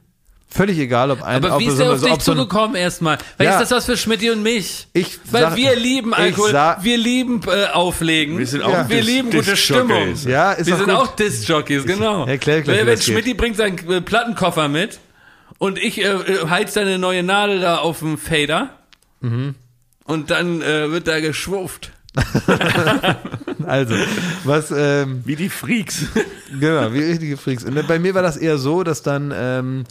völlig 0.54 0.78
egal, 0.78 1.10
ob 1.10 1.22
ein, 1.22 1.44
Aber 1.44 1.58
wie 1.58 1.66
ist 1.66 1.76
so, 1.76 1.82
der 1.84 1.92
auf 1.92 2.00
dich 2.00 2.10
so 2.22 2.34
zugekommen 2.34 2.76
erstmal? 2.76 3.18
Weil 3.38 3.46
Ja. 3.46 3.52
ist 3.60 3.70
das 3.70 3.76
was 3.78 3.84
für 3.86 3.96
Schmidti 3.96 4.30
und 4.30 4.42
mich? 4.42 4.86
Ich 4.92 5.18
Weil 5.30 5.42
sag- 5.42 5.56
wir 5.56 5.74
lieben 5.76 6.10
ich 6.12 6.18
Alkohol, 6.18 6.50
sag- 6.52 6.84
wir 6.84 6.96
lieben 6.98 7.40
äh, 7.46 7.66
Auflegen. 7.72 8.38
Wir 8.38 8.46
sind 8.46 8.62
auch 8.62 8.72
Ja. 8.72 8.88
wir 8.88 9.02
lieben 9.02 9.30
gute. 9.30 9.56
Stimmung. 9.56 10.14
Ja, 10.26 10.52
ist 10.52 10.66
wir 10.66 10.76
sind 10.76 10.86
gut. 10.86 10.94
auch 10.94 11.16
Disc-Jockeys, 11.16 11.84
genau. 11.86 12.26
Erklär 12.26 12.62
gleich, 12.62 12.78
wenn 12.78 12.86
geht. 12.86 13.02
Schmidti 13.04 13.34
bringt 13.34 13.56
seinen 13.56 13.78
äh, 13.90 14.00
Plattenkoffer 14.00 14.68
mit 14.68 14.98
und 15.58 15.78
ich 15.78 15.98
äh, 15.98 16.08
äh, 16.10 16.48
heiz 16.48 16.74
seine 16.74 16.98
neue 16.98 17.22
Nadel 17.22 17.60
da 17.60 17.78
auf 17.78 18.00
dem 18.00 18.18
Fader 18.18 18.70
Mhm. 19.20 19.54
und 20.04 20.30
dann 20.30 20.60
äh, 20.62 20.90
wird 20.90 21.06
da 21.08 21.20
geschwurft. 21.20 21.90
Also, 23.66 23.94
was, 24.44 24.70
ähm, 24.76 25.22
Wie 25.24 25.36
die 25.36 25.48
Freaks. 25.48 26.06
genau, 26.60 26.92
wie 26.92 27.02
richtige 27.04 27.36
Freaks. 27.36 27.64
Und 27.64 27.86
bei 27.86 27.98
mir 27.98 28.14
war 28.14 28.22
das 28.22 28.36
eher 28.36 28.58
so, 28.58 28.82
dass 28.82 29.02
dann, 29.02 29.32
ähm, 29.34 29.84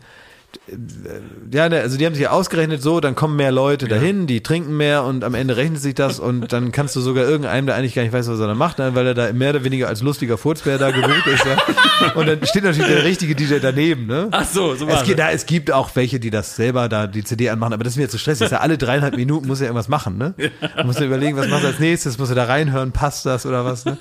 ja, 1.52 1.70
ne, 1.70 1.80
also 1.82 1.98
die 1.98 2.06
haben 2.06 2.16
sich 2.16 2.28
ausgerechnet 2.28 2.82
so, 2.82 3.00
dann 3.00 3.16
kommen 3.16 3.36
mehr 3.36 3.52
Leute 3.52 3.88
dahin, 3.88 4.28
die 4.28 4.42
trinken 4.42 4.78
mehr 4.78 5.04
und 5.04 5.24
am 5.24 5.34
Ende 5.34 5.58
rechnet 5.58 5.82
sich 5.82 5.96
das 5.96 6.20
und 6.20 6.52
dann 6.54 6.72
kannst 6.72 6.96
du 6.96 7.02
sogar 7.02 7.26
irgendeinem, 7.26 7.66
der 7.66 7.76
eigentlich 7.76 7.96
gar 7.96 8.04
nicht 8.04 8.14
weiß, 8.14 8.28
was 8.28 8.40
er 8.40 8.48
da 8.48 8.56
macht, 8.56 8.80
weil 8.80 9.08
er 9.08 9.14
da 9.14 9.34
mehr 9.34 9.52
oder 9.52 9.64
weniger 9.64 9.88
als 9.88 10.02
lustiger 10.02 10.38
Furzbär 10.38 10.78
da 10.78 10.92
gebucht 10.92 11.28
ist. 11.28 11.46
Ja. 11.46 12.14
Und 12.14 12.28
dann 12.28 12.46
steht 12.46 12.64
natürlich 12.64 12.88
der 12.88 13.04
richtige 13.04 13.36
DJ 13.36 13.56
daneben, 13.62 14.08
ne? 14.08 14.28
Ach 14.32 14.46
so, 14.46 14.76
so 14.76 14.88
Es 14.88 15.04
gibt, 15.04 15.20
da, 15.20 15.32
es 15.32 15.46
gibt 15.46 15.72
auch 15.72 15.90
welche, 15.96 16.20
die 16.20 16.30
das 16.30 16.56
selber 16.56 16.90
da 16.90 17.08
die 17.08 17.24
CD 17.24 17.50
anmachen, 17.50 17.74
aber 17.74 17.84
das 17.84 17.94
ist 17.94 17.98
mir 17.98 18.10
zu 18.10 18.18
stressig. 18.18 18.46
Ist 18.46 18.52
ja 18.52 18.60
alle 18.60 18.78
dreieinhalb 18.78 19.16
Minuten 19.16 19.48
muss 19.48 19.60
ja 19.60 19.66
irgendwas 19.66 19.88
machen, 19.88 20.18
ne? 20.18 20.34
Man 20.76 20.88
muss 20.88 21.00
ja 21.00 21.06
überlegen, 21.06 21.38
was 21.38 21.48
macht 21.48 21.64
er 21.64 21.70
als 21.70 21.80
nächstes, 21.80 22.18
muss 22.18 22.30
er 22.30 22.36
da 22.36 22.46
reinhören, 22.46 22.92
passt 22.92 23.26
das 23.26 23.46
oder 23.46 23.66
was, 23.66 23.86
ne? 23.86 23.98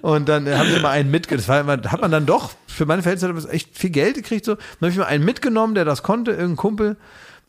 Und 0.00 0.28
dann 0.28 0.48
haben 0.48 0.68
sie 0.70 0.80
mal 0.80 0.90
einen 0.90 1.10
mitgenommen. 1.10 1.44
Das 1.44 1.48
war 1.48 1.60
immer, 1.60 1.90
hat 1.90 2.00
man 2.00 2.10
dann 2.10 2.26
doch, 2.26 2.52
für 2.72 2.86
meine 2.86 3.02
Verhältnisse 3.02 3.48
echt 3.50 3.76
viel 3.76 3.90
Geld 3.90 4.16
gekriegt, 4.16 4.44
so. 4.44 4.54
Dann 4.54 4.64
habe 4.80 4.90
ich 4.90 4.98
mal 4.98 5.04
einen 5.04 5.24
mitgenommen, 5.24 5.74
der 5.74 5.84
das 5.84 6.02
konnte, 6.02 6.32
irgendein 6.32 6.56
Kumpel. 6.56 6.96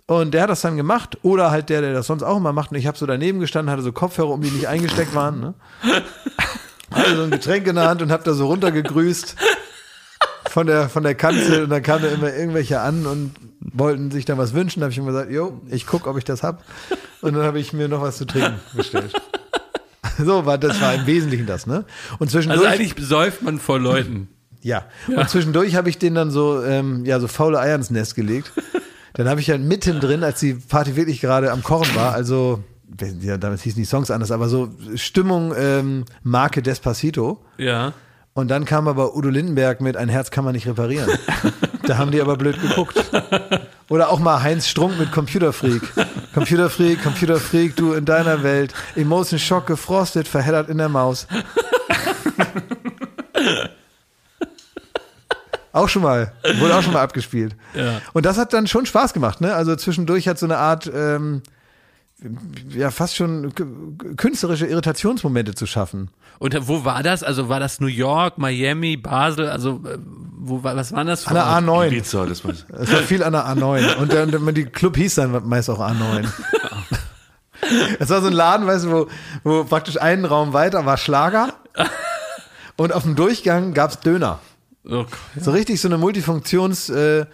Und 0.05 0.33
der 0.33 0.43
hat 0.43 0.49
das 0.49 0.61
dann 0.61 0.75
gemacht. 0.75 1.17
Oder 1.21 1.49
halt 1.49 1.69
der, 1.69 1.81
der 1.81 1.93
das 1.93 2.07
sonst 2.07 2.23
auch 2.23 2.37
immer 2.37 2.51
macht. 2.53 2.71
Und 2.71 2.77
ich 2.77 2.87
habe 2.87 2.97
so 2.97 3.05
daneben 3.05 3.39
gestanden, 3.39 3.71
hatte 3.71 3.83
so 3.83 3.91
Kopfhörer, 3.93 4.29
um 4.29 4.41
die 4.41 4.51
nicht 4.51 4.67
eingesteckt 4.67 5.15
waren, 5.15 5.39
ne? 5.39 5.53
Hatte 6.91 7.15
so 7.15 7.23
ein 7.23 7.31
Getränk 7.31 7.65
in 7.67 7.75
der 7.75 7.87
Hand 7.87 8.01
und 8.01 8.11
habe 8.11 8.23
da 8.23 8.33
so 8.33 8.47
runtergegrüßt 8.47 9.35
von 10.49 10.67
der, 10.67 10.89
von 10.89 11.03
der 11.03 11.15
Kanzel 11.15 11.63
und 11.63 11.69
dann 11.71 11.81
kamen 11.81 12.03
da 12.03 12.09
immer 12.09 12.31
irgendwelche 12.31 12.81
an 12.81 13.07
und 13.07 13.33
wollten 13.59 14.11
sich 14.11 14.25
dann 14.25 14.37
was 14.37 14.53
wünschen. 14.53 14.81
Da 14.81 14.85
habe 14.85 14.91
ich 14.91 14.97
immer 14.99 15.11
gesagt, 15.11 15.31
jo, 15.31 15.61
ich 15.69 15.87
guck, 15.87 16.05
ob 16.05 16.17
ich 16.17 16.23
das 16.23 16.43
hab. 16.43 16.63
Und 17.21 17.33
dann 17.33 17.43
habe 17.43 17.59
ich 17.59 17.73
mir 17.73 17.87
noch 17.87 18.01
was 18.01 18.17
zu 18.17 18.25
trinken 18.25 18.59
bestellt. 18.73 19.13
So 20.19 20.45
war 20.45 20.59
das 20.59 20.79
war 20.81 20.93
im 20.93 21.07
Wesentlichen 21.07 21.47
das, 21.47 21.65
ne? 21.65 21.85
Und 22.19 22.29
zwischendurch, 22.29 22.67
Also 22.67 22.71
eigentlich 22.71 22.93
säuft 23.03 23.41
man 23.41 23.57
vor 23.57 23.79
Leuten. 23.79 24.27
Ja. 24.63 24.85
Und 25.07 25.29
zwischendurch 25.29 25.75
habe 25.75 25.89
ich 25.89 25.97
den 25.97 26.15
dann 26.15 26.31
so, 26.31 26.63
ähm, 26.63 27.05
ja, 27.05 27.19
so 27.19 27.27
faule 27.27 27.59
Eier 27.59 27.75
ins 27.75 27.89
Nest 27.89 28.15
gelegt. 28.15 28.51
Dann 29.15 29.29
habe 29.29 29.39
ich 29.39 29.45
ja 29.45 29.59
mittendrin, 29.59 30.23
als 30.23 30.39
die 30.39 30.55
Party 30.55 30.95
wirklich 30.95 31.21
gerade 31.21 31.51
am 31.51 31.61
Kochen 31.61 31.93
war, 31.93 32.13
also 32.13 32.63
ja, 33.21 33.37
damals 33.37 33.61
hießen 33.61 33.79
die 33.79 33.85
Songs 33.85 34.09
anders, 34.09 34.31
aber 34.31 34.49
so 34.49 34.69
Stimmung 34.95 35.53
ähm, 35.55 36.05
Marke 36.23 36.63
Despacito. 36.63 37.39
Ja. 37.57 37.93
Und 38.33 38.49
dann 38.49 38.65
kam 38.65 38.87
aber 38.87 39.15
Udo 39.15 39.29
Lindenberg 39.29 39.81
mit 39.81 39.95
Ein 39.95 40.09
Herz 40.09 40.31
kann 40.31 40.43
man 40.43 40.53
nicht 40.53 40.67
reparieren. 40.67 41.09
Da 41.85 41.97
haben 41.97 42.11
die 42.11 42.21
aber 42.21 42.37
blöd 42.37 42.61
geguckt. 42.61 43.03
Oder 43.89 44.09
auch 44.09 44.19
mal 44.19 44.41
Heinz 44.41 44.69
Strunk 44.69 44.97
mit 44.97 45.11
Computerfreak. 45.11 45.81
Computerfreak, 46.33 47.03
Computerfreak, 47.03 47.75
du 47.75 47.91
in 47.91 48.05
deiner 48.05 48.41
Welt. 48.41 48.73
Emotion 48.95 49.37
Shock 49.37 49.67
gefrostet, 49.67 50.25
verheddert 50.25 50.69
in 50.69 50.77
der 50.77 50.87
Maus. 50.87 51.27
Auch 55.73 55.89
schon 55.89 56.03
mal, 56.03 56.31
wurde 56.59 56.75
auch 56.75 56.83
schon 56.83 56.93
mal 56.93 57.01
abgespielt. 57.01 57.55
Ja. 57.73 58.01
Und 58.13 58.25
das 58.27 58.37
hat 58.37 58.53
dann 58.53 58.67
schon 58.67 58.85
Spaß 58.85 59.13
gemacht, 59.13 59.41
ne? 59.41 59.55
Also 59.55 59.75
zwischendurch 59.75 60.27
hat 60.27 60.37
so 60.37 60.45
eine 60.45 60.57
Art, 60.57 60.89
ähm, 60.93 61.41
ja, 62.69 62.91
fast 62.91 63.15
schon 63.15 63.51
künstlerische 64.15 64.67
Irritationsmomente 64.67 65.55
zu 65.55 65.65
schaffen. 65.65 66.11
Und 66.37 66.55
wo 66.67 66.85
war 66.85 67.01
das? 67.01 67.23
Also 67.23 67.49
war 67.49 67.59
das 67.59 67.79
New 67.79 67.87
York, 67.87 68.37
Miami, 68.37 68.95
Basel? 68.95 69.49
Also 69.49 69.81
äh, 69.85 69.97
wo 70.37 70.63
war, 70.63 70.75
was 70.75 70.91
waren 70.91 71.07
das 71.07 71.23
für 71.23 71.29
An 71.29 71.35
der 71.35 71.45
Orte? 71.45 71.87
A9. 71.87 71.87
Ibiza, 71.87 72.25
das 72.27 72.45
war 72.45 72.51
Es 72.51 72.91
war 72.91 72.99
viel 72.99 73.23
an 73.23 73.33
der 73.33 73.47
A9. 73.47 73.95
Und 73.95 74.11
der, 74.11 74.27
der, 74.27 74.39
die 74.51 74.65
Club 74.65 74.95
hieß 74.95 75.15
dann 75.15 75.47
meist 75.47 75.69
auch 75.71 75.79
A9. 75.79 76.27
Es 77.99 78.09
war 78.09 78.21
so 78.21 78.27
ein 78.27 78.33
Laden, 78.33 78.67
weißt 78.67 78.85
du, 78.85 78.91
wo, 78.91 79.07
wo 79.43 79.63
praktisch 79.63 79.99
einen 79.99 80.25
Raum 80.25 80.53
weiter 80.53 80.85
war 80.85 80.97
Schlager. 80.97 81.53
Und 82.75 82.93
auf 82.93 83.03
dem 83.03 83.15
Durchgang 83.15 83.73
gab's 83.73 83.99
Döner. 83.99 84.39
Oh, 84.85 85.05
So 85.39 85.51
richtig 85.51 85.79
so 85.81 85.87
eine 85.87 85.97
Multifunktions, 85.97 86.89
äh, 86.89 87.25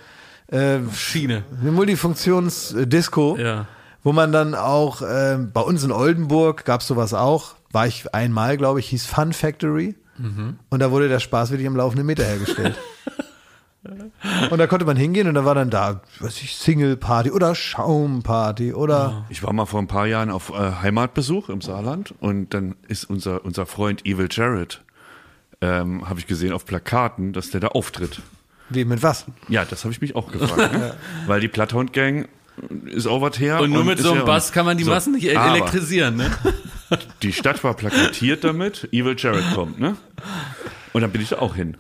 äh, 0.47 0.80
Schiene. 0.95 1.43
eine 1.61 1.71
Multifunktions-Disco. 1.71 3.38
Ja. 3.38 3.65
wo 4.03 4.13
man 4.13 4.31
dann 4.31 4.55
auch, 4.55 5.01
ähm, 5.07 5.51
bei 5.51 5.61
uns 5.61 5.84
in 5.84 5.91
Oldenburg 5.91 6.63
gab's 6.65 6.88
sowas 6.88 7.13
auch, 7.13 7.55
war 7.71 7.85
ich 7.85 8.13
einmal, 8.13 8.55
glaube 8.57 8.80
ich, 8.80 8.88
hieß 8.89 9.05
Fun 9.05 9.34
Factory. 9.34 9.95
Und 10.69 10.80
da 10.80 10.91
wurde 10.91 11.07
der 11.07 11.19
Spaß 11.19 11.49
wirklich 11.51 11.67
am 11.67 11.77
laufenden 11.77 12.05
Meter 12.05 12.26
hergestellt. 12.26 12.76
und 14.51 14.57
da 14.57 14.67
konnte 14.67 14.85
man 14.85 14.97
hingehen 14.97 15.27
und 15.30 15.34
da 15.35 15.45
war 15.45 15.55
dann 15.55 15.69
da, 15.69 16.01
was 16.19 16.41
ich, 16.41 16.57
Single-Party 16.57 17.31
oder 17.31 17.55
Schaumparty 17.55 18.73
oder 18.73 19.26
Ich 19.30 19.41
war 19.43 19.53
mal 19.53 19.65
vor 19.65 19.80
ein 19.81 19.88
paar 19.88 20.07
Jahren 20.07 20.30
auf 20.30 20.49
äh, 20.49 20.53
Heimatbesuch 20.81 21.47
im 21.47 21.61
Saarland 21.61 22.13
und 22.19 22.53
dann 22.53 22.76
ist 22.89 23.05
unser, 23.09 23.45
unser 23.45 23.65
Freund 23.65 24.05
Evil 24.05 24.27
Jared, 24.30 24.81
ähm, 25.61 26.07
habe 26.10 26.19
ich 26.19 26.27
gesehen 26.27 26.53
auf 26.53 26.65
Plakaten, 26.65 27.34
dass 27.34 27.49
der 27.52 27.60
da 27.60 27.68
auftritt. 27.69 28.22
wie 28.69 28.86
mit 28.86 29.03
was? 29.03 29.26
Ja, 29.48 29.65
das 29.65 29.84
habe 29.84 29.91
ich 29.94 30.02
mich 30.02 30.15
auch 30.15 30.31
gefragt. 30.31 30.73
ne? 30.73 30.94
Weil 31.27 31.41
die 31.41 31.48
Bloodhound 31.48 31.94
Gang 31.94 32.27
ist 32.86 33.07
auch 33.07 33.22
was 33.22 33.40
her. 33.40 33.61
Und 33.61 33.72
nur 33.72 33.84
mit 33.86 33.99
ist 33.99 34.06
so 34.06 34.11
einem 34.14 34.26
Bass 34.26 34.52
kann 34.52 34.65
man 34.65 34.77
die 34.77 34.84
So, 34.84 34.91
Massen 34.91 35.14
nicht 35.14 35.26
e- 35.26 35.30
elektrisieren, 35.34 36.18
ne? 36.18 36.30
Die 37.22 37.31
Stadt 37.34 37.64
war 37.64 37.76
plakatiert 37.76 38.44
damit, 38.44 38.90
Evil 38.91 39.15
Jared 39.18 39.44
kommt, 39.53 39.80
ne? 39.80 39.95
Und 40.91 41.02
dann 41.02 41.11
bin 41.11 41.22
ich 41.22 41.30
da 41.30 41.38
auch 41.38 41.53
hin. 41.56 41.77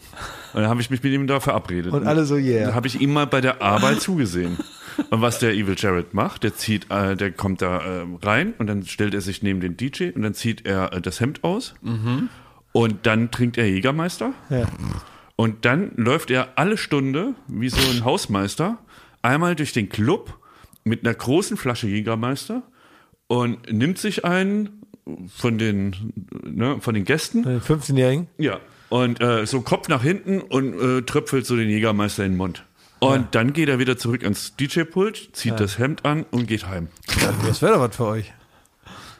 Und 0.53 0.61
dann 0.61 0.69
habe 0.69 0.81
ich 0.81 0.89
mich 0.91 1.01
mit 1.01 1.11
ihm 1.11 1.25
da 1.25 1.39
verabredet. 1.39 1.91
Und 1.91 2.05
alle 2.05 2.25
so, 2.25 2.35
yeah. 2.35 2.67
Dann 2.67 2.75
habe 2.75 2.85
ich 2.87 3.01
ihm 3.01 3.11
mal 3.11 3.25
bei 3.25 3.41
der 3.41 3.59
Arbeit 3.61 4.01
zugesehen. 4.01 4.57
Und 5.09 5.21
was 5.21 5.39
der 5.39 5.53
Evil 5.53 5.73
Jared 5.77 6.13
macht, 6.13 6.43
der 6.43 6.55
zieht, 6.55 6.91
äh, 6.91 7.15
der 7.15 7.31
kommt 7.31 7.61
da 7.63 7.77
äh, 7.79 8.05
rein 8.21 8.53
und 8.59 8.67
dann 8.67 8.85
stellt 8.85 9.13
er 9.15 9.21
sich 9.21 9.41
neben 9.41 9.61
den 9.61 9.77
DJ 9.77 10.09
und 10.13 10.21
dann 10.21 10.33
zieht 10.35 10.65
er 10.67 10.93
äh, 10.93 11.01
das 11.01 11.19
Hemd 11.19 11.43
aus 11.43 11.73
und 12.71 13.05
dann 13.05 13.31
trinkt 13.31 13.57
er 13.57 13.67
Jägermeister 13.69 14.33
Ja. 14.49 14.67
und 15.35 15.65
dann 15.65 15.91
läuft 15.95 16.31
er 16.31 16.49
alle 16.57 16.77
Stunde 16.77 17.33
wie 17.47 17.69
so 17.69 17.77
ein 17.91 18.03
Hausmeister 18.05 18.77
einmal 19.21 19.55
durch 19.55 19.73
den 19.73 19.89
Club 19.89 20.37
mit 20.83 21.05
einer 21.05 21.13
großen 21.13 21.57
Flasche 21.57 21.87
Jägermeister 21.87 22.63
und 23.27 23.71
nimmt 23.71 23.97
sich 23.97 24.25
einen 24.25 24.81
von 25.35 25.57
den, 25.57 26.13
ne, 26.43 26.77
von 26.79 26.93
den 26.93 27.03
Gästen. 27.03 27.43
Den 27.43 27.61
15-Jährigen? 27.61 28.27
Ja. 28.37 28.59
Und 28.89 29.21
äh, 29.21 29.45
so 29.45 29.61
Kopf 29.61 29.87
nach 29.87 30.01
hinten 30.03 30.39
und 30.41 30.73
äh, 30.79 31.01
tröpfelt 31.03 31.45
so 31.45 31.55
den 31.55 31.69
Jägermeister 31.69 32.23
in 32.25 32.33
den 32.33 32.37
Mund. 32.37 32.63
Und 32.99 33.33
dann 33.33 33.53
geht 33.53 33.69
er 33.69 33.79
wieder 33.79 33.97
zurück 33.97 34.23
ans 34.23 34.55
DJ-Pult, 34.57 35.29
zieht 35.33 35.59
das 35.59 35.77
Hemd 35.79 36.05
an 36.05 36.25
und 36.31 36.47
geht 36.47 36.67
heim. 36.67 36.89
Das 37.47 37.61
wäre 37.61 37.73
doch 37.75 37.81
was 37.81 37.95
für 37.95 38.05
euch. 38.05 38.33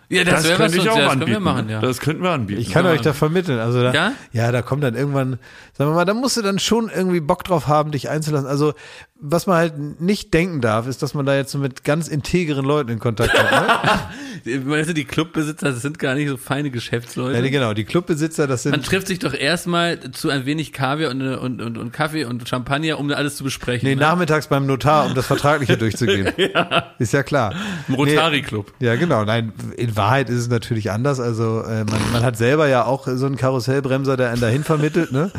Ja, 0.10 0.24
das, 0.24 0.50
was 0.50 0.58
könnte 0.58 0.78
ich 0.78 0.90
auch 0.90 0.98
ja, 0.98 1.04
das 1.04 1.12
anbieten. 1.14 1.32
können 1.34 1.46
wir 1.46 1.52
machen, 1.54 1.70
ja. 1.70 1.82
Das 1.82 2.00
könnten 2.00 2.24
wir 2.24 2.32
anbieten. 2.32 2.62
Ich 2.62 2.72
kann 2.72 2.86
euch 2.88 3.02
da 3.02 3.14
vermitteln. 3.14 3.60
Also 3.60 3.82
da, 3.82 3.94
Ja? 3.94 4.12
ja? 4.32 4.52
da 4.52 4.64
kommt 4.64 4.84
dann 4.84 4.96
irgendwann, 4.96 5.38
sagen 5.78 5.92
wir 5.92 5.96
mal, 5.96 6.06
da 6.06 6.16
musst 6.16 6.36
du 6.36 6.42
dann 6.42 6.58
schon 6.58 6.90
irgendwie 6.90 7.20
Bock 7.20 7.44
drauf 7.44 7.68
haben, 7.68 7.92
dich 7.92 8.10
einzulassen. 8.10 8.48
Also 8.48 8.74
was 9.22 9.48
man 9.48 9.58
halt 9.58 10.02
nicht 10.02 10.34
denken 10.34 10.62
darf, 10.62 10.88
ist, 10.88 11.04
dass 11.04 11.14
man 11.14 11.26
da 11.26 11.36
jetzt 11.36 11.52
so 11.52 11.58
mit 11.58 11.84
ganz 11.84 12.08
integeren 12.08 12.66
Leuten 12.66 12.90
in 12.90 13.00
Kontakt 13.00 13.34
kommt. 13.34 13.52
Ne? 13.52 14.66
Weißt 14.72 14.90
du, 14.90 14.94
die 14.94 15.04
Clubbesitzer, 15.04 15.72
das 15.72 15.82
sind 15.82 16.00
gar 16.00 16.16
nicht 16.16 16.30
so 16.30 16.38
feine 16.38 16.72
Geschäftsleute. 16.72 17.36
ja, 17.36 17.42
nee, 17.42 17.50
genau, 17.50 17.74
die 17.74 17.84
Clubbesitzer, 17.84 18.48
das 18.48 18.64
Man 18.64 18.76
sind 18.76 18.86
trifft 18.86 19.08
sich 19.08 19.20
doch 19.20 19.34
erstmal 19.34 20.00
zu 20.12 20.30
ein 20.30 20.46
wenig 20.46 20.72
Kaviar 20.72 21.12
und, 21.12 21.22
und, 21.22 21.62
und, 21.62 21.78
und 21.78 21.92
Kaffee 21.92 22.24
und 22.24 22.48
Champagner, 22.48 22.98
um 22.98 23.10
da 23.10 23.16
alles 23.16 23.36
zu 23.36 23.44
besprechen. 23.44 23.88
nee, 23.90 23.96
ne? 23.96 24.02
nachmittags 24.02 24.48
beim 24.48 24.66
Notar, 24.66 25.08
um 25.08 25.16
das 25.16 25.28
Vertragliche 25.28 25.76
durchzugehen. 25.78 26.28
Ist 27.00 27.12
ja 27.12 27.24
klar. 27.24 27.54
Im 27.90 27.96
Rotary 27.96 28.42
Club. 28.42 28.72
Ja, 28.80 28.96
genau. 28.96 29.26
Nein, 29.26 29.52
in 29.76 29.98
Wahrheit 30.00 30.30
ist 30.30 30.40
es 30.40 30.50
natürlich 30.50 30.92
anders. 30.92 31.20
Also 31.20 31.62
äh, 31.62 31.84
man, 31.84 32.00
man 32.14 32.24
hat 32.24 32.38
selber 32.38 32.68
ja 32.68 32.86
auch 32.86 33.08
so 33.08 33.26
einen 33.26 33.36
Karussellbremser, 33.36 34.18
der 34.18 34.30
einen 34.30 34.42
dahin 34.42 34.64
vermittelt. 34.64 35.12
Ne? 35.12 35.32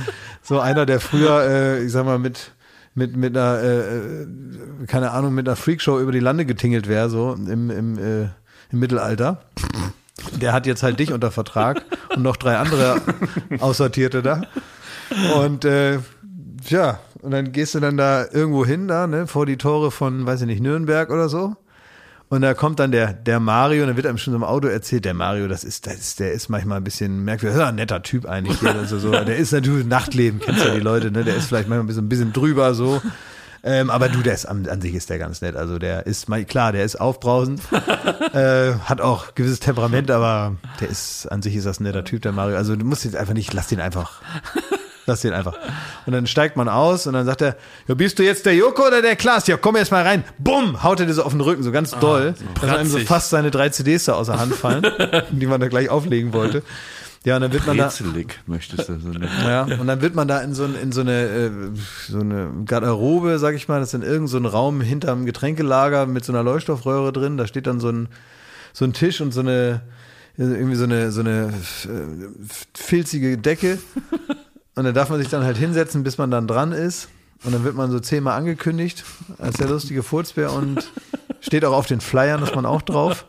So 0.43 0.61
einer, 0.61 0.87
der 0.87 1.01
früher, 1.01 1.43
äh, 1.43 1.85
ich 1.85 1.93
sag 1.93 2.05
mal, 2.05 2.19
mit 2.19 2.53
mit 2.95 3.17
mit 3.17 3.37
einer 3.37 3.61
äh, 3.61 4.23
äh, 4.23 4.27
keine 4.87 5.13
Ahnung 5.13 5.35
mit 5.35 5.49
einer 5.49 5.57
Freakshow 5.57 5.99
über 5.99 6.13
die 6.13 6.21
Lande 6.21 6.45
getingelt 6.45 6.89
wäre, 6.89 7.09
so 7.09 7.35
im 7.35 7.71
im, 7.71 7.99
äh, 7.99 8.29
im 8.71 8.79
Mittelalter. 8.79 9.43
Der 10.41 10.53
hat 10.53 10.67
jetzt 10.67 10.83
halt 10.83 11.01
dich 11.01 11.13
unter 11.13 11.31
Vertrag 11.31 11.83
und 12.15 12.23
noch 12.23 12.37
drei 12.37 12.57
andere 12.59 13.01
Aussortierte 13.61 14.23
da. 14.23 14.43
Und 15.37 15.65
äh, 15.65 16.01
ja, 16.69 17.01
und 17.23 17.31
dann 17.31 17.53
gehst 17.53 17.75
du 17.75 17.81
dann 17.81 17.97
da 17.97 18.27
irgendwo 18.31 18.65
hin, 18.65 18.89
da, 18.89 19.07
ne, 19.07 19.27
vor 19.27 19.47
die 19.47 19.57
Tore 19.57 19.91
von, 19.91 20.27
weiß 20.27 20.43
ich 20.43 20.47
nicht, 20.47 20.63
Nürnberg 20.63 21.11
oder 21.11 21.29
so. 21.29 21.57
Und 22.31 22.43
da 22.43 22.55
kommt 22.55 22.79
dann 22.79 22.93
der, 22.93 23.13
der 23.13 23.41
Mario, 23.41 23.83
und 23.83 23.89
dann 23.89 23.97
wird 23.97 24.07
einem 24.07 24.17
schon 24.17 24.31
so 24.31 24.37
im 24.37 24.45
Auto 24.45 24.69
erzählt, 24.69 25.05
der 25.05 25.15
Mario, 25.15 25.49
das 25.49 25.65
ist, 25.65 25.89
das 25.89 25.95
ist, 25.95 26.21
der 26.21 26.31
ist 26.31 26.49
manchmal 26.49 26.77
ein 26.77 26.85
bisschen 26.85 27.25
merkwürdig, 27.25 27.57
das 27.57 27.65
ist 27.65 27.69
ein 27.69 27.75
netter 27.75 28.05
Typ 28.05 28.25
eigentlich 28.25 28.61
hier, 28.61 28.73
also 28.73 29.01
so, 29.01 29.11
der 29.11 29.37
ist 29.37 29.51
natürlich 29.51 29.85
Nachtleben, 29.85 30.39
kennst 30.39 30.65
ja 30.65 30.73
die 30.73 30.81
Leute, 30.81 31.11
ne, 31.11 31.25
der 31.25 31.35
ist 31.35 31.47
vielleicht 31.49 31.69
manchmal 31.69 31.83
ein 31.83 31.87
bisschen, 31.89 32.05
ein 32.05 32.09
bisschen 32.09 32.33
drüber, 32.33 32.73
so. 32.73 33.03
Ähm, 33.65 33.91
aber 33.91 34.09
du, 34.09 34.23
der 34.23 34.35
ist, 34.35 34.47
an, 34.47 34.69
an 34.69 34.81
sich 34.81 34.95
ist 34.95 35.11
der 35.11 35.19
ganz 35.19 35.43
nett, 35.43 35.57
also 35.57 35.81
der 35.81 36.07
ist, 36.07 36.29
mal 36.29 36.45
klar, 36.45 36.71
der 36.71 36.85
ist 36.85 37.01
aufbrausend, 37.01 37.63
äh, 38.33 38.75
hat 38.75 39.01
auch 39.01 39.35
gewisses 39.35 39.59
Temperament, 39.59 40.09
aber 40.13 40.57
der 40.79 40.89
ist, 40.89 41.27
an 41.27 41.43
sich 41.43 41.57
ist 41.57 41.67
das 41.67 41.81
ein 41.81 41.83
netter 41.83 42.05
Typ, 42.05 42.23
der 42.23 42.31
Mario, 42.31 42.57
also 42.57 42.77
du 42.77 42.87
musst 42.87 43.05
jetzt 43.05 43.17
einfach 43.17 43.35
nicht, 43.35 43.53
lass 43.55 43.67
den 43.67 43.81
einfach, 43.81 44.23
Lass 45.11 45.23
den 45.23 45.33
einfach. 45.33 45.59
Und 46.07 46.13
dann 46.13 46.29
steigt 46.29 46.57
man 46.57 46.69
aus 46.69 47.09
und 47.09 47.15
dann 47.15 47.27
sagt 47.27 47.43
er, 47.43 47.57
ja, 47.89 47.97
bist 47.97 48.21
du 48.21 48.23
jetzt 48.23 48.47
der 48.47 48.55
Joko 48.55 48.87
oder 48.87 49.03
der 49.03 49.17
Klaas? 49.17 49.49
Ja, 49.49 49.57
komm 49.57 49.75
jetzt 49.75 49.91
mal 49.91 50.05
rein. 50.05 50.23
Bumm, 50.39 50.85
haut 50.85 51.01
er 51.01 51.07
dir 51.07 51.15
so 51.15 51.25
auf 51.25 51.33
den 51.33 51.41
Rücken, 51.41 51.65
so 51.65 51.73
ganz 51.73 51.91
doll, 51.99 52.35
dass 52.61 52.71
einem 52.71 52.89
so 52.89 53.01
fast 53.01 53.31
seine 53.31 53.51
drei 53.51 53.71
CDs 53.71 54.05
da 54.05 54.13
aus 54.13 54.29
der 54.29 54.39
Hand 54.39 54.55
fallen, 54.55 54.87
die 55.33 55.47
man 55.47 55.61
da 55.61 55.67
gleich 55.67 55.89
auflegen 55.89 56.33
wollte. 56.33 56.63
Ja, 57.25 57.35
und 57.35 57.43
dann 57.43 57.53
wird 57.53 57.67
man 57.67 57.77
da, 57.77 57.87
Rätselig, 57.87 58.39
möchtest 58.47 58.89
du 58.89 59.01
so 59.01 59.09
nennen. 59.09 59.29
ja, 59.43 59.65
und 59.65 59.89
dann 59.89 60.01
wird 60.01 60.15
man 60.15 60.29
da 60.29 60.39
in 60.43 60.55
so, 60.55 60.65
in 60.65 60.93
so 60.93 61.01
eine, 61.01 61.23
äh, 61.23 61.51
so 62.09 62.21
eine 62.21 62.53
Garderobe, 62.65 63.41
sag 63.41 63.57
ich 63.57 63.67
mal, 63.67 63.81
das 63.81 63.89
ist 63.89 63.95
in 63.95 64.03
irgendein 64.03 64.29
so 64.29 64.37
ein 64.37 64.47
Raum 64.47 64.81
hinterm 64.81 65.27
Getränkelager 65.27 66.07
mit 66.07 66.25
so 66.25 66.33
einer 66.33 66.45
Leuchtstoffröhre 66.45 67.13
drin, 67.13 67.37
da 67.37 67.49
steht 67.49 67.67
dann 67.67 67.81
so 67.81 67.89
ein, 67.89 68.09
so 68.73 68.85
ein 68.85 68.93
Tisch 68.93 69.21
und 69.21 69.33
so 69.33 69.41
eine, 69.41 69.81
irgendwie 70.37 70.77
so 70.77 70.85
eine, 70.85 71.11
so 71.11 71.21
eine 71.21 71.49
äh, 71.49 72.29
filzige 72.75 73.37
Decke. 73.37 73.79
Und 74.81 74.87
dann 74.87 74.95
darf 74.95 75.11
man 75.11 75.19
sich 75.21 75.29
dann 75.29 75.45
halt 75.45 75.59
hinsetzen, 75.59 76.05
bis 76.05 76.17
man 76.17 76.31
dann 76.31 76.47
dran 76.47 76.73
ist. 76.73 77.11
Und 77.45 77.53
dann 77.53 77.65
wird 77.65 77.75
man 77.75 77.91
so 77.91 78.01
zehnmal 78.01 78.39
angekündigt 78.39 79.05
als 79.37 79.59
der 79.59 79.69
lustige 79.69 80.03
Furzbär 80.03 80.55
und 80.55 80.91
steht 81.43 81.67
auch 81.67 81.75
auf 81.75 81.85
den 81.87 82.01
Flyern, 82.01 82.43
ist 82.43 82.55
man 82.55 82.65
auch 82.65 82.81
drauf. 82.81 83.27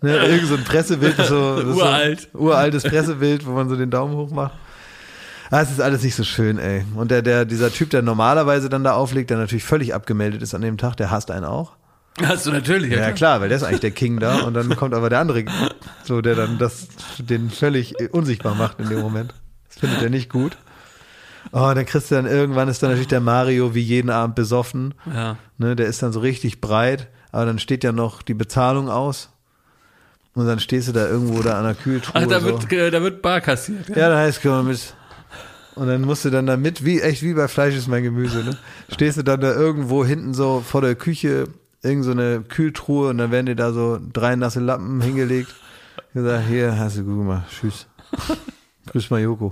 Ne, 0.00 0.16
irgend 0.16 0.46
so 0.46 0.54
ein 0.54 0.62
Pressebild, 0.62 1.16
so, 1.16 1.60
das 1.60 1.76
Uralt. 1.76 2.28
So, 2.32 2.38
uraltes 2.38 2.84
Pressebild, 2.84 3.44
wo 3.46 3.50
man 3.50 3.68
so 3.68 3.74
den 3.74 3.90
Daumen 3.90 4.14
hoch 4.14 4.30
macht. 4.30 4.52
Ah, 5.50 5.60
es 5.60 5.72
ist 5.72 5.80
alles 5.80 6.04
nicht 6.04 6.14
so 6.14 6.22
schön, 6.22 6.56
ey. 6.58 6.84
Und 6.94 7.10
der, 7.10 7.22
der, 7.22 7.44
dieser 7.44 7.72
Typ, 7.72 7.90
der 7.90 8.02
normalerweise 8.02 8.68
dann 8.68 8.84
da 8.84 8.92
auflegt, 8.92 9.30
der 9.30 9.38
natürlich 9.38 9.64
völlig 9.64 9.92
abgemeldet 9.92 10.40
ist 10.40 10.54
an 10.54 10.60
dem 10.60 10.78
Tag, 10.78 10.96
der 10.98 11.10
hasst 11.10 11.32
einen 11.32 11.46
auch. 11.46 11.72
Hast 12.22 12.46
du 12.46 12.52
natürlich, 12.52 12.92
ja, 12.92 12.98
Ja, 13.00 13.10
klar. 13.10 13.40
weil 13.40 13.48
der 13.48 13.58
ist 13.58 13.64
eigentlich 13.64 13.80
der 13.80 13.90
King 13.90 14.20
da 14.20 14.42
und 14.42 14.54
dann 14.54 14.76
kommt 14.76 14.94
aber 14.94 15.10
der 15.10 15.18
andere, 15.18 15.46
so 16.04 16.20
der 16.20 16.36
dann 16.36 16.58
das 16.58 16.86
den 17.18 17.50
völlig 17.50 17.94
unsichtbar 18.12 18.54
macht 18.54 18.78
in 18.78 18.88
dem 18.88 19.00
Moment. 19.00 19.34
Das 19.68 19.80
findet 19.80 20.00
er 20.00 20.10
nicht 20.10 20.30
gut. 20.30 20.56
Oh, 21.52 21.72
dann 21.74 21.86
kriegst 21.86 22.10
du 22.10 22.14
dann 22.14 22.26
irgendwann 22.26 22.68
ist 22.68 22.82
dann 22.82 22.90
natürlich 22.90 23.08
der 23.08 23.20
Mario 23.20 23.74
wie 23.74 23.80
jeden 23.80 24.10
Abend 24.10 24.34
besoffen. 24.34 24.94
Ja. 25.06 25.36
Ne, 25.58 25.76
der 25.76 25.86
ist 25.86 26.02
dann 26.02 26.12
so 26.12 26.20
richtig 26.20 26.60
breit, 26.60 27.08
aber 27.32 27.46
dann 27.46 27.58
steht 27.58 27.84
ja 27.84 27.92
noch 27.92 28.22
die 28.22 28.34
Bezahlung 28.34 28.88
aus. 28.88 29.30
Und 30.34 30.46
dann 30.46 30.60
stehst 30.60 30.88
du 30.88 30.92
da 30.92 31.08
irgendwo 31.08 31.42
da 31.42 31.58
an 31.58 31.64
der 31.64 31.74
Kühltruhe. 31.74 32.22
Ach, 32.22 32.28
da 32.28 32.40
so. 32.40 32.46
wird, 32.46 32.70
äh, 32.70 32.90
da 32.90 33.00
wird 33.00 33.22
Bar 33.22 33.40
kassiert. 33.40 33.88
Ja, 33.88 34.10
da 34.10 34.18
heißt 34.18 34.42
komm 34.42 34.66
mit. 34.66 34.94
Und 35.76 35.88
dann 35.88 36.02
musst 36.02 36.24
du 36.24 36.30
dann 36.30 36.46
da 36.46 36.56
mit, 36.56 36.84
wie 36.84 37.00
echt 37.00 37.22
wie 37.22 37.34
bei 37.34 37.48
Fleisch 37.48 37.74
ist 37.74 37.86
mein 37.86 38.02
Gemüse, 38.02 38.44
ne? 38.44 38.56
Stehst 38.90 39.18
du 39.18 39.22
dann 39.22 39.40
da 39.40 39.52
irgendwo 39.52 40.04
hinten 40.04 40.32
so 40.32 40.62
vor 40.66 40.80
der 40.80 40.94
Küche, 40.94 41.48
irgend 41.82 42.04
so 42.04 42.12
eine 42.12 42.42
Kühltruhe 42.42 43.10
und 43.10 43.18
dann 43.18 43.30
werden 43.30 43.46
dir 43.46 43.56
da 43.56 43.72
so 43.72 43.98
drei 44.12 44.36
nasse 44.36 44.60
Lappen 44.60 45.00
hingelegt. 45.02 45.54
Gesagt, 46.14 46.48
hier, 46.48 46.78
hast 46.78 46.96
du 46.96 47.04
gut 47.04 47.18
gemacht, 47.18 47.46
tschüss. 47.50 47.86
Grüß 48.86 49.10
mal 49.10 49.20
Joko. 49.20 49.50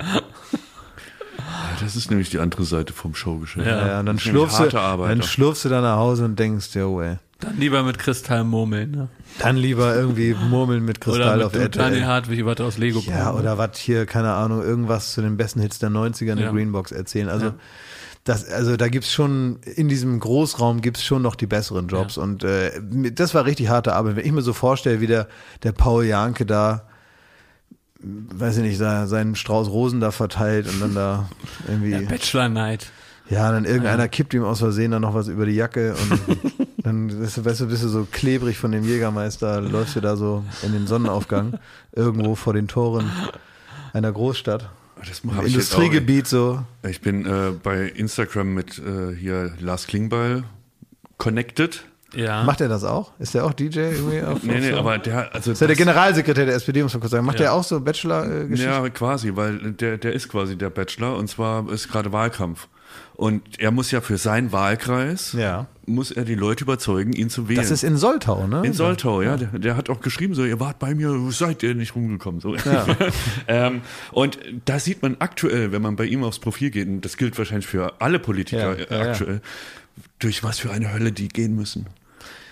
Das 1.80 1.96
ist 1.96 2.10
nämlich 2.10 2.30
die 2.30 2.38
andere 2.38 2.64
Seite 2.64 2.92
vom 2.92 3.14
Showgeschäft. 3.14 3.66
Ja. 3.66 3.86
Ja, 3.86 4.00
und 4.00 4.06
dann 4.06 4.18
schlurfst, 4.18 4.60
du, 4.60 4.68
dann 4.70 5.22
schlurfst 5.22 5.64
du 5.64 5.68
da 5.68 5.80
nach 5.80 5.96
Hause 5.96 6.24
und 6.24 6.38
denkst, 6.38 6.74
yo, 6.74 7.00
ey. 7.00 7.16
Dann 7.40 7.58
lieber 7.58 7.82
mit 7.82 7.98
Kristall 7.98 8.44
murmeln, 8.44 8.90
ne? 8.92 9.08
Dann 9.38 9.56
lieber 9.56 9.94
irgendwie 9.94 10.34
murmeln 10.34 10.84
mit 10.84 10.98
Oder 11.06 11.16
Kristall 11.16 11.36
mit 11.38 11.46
auf 11.46 11.52
dem 11.52 11.70
Daniel 11.72 12.00
RTL. 12.02 12.06
Hartwig 12.06 12.44
was 12.46 12.60
aus 12.60 12.78
Lego 12.78 13.00
Ja, 13.00 13.30
bauen. 13.32 13.40
oder 13.40 13.58
was 13.58 13.76
hier, 13.78 14.06
keine 14.06 14.32
Ahnung, 14.32 14.62
irgendwas 14.62 15.12
zu 15.12 15.20
den 15.20 15.36
besten 15.36 15.60
Hits 15.60 15.78
der 15.78 15.90
90er 15.90 16.30
in 16.32 16.36
der 16.36 16.46
Ja. 16.46 16.52
Greenbox 16.52 16.92
erzählen. 16.92 17.28
Also, 17.28 17.46
Ja. 17.46 17.54
das, 18.22 18.48
also 18.48 18.76
da 18.76 18.88
gibt's 18.88 19.12
schon, 19.12 19.58
in 19.74 19.88
diesem 19.88 20.20
Großraum 20.20 20.80
gibt's 20.80 21.04
schon 21.04 21.22
noch 21.22 21.34
die 21.34 21.46
besseren 21.46 21.88
Jobs. 21.88 22.16
Und 22.16 22.44
äh, 22.44 22.70
das 23.12 23.34
war 23.34 23.44
richtig 23.44 23.68
harte 23.68 23.94
Arbeit. 23.94 24.16
Wenn 24.16 24.24
ich 24.24 24.32
mir 24.32 24.42
so 24.42 24.52
vorstelle, 24.52 25.00
wie 25.00 25.08
der, 25.08 25.26
der 25.64 25.72
Paul 25.72 26.04
Janke 26.04 26.46
da, 26.46 26.86
weiß 28.04 28.58
ich 28.58 28.62
nicht, 28.62 28.78
se- 28.78 29.06
seinen 29.06 29.34
Strauß 29.34 29.68
Rosen 29.68 30.00
da 30.00 30.10
verteilt 30.10 30.68
und 30.68 30.80
dann 30.80 30.94
da 30.94 31.28
irgendwie. 31.68 31.90
Ja, 31.90 32.00
Bachelor 32.00 32.48
Night. 32.48 32.90
Ja, 33.30 33.50
dann 33.50 33.64
irgendeiner 33.64 34.06
kippt 34.08 34.34
ihm 34.34 34.44
aus 34.44 34.58
Versehen 34.58 34.90
dann 34.90 35.00
noch 35.02 35.14
was 35.14 35.28
über 35.28 35.46
die 35.46 35.54
Jacke 35.54 35.94
und 35.94 36.20
dann 36.84 37.22
weißt 37.22 37.38
du, 37.38 37.44
weißt 37.46 37.60
du, 37.62 37.66
bist 37.68 37.82
du 37.82 37.88
so 37.88 38.06
klebrig 38.10 38.58
von 38.58 38.70
dem 38.70 38.84
Jägermeister, 38.84 39.62
läufst 39.62 39.96
du 39.96 40.00
da 40.00 40.16
so 40.16 40.44
in 40.62 40.72
den 40.72 40.86
Sonnenaufgang 40.86 41.58
irgendwo 41.92 42.34
vor 42.34 42.52
den 42.52 42.68
Toren 42.68 43.10
einer 43.94 44.12
Großstadt. 44.12 44.68
Das 45.06 45.20
Im 45.20 45.30
Industriegebiet 45.46 46.26
so. 46.26 46.62
Ich 46.86 47.00
bin 47.00 47.24
äh, 47.26 47.52
bei 47.62 47.84
Instagram 47.88 48.52
mit 48.54 48.78
äh, 48.78 49.14
hier 49.14 49.52
Lars 49.58 49.86
Klingbeil 49.86 50.44
connected. 51.18 51.84
Ja. 52.16 52.44
Macht 52.44 52.60
er 52.60 52.68
das 52.68 52.84
auch? 52.84 53.12
Ist 53.18 53.34
der 53.34 53.44
auch 53.44 53.52
DJ 53.52 53.78
irgendwie 53.80 54.22
auf, 54.22 54.42
Nee, 54.42 54.60
nee, 54.60 54.70
so? 54.70 54.78
aber 54.78 54.98
der, 54.98 55.34
also 55.34 55.52
ist 55.52 55.60
ja 55.60 55.66
der 55.66 55.76
Generalsekretär 55.76 56.46
der 56.46 56.54
SPD, 56.54 56.82
muss 56.82 56.92
man 56.94 57.00
kurz 57.00 57.12
sagen. 57.12 57.24
Macht 57.26 57.38
Ja. 57.40 57.46
der 57.46 57.52
auch 57.54 57.64
so 57.64 57.80
Bachelor-Geschichten? 57.80 58.70
Ja, 58.70 58.88
quasi, 58.90 59.32
weil 59.34 59.58
der, 59.72 59.98
der 59.98 60.12
ist 60.12 60.28
quasi 60.28 60.56
der 60.56 60.70
Bachelor 60.70 61.16
und 61.16 61.28
zwar 61.28 61.68
ist 61.70 61.88
gerade 61.88 62.12
Wahlkampf. 62.12 62.68
Und 63.16 63.42
er 63.60 63.70
muss 63.70 63.90
ja 63.92 64.00
für 64.00 64.18
seinen 64.18 64.50
Wahlkreis, 64.50 65.34
Ja. 65.34 65.66
muss 65.86 66.10
er 66.10 66.24
die 66.24 66.34
Leute 66.34 66.64
überzeugen, 66.64 67.12
ihn 67.12 67.30
zu 67.30 67.48
wählen. 67.48 67.60
Das 67.60 67.70
ist 67.70 67.84
in 67.84 67.96
Soltau, 67.96 68.46
ne? 68.48 68.62
in 68.64 68.72
Soltau, 68.72 69.22
ja. 69.22 69.36
Der, 69.36 69.48
der 69.56 69.76
hat 69.76 69.88
auch 69.88 70.00
geschrieben, 70.00 70.34
so, 70.34 70.44
ihr 70.44 70.58
wart 70.58 70.80
bei 70.80 70.94
mir, 70.96 71.12
seid 71.30 71.62
ihr 71.62 71.74
nicht 71.76 71.94
rumgekommen. 71.94 72.40
So. 72.40 72.56
Ja. 72.56 72.86
ähm, 73.48 73.82
und 74.10 74.38
da 74.64 74.80
sieht 74.80 75.02
man 75.02 75.16
aktuell, 75.20 75.70
wenn 75.70 75.82
man 75.82 75.94
bei 75.94 76.06
ihm 76.06 76.24
aufs 76.24 76.40
Profil 76.40 76.70
geht, 76.70 76.88
und 76.88 77.02
das 77.02 77.16
gilt 77.16 77.38
wahrscheinlich 77.38 77.66
für 77.68 78.00
alle 78.00 78.18
Politiker 78.18 78.76
Ja, 78.78 78.84
ja, 78.90 79.04
ja. 79.04 79.10
aktuell, 79.12 79.40
durch 80.18 80.42
was 80.42 80.58
für 80.58 80.72
eine 80.72 80.92
Hölle 80.92 81.12
die 81.12 81.28
gehen 81.28 81.54
müssen. 81.54 81.86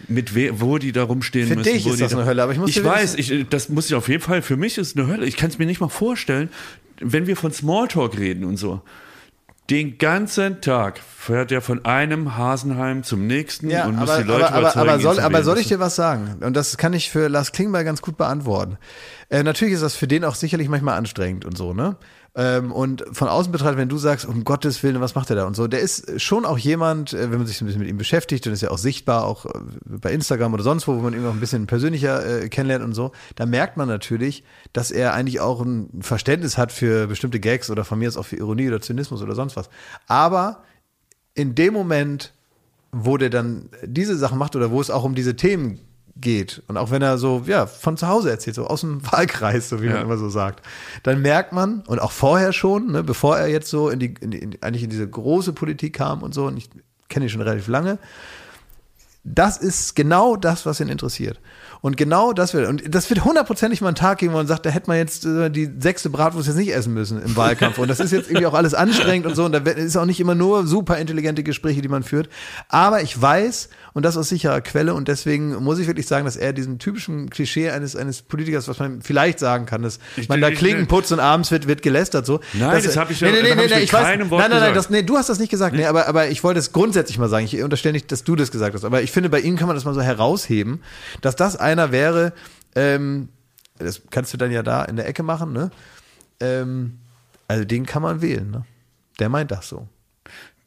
Mit 0.09 0.35
we 0.35 0.61
wo 0.61 0.79
die 0.79 0.93
da 0.93 1.05
rumstehen 1.05 1.49
Für 1.49 1.57
müssen. 1.57 1.73
dich 1.73 1.85
wo 1.85 1.91
ist 1.91 2.01
das 2.01 2.13
da 2.13 2.19
eine 2.19 2.27
Hölle, 2.27 2.43
aber 2.43 2.53
ich 2.53 2.59
muss 2.59 2.71
Ich 2.71 2.83
weiß, 2.83 3.15
ich, 3.17 3.47
das 3.49 3.69
muss 3.69 3.87
ich 3.87 3.95
auf 3.95 4.09
jeden 4.09 4.23
Fall, 4.23 4.43
für 4.43 4.57
mich 4.57 4.79
ist 4.79 4.89
es 4.89 4.97
eine 4.97 5.07
Hölle. 5.07 5.27
Ich 5.27 5.37
kann 5.37 5.51
es 5.51 5.59
mir 5.59 5.67
nicht 5.67 5.81
mal 5.81 5.89
vorstellen, 5.89 6.49
wenn 7.01 7.27
wir 7.27 7.37
von 7.37 7.53
Smalltalk 7.53 8.19
reden 8.19 8.45
und 8.45 8.57
so. 8.57 8.83
Den 9.71 9.97
ganzen 9.97 10.61
Tag 10.61 10.99
fährt 10.99 11.53
er 11.53 11.63
von 11.63 11.85
einem 11.85 12.37
Hasenheim 12.37 13.05
zum 13.05 13.27
nächsten 13.27 13.71
Ja, 13.71 13.87
und 13.87 13.97
muss 13.97 14.11
aber, 14.11 14.23
die 14.23 14.29
Leute 14.29 14.47
aber, 14.49 14.57
aber, 14.57 14.61
überzeugen. 14.61 14.89
aber, 14.91 15.01
soll, 15.01 15.21
aber 15.21 15.43
soll 15.45 15.59
ich 15.59 15.69
dir 15.69 15.79
was 15.79 15.95
sagen? 15.95 16.39
Und 16.41 16.57
das 16.57 16.77
kann 16.77 16.93
ich 16.93 17.11
für 17.11 17.29
Lars 17.29 17.53
Klingbeil 17.53 17.85
ganz 17.85 18.03
gut 18.03 18.17
beantworten. 18.17 18.77
Äh, 19.31 19.45
natürlich 19.45 19.75
ist 19.75 19.83
das 19.83 19.95
für 19.95 20.09
den 20.09 20.25
auch 20.25 20.35
sicherlich 20.35 20.69
manchmal 20.69 20.99
anstrengend 20.99 21.45
und 21.45 21.57
so, 21.57 21.73
ne? 21.73 21.97
Ähm, 22.35 22.73
und 22.73 23.05
von 23.13 23.29
außen 23.29 23.53
betrachtet, 23.53 23.77
wenn 23.77 23.91
du 23.91 23.99
sagst, 23.99 24.25
um 24.25 24.43
Gottes 24.45 24.83
Willen, 24.83 25.03
was 25.03 25.15
macht 25.15 25.29
er 25.29 25.37
da 25.37 25.47
und 25.47 25.55
so, 25.55 25.67
der 25.67 25.81
ist 25.81 26.19
schon 26.19 26.47
auch 26.47 26.57
jemand, 26.57 27.13
äh, 27.13 27.31
wenn 27.31 27.37
man 27.37 27.47
sich 27.47 27.61
ein 27.61 27.67
bisschen 27.67 27.81
mit 27.81 27.91
ihm 27.91 27.99
beschäftigt, 27.99 28.47
und 28.47 28.55
ist 28.55 28.63
ja 28.63 28.71
auch 28.71 28.79
sichtbar, 28.79 29.27
auch 29.27 29.45
äh, 29.45 29.51
bei 29.85 30.13
Instagram 30.13 30.55
oder 30.55 30.63
sonst 30.63 30.89
wo, 30.89 30.97
wo 30.97 31.01
man 31.01 31.13
ihn 31.13 31.27
auch 31.27 31.35
ein 31.35 31.41
bisschen 31.41 31.67
persönlicher 31.67 32.43
äh, 32.45 32.49
kennenlernt 32.49 32.85
und 32.85 32.95
so, 32.95 33.13
da 33.35 33.45
merkt 33.45 33.77
man 33.77 33.87
natürlich, 33.87 34.45
dass 34.73 34.91
er 34.91 35.13
eigentlich 35.13 35.41
auch 35.41 35.61
ein 35.61 36.01
Verständnis 36.01 36.57
hat 36.57 36.73
für 36.73 37.07
bestimmte 37.07 37.39
Gags 37.39 37.69
oder 37.71 37.85
von 37.85 37.99
mir 37.99 38.09
ist 38.09 38.17
auch 38.17 38.27
für 38.27 38.37
Ironie 38.37 38.69
oder 38.69 38.81
Zynismus 38.81 39.21
oder 39.21 39.35
sonst 39.35 39.57
was. 39.57 39.69
Aber 40.07 40.63
in 41.35 41.55
dem 41.55 41.75
Moment, 41.75 42.33
wo 42.93 43.19
der 43.19 43.29
dann 43.29 43.69
diese 43.85 44.17
Sachen 44.17 44.39
macht 44.39 44.57
oder 44.57 44.71
wo 44.71 44.81
es 44.81 44.89
auch 44.89 45.05
um 45.05 45.15
diese 45.15 45.37
Themen 45.37 45.81
geht 46.17 46.63
und 46.69 46.77
auch 46.77 46.91
wenn 46.91 47.03
er 47.03 47.17
so 47.19 47.43
ja 47.47 47.67
von 47.67 47.97
zu 47.97 48.07
Hause 48.07 48.31
erzählt 48.31 48.55
so 48.57 48.67
aus 48.67 48.83
dem 48.83 49.01
Wahlkreis 49.13 49.69
so 49.69 49.81
wie 49.81 49.87
Ja. 49.87 49.95
man 49.95 50.03
immer 50.03 50.19
so 50.19 50.29
sagt 50.29 50.65
dann 51.03 51.23
merkt 51.23 51.53
man 51.53 51.81
und 51.87 52.01
auch 52.01 52.13
vorher 52.13 52.53
schon 52.53 52.93
ne, 52.93 53.03
bevor 53.03 53.39
er 53.39 53.49
jetzt 53.49 53.69
so 53.71 53.89
in 53.89 53.99
die, 53.99 54.15
in 54.21 54.31
die 54.31 54.39
in, 54.39 54.59
eigentlich 54.63 54.83
in 54.85 54.91
diese 54.91 55.09
große 55.09 55.53
Politik 55.53 55.95
kam 55.95 56.23
und 56.23 56.35
so 56.35 56.47
und 56.47 56.57
ich 56.59 56.69
kenne 57.09 57.27
ihn 57.27 57.29
schon 57.31 57.41
relativ 57.41 57.67
lange 57.69 57.99
das 59.25 59.57
ist 59.57 59.95
genau 59.95 60.37
das, 60.37 60.67
was 60.67 60.81
ihn 60.81 60.89
interessiert. 60.89 61.39
Und 61.81 61.97
genau 61.97 62.33
das 62.33 62.55
wird, 62.55 62.69
und 62.69 62.95
das 62.95 63.09
wird 63.11 63.25
hundertprozentig 63.25 63.81
mal 63.81 63.89
einen 63.89 63.97
Tag 63.97 64.19
geben, 64.19 64.33
wo 64.35 64.37
man 64.37 64.47
sagt, 64.47 64.67
da 64.67 64.71
hätte 64.71 64.87
man 64.89 64.99
jetzt 64.99 65.25
äh, 65.27 65.51
die 65.51 65.69
sechste 65.81 66.11
Bratwurst 66.11 66.47
jetzt 66.47 66.57
nicht 66.57 66.73
essen 66.73 66.95
müssen 66.95 67.21
im 67.21 67.35
Wahlkampf. 67.37 67.79
Und 67.79 67.89
das 67.89 67.99
ist 67.99 68.13
jetzt 68.13 68.29
irgendwie 68.29 68.47
auch 68.47 68.55
alles 68.55 68.73
anstrengend 68.73 69.27
und 69.27 69.35
so. 69.35 69.45
Und 69.45 69.53
da 69.53 69.59
ist 69.59 69.97
auch 69.97 70.05
nicht 70.05 70.21
immer 70.21 70.37
nur 70.37 70.65
super 70.67 70.99
intelligente 70.99 71.43
Gespräche, 71.43 71.83
die 71.83 71.89
man 71.89 72.05
führt. 72.05 72.29
Aber 72.69 73.03
ich 73.03 73.21
weiß, 73.21 73.69
und 73.95 74.05
das 74.05 74.17
aus 74.17 74.29
sicherer 74.29 74.61
Quelle, 74.61 74.95
und 74.95 75.09
deswegen 75.09 75.57
muss 75.57 75.81
ich 75.81 75.89
wirklich 75.89 76.07
sagen, 76.07 76.25
dass 76.25 76.37
er 76.37 76.53
diesen 76.53 76.79
typischen 76.79 77.31
Klischee 77.31 77.71
eines, 77.71 77.97
eines 77.97 78.23
Politikers, 78.23 78.69
was 78.69 78.79
man 78.79 79.03
vielleicht 79.03 79.41
sagen 79.41 79.67
kann, 79.67 79.83
dass 79.83 79.99
Ich- 80.17 80.29
man 80.29 80.41
da 80.41 80.49
ich- 80.51 80.59
Klinken 80.59 80.87
putzt 80.87 81.11
und 81.11 81.19
abends 81.19 81.51
wird, 81.51 81.67
wird 81.67 81.83
gelästert 81.83 82.27
so. 82.27 82.39
Nein, 82.53 82.73
Dass- 82.77 82.85
das 82.85 82.97
hab 82.97 83.11
ich 83.11 83.21
ja- 83.21 83.27
nee, 83.29 83.35
nee, 83.35 83.41
da 83.41 83.45
nee, 83.45 83.51
hab 83.51 83.59
nee, 83.59 83.65
ich 83.67 83.75
nee, 83.75 83.83
ich 83.83 83.93
weiß, 83.93 84.03
nein, 84.19 84.29
nein, 84.31 84.51
nein, 84.51 84.75
das, 84.75 84.89
nee, 84.91 85.03
du 85.03 85.17
hast 85.17 85.29
das 85.29 85.41
nicht 85.41 85.51
gesagt, 85.51 85.75
nee, 85.75 85.85
aber, 85.87 86.07
aber 86.07 86.29
ich 86.29 86.45
wollte 86.45 86.61
es 86.61 86.73
grundsätzlich 86.73 87.19
mal 87.19 87.29
sagen. 87.29 87.45
Ich 87.45 87.61
unterstelle 87.61 87.93
nicht, 87.95 88.13
dass 88.13 88.23
du 88.23 88.37
das 88.37 88.53
gesagt 88.53 88.75
hast, 88.75 88.85
aber 88.85 89.03
ich 89.03 89.11
finde, 89.13 89.29
bei 89.29 89.41
ihm 89.41 89.57
kann 89.57 89.67
man 89.67 89.77
das 89.77 89.85
mal 89.85 89.95
so 89.95 90.03
herausheben, 90.03 90.83
dass 91.21 91.37
das 91.37 91.57
einer 91.57 91.93
wäre, 91.93 92.33
ähm, 92.75 93.29
das 93.79 94.03
kannst 94.11 94.33
du 94.33 94.39
dann 94.39 94.51
ja 94.51 94.63
da 94.63 94.85
in 94.85 94.97
der 94.97 95.07
Ecke 95.09 95.23
machen, 95.23 95.53
ne? 95.53 95.71
Ähm, 96.41 96.99
also 97.49 97.65
den 97.65 97.87
kann 97.87 98.03
man 98.03 98.23
wählen, 98.23 98.51
ne? 98.51 98.65
Der 99.19 99.29
meint 99.29 99.51
das 99.51 99.69
so. 99.69 99.89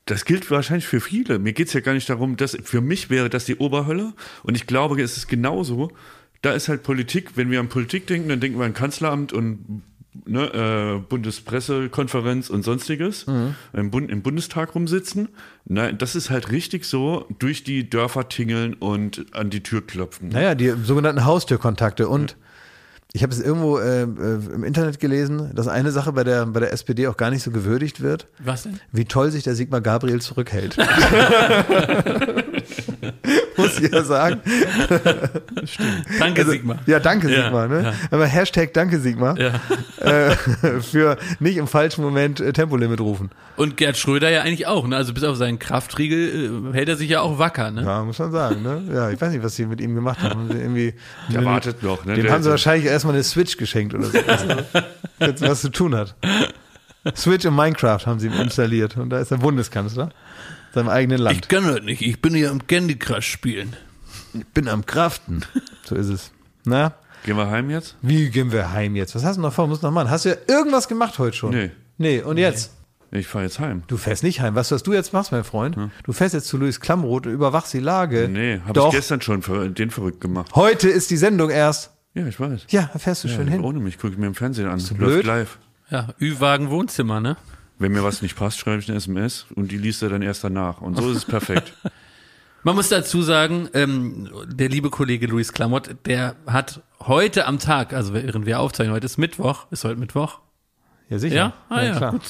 Das 0.06 0.26
gilt 0.26 0.52
wahrscheinlich 0.52 0.86
für 0.86 1.02
viele. 1.02 1.40
Mir 1.40 1.54
geht's 1.54 1.74
ja 1.74 1.80
gar 1.80 1.94
nicht 1.94 2.10
darum, 2.10 2.38
dass 2.38 2.56
für 2.64 2.82
mich 2.82 3.10
wäre 3.10 3.30
das 3.30 3.46
die 3.46 3.56
Oberhölle. 3.56 4.14
Und 4.44 4.56
ich 4.56 4.68
glaube, 4.68 5.02
es 5.02 5.18
ist 5.18 5.28
genauso. 5.28 5.92
Da 6.44 6.52
ist 6.54 6.70
halt 6.70 6.84
Politik, 6.84 7.32
wenn 7.38 7.50
wir 7.50 7.60
an 7.60 7.70
Politik 7.70 8.06
denken, 8.06 8.30
dann 8.30 8.40
denken 8.40 8.60
wir 8.60 8.66
an 8.66 8.76
Kanzleramt 8.76 9.34
und 9.34 9.82
ne, 10.26 10.98
äh, 10.98 11.00
Bundespressekonferenz 11.08 12.50
und 12.50 12.64
sonstiges, 12.64 13.26
im, 13.74 13.92
Bund, 13.92 14.10
im 14.10 14.22
Bundestag 14.22 14.76
rumsitzen. 14.76 15.30
Nein, 15.66 15.98
das 15.98 16.16
ist 16.16 16.30
halt 16.30 16.52
richtig 16.52 16.86
so, 16.86 17.26
durch 17.40 17.64
die 17.64 17.90
Dörfer 17.90 18.30
tingeln 18.30 18.74
und 18.76 19.26
an 19.36 19.50
die 19.50 19.64
Tür 19.64 19.86
klopfen. 19.86 20.30
Naja, 20.30 20.56
die 20.56 20.74
sogenannten 20.84 21.26
Haustürkontakte 21.26 22.08
und 22.08 22.38
ich 23.16 23.24
habe 23.24 23.32
es 23.32 23.40
irgendwo 23.40 23.78
äh, 23.78 24.02
äh, 24.02 24.06
im 24.54 24.66
Internet 24.66 25.00
gelesen, 25.00 25.52
dass 25.56 25.70
eine 25.70 25.92
Sache 25.92 26.12
bei 26.12 26.26
der, 26.26 26.46
bei 26.48 26.60
der 26.60 26.74
SPD 26.74 27.08
auch 27.08 27.16
gar 27.16 27.30
nicht 27.30 27.44
so 27.44 27.52
gewürdigt 27.52 28.02
wird, 28.02 28.28
Was 28.44 28.64
denn? 28.64 28.78
wie 28.92 29.06
toll 29.06 29.32
sich 29.32 29.44
der 29.44 29.56
Sigmar 29.56 29.80
Gabriel 29.80 30.20
zurückhält. 30.22 30.76
Muss 33.58 33.80
ich 33.80 33.92
ja 33.92 34.04
sagen. 34.04 34.42
Danke, 36.20 36.42
Also, 36.42 36.52
Sigmar. 36.52 36.80
Ja, 36.86 37.00
danke 37.00 37.30
Ja, 37.30 37.44
Sigmar. 37.44 37.68
Ne? 37.68 37.84
ja. 37.84 37.94
Aber 38.12 38.26
Hashtag 38.26 38.74
danke 38.74 39.00
Sigmar. 39.00 39.38
Ja. 39.40 39.60
Äh, 40.00 40.32
für 40.82 41.18
nicht 41.40 41.58
im 41.58 41.68
falschen 41.68 42.04
Moment 42.04 42.40
äh, 42.40 42.54
Tempolimit 42.54 43.00
rufen. 43.00 43.30
Und 43.58 43.78
Gerd 43.78 43.98
Schröder 43.98 44.30
ja 44.30 44.42
eigentlich 44.42 44.68
auch, 44.68 44.88
ne? 44.88 44.96
Also 44.98 45.14
bis 45.14 45.24
auf 45.24 45.38
seinen 45.38 45.60
Kraftriegel 45.60 46.72
äh, 46.72 46.74
hält 46.74 46.90
er 46.90 46.98
sich 46.98 47.10
ja 47.10 47.22
auch 47.22 47.40
wacker, 47.40 47.72
ne? 47.72 47.84
Ja, 47.84 48.04
muss 48.04 48.20
man 48.20 48.32
sagen. 48.32 48.62
Ne? 48.62 48.82
Ja, 48.94 49.10
ich 49.10 49.20
weiß 49.20 49.32
nicht, 49.32 49.44
was 49.44 49.56
sie 49.56 49.66
mit 49.66 49.80
ihm 49.82 49.96
gemacht 49.96 50.20
haben. 50.22 50.50
Irgendwie, 50.52 50.94
Der 51.34 51.44
wartet 51.46 51.82
noch, 51.84 52.06
ne? 52.06 52.16
Dem 52.16 52.24
Der- 52.26 52.34
haben 52.34 52.44
sie 52.44 52.50
wahrscheinlich 52.50 52.88
erstmal 52.90 53.14
eine 53.16 53.24
Switch 53.24 53.58
geschenkt 53.58 53.94
oder 53.94 54.06
so. 54.06 54.20
Was 55.20 55.62
zu 55.62 55.70
tun 55.70 55.96
hat. 55.96 56.16
Switch 57.16 57.46
und 57.46 57.56
Minecraft 57.56 58.00
haben 58.06 58.20
sie 58.20 58.28
ihm 58.28 58.34
installiert. 58.34 58.98
Und 58.98 59.10
da 59.12 59.20
ist 59.20 59.32
er 59.32 59.38
Bundeskanzler. 59.38 60.10
Seinem 60.76 60.90
eigenen 60.90 61.20
Land. 61.20 61.38
Ich 61.38 61.48
kann 61.48 61.66
das 61.66 61.84
nicht, 61.84 62.02
ich 62.02 62.22
bin 62.22 62.36
hier 62.36 62.52
am 62.52 62.68
Candy 62.68 62.98
Crush 62.98 63.30
spielen. 63.30 63.78
Ich 64.34 64.46
bin 64.48 64.68
am 64.68 64.86
Kraften. 64.86 65.42
So 65.86 65.96
ist 65.96 66.10
es. 66.10 66.32
Na? 66.66 66.94
Gehen 67.24 67.38
wir 67.38 67.50
heim 67.50 67.70
jetzt? 67.70 67.96
Wie 68.02 68.30
gehen 68.30 68.52
wir 68.52 68.74
heim 68.74 68.98
jetzt? 68.98 69.16
Was 69.16 69.24
hast 69.24 69.38
du 69.38 69.42
noch 69.42 69.54
vor? 69.54 69.68
Muss 69.68 69.82
noch 69.82 69.92
machen. 69.92 70.10
Hast 70.10 70.26
du 70.26 70.30
ja 70.30 70.36
irgendwas 70.50 70.90
gemacht 70.90 71.18
heute 71.18 71.38
schon? 71.38 71.52
Nee. 71.52 71.72
Nee, 71.98 72.22
und 72.22 72.38
jetzt? 72.38 72.74
Ich 73.12 73.26
fahre 73.26 73.46
jetzt 73.46 73.58
heim. 73.62 73.84
Du 73.88 73.96
fährst 73.96 74.22
nicht 74.24 74.42
heim. 74.42 74.54
Weißt 74.54 74.72
du, 74.72 74.76
was 74.76 74.84
du 74.84 74.92
jetzt 74.92 75.14
machst, 75.14 75.32
mein 75.32 75.46
Freund? 75.46 75.78
Du 76.04 76.12
fährst 76.12 76.34
jetzt 76.34 76.50
zu 76.50 76.58
Luis 76.58 76.82
Klamroth 76.82 77.26
und 77.26 77.32
überwachst 77.32 77.74
die 77.74 77.80
Lage. 77.80 78.28
Nee, 78.30 78.60
habe 78.60 78.74
Doch. 78.74 78.90
ich 78.90 78.96
gestern 79.00 79.22
schon 79.22 79.44
für 79.44 79.70
den 79.70 79.92
verrückt 79.92 80.20
gemacht. 80.20 80.54
Heute 80.56 80.90
ist 80.90 81.10
die 81.10 81.16
Sendung 81.18 81.52
erst. 81.52 81.92
Ja, 82.16 82.28
ich 82.28 82.38
weiß. 82.38 82.66
Ja, 82.68 82.90
da 82.92 83.00
fährst 83.00 83.24
du 83.24 83.30
schön 83.30 83.48
hin. 83.48 83.64
Ohne 83.64 83.80
mich 83.80 83.98
gucke 83.98 84.12
ich 84.12 84.20
mir 84.20 84.28
im 84.28 84.36
Fernsehen 84.36 84.68
an. 84.68 84.80
Läuft 84.80 84.98
blöd? 84.98 85.26
live. 85.26 85.58
Ja, 85.90 86.10
Ü-Wagen 86.20 86.70
Wohnzimmer, 86.70 87.22
ne? 87.22 87.38
Wenn 87.78 87.92
mir 87.92 88.04
was 88.04 88.22
nicht 88.22 88.36
passt, 88.36 88.60
schreibe 88.60 88.80
ich 88.80 88.88
eine 88.88 88.98
SMS 88.98 89.46
und 89.56 89.72
die 89.72 89.78
liest 89.78 90.02
er 90.02 90.10
dann 90.10 90.22
erst 90.22 90.44
danach. 90.44 90.82
Und 90.82 90.96
so 90.98 91.10
ist 91.12 91.18
es 91.18 91.26
perfekt. 91.26 91.74
Man 92.64 92.76
muss 92.76 92.90
dazu 92.90 93.22
sagen, 93.22 93.70
ähm, 93.74 94.30
der 94.48 94.70
liebe 94.70 94.90
Kollege 94.90 95.28
Luis 95.28 95.54
Klamott, 95.54 95.96
der 96.06 96.36
hat 96.48 96.82
heute 97.00 97.46
am 97.46 97.60
Tag, 97.60 97.94
also 97.94 98.14
während 98.16 98.46
wir 98.48 98.60
aufzeichnen, 98.60 98.96
heute 98.96 99.06
ist 99.06 99.18
Mittwoch, 99.18 99.68
ist 99.70 99.84
heute 99.84 100.00
Mittwoch? 100.00 100.40
Ja, 101.10 101.20
sicher. 101.20 101.36
Ja? 101.36 101.54
Ah 101.70 101.84
ja, 101.84 101.96
klar. 101.96 102.12
gut. 102.12 102.24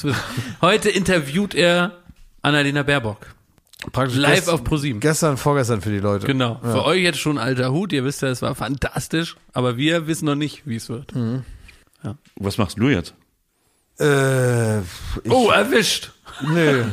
Heute 0.60 0.90
interviewt 0.90 1.54
er 1.54 2.02
Annalena 2.42 2.82
Baerbock. 2.82 3.28
Praktisch 3.92 4.18
Live 4.18 4.40
gest- 4.46 4.50
auf 4.50 4.62
ProSieben. 4.64 5.00
Gestern, 5.00 5.38
vorgestern 5.38 5.80
für 5.80 5.90
die 5.90 6.00
Leute. 6.00 6.26
Genau. 6.26 6.58
Für 6.62 6.84
euch 6.84 7.02
jetzt 7.02 7.18
schon 7.18 7.38
alter 7.38 7.72
Hut, 7.72 7.92
ihr 7.94 8.04
wisst 8.04 8.20
ja, 8.20 8.28
es 8.28 8.42
war 8.42 8.54
fantastisch, 8.54 9.36
aber 9.54 9.78
wir 9.78 10.06
wissen 10.06 10.26
noch 10.26 10.34
nicht, 10.34 10.66
wie 10.66 10.76
es 10.76 10.88
wird. 10.90 11.14
Mhm. 11.14 11.44
Was 12.36 12.58
machst 12.58 12.78
du 12.78 12.88
jetzt? 12.90 13.14
Äh, 13.98 14.80
Oh, 15.28 15.50
erwischt! 15.50 16.10
Nö. 16.42 16.84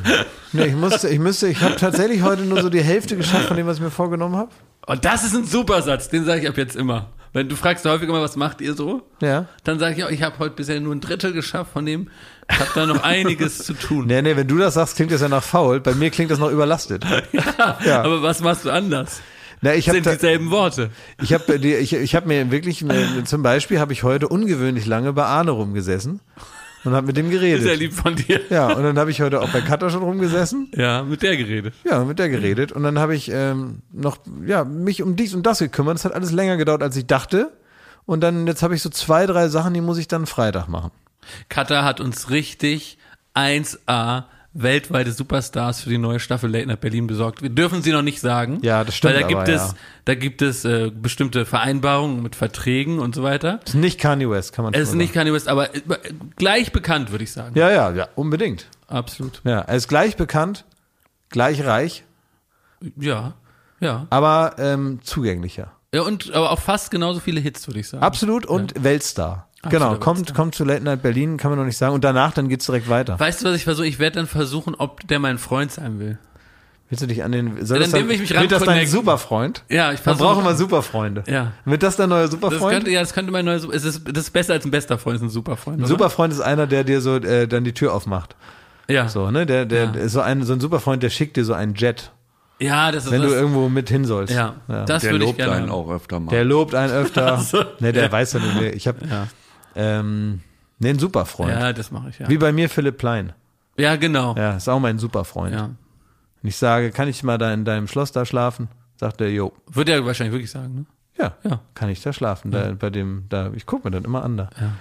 Nee, 0.54 0.68
ich 0.68 0.76
musste, 0.76 1.10
ich 1.10 1.20
müsste, 1.20 1.48
ich 1.50 1.62
habe 1.62 1.76
tatsächlich 1.76 2.22
heute 2.22 2.44
nur 2.44 2.62
so 2.62 2.70
die 2.70 2.82
Hälfte 2.82 3.18
geschafft 3.18 3.48
von 3.48 3.58
dem, 3.58 3.68
was 3.68 3.78
ich 3.78 3.84
mir 3.84 3.92
vorgenommen 3.92 4.36
habe. 4.38 4.52
Und 4.86 5.04
das 5.04 5.24
ist 5.26 5.36
ein 5.36 5.46
super 5.46 5.82
Satz, 5.82 6.08
den 6.10 6.24
sage 6.26 6.42
ich 6.42 6.48
ab 6.48 6.58
jetzt 6.58 6.76
immer. 6.78 7.10
Wenn 7.34 7.50
du 7.50 7.56
fragst 7.56 7.84
häufig 7.86 8.08
immer, 8.08 8.22
was 8.22 8.36
macht 8.36 8.62
ihr 8.62 8.74
so? 8.76 9.02
Ja. 9.22 9.48
Dann 9.64 9.80
sage 9.80 9.96
ich 9.98 10.04
auch, 10.06 10.10
ich 10.12 10.22
habe 10.22 10.38
heute 10.40 10.56
bisher 10.56 10.80
nur 10.80 10.94
ein 10.94 11.02
Drittel 11.02 11.34
geschafft 11.34 11.72
von 11.74 11.86
dem. 11.86 12.10
Ich 12.50 12.60
habe 12.60 12.70
da 12.76 12.86
noch 12.86 13.02
einiges 13.04 13.58
zu 13.58 13.74
tun. 13.74 14.06
Nee, 14.06 14.22
nee, 14.22 14.36
wenn 14.38 14.48
du 14.48 14.58
das 14.58 14.76
sagst, 14.76 14.96
klingt 14.96 15.12
das 15.12 15.22
ja 15.22 15.28
nach 15.30 15.44
faul. 15.44 15.80
Bei 15.82 15.96
mir 15.96 16.10
klingt 16.12 16.30
das 16.32 16.40
noch 16.40 16.52
überlastet. 16.52 17.04
Ja. 17.86 18.04
Aber 18.04 18.22
was 18.22 18.40
machst 18.42 18.66
du 18.66 18.70
anders? 18.70 19.22
Na, 19.62 19.74
ich 19.74 19.86
Das 19.86 19.96
habe 19.96 20.04
sind 20.04 20.16
dieselben 20.22 20.52
Worte. 20.52 20.92
ich 21.22 21.34
hab, 21.34 21.48
die- 21.48 21.74
ich, 21.76 21.94
ich 21.94 22.16
hab 22.16 22.26
mir 22.28 22.52
wirklich, 22.52 22.86
zum 23.26 23.44
Beispiel 23.44 23.80
habe 23.80 23.94
ich 23.94 24.04
heute 24.04 24.28
ungewöhnlich 24.28 24.86
lange 24.86 25.12
bei 25.14 25.24
Arne 25.26 25.52
rumgesessen 25.52 26.20
und 26.84 26.94
habe 26.94 27.08
mit 27.08 27.18
dem 27.18 27.30
Sehr 27.30 27.40
geredet. 27.40 27.80
lieb 27.80 27.94
von 27.94 28.16
dir. 28.16 28.42
Ja, 28.50 28.74
und 28.74 28.84
dann 28.84 28.98
habe 28.98 29.12
ich 29.12 29.22
heute 29.22 29.42
auch 29.42 29.50
bei 29.50 29.62
Katha 29.62 29.90
schon 29.90 30.04
rumgesessen. 30.04 30.72
Ja, 30.76 31.04
mit 31.04 31.22
der 31.22 31.38
geredet. 31.38 31.74
Ja, 31.84 32.04
mit 32.04 32.20
der 32.20 32.30
geredet. 32.30 32.72
Und 32.72 32.84
dann 32.84 33.00
habe 33.00 33.16
ich 33.16 33.30
ähm, 33.32 33.82
noch, 33.92 34.18
ja, 34.46 34.64
mich 34.64 35.02
um 35.02 35.16
dies 35.16 35.34
und 35.34 35.46
das 35.46 35.60
gekümmert. 35.60 35.96
Das 35.96 36.06
hat 36.06 36.14
alles 36.14 36.32
länger 36.32 36.58
gedauert, 36.58 36.84
als 36.84 36.96
ich 36.96 37.08
dachte. 37.08 37.52
Und 38.06 38.22
dann, 38.22 38.48
jetzt 38.48 38.64
habe 38.64 38.76
ich 38.76 38.82
so 38.82 38.90
zwei, 38.90 39.26
drei 39.26 39.48
Sachen, 39.48 39.74
die 39.74 39.82
muss 39.82 39.98
ich 39.98 40.08
dann 40.08 40.26
Freitag 40.26 40.68
machen. 40.68 40.92
Katar 41.48 41.86
hat 41.86 42.02
uns 42.02 42.30
richtig 42.30 42.98
1A 43.34 44.24
weltweite 44.54 45.12
Superstars 45.12 45.82
für 45.82 45.90
die 45.90 45.98
neue 45.98 46.20
Staffel 46.20 46.50
Late 46.52 46.68
Night 46.68 46.82
Berlin 46.82 47.08
besorgt. 47.08 47.42
Wir 47.42 47.50
dürfen 47.50 47.82
sie 47.82 47.92
noch 47.92 48.02
nicht 48.04 48.20
sagen. 48.20 48.60
Ja, 48.62 48.84
das 48.84 48.96
stimmt 48.96 49.14
Weil 49.16 49.22
da 49.22 49.28
gibt 49.28 49.42
aber, 49.42 49.50
es, 49.50 49.62
ja. 49.72 49.78
da 50.06 50.16
gibt 50.16 50.42
es 50.42 50.64
äh, 50.66 50.92
bestimmte 50.94 51.46
Vereinbarungen 51.46 52.22
mit 52.22 52.36
Verträgen 52.36 53.00
und 53.00 53.16
so 53.16 53.24
weiter. 53.24 53.60
Das 53.64 53.74
ist 53.74 53.80
nicht 53.80 54.00
Kanye 54.00 54.30
West, 54.30 54.54
kann 54.54 54.64
man 54.64 54.74
Es 54.74 54.80
schon 54.82 54.90
ist 54.90 54.96
nicht 54.96 55.14
Kanye 55.14 55.34
West, 55.34 55.48
aber 55.48 55.74
äh, 55.76 55.82
gleich 56.36 56.72
bekannt, 56.72 57.12
würde 57.12 57.24
ich 57.24 57.32
sagen. 57.32 57.56
sagen. 57.56 57.60
Ja, 57.60 57.72
ja, 57.72 57.92
ja, 57.92 58.08
unbedingt. 58.16 58.68
Absolut. 58.88 59.42
Ja, 59.44 59.62
er 59.62 59.76
ist 59.76 59.88
gleich 59.88 60.16
bekannt, 60.18 60.66
gleich 61.30 61.66
reich, 61.66 62.04
Ja, 62.96 63.34
ja. 63.80 64.06
aber 64.12 64.56
ähm, 64.60 65.00
zugänglicher. 65.04 65.72
Ja, 65.94 66.02
und 66.04 66.32
aber 66.34 66.52
auch 66.52 66.60
fast 66.60 66.92
genauso 66.92 67.20
viele 67.20 67.40
Hits, 67.40 67.68
würde 67.68 67.80
ich 67.80 67.88
sagen. 67.90 68.04
Absolut 68.04 68.46
und 68.46 68.74
Weltstar. 68.84 69.48
Genau, 69.70 69.96
kommt, 69.96 70.34
kommt 70.36 70.56
zu 70.56 70.64
Late 70.66 70.84
Night 70.84 71.02
Berlin, 71.02 71.38
kann 71.38 71.50
man 71.52 71.58
noch 71.60 71.66
nicht 71.66 71.78
sagen. 71.78 71.94
Und 71.94 72.04
danach, 72.04 72.34
dann 72.34 72.50
geht's 72.50 72.66
direkt 72.66 72.90
weiter. 72.90 73.20
Weißt 73.20 73.42
du, 73.42 73.46
was 73.48 73.56
ich 73.56 73.64
versuche? 73.64 73.88
Ich 73.88 74.00
werde 74.00 74.18
dann 74.18 74.28
versuchen, 74.28 74.76
ob 74.76 75.08
der 75.08 75.20
mein 75.20 75.38
Freund 75.38 75.72
sein 75.72 76.00
will. 76.00 76.18
Willst 76.90 77.02
du 77.02 77.08
dich 77.08 77.24
an 77.24 77.32
den, 77.32 77.66
soll 77.66 77.78
Ja, 77.78 77.84
das 77.84 77.92
dann 77.92 78.02
dann, 78.02 78.10
will 78.10 78.16
ich 78.16 78.22
mich 78.22 78.40
wird 78.40 78.52
das 78.52 78.64
dein. 78.66 78.86
Superfreund? 78.88 79.64
Ja, 79.70 79.92
ich 79.94 80.02
Dann 80.02 80.16
versuche. 80.18 80.28
brauchen 80.28 80.44
wir 80.46 80.54
Superfreunde. 80.56 81.24
Ja. 81.28 81.54
Wird 81.66 81.82
das 81.82 81.96
dein 81.96 82.10
neuer 82.10 82.24
Das 82.24 82.32
Superfreund? 82.32 82.72
könnte, 82.74 82.92
ja, 82.92 83.00
das 83.00 83.14
könnte 83.14 83.32
mein 83.32 83.46
neues. 83.46 83.64
Es 83.64 83.84
ist, 83.86 84.02
das 84.06 84.26
ist 84.26 84.32
besser 84.32 84.54
als 84.54 84.66
ein 84.66 84.70
bester 84.72 84.98
Freund, 85.00 85.16
ist 85.16 85.22
ein 85.24 85.30
Superfreund. 85.30 85.78
Ein 85.78 85.82
oder? 85.82 85.88
Superfreund 85.88 86.34
ist 86.34 86.42
einer, 86.42 86.68
der 86.68 86.84
dir 86.84 87.02
so 87.02 87.16
äh, 87.16 87.48
dann 87.48 87.64
die 87.64 87.74
Tür 87.74 87.94
aufmacht. 87.94 88.36
Ja. 88.90 89.08
So, 89.08 89.32
ne? 89.32 89.46
Der, 89.46 89.66
der 89.66 89.92
Ja. 89.96 90.08
so 90.10 90.20
ein, 90.22 90.44
so 90.44 90.54
ein 90.54 90.60
Superfreund, 90.60 91.02
der 91.02 91.10
schickt 91.10 91.38
dir 91.38 91.46
so 91.46 91.54
einen 91.54 91.74
Jet, 91.74 92.12
Ja, 92.60 92.92
das 92.92 93.06
ist 93.06 93.12
wenn 93.12 93.22
das, 93.24 93.32
du 93.32 93.38
irgendwo 93.38 93.70
mit 93.70 93.90
hin 93.90 94.06
sollst. 94.06 94.34
Ja, 94.34 94.56
das 94.68 95.02
Der 95.02 95.12
würde 95.14 95.24
ich 95.24 95.30
lobt 95.32 95.38
gerne. 95.38 95.54
einen 95.54 95.62
haben. 95.72 95.72
auch 95.72 95.90
öfter 95.90 96.20
mal. 96.20 96.30
Der 96.32 96.44
lobt 96.44 96.76
einen 96.76 96.94
öfter. 96.94 97.38
so. 97.40 97.64
Ne, 97.80 97.92
der 97.94 98.04
Ja. 98.04 98.12
weiß 98.12 98.34
ja 98.34 98.40
nicht 98.40 98.60
mehr. 98.60 98.76
Ich 98.76 98.88
habe 98.88 99.00
Ja. 99.10 99.28
Ähm, 99.76 100.42
ne, 100.80 100.90
einen 100.90 101.00
Superfreund. 101.00 101.52
Ja, 101.52 101.74
das 101.74 101.92
mache 101.92 102.10
ich, 102.10 102.20
ja. 102.20 102.30
Wie 102.30 102.38
bei 102.38 102.52
mir 102.52 102.70
Philipp 102.70 102.98
Plein. 102.98 103.34
ja, 103.78 103.96
genau. 103.96 104.36
Ja, 104.36 104.56
ist 104.58 104.68
auch 104.70 104.80
mein 104.80 105.00
Superfreund. 105.00 105.54
Ja. 105.54 105.66
Und 105.66 105.76
ich 106.50 106.58
sage, 106.58 106.92
kann 106.92 107.08
ich 107.08 107.24
mal 107.24 107.38
da 107.38 107.54
in 107.54 107.66
deinem 107.66 107.88
Schloss 107.88 108.12
da 108.12 108.26
schlafen? 108.26 108.68
Sagt 108.98 109.22
er, 109.22 109.30
jo. 109.32 109.54
Würde 109.72 109.92
er 109.94 110.06
wahrscheinlich 110.06 110.34
wirklich 110.34 110.52
sagen, 110.52 110.76
ne? 110.76 110.86
Ja, 111.18 111.34
Ja. 111.44 111.60
kann 111.76 111.90
ich 111.90 112.02
da 112.02 112.12
schlafen? 112.12 112.52
Da, 112.52 112.74
bei 112.78 112.90
dem, 112.90 113.26
da, 113.30 113.52
ich 113.56 113.66
gucke 113.66 113.88
mir 113.88 113.92
dann 113.92 114.04
immer 114.04 114.24
an 114.24 114.38
da. 114.38 114.50
Ja. 114.60 114.74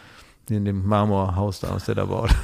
In 0.56 0.64
dem 0.64 0.86
Marmorhaus 0.86 1.60
da 1.60 1.68
aus, 1.68 1.84
der 1.84 1.94
da 1.94 2.04
baut. 2.06 2.30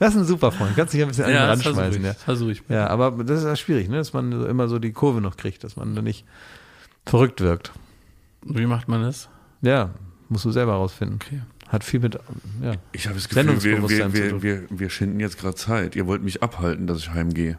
Das 0.00 0.14
ist 0.14 0.20
ein 0.20 0.24
Superfreund. 0.26 0.74
Kannst 0.74 0.94
dich 0.94 1.00
ein 1.02 1.08
bisschen 1.08 1.24
an 1.24 1.30
den 1.30 1.36
Ja, 1.36 1.46
Rand 1.46 1.62
versuche 1.62 1.82
ich. 1.82 1.86
schmeißen, 1.94 2.04
ja. 2.04 2.12
Das 2.12 2.22
versuche 2.24 2.52
ich. 2.52 2.62
Ja, 2.68 2.86
aber 2.88 3.10
das 3.24 3.38
ist 3.38 3.44
ja 3.44 3.54
schwierig, 3.56 3.88
ne? 3.88 3.98
dass 3.98 4.12
man 4.12 4.32
immer 4.46 4.68
so 4.68 4.78
die 4.80 4.92
Kurve 4.92 5.20
noch 5.20 5.36
kriegt, 5.36 5.62
dass 5.64 5.76
man 5.76 5.94
da 5.94 6.02
nicht 6.02 6.24
verrückt 7.06 7.40
wirkt. 7.40 7.70
Wie 8.42 8.66
macht 8.66 8.88
man 8.88 9.02
das? 9.02 9.28
Ja, 9.62 9.90
musst 10.30 10.44
du 10.44 10.50
selber 10.50 10.72
rausfinden. 10.74 11.18
Okay. 11.22 11.42
Hat 11.68 11.84
viel 11.84 12.00
mit, 12.00 12.18
ja. 12.62 12.74
Ich 12.92 13.06
habe 13.06 13.14
das 13.14 13.28
Gefühl, 13.28 13.62
wir, 13.62 13.88
wir, 13.88 14.12
wir, 14.12 14.42
wir, 14.42 14.62
wir 14.70 14.90
schinden 14.90 15.20
jetzt 15.20 15.38
gerade 15.38 15.54
Zeit. 15.54 15.94
Ihr 15.94 16.06
wollt 16.06 16.22
mich 16.22 16.42
abhalten, 16.42 16.86
dass 16.86 16.98
ich 16.98 17.10
heimgehe. 17.10 17.58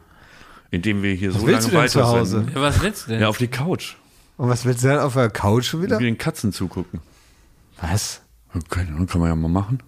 Indem 0.70 1.04
wir 1.04 1.14
hier 1.14 1.32
so 1.32 1.46
willst 1.46 1.72
lange 1.72 1.74
du 1.74 1.80
denn 1.80 1.90
zu 1.90 2.00
weiter 2.00 2.08
Hause? 2.08 2.48
Ja, 2.54 2.62
was 2.62 2.82
willst 2.82 3.08
du 3.08 3.12
denn? 3.12 3.22
Ja, 3.22 3.28
auf 3.30 3.38
die 3.38 3.48
Couch. 3.48 3.96
Und 4.38 4.50
was 4.50 4.66
willst 4.66 4.84
du 4.84 4.88
denn 4.88 5.00
auf 5.00 5.14
der 5.14 5.30
Couch 5.30 5.66
schon 5.66 5.82
wieder? 5.82 6.00
Wie 6.00 6.06
den 6.06 6.18
Katzen 6.18 6.52
zugucken. 6.52 7.00
Was? 7.80 8.22
Keine 8.70 8.90
Ahnung, 8.90 9.08
kann 9.08 9.22
man 9.22 9.30
ja 9.30 9.36
mal 9.36 9.48
machen. 9.48 9.82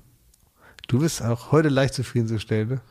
Du 0.87 0.99
bist 0.99 1.23
auch 1.23 1.51
heute 1.51 1.69
leicht 1.69 1.93
zufriedenzustellen, 1.93 2.67
ne? 2.69 2.81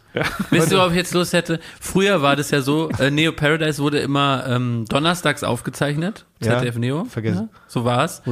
Wisst 0.50 0.72
ihr, 0.72 0.78
worauf 0.78 0.90
ich 0.90 0.96
jetzt 0.96 1.14
Lust 1.14 1.32
hätte? 1.34 1.60
Früher 1.80 2.20
war 2.22 2.36
das 2.36 2.50
ja 2.50 2.60
so, 2.62 2.90
äh, 2.98 3.10
Neo 3.10 3.32
Paradise 3.32 3.82
wurde 3.82 3.98
immer 4.00 4.44
ähm, 4.46 4.86
donnerstags 4.88 5.44
aufgezeichnet, 5.44 6.24
Ja, 6.42 6.58
ZDF 6.58 6.76
Neo. 6.78 7.04
vergessen. 7.04 7.48
Ja, 7.52 7.60
so 7.68 7.84
war 7.84 8.04
es. 8.04 8.22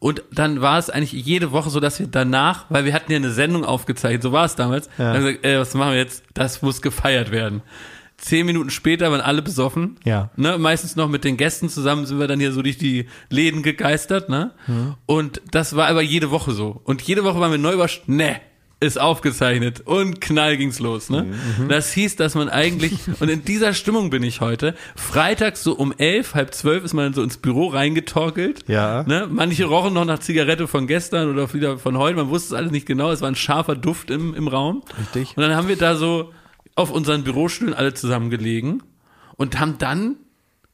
Und 0.00 0.22
dann 0.32 0.60
war 0.60 0.78
es 0.78 0.90
eigentlich 0.90 1.12
jede 1.12 1.52
Woche 1.52 1.70
so, 1.70 1.80
dass 1.80 1.98
wir 2.00 2.06
danach, 2.08 2.66
weil 2.68 2.84
wir 2.84 2.92
hatten 2.92 3.10
ja 3.12 3.16
eine 3.16 3.30
Sendung 3.30 3.64
aufgezeichnet, 3.64 4.22
so 4.22 4.32
war 4.32 4.44
es 4.44 4.56
damals, 4.56 4.86
Ja. 4.98 5.06
dann 5.12 5.16
haben 5.16 5.24
wir 5.24 5.32
gesagt, 5.34 5.46
äh, 5.46 5.58
was 5.60 5.74
machen 5.74 5.92
wir 5.92 5.98
jetzt? 5.98 6.24
Das 6.34 6.60
muss 6.62 6.82
gefeiert 6.82 7.30
werden. 7.30 7.62
Zehn 8.16 8.46
Minuten 8.46 8.70
später 8.70 9.10
waren 9.10 9.20
alle 9.20 9.42
besoffen. 9.42 9.96
Ja. 10.04 10.30
Ne, 10.36 10.56
meistens 10.58 10.96
noch 10.96 11.08
mit 11.08 11.24
den 11.24 11.36
Gästen 11.36 11.68
zusammen 11.68 12.06
sind 12.06 12.18
wir 12.20 12.28
dann 12.28 12.38
hier 12.40 12.52
so 12.52 12.62
durch 12.62 12.78
die 12.78 13.08
Läden 13.28 13.62
gegeistert, 13.62 14.28
ne? 14.28 14.52
Und 15.06 15.42
das 15.50 15.74
war 15.76 15.88
aber 15.88 16.00
jede 16.02 16.30
Woche 16.30 16.52
so. 16.52 16.80
Und 16.84 17.02
jede 17.02 17.24
Woche 17.24 17.40
waren 17.40 17.50
wir 17.50 17.58
neu 17.58 17.72
überrascht, 17.74 18.04
ne, 18.06 18.40
ist 18.86 19.00
aufgezeichnet 19.00 19.82
und 19.84 20.20
knall 20.20 20.56
ging's 20.56 20.78
los, 20.78 21.10
ne? 21.10 21.26
Das 21.68 21.92
hieß, 21.92 22.16
dass 22.16 22.34
man 22.34 22.48
eigentlich, 22.48 22.98
und 23.20 23.28
in 23.28 23.44
dieser 23.44 23.74
Stimmung 23.74 24.10
bin 24.10 24.22
ich 24.22 24.40
heute, 24.40 24.74
freitags 24.96 25.62
so 25.62 25.74
um 25.74 25.92
elf, 25.96 26.34
halb 26.34 26.54
zwölf 26.54 26.84
ist 26.84 26.94
man 26.94 27.12
so 27.14 27.22
ins 27.22 27.36
Büro 27.36 27.68
reingetorkelt. 27.68 28.64
Ja. 28.68 29.04
Ne? 29.04 29.28
Manche 29.30 29.64
rochen 29.64 29.94
noch 29.94 30.04
nach 30.04 30.18
Zigarette 30.18 30.68
von 30.68 30.86
gestern 30.86 31.30
oder 31.30 31.52
wieder 31.52 31.78
von 31.78 31.98
heute, 31.98 32.16
man 32.16 32.28
wusste 32.28 32.54
es 32.54 32.58
alles 32.58 32.72
nicht 32.72 32.86
genau, 32.86 33.10
es 33.10 33.20
war 33.20 33.28
ein 33.28 33.36
scharfer 33.36 33.76
Duft 33.76 34.10
im, 34.10 34.34
im 34.34 34.48
Raum. 34.48 34.82
Richtig. 34.98 35.36
Und 35.36 35.42
dann 35.42 35.56
haben 35.56 35.68
wir 35.68 35.76
da 35.76 35.96
so 35.96 36.32
auf 36.74 36.90
unseren 36.90 37.24
Bürostühlen 37.24 37.74
alle 37.74 37.94
zusammen 37.94 38.30
gelegen 38.30 38.82
und 39.36 39.58
haben 39.60 39.78
dann 39.78 40.16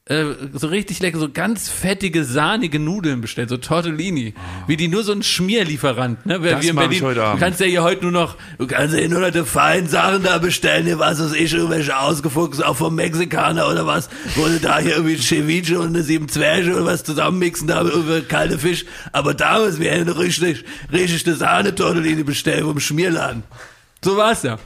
äh, 0.05 0.25
so 0.53 0.67
richtig 0.67 0.99
lecker, 0.99 1.19
so 1.19 1.29
ganz 1.29 1.69
fettige, 1.69 2.23
sahnige 2.23 2.79
Nudeln 2.79 3.21
bestellt, 3.21 3.49
so 3.49 3.57
Tortellini, 3.57 4.33
wie 4.65 4.75
die 4.75 4.87
nur 4.87 5.03
so 5.03 5.11
ein 5.11 5.21
Schmierlieferant, 5.21 6.25
ne? 6.25 6.41
Wer 6.41 6.53
Das 6.55 6.63
wir 6.63 6.71
in 6.71 6.75
mach 6.75 6.83
ich 6.83 6.89
Berlin, 6.89 7.03
heute 7.03 7.23
Abend. 7.23 7.39
du 7.39 7.45
kannst 7.45 7.59
ja 7.59 7.67
hier 7.67 7.83
heute 7.83 8.01
nur 8.03 8.11
noch, 8.11 8.35
du 8.57 8.65
kannst 8.65 8.93
ja 8.95 8.99
hier 8.99 9.09
nur 9.09 9.19
noch 9.19 9.29
die 9.29 9.45
feinen 9.45 9.87
Sachen 9.87 10.23
da 10.23 10.39
bestellen, 10.39 10.85
hier 10.85 10.97
was 10.97 11.21
weiß 11.21 11.33
ich, 11.33 11.53
irgendwelche 11.53 11.97
ausgefuchst, 11.97 12.65
auch 12.65 12.75
vom 12.75 12.95
Mexikaner 12.95 13.69
oder 13.69 13.85
was, 13.85 14.09
wo 14.35 14.45
du 14.45 14.59
da 14.59 14.79
hier 14.79 14.95
irgendwie 14.95 15.17
Ceviche 15.17 15.79
und 15.79 15.89
eine 15.89 16.01
sieben 16.01 16.27
Zwerge 16.27 16.73
oder 16.75 16.85
was 16.85 17.03
zusammenmixen, 17.03 17.67
da 17.67 17.81
irgendwie 17.81 18.21
kalte 18.21 18.57
Fisch, 18.57 18.85
aber 19.11 19.35
damals, 19.35 19.79
wir 19.79 19.91
hätten 19.91 20.09
richtig, 20.09 20.65
richtig 20.91 21.27
eine 21.27 21.35
Sahne-Tortellini 21.35 22.23
bestellt 22.23 22.63
vom 22.63 22.79
Schmierladen. 22.79 23.43
So 24.03 24.17
war's 24.17 24.41
ja. 24.41 24.57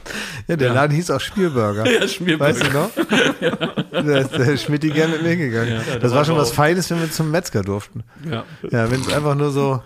Ja, 0.48 0.56
der 0.56 0.72
Laden 0.72 0.94
hieß 0.96 1.10
auch 1.10 1.20
Spielburger. 1.20 1.84
Ja, 1.90 2.08
Schmierburger. 2.08 2.54
Weißt 2.54 2.66
du 2.66 2.70
noch? 2.72 2.90
Da 4.06 4.18
ist 4.18 4.32
der 4.32 4.56
Schmidt 4.56 4.82
gern 4.82 5.10
mit 5.10 5.22
mir 5.22 5.30
hingegangen. 5.30 5.80
das, 6.00 6.12
war 6.12 6.24
schon 6.24 6.36
was 6.36 6.52
Feines, 6.52 6.90
wenn 6.90 7.00
wir 7.00 7.10
zum 7.10 7.30
Metzger 7.30 7.62
durften. 7.62 8.04
Ja. 8.30 8.44
Ja, 8.70 8.90
wenn 8.90 9.00
es 9.00 9.12
einfach 9.12 9.34
nur 9.34 9.50
so, 9.50 9.82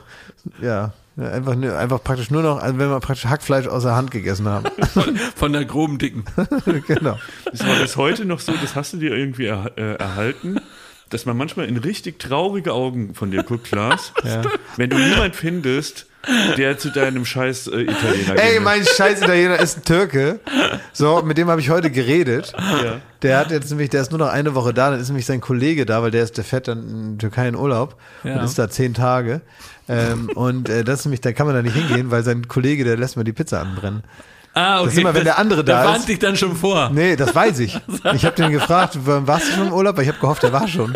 ja, 0.60 0.92
ja, 1.16 1.30
einfach, 1.30 1.52
einfach 1.52 2.02
praktisch 2.02 2.30
nur 2.30 2.42
noch, 2.42 2.60
also 2.60 2.78
wenn 2.78 2.88
wir 2.90 3.00
praktisch 3.00 3.26
Hackfleisch 3.26 3.66
aus 3.66 3.82
der 3.82 3.94
Hand 3.94 4.10
gegessen 4.10 4.48
haben. 4.48 4.66
Von, 4.94 5.16
von 5.16 5.52
der 5.52 5.64
groben 5.64 5.98
Dicken. 5.98 6.24
genau. 6.86 7.18
Das 7.50 7.66
war 7.66 7.76
bis 7.76 7.96
heute 7.96 8.24
noch 8.24 8.40
so, 8.40 8.52
das 8.60 8.74
hast 8.74 8.92
du 8.92 8.96
dir 8.96 9.14
irgendwie 9.14 9.46
er, 9.46 9.72
äh, 9.76 9.94
erhalten, 9.94 10.60
dass 11.08 11.26
man 11.26 11.36
manchmal 11.36 11.66
in 11.66 11.76
richtig 11.76 12.18
traurige 12.18 12.72
Augen 12.72 13.14
von 13.14 13.30
dir 13.30 13.42
guckt, 13.42 13.64
Klaas. 13.64 14.12
Wenn 14.76 14.90
du 14.90 14.98
niemand 14.98 15.36
findest, 15.36 16.06
der 16.56 16.76
zu 16.78 16.90
deinem 16.90 17.24
scheiß 17.24 17.68
äh, 17.68 17.82
Italiener 17.82 18.36
Ey, 18.42 18.54
geht. 18.54 18.62
mein 18.62 18.84
scheiß 18.84 19.22
Italiener 19.22 19.58
ist 19.58 19.78
ein 19.78 19.84
Türke. 19.84 20.40
So, 20.92 21.22
mit 21.22 21.38
dem 21.38 21.48
habe 21.48 21.60
ich 21.60 21.70
heute 21.70 21.90
geredet. 21.90 22.52
Der 23.22 23.38
hat 23.38 23.50
jetzt 23.50 23.70
nämlich, 23.70 23.90
der 23.90 24.02
ist 24.02 24.10
nur 24.10 24.18
noch 24.18 24.28
eine 24.28 24.54
Woche 24.54 24.72
da, 24.74 24.90
dann 24.90 25.00
ist 25.00 25.08
nämlich 25.08 25.26
sein 25.26 25.40
Kollege 25.40 25.86
da, 25.86 26.02
weil 26.02 26.10
der 26.10 26.22
ist, 26.24 26.36
der 26.36 26.44
fährt 26.44 26.68
dann 26.68 26.88
in 27.12 27.18
Türkei 27.18 27.48
in 27.48 27.56
Urlaub 27.56 27.96
Ja. 28.24 28.36
und 28.38 28.44
ist 28.44 28.58
da 28.58 28.68
zehn 28.68 28.94
Tage. 28.94 29.40
Ähm, 29.88 30.30
und 30.34 30.68
äh, 30.68 30.84
das 30.84 31.00
ist 31.00 31.04
nämlich, 31.06 31.20
da 31.20 31.32
kann 31.32 31.46
man 31.46 31.54
da 31.56 31.62
nicht 31.62 31.74
hingehen, 31.76 32.10
weil 32.10 32.22
sein 32.22 32.46
Kollege, 32.48 32.84
der 32.84 32.96
lässt 32.96 33.16
mal 33.16 33.24
die 33.24 33.32
Pizza 33.32 33.60
anbrennen. 33.60 34.02
Ah, 34.54 34.80
okay. 34.80 34.88
ist 34.90 34.98
immer, 34.98 35.14
wenn 35.14 35.24
der 35.24 35.38
andere 35.38 35.62
da 35.64 35.72
da 35.74 35.82
ist. 35.84 35.88
warnte 35.98 36.12
ich 36.12 36.18
dann 36.18 36.36
schon 36.36 36.56
vor. 36.56 36.90
Nee, 36.92 37.16
das 37.16 37.34
weiß 37.34 37.58
ich. 37.60 37.78
Ich 38.14 38.24
habe 38.24 38.34
den 38.36 38.50
gefragt, 38.50 38.98
warst 39.04 39.48
du 39.48 39.52
schon 39.52 39.66
im 39.68 39.72
Urlaub? 39.72 39.96
Weil 39.96 40.02
ich 40.04 40.08
habe 40.10 40.18
gehofft, 40.20 40.42
der 40.42 40.52
war 40.52 40.66
schon. 40.66 40.92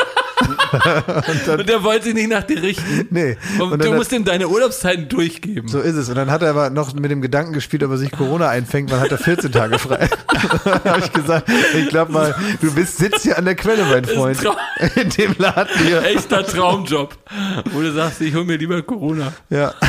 Und 1.58 1.68
der 1.68 1.82
wollte 1.82 2.04
sich 2.06 2.14
nicht 2.14 2.28
nach 2.28 2.42
dir 2.42 2.62
richten. 2.62 3.06
Nee. 3.10 3.36
Und, 3.58 3.72
Und 3.72 3.82
du 3.82 3.88
dann 3.88 3.96
musst 3.96 4.12
ihm 4.12 4.24
deine 4.24 4.48
Urlaubszeiten 4.48 5.08
durchgeben. 5.08 5.68
So 5.68 5.80
ist 5.80 5.94
es. 5.94 6.08
Und 6.08 6.16
dann 6.16 6.30
hat 6.30 6.42
er 6.42 6.50
aber 6.50 6.70
noch 6.70 6.92
mit 6.94 7.10
dem 7.10 7.20
Gedanken 7.22 7.52
gespielt, 7.52 7.82
ob 7.82 7.90
er 7.92 7.98
sich 7.98 8.10
Corona 8.10 8.48
einfängt, 8.48 8.90
wann 8.90 9.00
hat 9.00 9.10
er 9.10 9.18
14 9.18 9.52
Tage 9.52 9.78
frei. 9.78 10.08
da 10.64 10.84
habe 10.84 11.00
ich 11.00 11.12
gesagt, 11.12 11.50
ich 11.76 11.88
glaube 11.88 12.12
mal, 12.12 12.34
du 12.60 12.72
bist, 12.74 12.98
sitzt 12.98 13.22
hier 13.22 13.38
an 13.38 13.44
der 13.44 13.54
Quelle, 13.54 13.84
mein 13.84 14.04
Freund. 14.04 14.38
In 14.96 15.10
dem 15.10 15.34
Laden 15.38 15.78
hier. 15.78 16.02
Echter 16.02 16.44
Traumjob. 16.46 17.16
Wo 17.72 17.80
du 17.80 17.92
sagst, 17.92 18.20
ich 18.20 18.34
hol 18.34 18.44
mir 18.44 18.56
lieber 18.56 18.82
Corona. 18.82 19.32
Ja. 19.50 19.74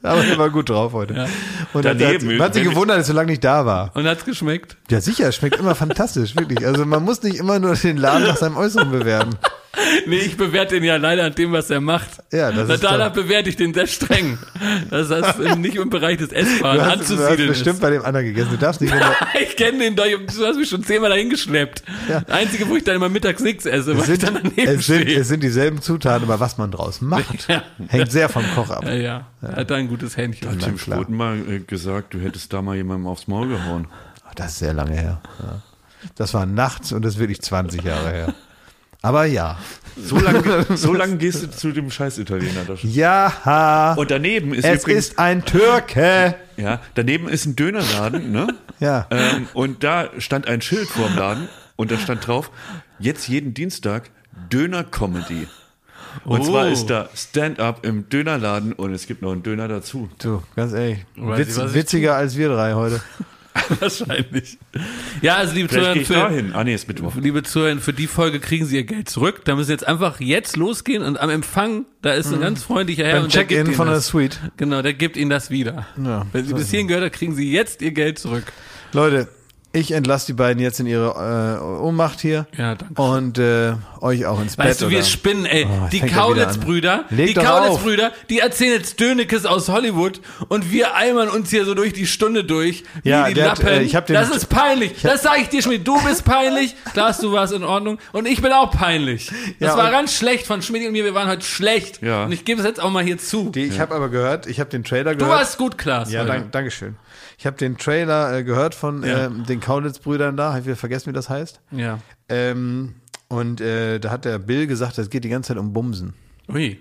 Aber 0.02 0.24
er 0.24 0.38
war 0.38 0.50
gut 0.50 0.70
drauf 0.70 0.92
heute. 0.92 1.14
Ja. 1.14 1.26
Und 1.74 1.86
hat, 1.86 2.00
Daneben, 2.00 2.30
hat, 2.30 2.38
man 2.38 2.46
hat 2.46 2.54
sich 2.54 2.64
gewundert, 2.64 2.98
dass 2.98 3.08
er 3.08 3.12
so 3.12 3.16
lange 3.16 3.32
nicht 3.32 3.44
da 3.44 3.66
war. 3.66 3.90
Und 3.94 4.06
hat's 4.06 4.24
geschmeckt? 4.24 4.76
Ja, 4.90 5.00
sicher, 5.00 5.28
es 5.28 5.36
schmeckt 5.36 5.58
immer 5.58 5.74
fantastisch, 5.76 6.34
wirklich. 6.36 6.66
Also 6.66 6.86
man 6.86 7.04
muss 7.04 7.22
nicht 7.22 7.36
immer 7.36 7.58
nur 7.58 7.74
den 7.74 7.96
Laden 7.96 8.26
nach 8.26 8.36
seinem 8.36 8.56
Äußeren 8.56 8.90
bewerten. 8.90 9.36
Nee, 10.06 10.16
ich 10.18 10.36
bewerte 10.36 10.76
ihn 10.76 10.82
ja 10.82 10.96
leider 10.96 11.24
an 11.24 11.34
dem, 11.34 11.52
was 11.52 11.70
er 11.70 11.80
macht. 11.80 12.10
Ja, 12.32 12.50
das 12.50 12.68
ist 12.68 12.82
Danach 12.82 13.08
doch- 13.12 13.22
bewerte 13.22 13.48
ich 13.48 13.56
den 13.56 13.72
sehr 13.72 13.86
streng. 13.86 14.36
Das 14.90 15.10
heißt, 15.10 15.38
nicht 15.58 15.76
im 15.76 15.90
Bereich 15.90 16.18
des 16.18 16.32
Essbaren 16.32 16.78
Du 16.78 16.84
hast, 16.84 16.88
du 16.88 17.00
hast 17.00 17.10
anzusiedeln 17.12 17.48
bestimmt 17.50 17.74
ist. 17.76 17.80
bei 17.80 17.90
dem 17.90 18.04
anderen 18.04 18.26
gegessen. 18.26 18.50
Du 18.50 18.56
darfst 18.58 18.80
nicht, 18.80 18.92
Ich 19.42 19.56
kenne 19.56 19.78
den 19.78 19.94
doch, 19.94 20.04
du 20.06 20.44
hast 20.46 20.56
mich 20.56 20.68
schon 20.68 20.82
zehnmal 20.82 21.10
dahin 21.10 21.30
geschleppt. 21.30 21.84
Ja. 22.08 22.20
Das 22.20 22.36
Einzige, 22.36 22.68
wo 22.68 22.74
ich 22.76 22.82
dann 22.82 22.96
immer 22.96 23.08
mittags 23.08 23.42
nichts 23.42 23.64
esse, 23.64 23.94
weil 23.96 24.02
es, 24.02 24.08
ich 24.08 24.20
sind, 24.20 24.22
dann 24.24 24.34
daneben 24.42 24.58
es, 24.80 24.86
sind, 24.86 25.02
stehe. 25.02 25.20
es 25.20 25.28
sind 25.28 25.42
dieselben 25.42 25.80
Zutaten, 25.80 26.24
aber 26.24 26.40
was 26.40 26.58
man 26.58 26.72
draus 26.72 27.00
macht, 27.00 27.46
Ja. 27.48 27.62
hängt 27.88 28.10
sehr 28.10 28.28
vom 28.28 28.44
Koch 28.56 28.70
ab. 28.70 28.84
Ja, 28.84 28.94
ja, 28.94 29.26
er 29.42 29.56
hat 29.56 29.70
da 29.70 29.76
ein 29.76 29.86
gutes 29.88 30.16
Händchen. 30.16 30.48
Na 30.52 30.64
Tim. 30.66 30.78
Schroten 30.78 31.16
mal 31.16 31.36
äh, 31.48 31.60
gesagt, 31.60 32.12
du 32.14 32.18
hättest 32.20 32.52
da 32.52 32.60
mal 32.60 32.74
jemandem 32.76 33.06
aufs 33.06 33.28
Maul 33.28 33.48
gehauen. 33.48 33.86
Ach, 34.28 34.34
Das 34.34 34.48
ist 34.52 34.58
sehr 34.58 34.72
lange 34.74 34.94
her. 34.96 35.20
Ja. 35.38 35.62
Das 36.16 36.34
war 36.34 36.44
nachts 36.46 36.92
und 36.92 37.04
das 37.04 37.14
ist 37.14 37.20
wirklich 37.20 37.40
20 37.40 37.84
Jahre 37.84 38.10
her. 38.10 38.34
Aber 39.02 39.24
ja. 39.24 39.58
So 40.02 40.18
lange 40.18 40.66
so 40.76 40.92
lang 40.94 41.18
gehst 41.18 41.42
du 41.42 41.50
zu 41.50 41.72
dem 41.72 41.90
scheiß 41.90 42.18
Italiener. 42.18 42.64
Da 42.66 42.76
schon. 42.76 42.90
Ja. 42.90 43.94
Und 43.98 44.10
daneben 44.10 44.54
ist 44.54 44.64
es 44.64 44.82
übrigens, 44.82 45.08
ist 45.08 45.18
ein 45.18 45.44
Türke. 45.44 46.34
ja, 46.56 46.80
daneben 46.94 47.28
ist 47.28 47.44
ein 47.46 47.56
Dönerladen, 47.56 48.30
ne? 48.32 48.48
Ja. 48.78 49.06
Ähm, 49.10 49.48
und 49.52 49.82
da 49.84 50.08
stand 50.18 50.46
ein 50.46 50.62
Schild 50.62 50.88
vor 50.88 51.08
dem 51.08 51.16
Laden 51.18 51.48
und 51.76 51.90
da 51.90 51.98
stand 51.98 52.26
drauf, 52.26 52.50
jetzt 52.98 53.28
jeden 53.28 53.52
Dienstag 53.52 54.10
Döner-Comedy. 54.50 55.48
Und 56.24 56.40
Oh. 56.40 56.44
zwar 56.44 56.68
ist 56.68 56.86
da 56.86 57.08
Stand-up 57.14 57.84
im 57.86 58.08
Dönerladen 58.08 58.72
und 58.72 58.92
es 58.94 59.06
gibt 59.06 59.22
noch 59.22 59.32
einen 59.32 59.42
Döner 59.42 59.68
dazu. 59.68 60.08
Du, 60.20 60.42
ganz 60.56 60.72
ehrlich. 60.72 61.04
Witz, 61.16 61.56
witziger 61.74 62.16
als 62.16 62.36
wir 62.36 62.48
drei 62.48 62.74
heute. 62.74 63.00
Wahrscheinlich. 63.80 64.58
Ja, 65.22 65.36
also 65.36 65.54
liebe 65.54 65.68
Vielleicht 65.68 66.06
Zuhörer, 66.06 66.28
für, 66.28 66.30
dahin. 66.34 66.52
Ah 66.52 66.62
nee, 66.64 66.74
ist 66.74 66.86
Mittwoch. 66.88 67.14
liebe 67.16 67.42
Zuhörer, 67.42 67.76
für 67.78 67.92
die 67.92 68.06
Folge 68.06 68.38
kriegen 68.40 68.64
sie 68.64 68.76
ihr 68.76 68.84
Geld 68.84 69.08
zurück. 69.08 69.42
Da 69.44 69.56
müssen 69.56 69.70
jetzt 69.70 69.86
einfach 69.86 70.20
jetzt 70.20 70.56
losgehen 70.56 71.02
und 71.02 71.18
am 71.18 71.30
Empfang, 71.30 71.84
da 72.02 72.12
ist 72.12 72.32
ein 72.32 72.40
ganz 72.40 72.62
freundlicher 72.62 73.04
Herr 73.04 73.10
Mhm. 73.10 73.16
Beim 73.16 73.24
und 73.24 73.34
der 73.34 73.40
gibt 73.44 73.50
Check-in 73.52 73.66
ihnen 73.66 73.74
von 73.76 73.86
der 73.86 73.96
das. 73.96 74.06
Suite. 74.06 74.38
Genau, 74.56 74.82
der 74.82 74.94
gibt 74.94 75.16
ihnen 75.16 75.30
das 75.30 75.50
wieder. 75.50 75.86
Ja, 76.02 76.26
Wenn 76.32 76.44
sie 76.46 76.54
bis 76.54 76.70
hierhin 76.70 76.88
gehört 76.88 77.04
haben, 77.04 77.12
kriegen 77.12 77.34
sie 77.34 77.50
jetzt 77.52 77.82
ihr 77.82 77.90
Geld 77.92 78.18
zurück. 78.18 78.44
Leute, 78.92 79.28
ich 79.72 79.92
entlasse 79.92 80.26
die 80.26 80.32
beiden 80.32 80.60
jetzt 80.60 80.80
in 80.80 80.86
ihre 80.86 81.58
äh, 81.60 81.82
Ohnmacht 81.84 82.20
hier. 82.20 82.46
Ja, 82.56 82.74
danke. 82.74 83.00
Und 83.00 83.38
äh, 83.38 83.74
euch 84.00 84.26
auch 84.26 84.40
ins 84.40 84.56
Bett. 84.56 84.66
Weißt 84.66 84.80
du, 84.82 84.90
wir 84.90 84.98
oder? 84.98 85.06
spinnen, 85.06 85.46
ey. 85.46 85.64
Oh, 85.70 85.88
die 85.92 86.00
er. 86.00 86.08
Kaulitz-Brüder, 86.08 87.04
die. 87.10 87.34
Kaulitz-Brüder, 87.34 88.10
die 88.30 88.40
erzählen 88.40 88.72
jetzt 88.72 88.98
Dönekes 88.98 89.46
aus 89.46 89.68
Hollywood 89.68 90.20
und 90.48 90.72
wir 90.72 90.96
eimern 90.96 91.28
uns 91.28 91.50
hier 91.50 91.64
so 91.64 91.74
durch 91.74 91.92
die 91.92 92.06
Stunde 92.06 92.42
durch. 92.42 92.82
Ja, 93.04 93.28
die 93.28 93.34
der 93.34 93.52
hat, 93.52 93.58
Lappen. 93.62 93.68
äh, 93.78 93.82
ich 93.82 93.94
hab 93.94 94.06
den- 94.06 94.14
das 94.14 94.30
ist 94.30 94.46
peinlich. 94.48 95.02
Das 95.02 95.22
sage 95.22 95.42
ich 95.42 95.48
dir 95.50 95.62
Schmidt. 95.62 95.86
Du 95.86 96.02
bist 96.02 96.24
peinlich. 96.24 96.74
Klar, 96.92 97.14
du 97.20 97.32
warst 97.32 97.52
in 97.52 97.62
Ordnung. 97.62 97.98
Und 98.12 98.26
ich 98.26 98.42
bin 98.42 98.52
auch 98.52 98.72
peinlich. 98.72 99.28
Das 99.60 99.70
Ja, 99.72 99.76
war 99.76 99.90
ganz 99.92 100.14
schlecht 100.14 100.46
von 100.48 100.62
Schmidt 100.62 100.84
und 100.86 100.92
mir. 100.92 101.04
Wir 101.04 101.14
waren 101.14 101.28
heute 101.28 101.44
schlecht. 101.44 102.02
Ja. 102.02 102.24
Und 102.24 102.32
ich 102.32 102.44
gebe 102.44 102.60
es 102.60 102.66
jetzt 102.66 102.80
auch 102.82 102.90
mal 102.90 103.04
hier 103.04 103.18
zu. 103.18 103.50
Die, 103.50 103.64
ich 103.64 103.78
habe 103.78 103.94
aber 103.94 104.08
gehört, 104.08 104.46
ich 104.48 104.58
habe 104.58 104.68
den 104.70 104.82
Trailer 104.82 105.12
Du 105.12 105.18
gehört. 105.18 105.38
warst 105.38 105.58
gut, 105.58 105.78
Klaas. 105.78 106.10
ja, 106.10 106.20
heute. 106.22 106.32
dank, 106.32 106.52
Dankeschön. 106.52 106.96
Ich 107.40 107.46
habe 107.46 107.56
den 107.56 107.78
Trailer 107.78 108.36
äh, 108.36 108.44
gehört 108.44 108.74
von 108.74 109.02
Ja. 109.02 109.24
ähm, 109.24 109.46
den 109.46 109.60
Kaulitz-Brüdern 109.60 110.36
da. 110.36 110.50
Habe 110.50 110.58
ich 110.60 110.66
wieder 110.66 110.76
vergessen, 110.76 111.08
wie 111.08 111.14
das 111.14 111.30
heißt. 111.30 111.58
Ja. 111.70 111.98
Ähm, 112.28 112.96
und 113.28 113.62
äh, 113.62 113.98
da 113.98 114.10
hat 114.10 114.26
der 114.26 114.38
Bill 114.38 114.66
gesagt, 114.66 114.98
es 114.98 115.08
geht 115.08 115.24
die 115.24 115.30
ganze 115.30 115.48
Zeit 115.48 115.56
um 115.56 115.72
Bumsen. 115.72 116.12
Ui. 116.52 116.78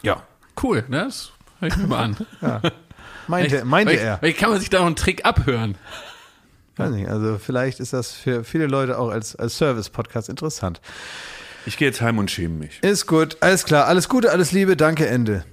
Ja. 0.00 0.22
Cool, 0.62 0.82
ne? 0.88 1.04
Das 1.04 1.30
hör 1.60 1.68
ich 1.68 1.76
mir 1.76 1.86
mal 1.88 2.04
an. 2.04 2.16
Meinte, 3.28 3.66
meinte 3.66 3.92
Weil, 3.92 3.98
er. 3.98 4.22
weil 4.22 4.32
kann 4.32 4.48
man 4.48 4.58
sich 4.60 4.70
da 4.70 4.78
noch 4.78 4.86
einen 4.86 4.96
Trick 4.96 5.26
abhören. 5.26 5.76
Weiß 6.78 6.90
nicht, 6.92 7.08
also 7.08 7.36
vielleicht 7.36 7.78
ist 7.78 7.92
das 7.92 8.12
für 8.12 8.44
viele 8.44 8.66
Leute 8.66 8.98
auch 8.98 9.10
als, 9.10 9.36
als 9.36 9.58
Service-Podcast 9.58 10.30
interessant. 10.30 10.80
Ich 11.66 11.76
gehe 11.76 11.88
jetzt 11.88 12.00
heim 12.00 12.16
und 12.16 12.30
schäme 12.30 12.54
mich. 12.54 12.82
Ist 12.82 13.06
gut, 13.06 13.36
alles 13.40 13.66
klar. 13.66 13.86
Alles 13.86 14.08
Gute, 14.08 14.30
alles 14.30 14.52
Liebe, 14.52 14.74
danke, 14.78 15.06
Ende. 15.06 15.44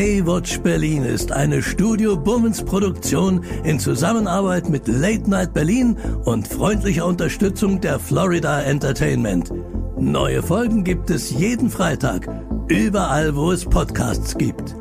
Baywatch 0.00 0.60
Berlin 0.60 1.04
ist 1.04 1.30
eine 1.30 1.62
Studio 1.62 2.16
Bummens 2.16 2.64
Produktion 2.64 3.44
in 3.64 3.78
Zusammenarbeit 3.78 4.66
mit 4.70 4.88
Late 4.88 5.28
Night 5.28 5.52
Berlin 5.52 5.94
und 6.24 6.48
freundlicher 6.48 7.04
Unterstützung 7.04 7.82
der 7.82 8.00
Florida 8.00 8.62
Entertainment. 8.62 9.52
Neue 9.98 10.42
Folgen 10.42 10.84
gibt 10.84 11.10
es 11.10 11.28
jeden 11.28 11.68
Freitag, 11.68 12.26
überall 12.68 13.36
wo 13.36 13.52
es 13.52 13.66
Podcasts 13.66 14.38
gibt. 14.38 14.74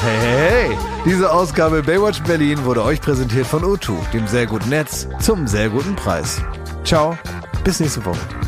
Hey, 0.00 0.18
hey, 0.22 0.68
hey. 0.70 0.76
Diese 1.04 1.30
Ausgabe 1.30 1.82
Baywatch 1.82 2.22
Berlin 2.22 2.64
wurde 2.64 2.82
euch 2.82 3.02
präsentiert 3.02 3.46
von 3.46 3.62
O2, 3.62 3.92
dem 4.14 4.26
sehr 4.26 4.46
guten 4.46 4.70
Netz 4.70 5.06
zum 5.20 5.46
sehr 5.46 5.68
guten 5.68 5.94
Preis. 5.96 6.40
Ciao, 6.82 7.14
bis 7.62 7.78
nächste 7.78 8.02
Woche. 8.02 8.45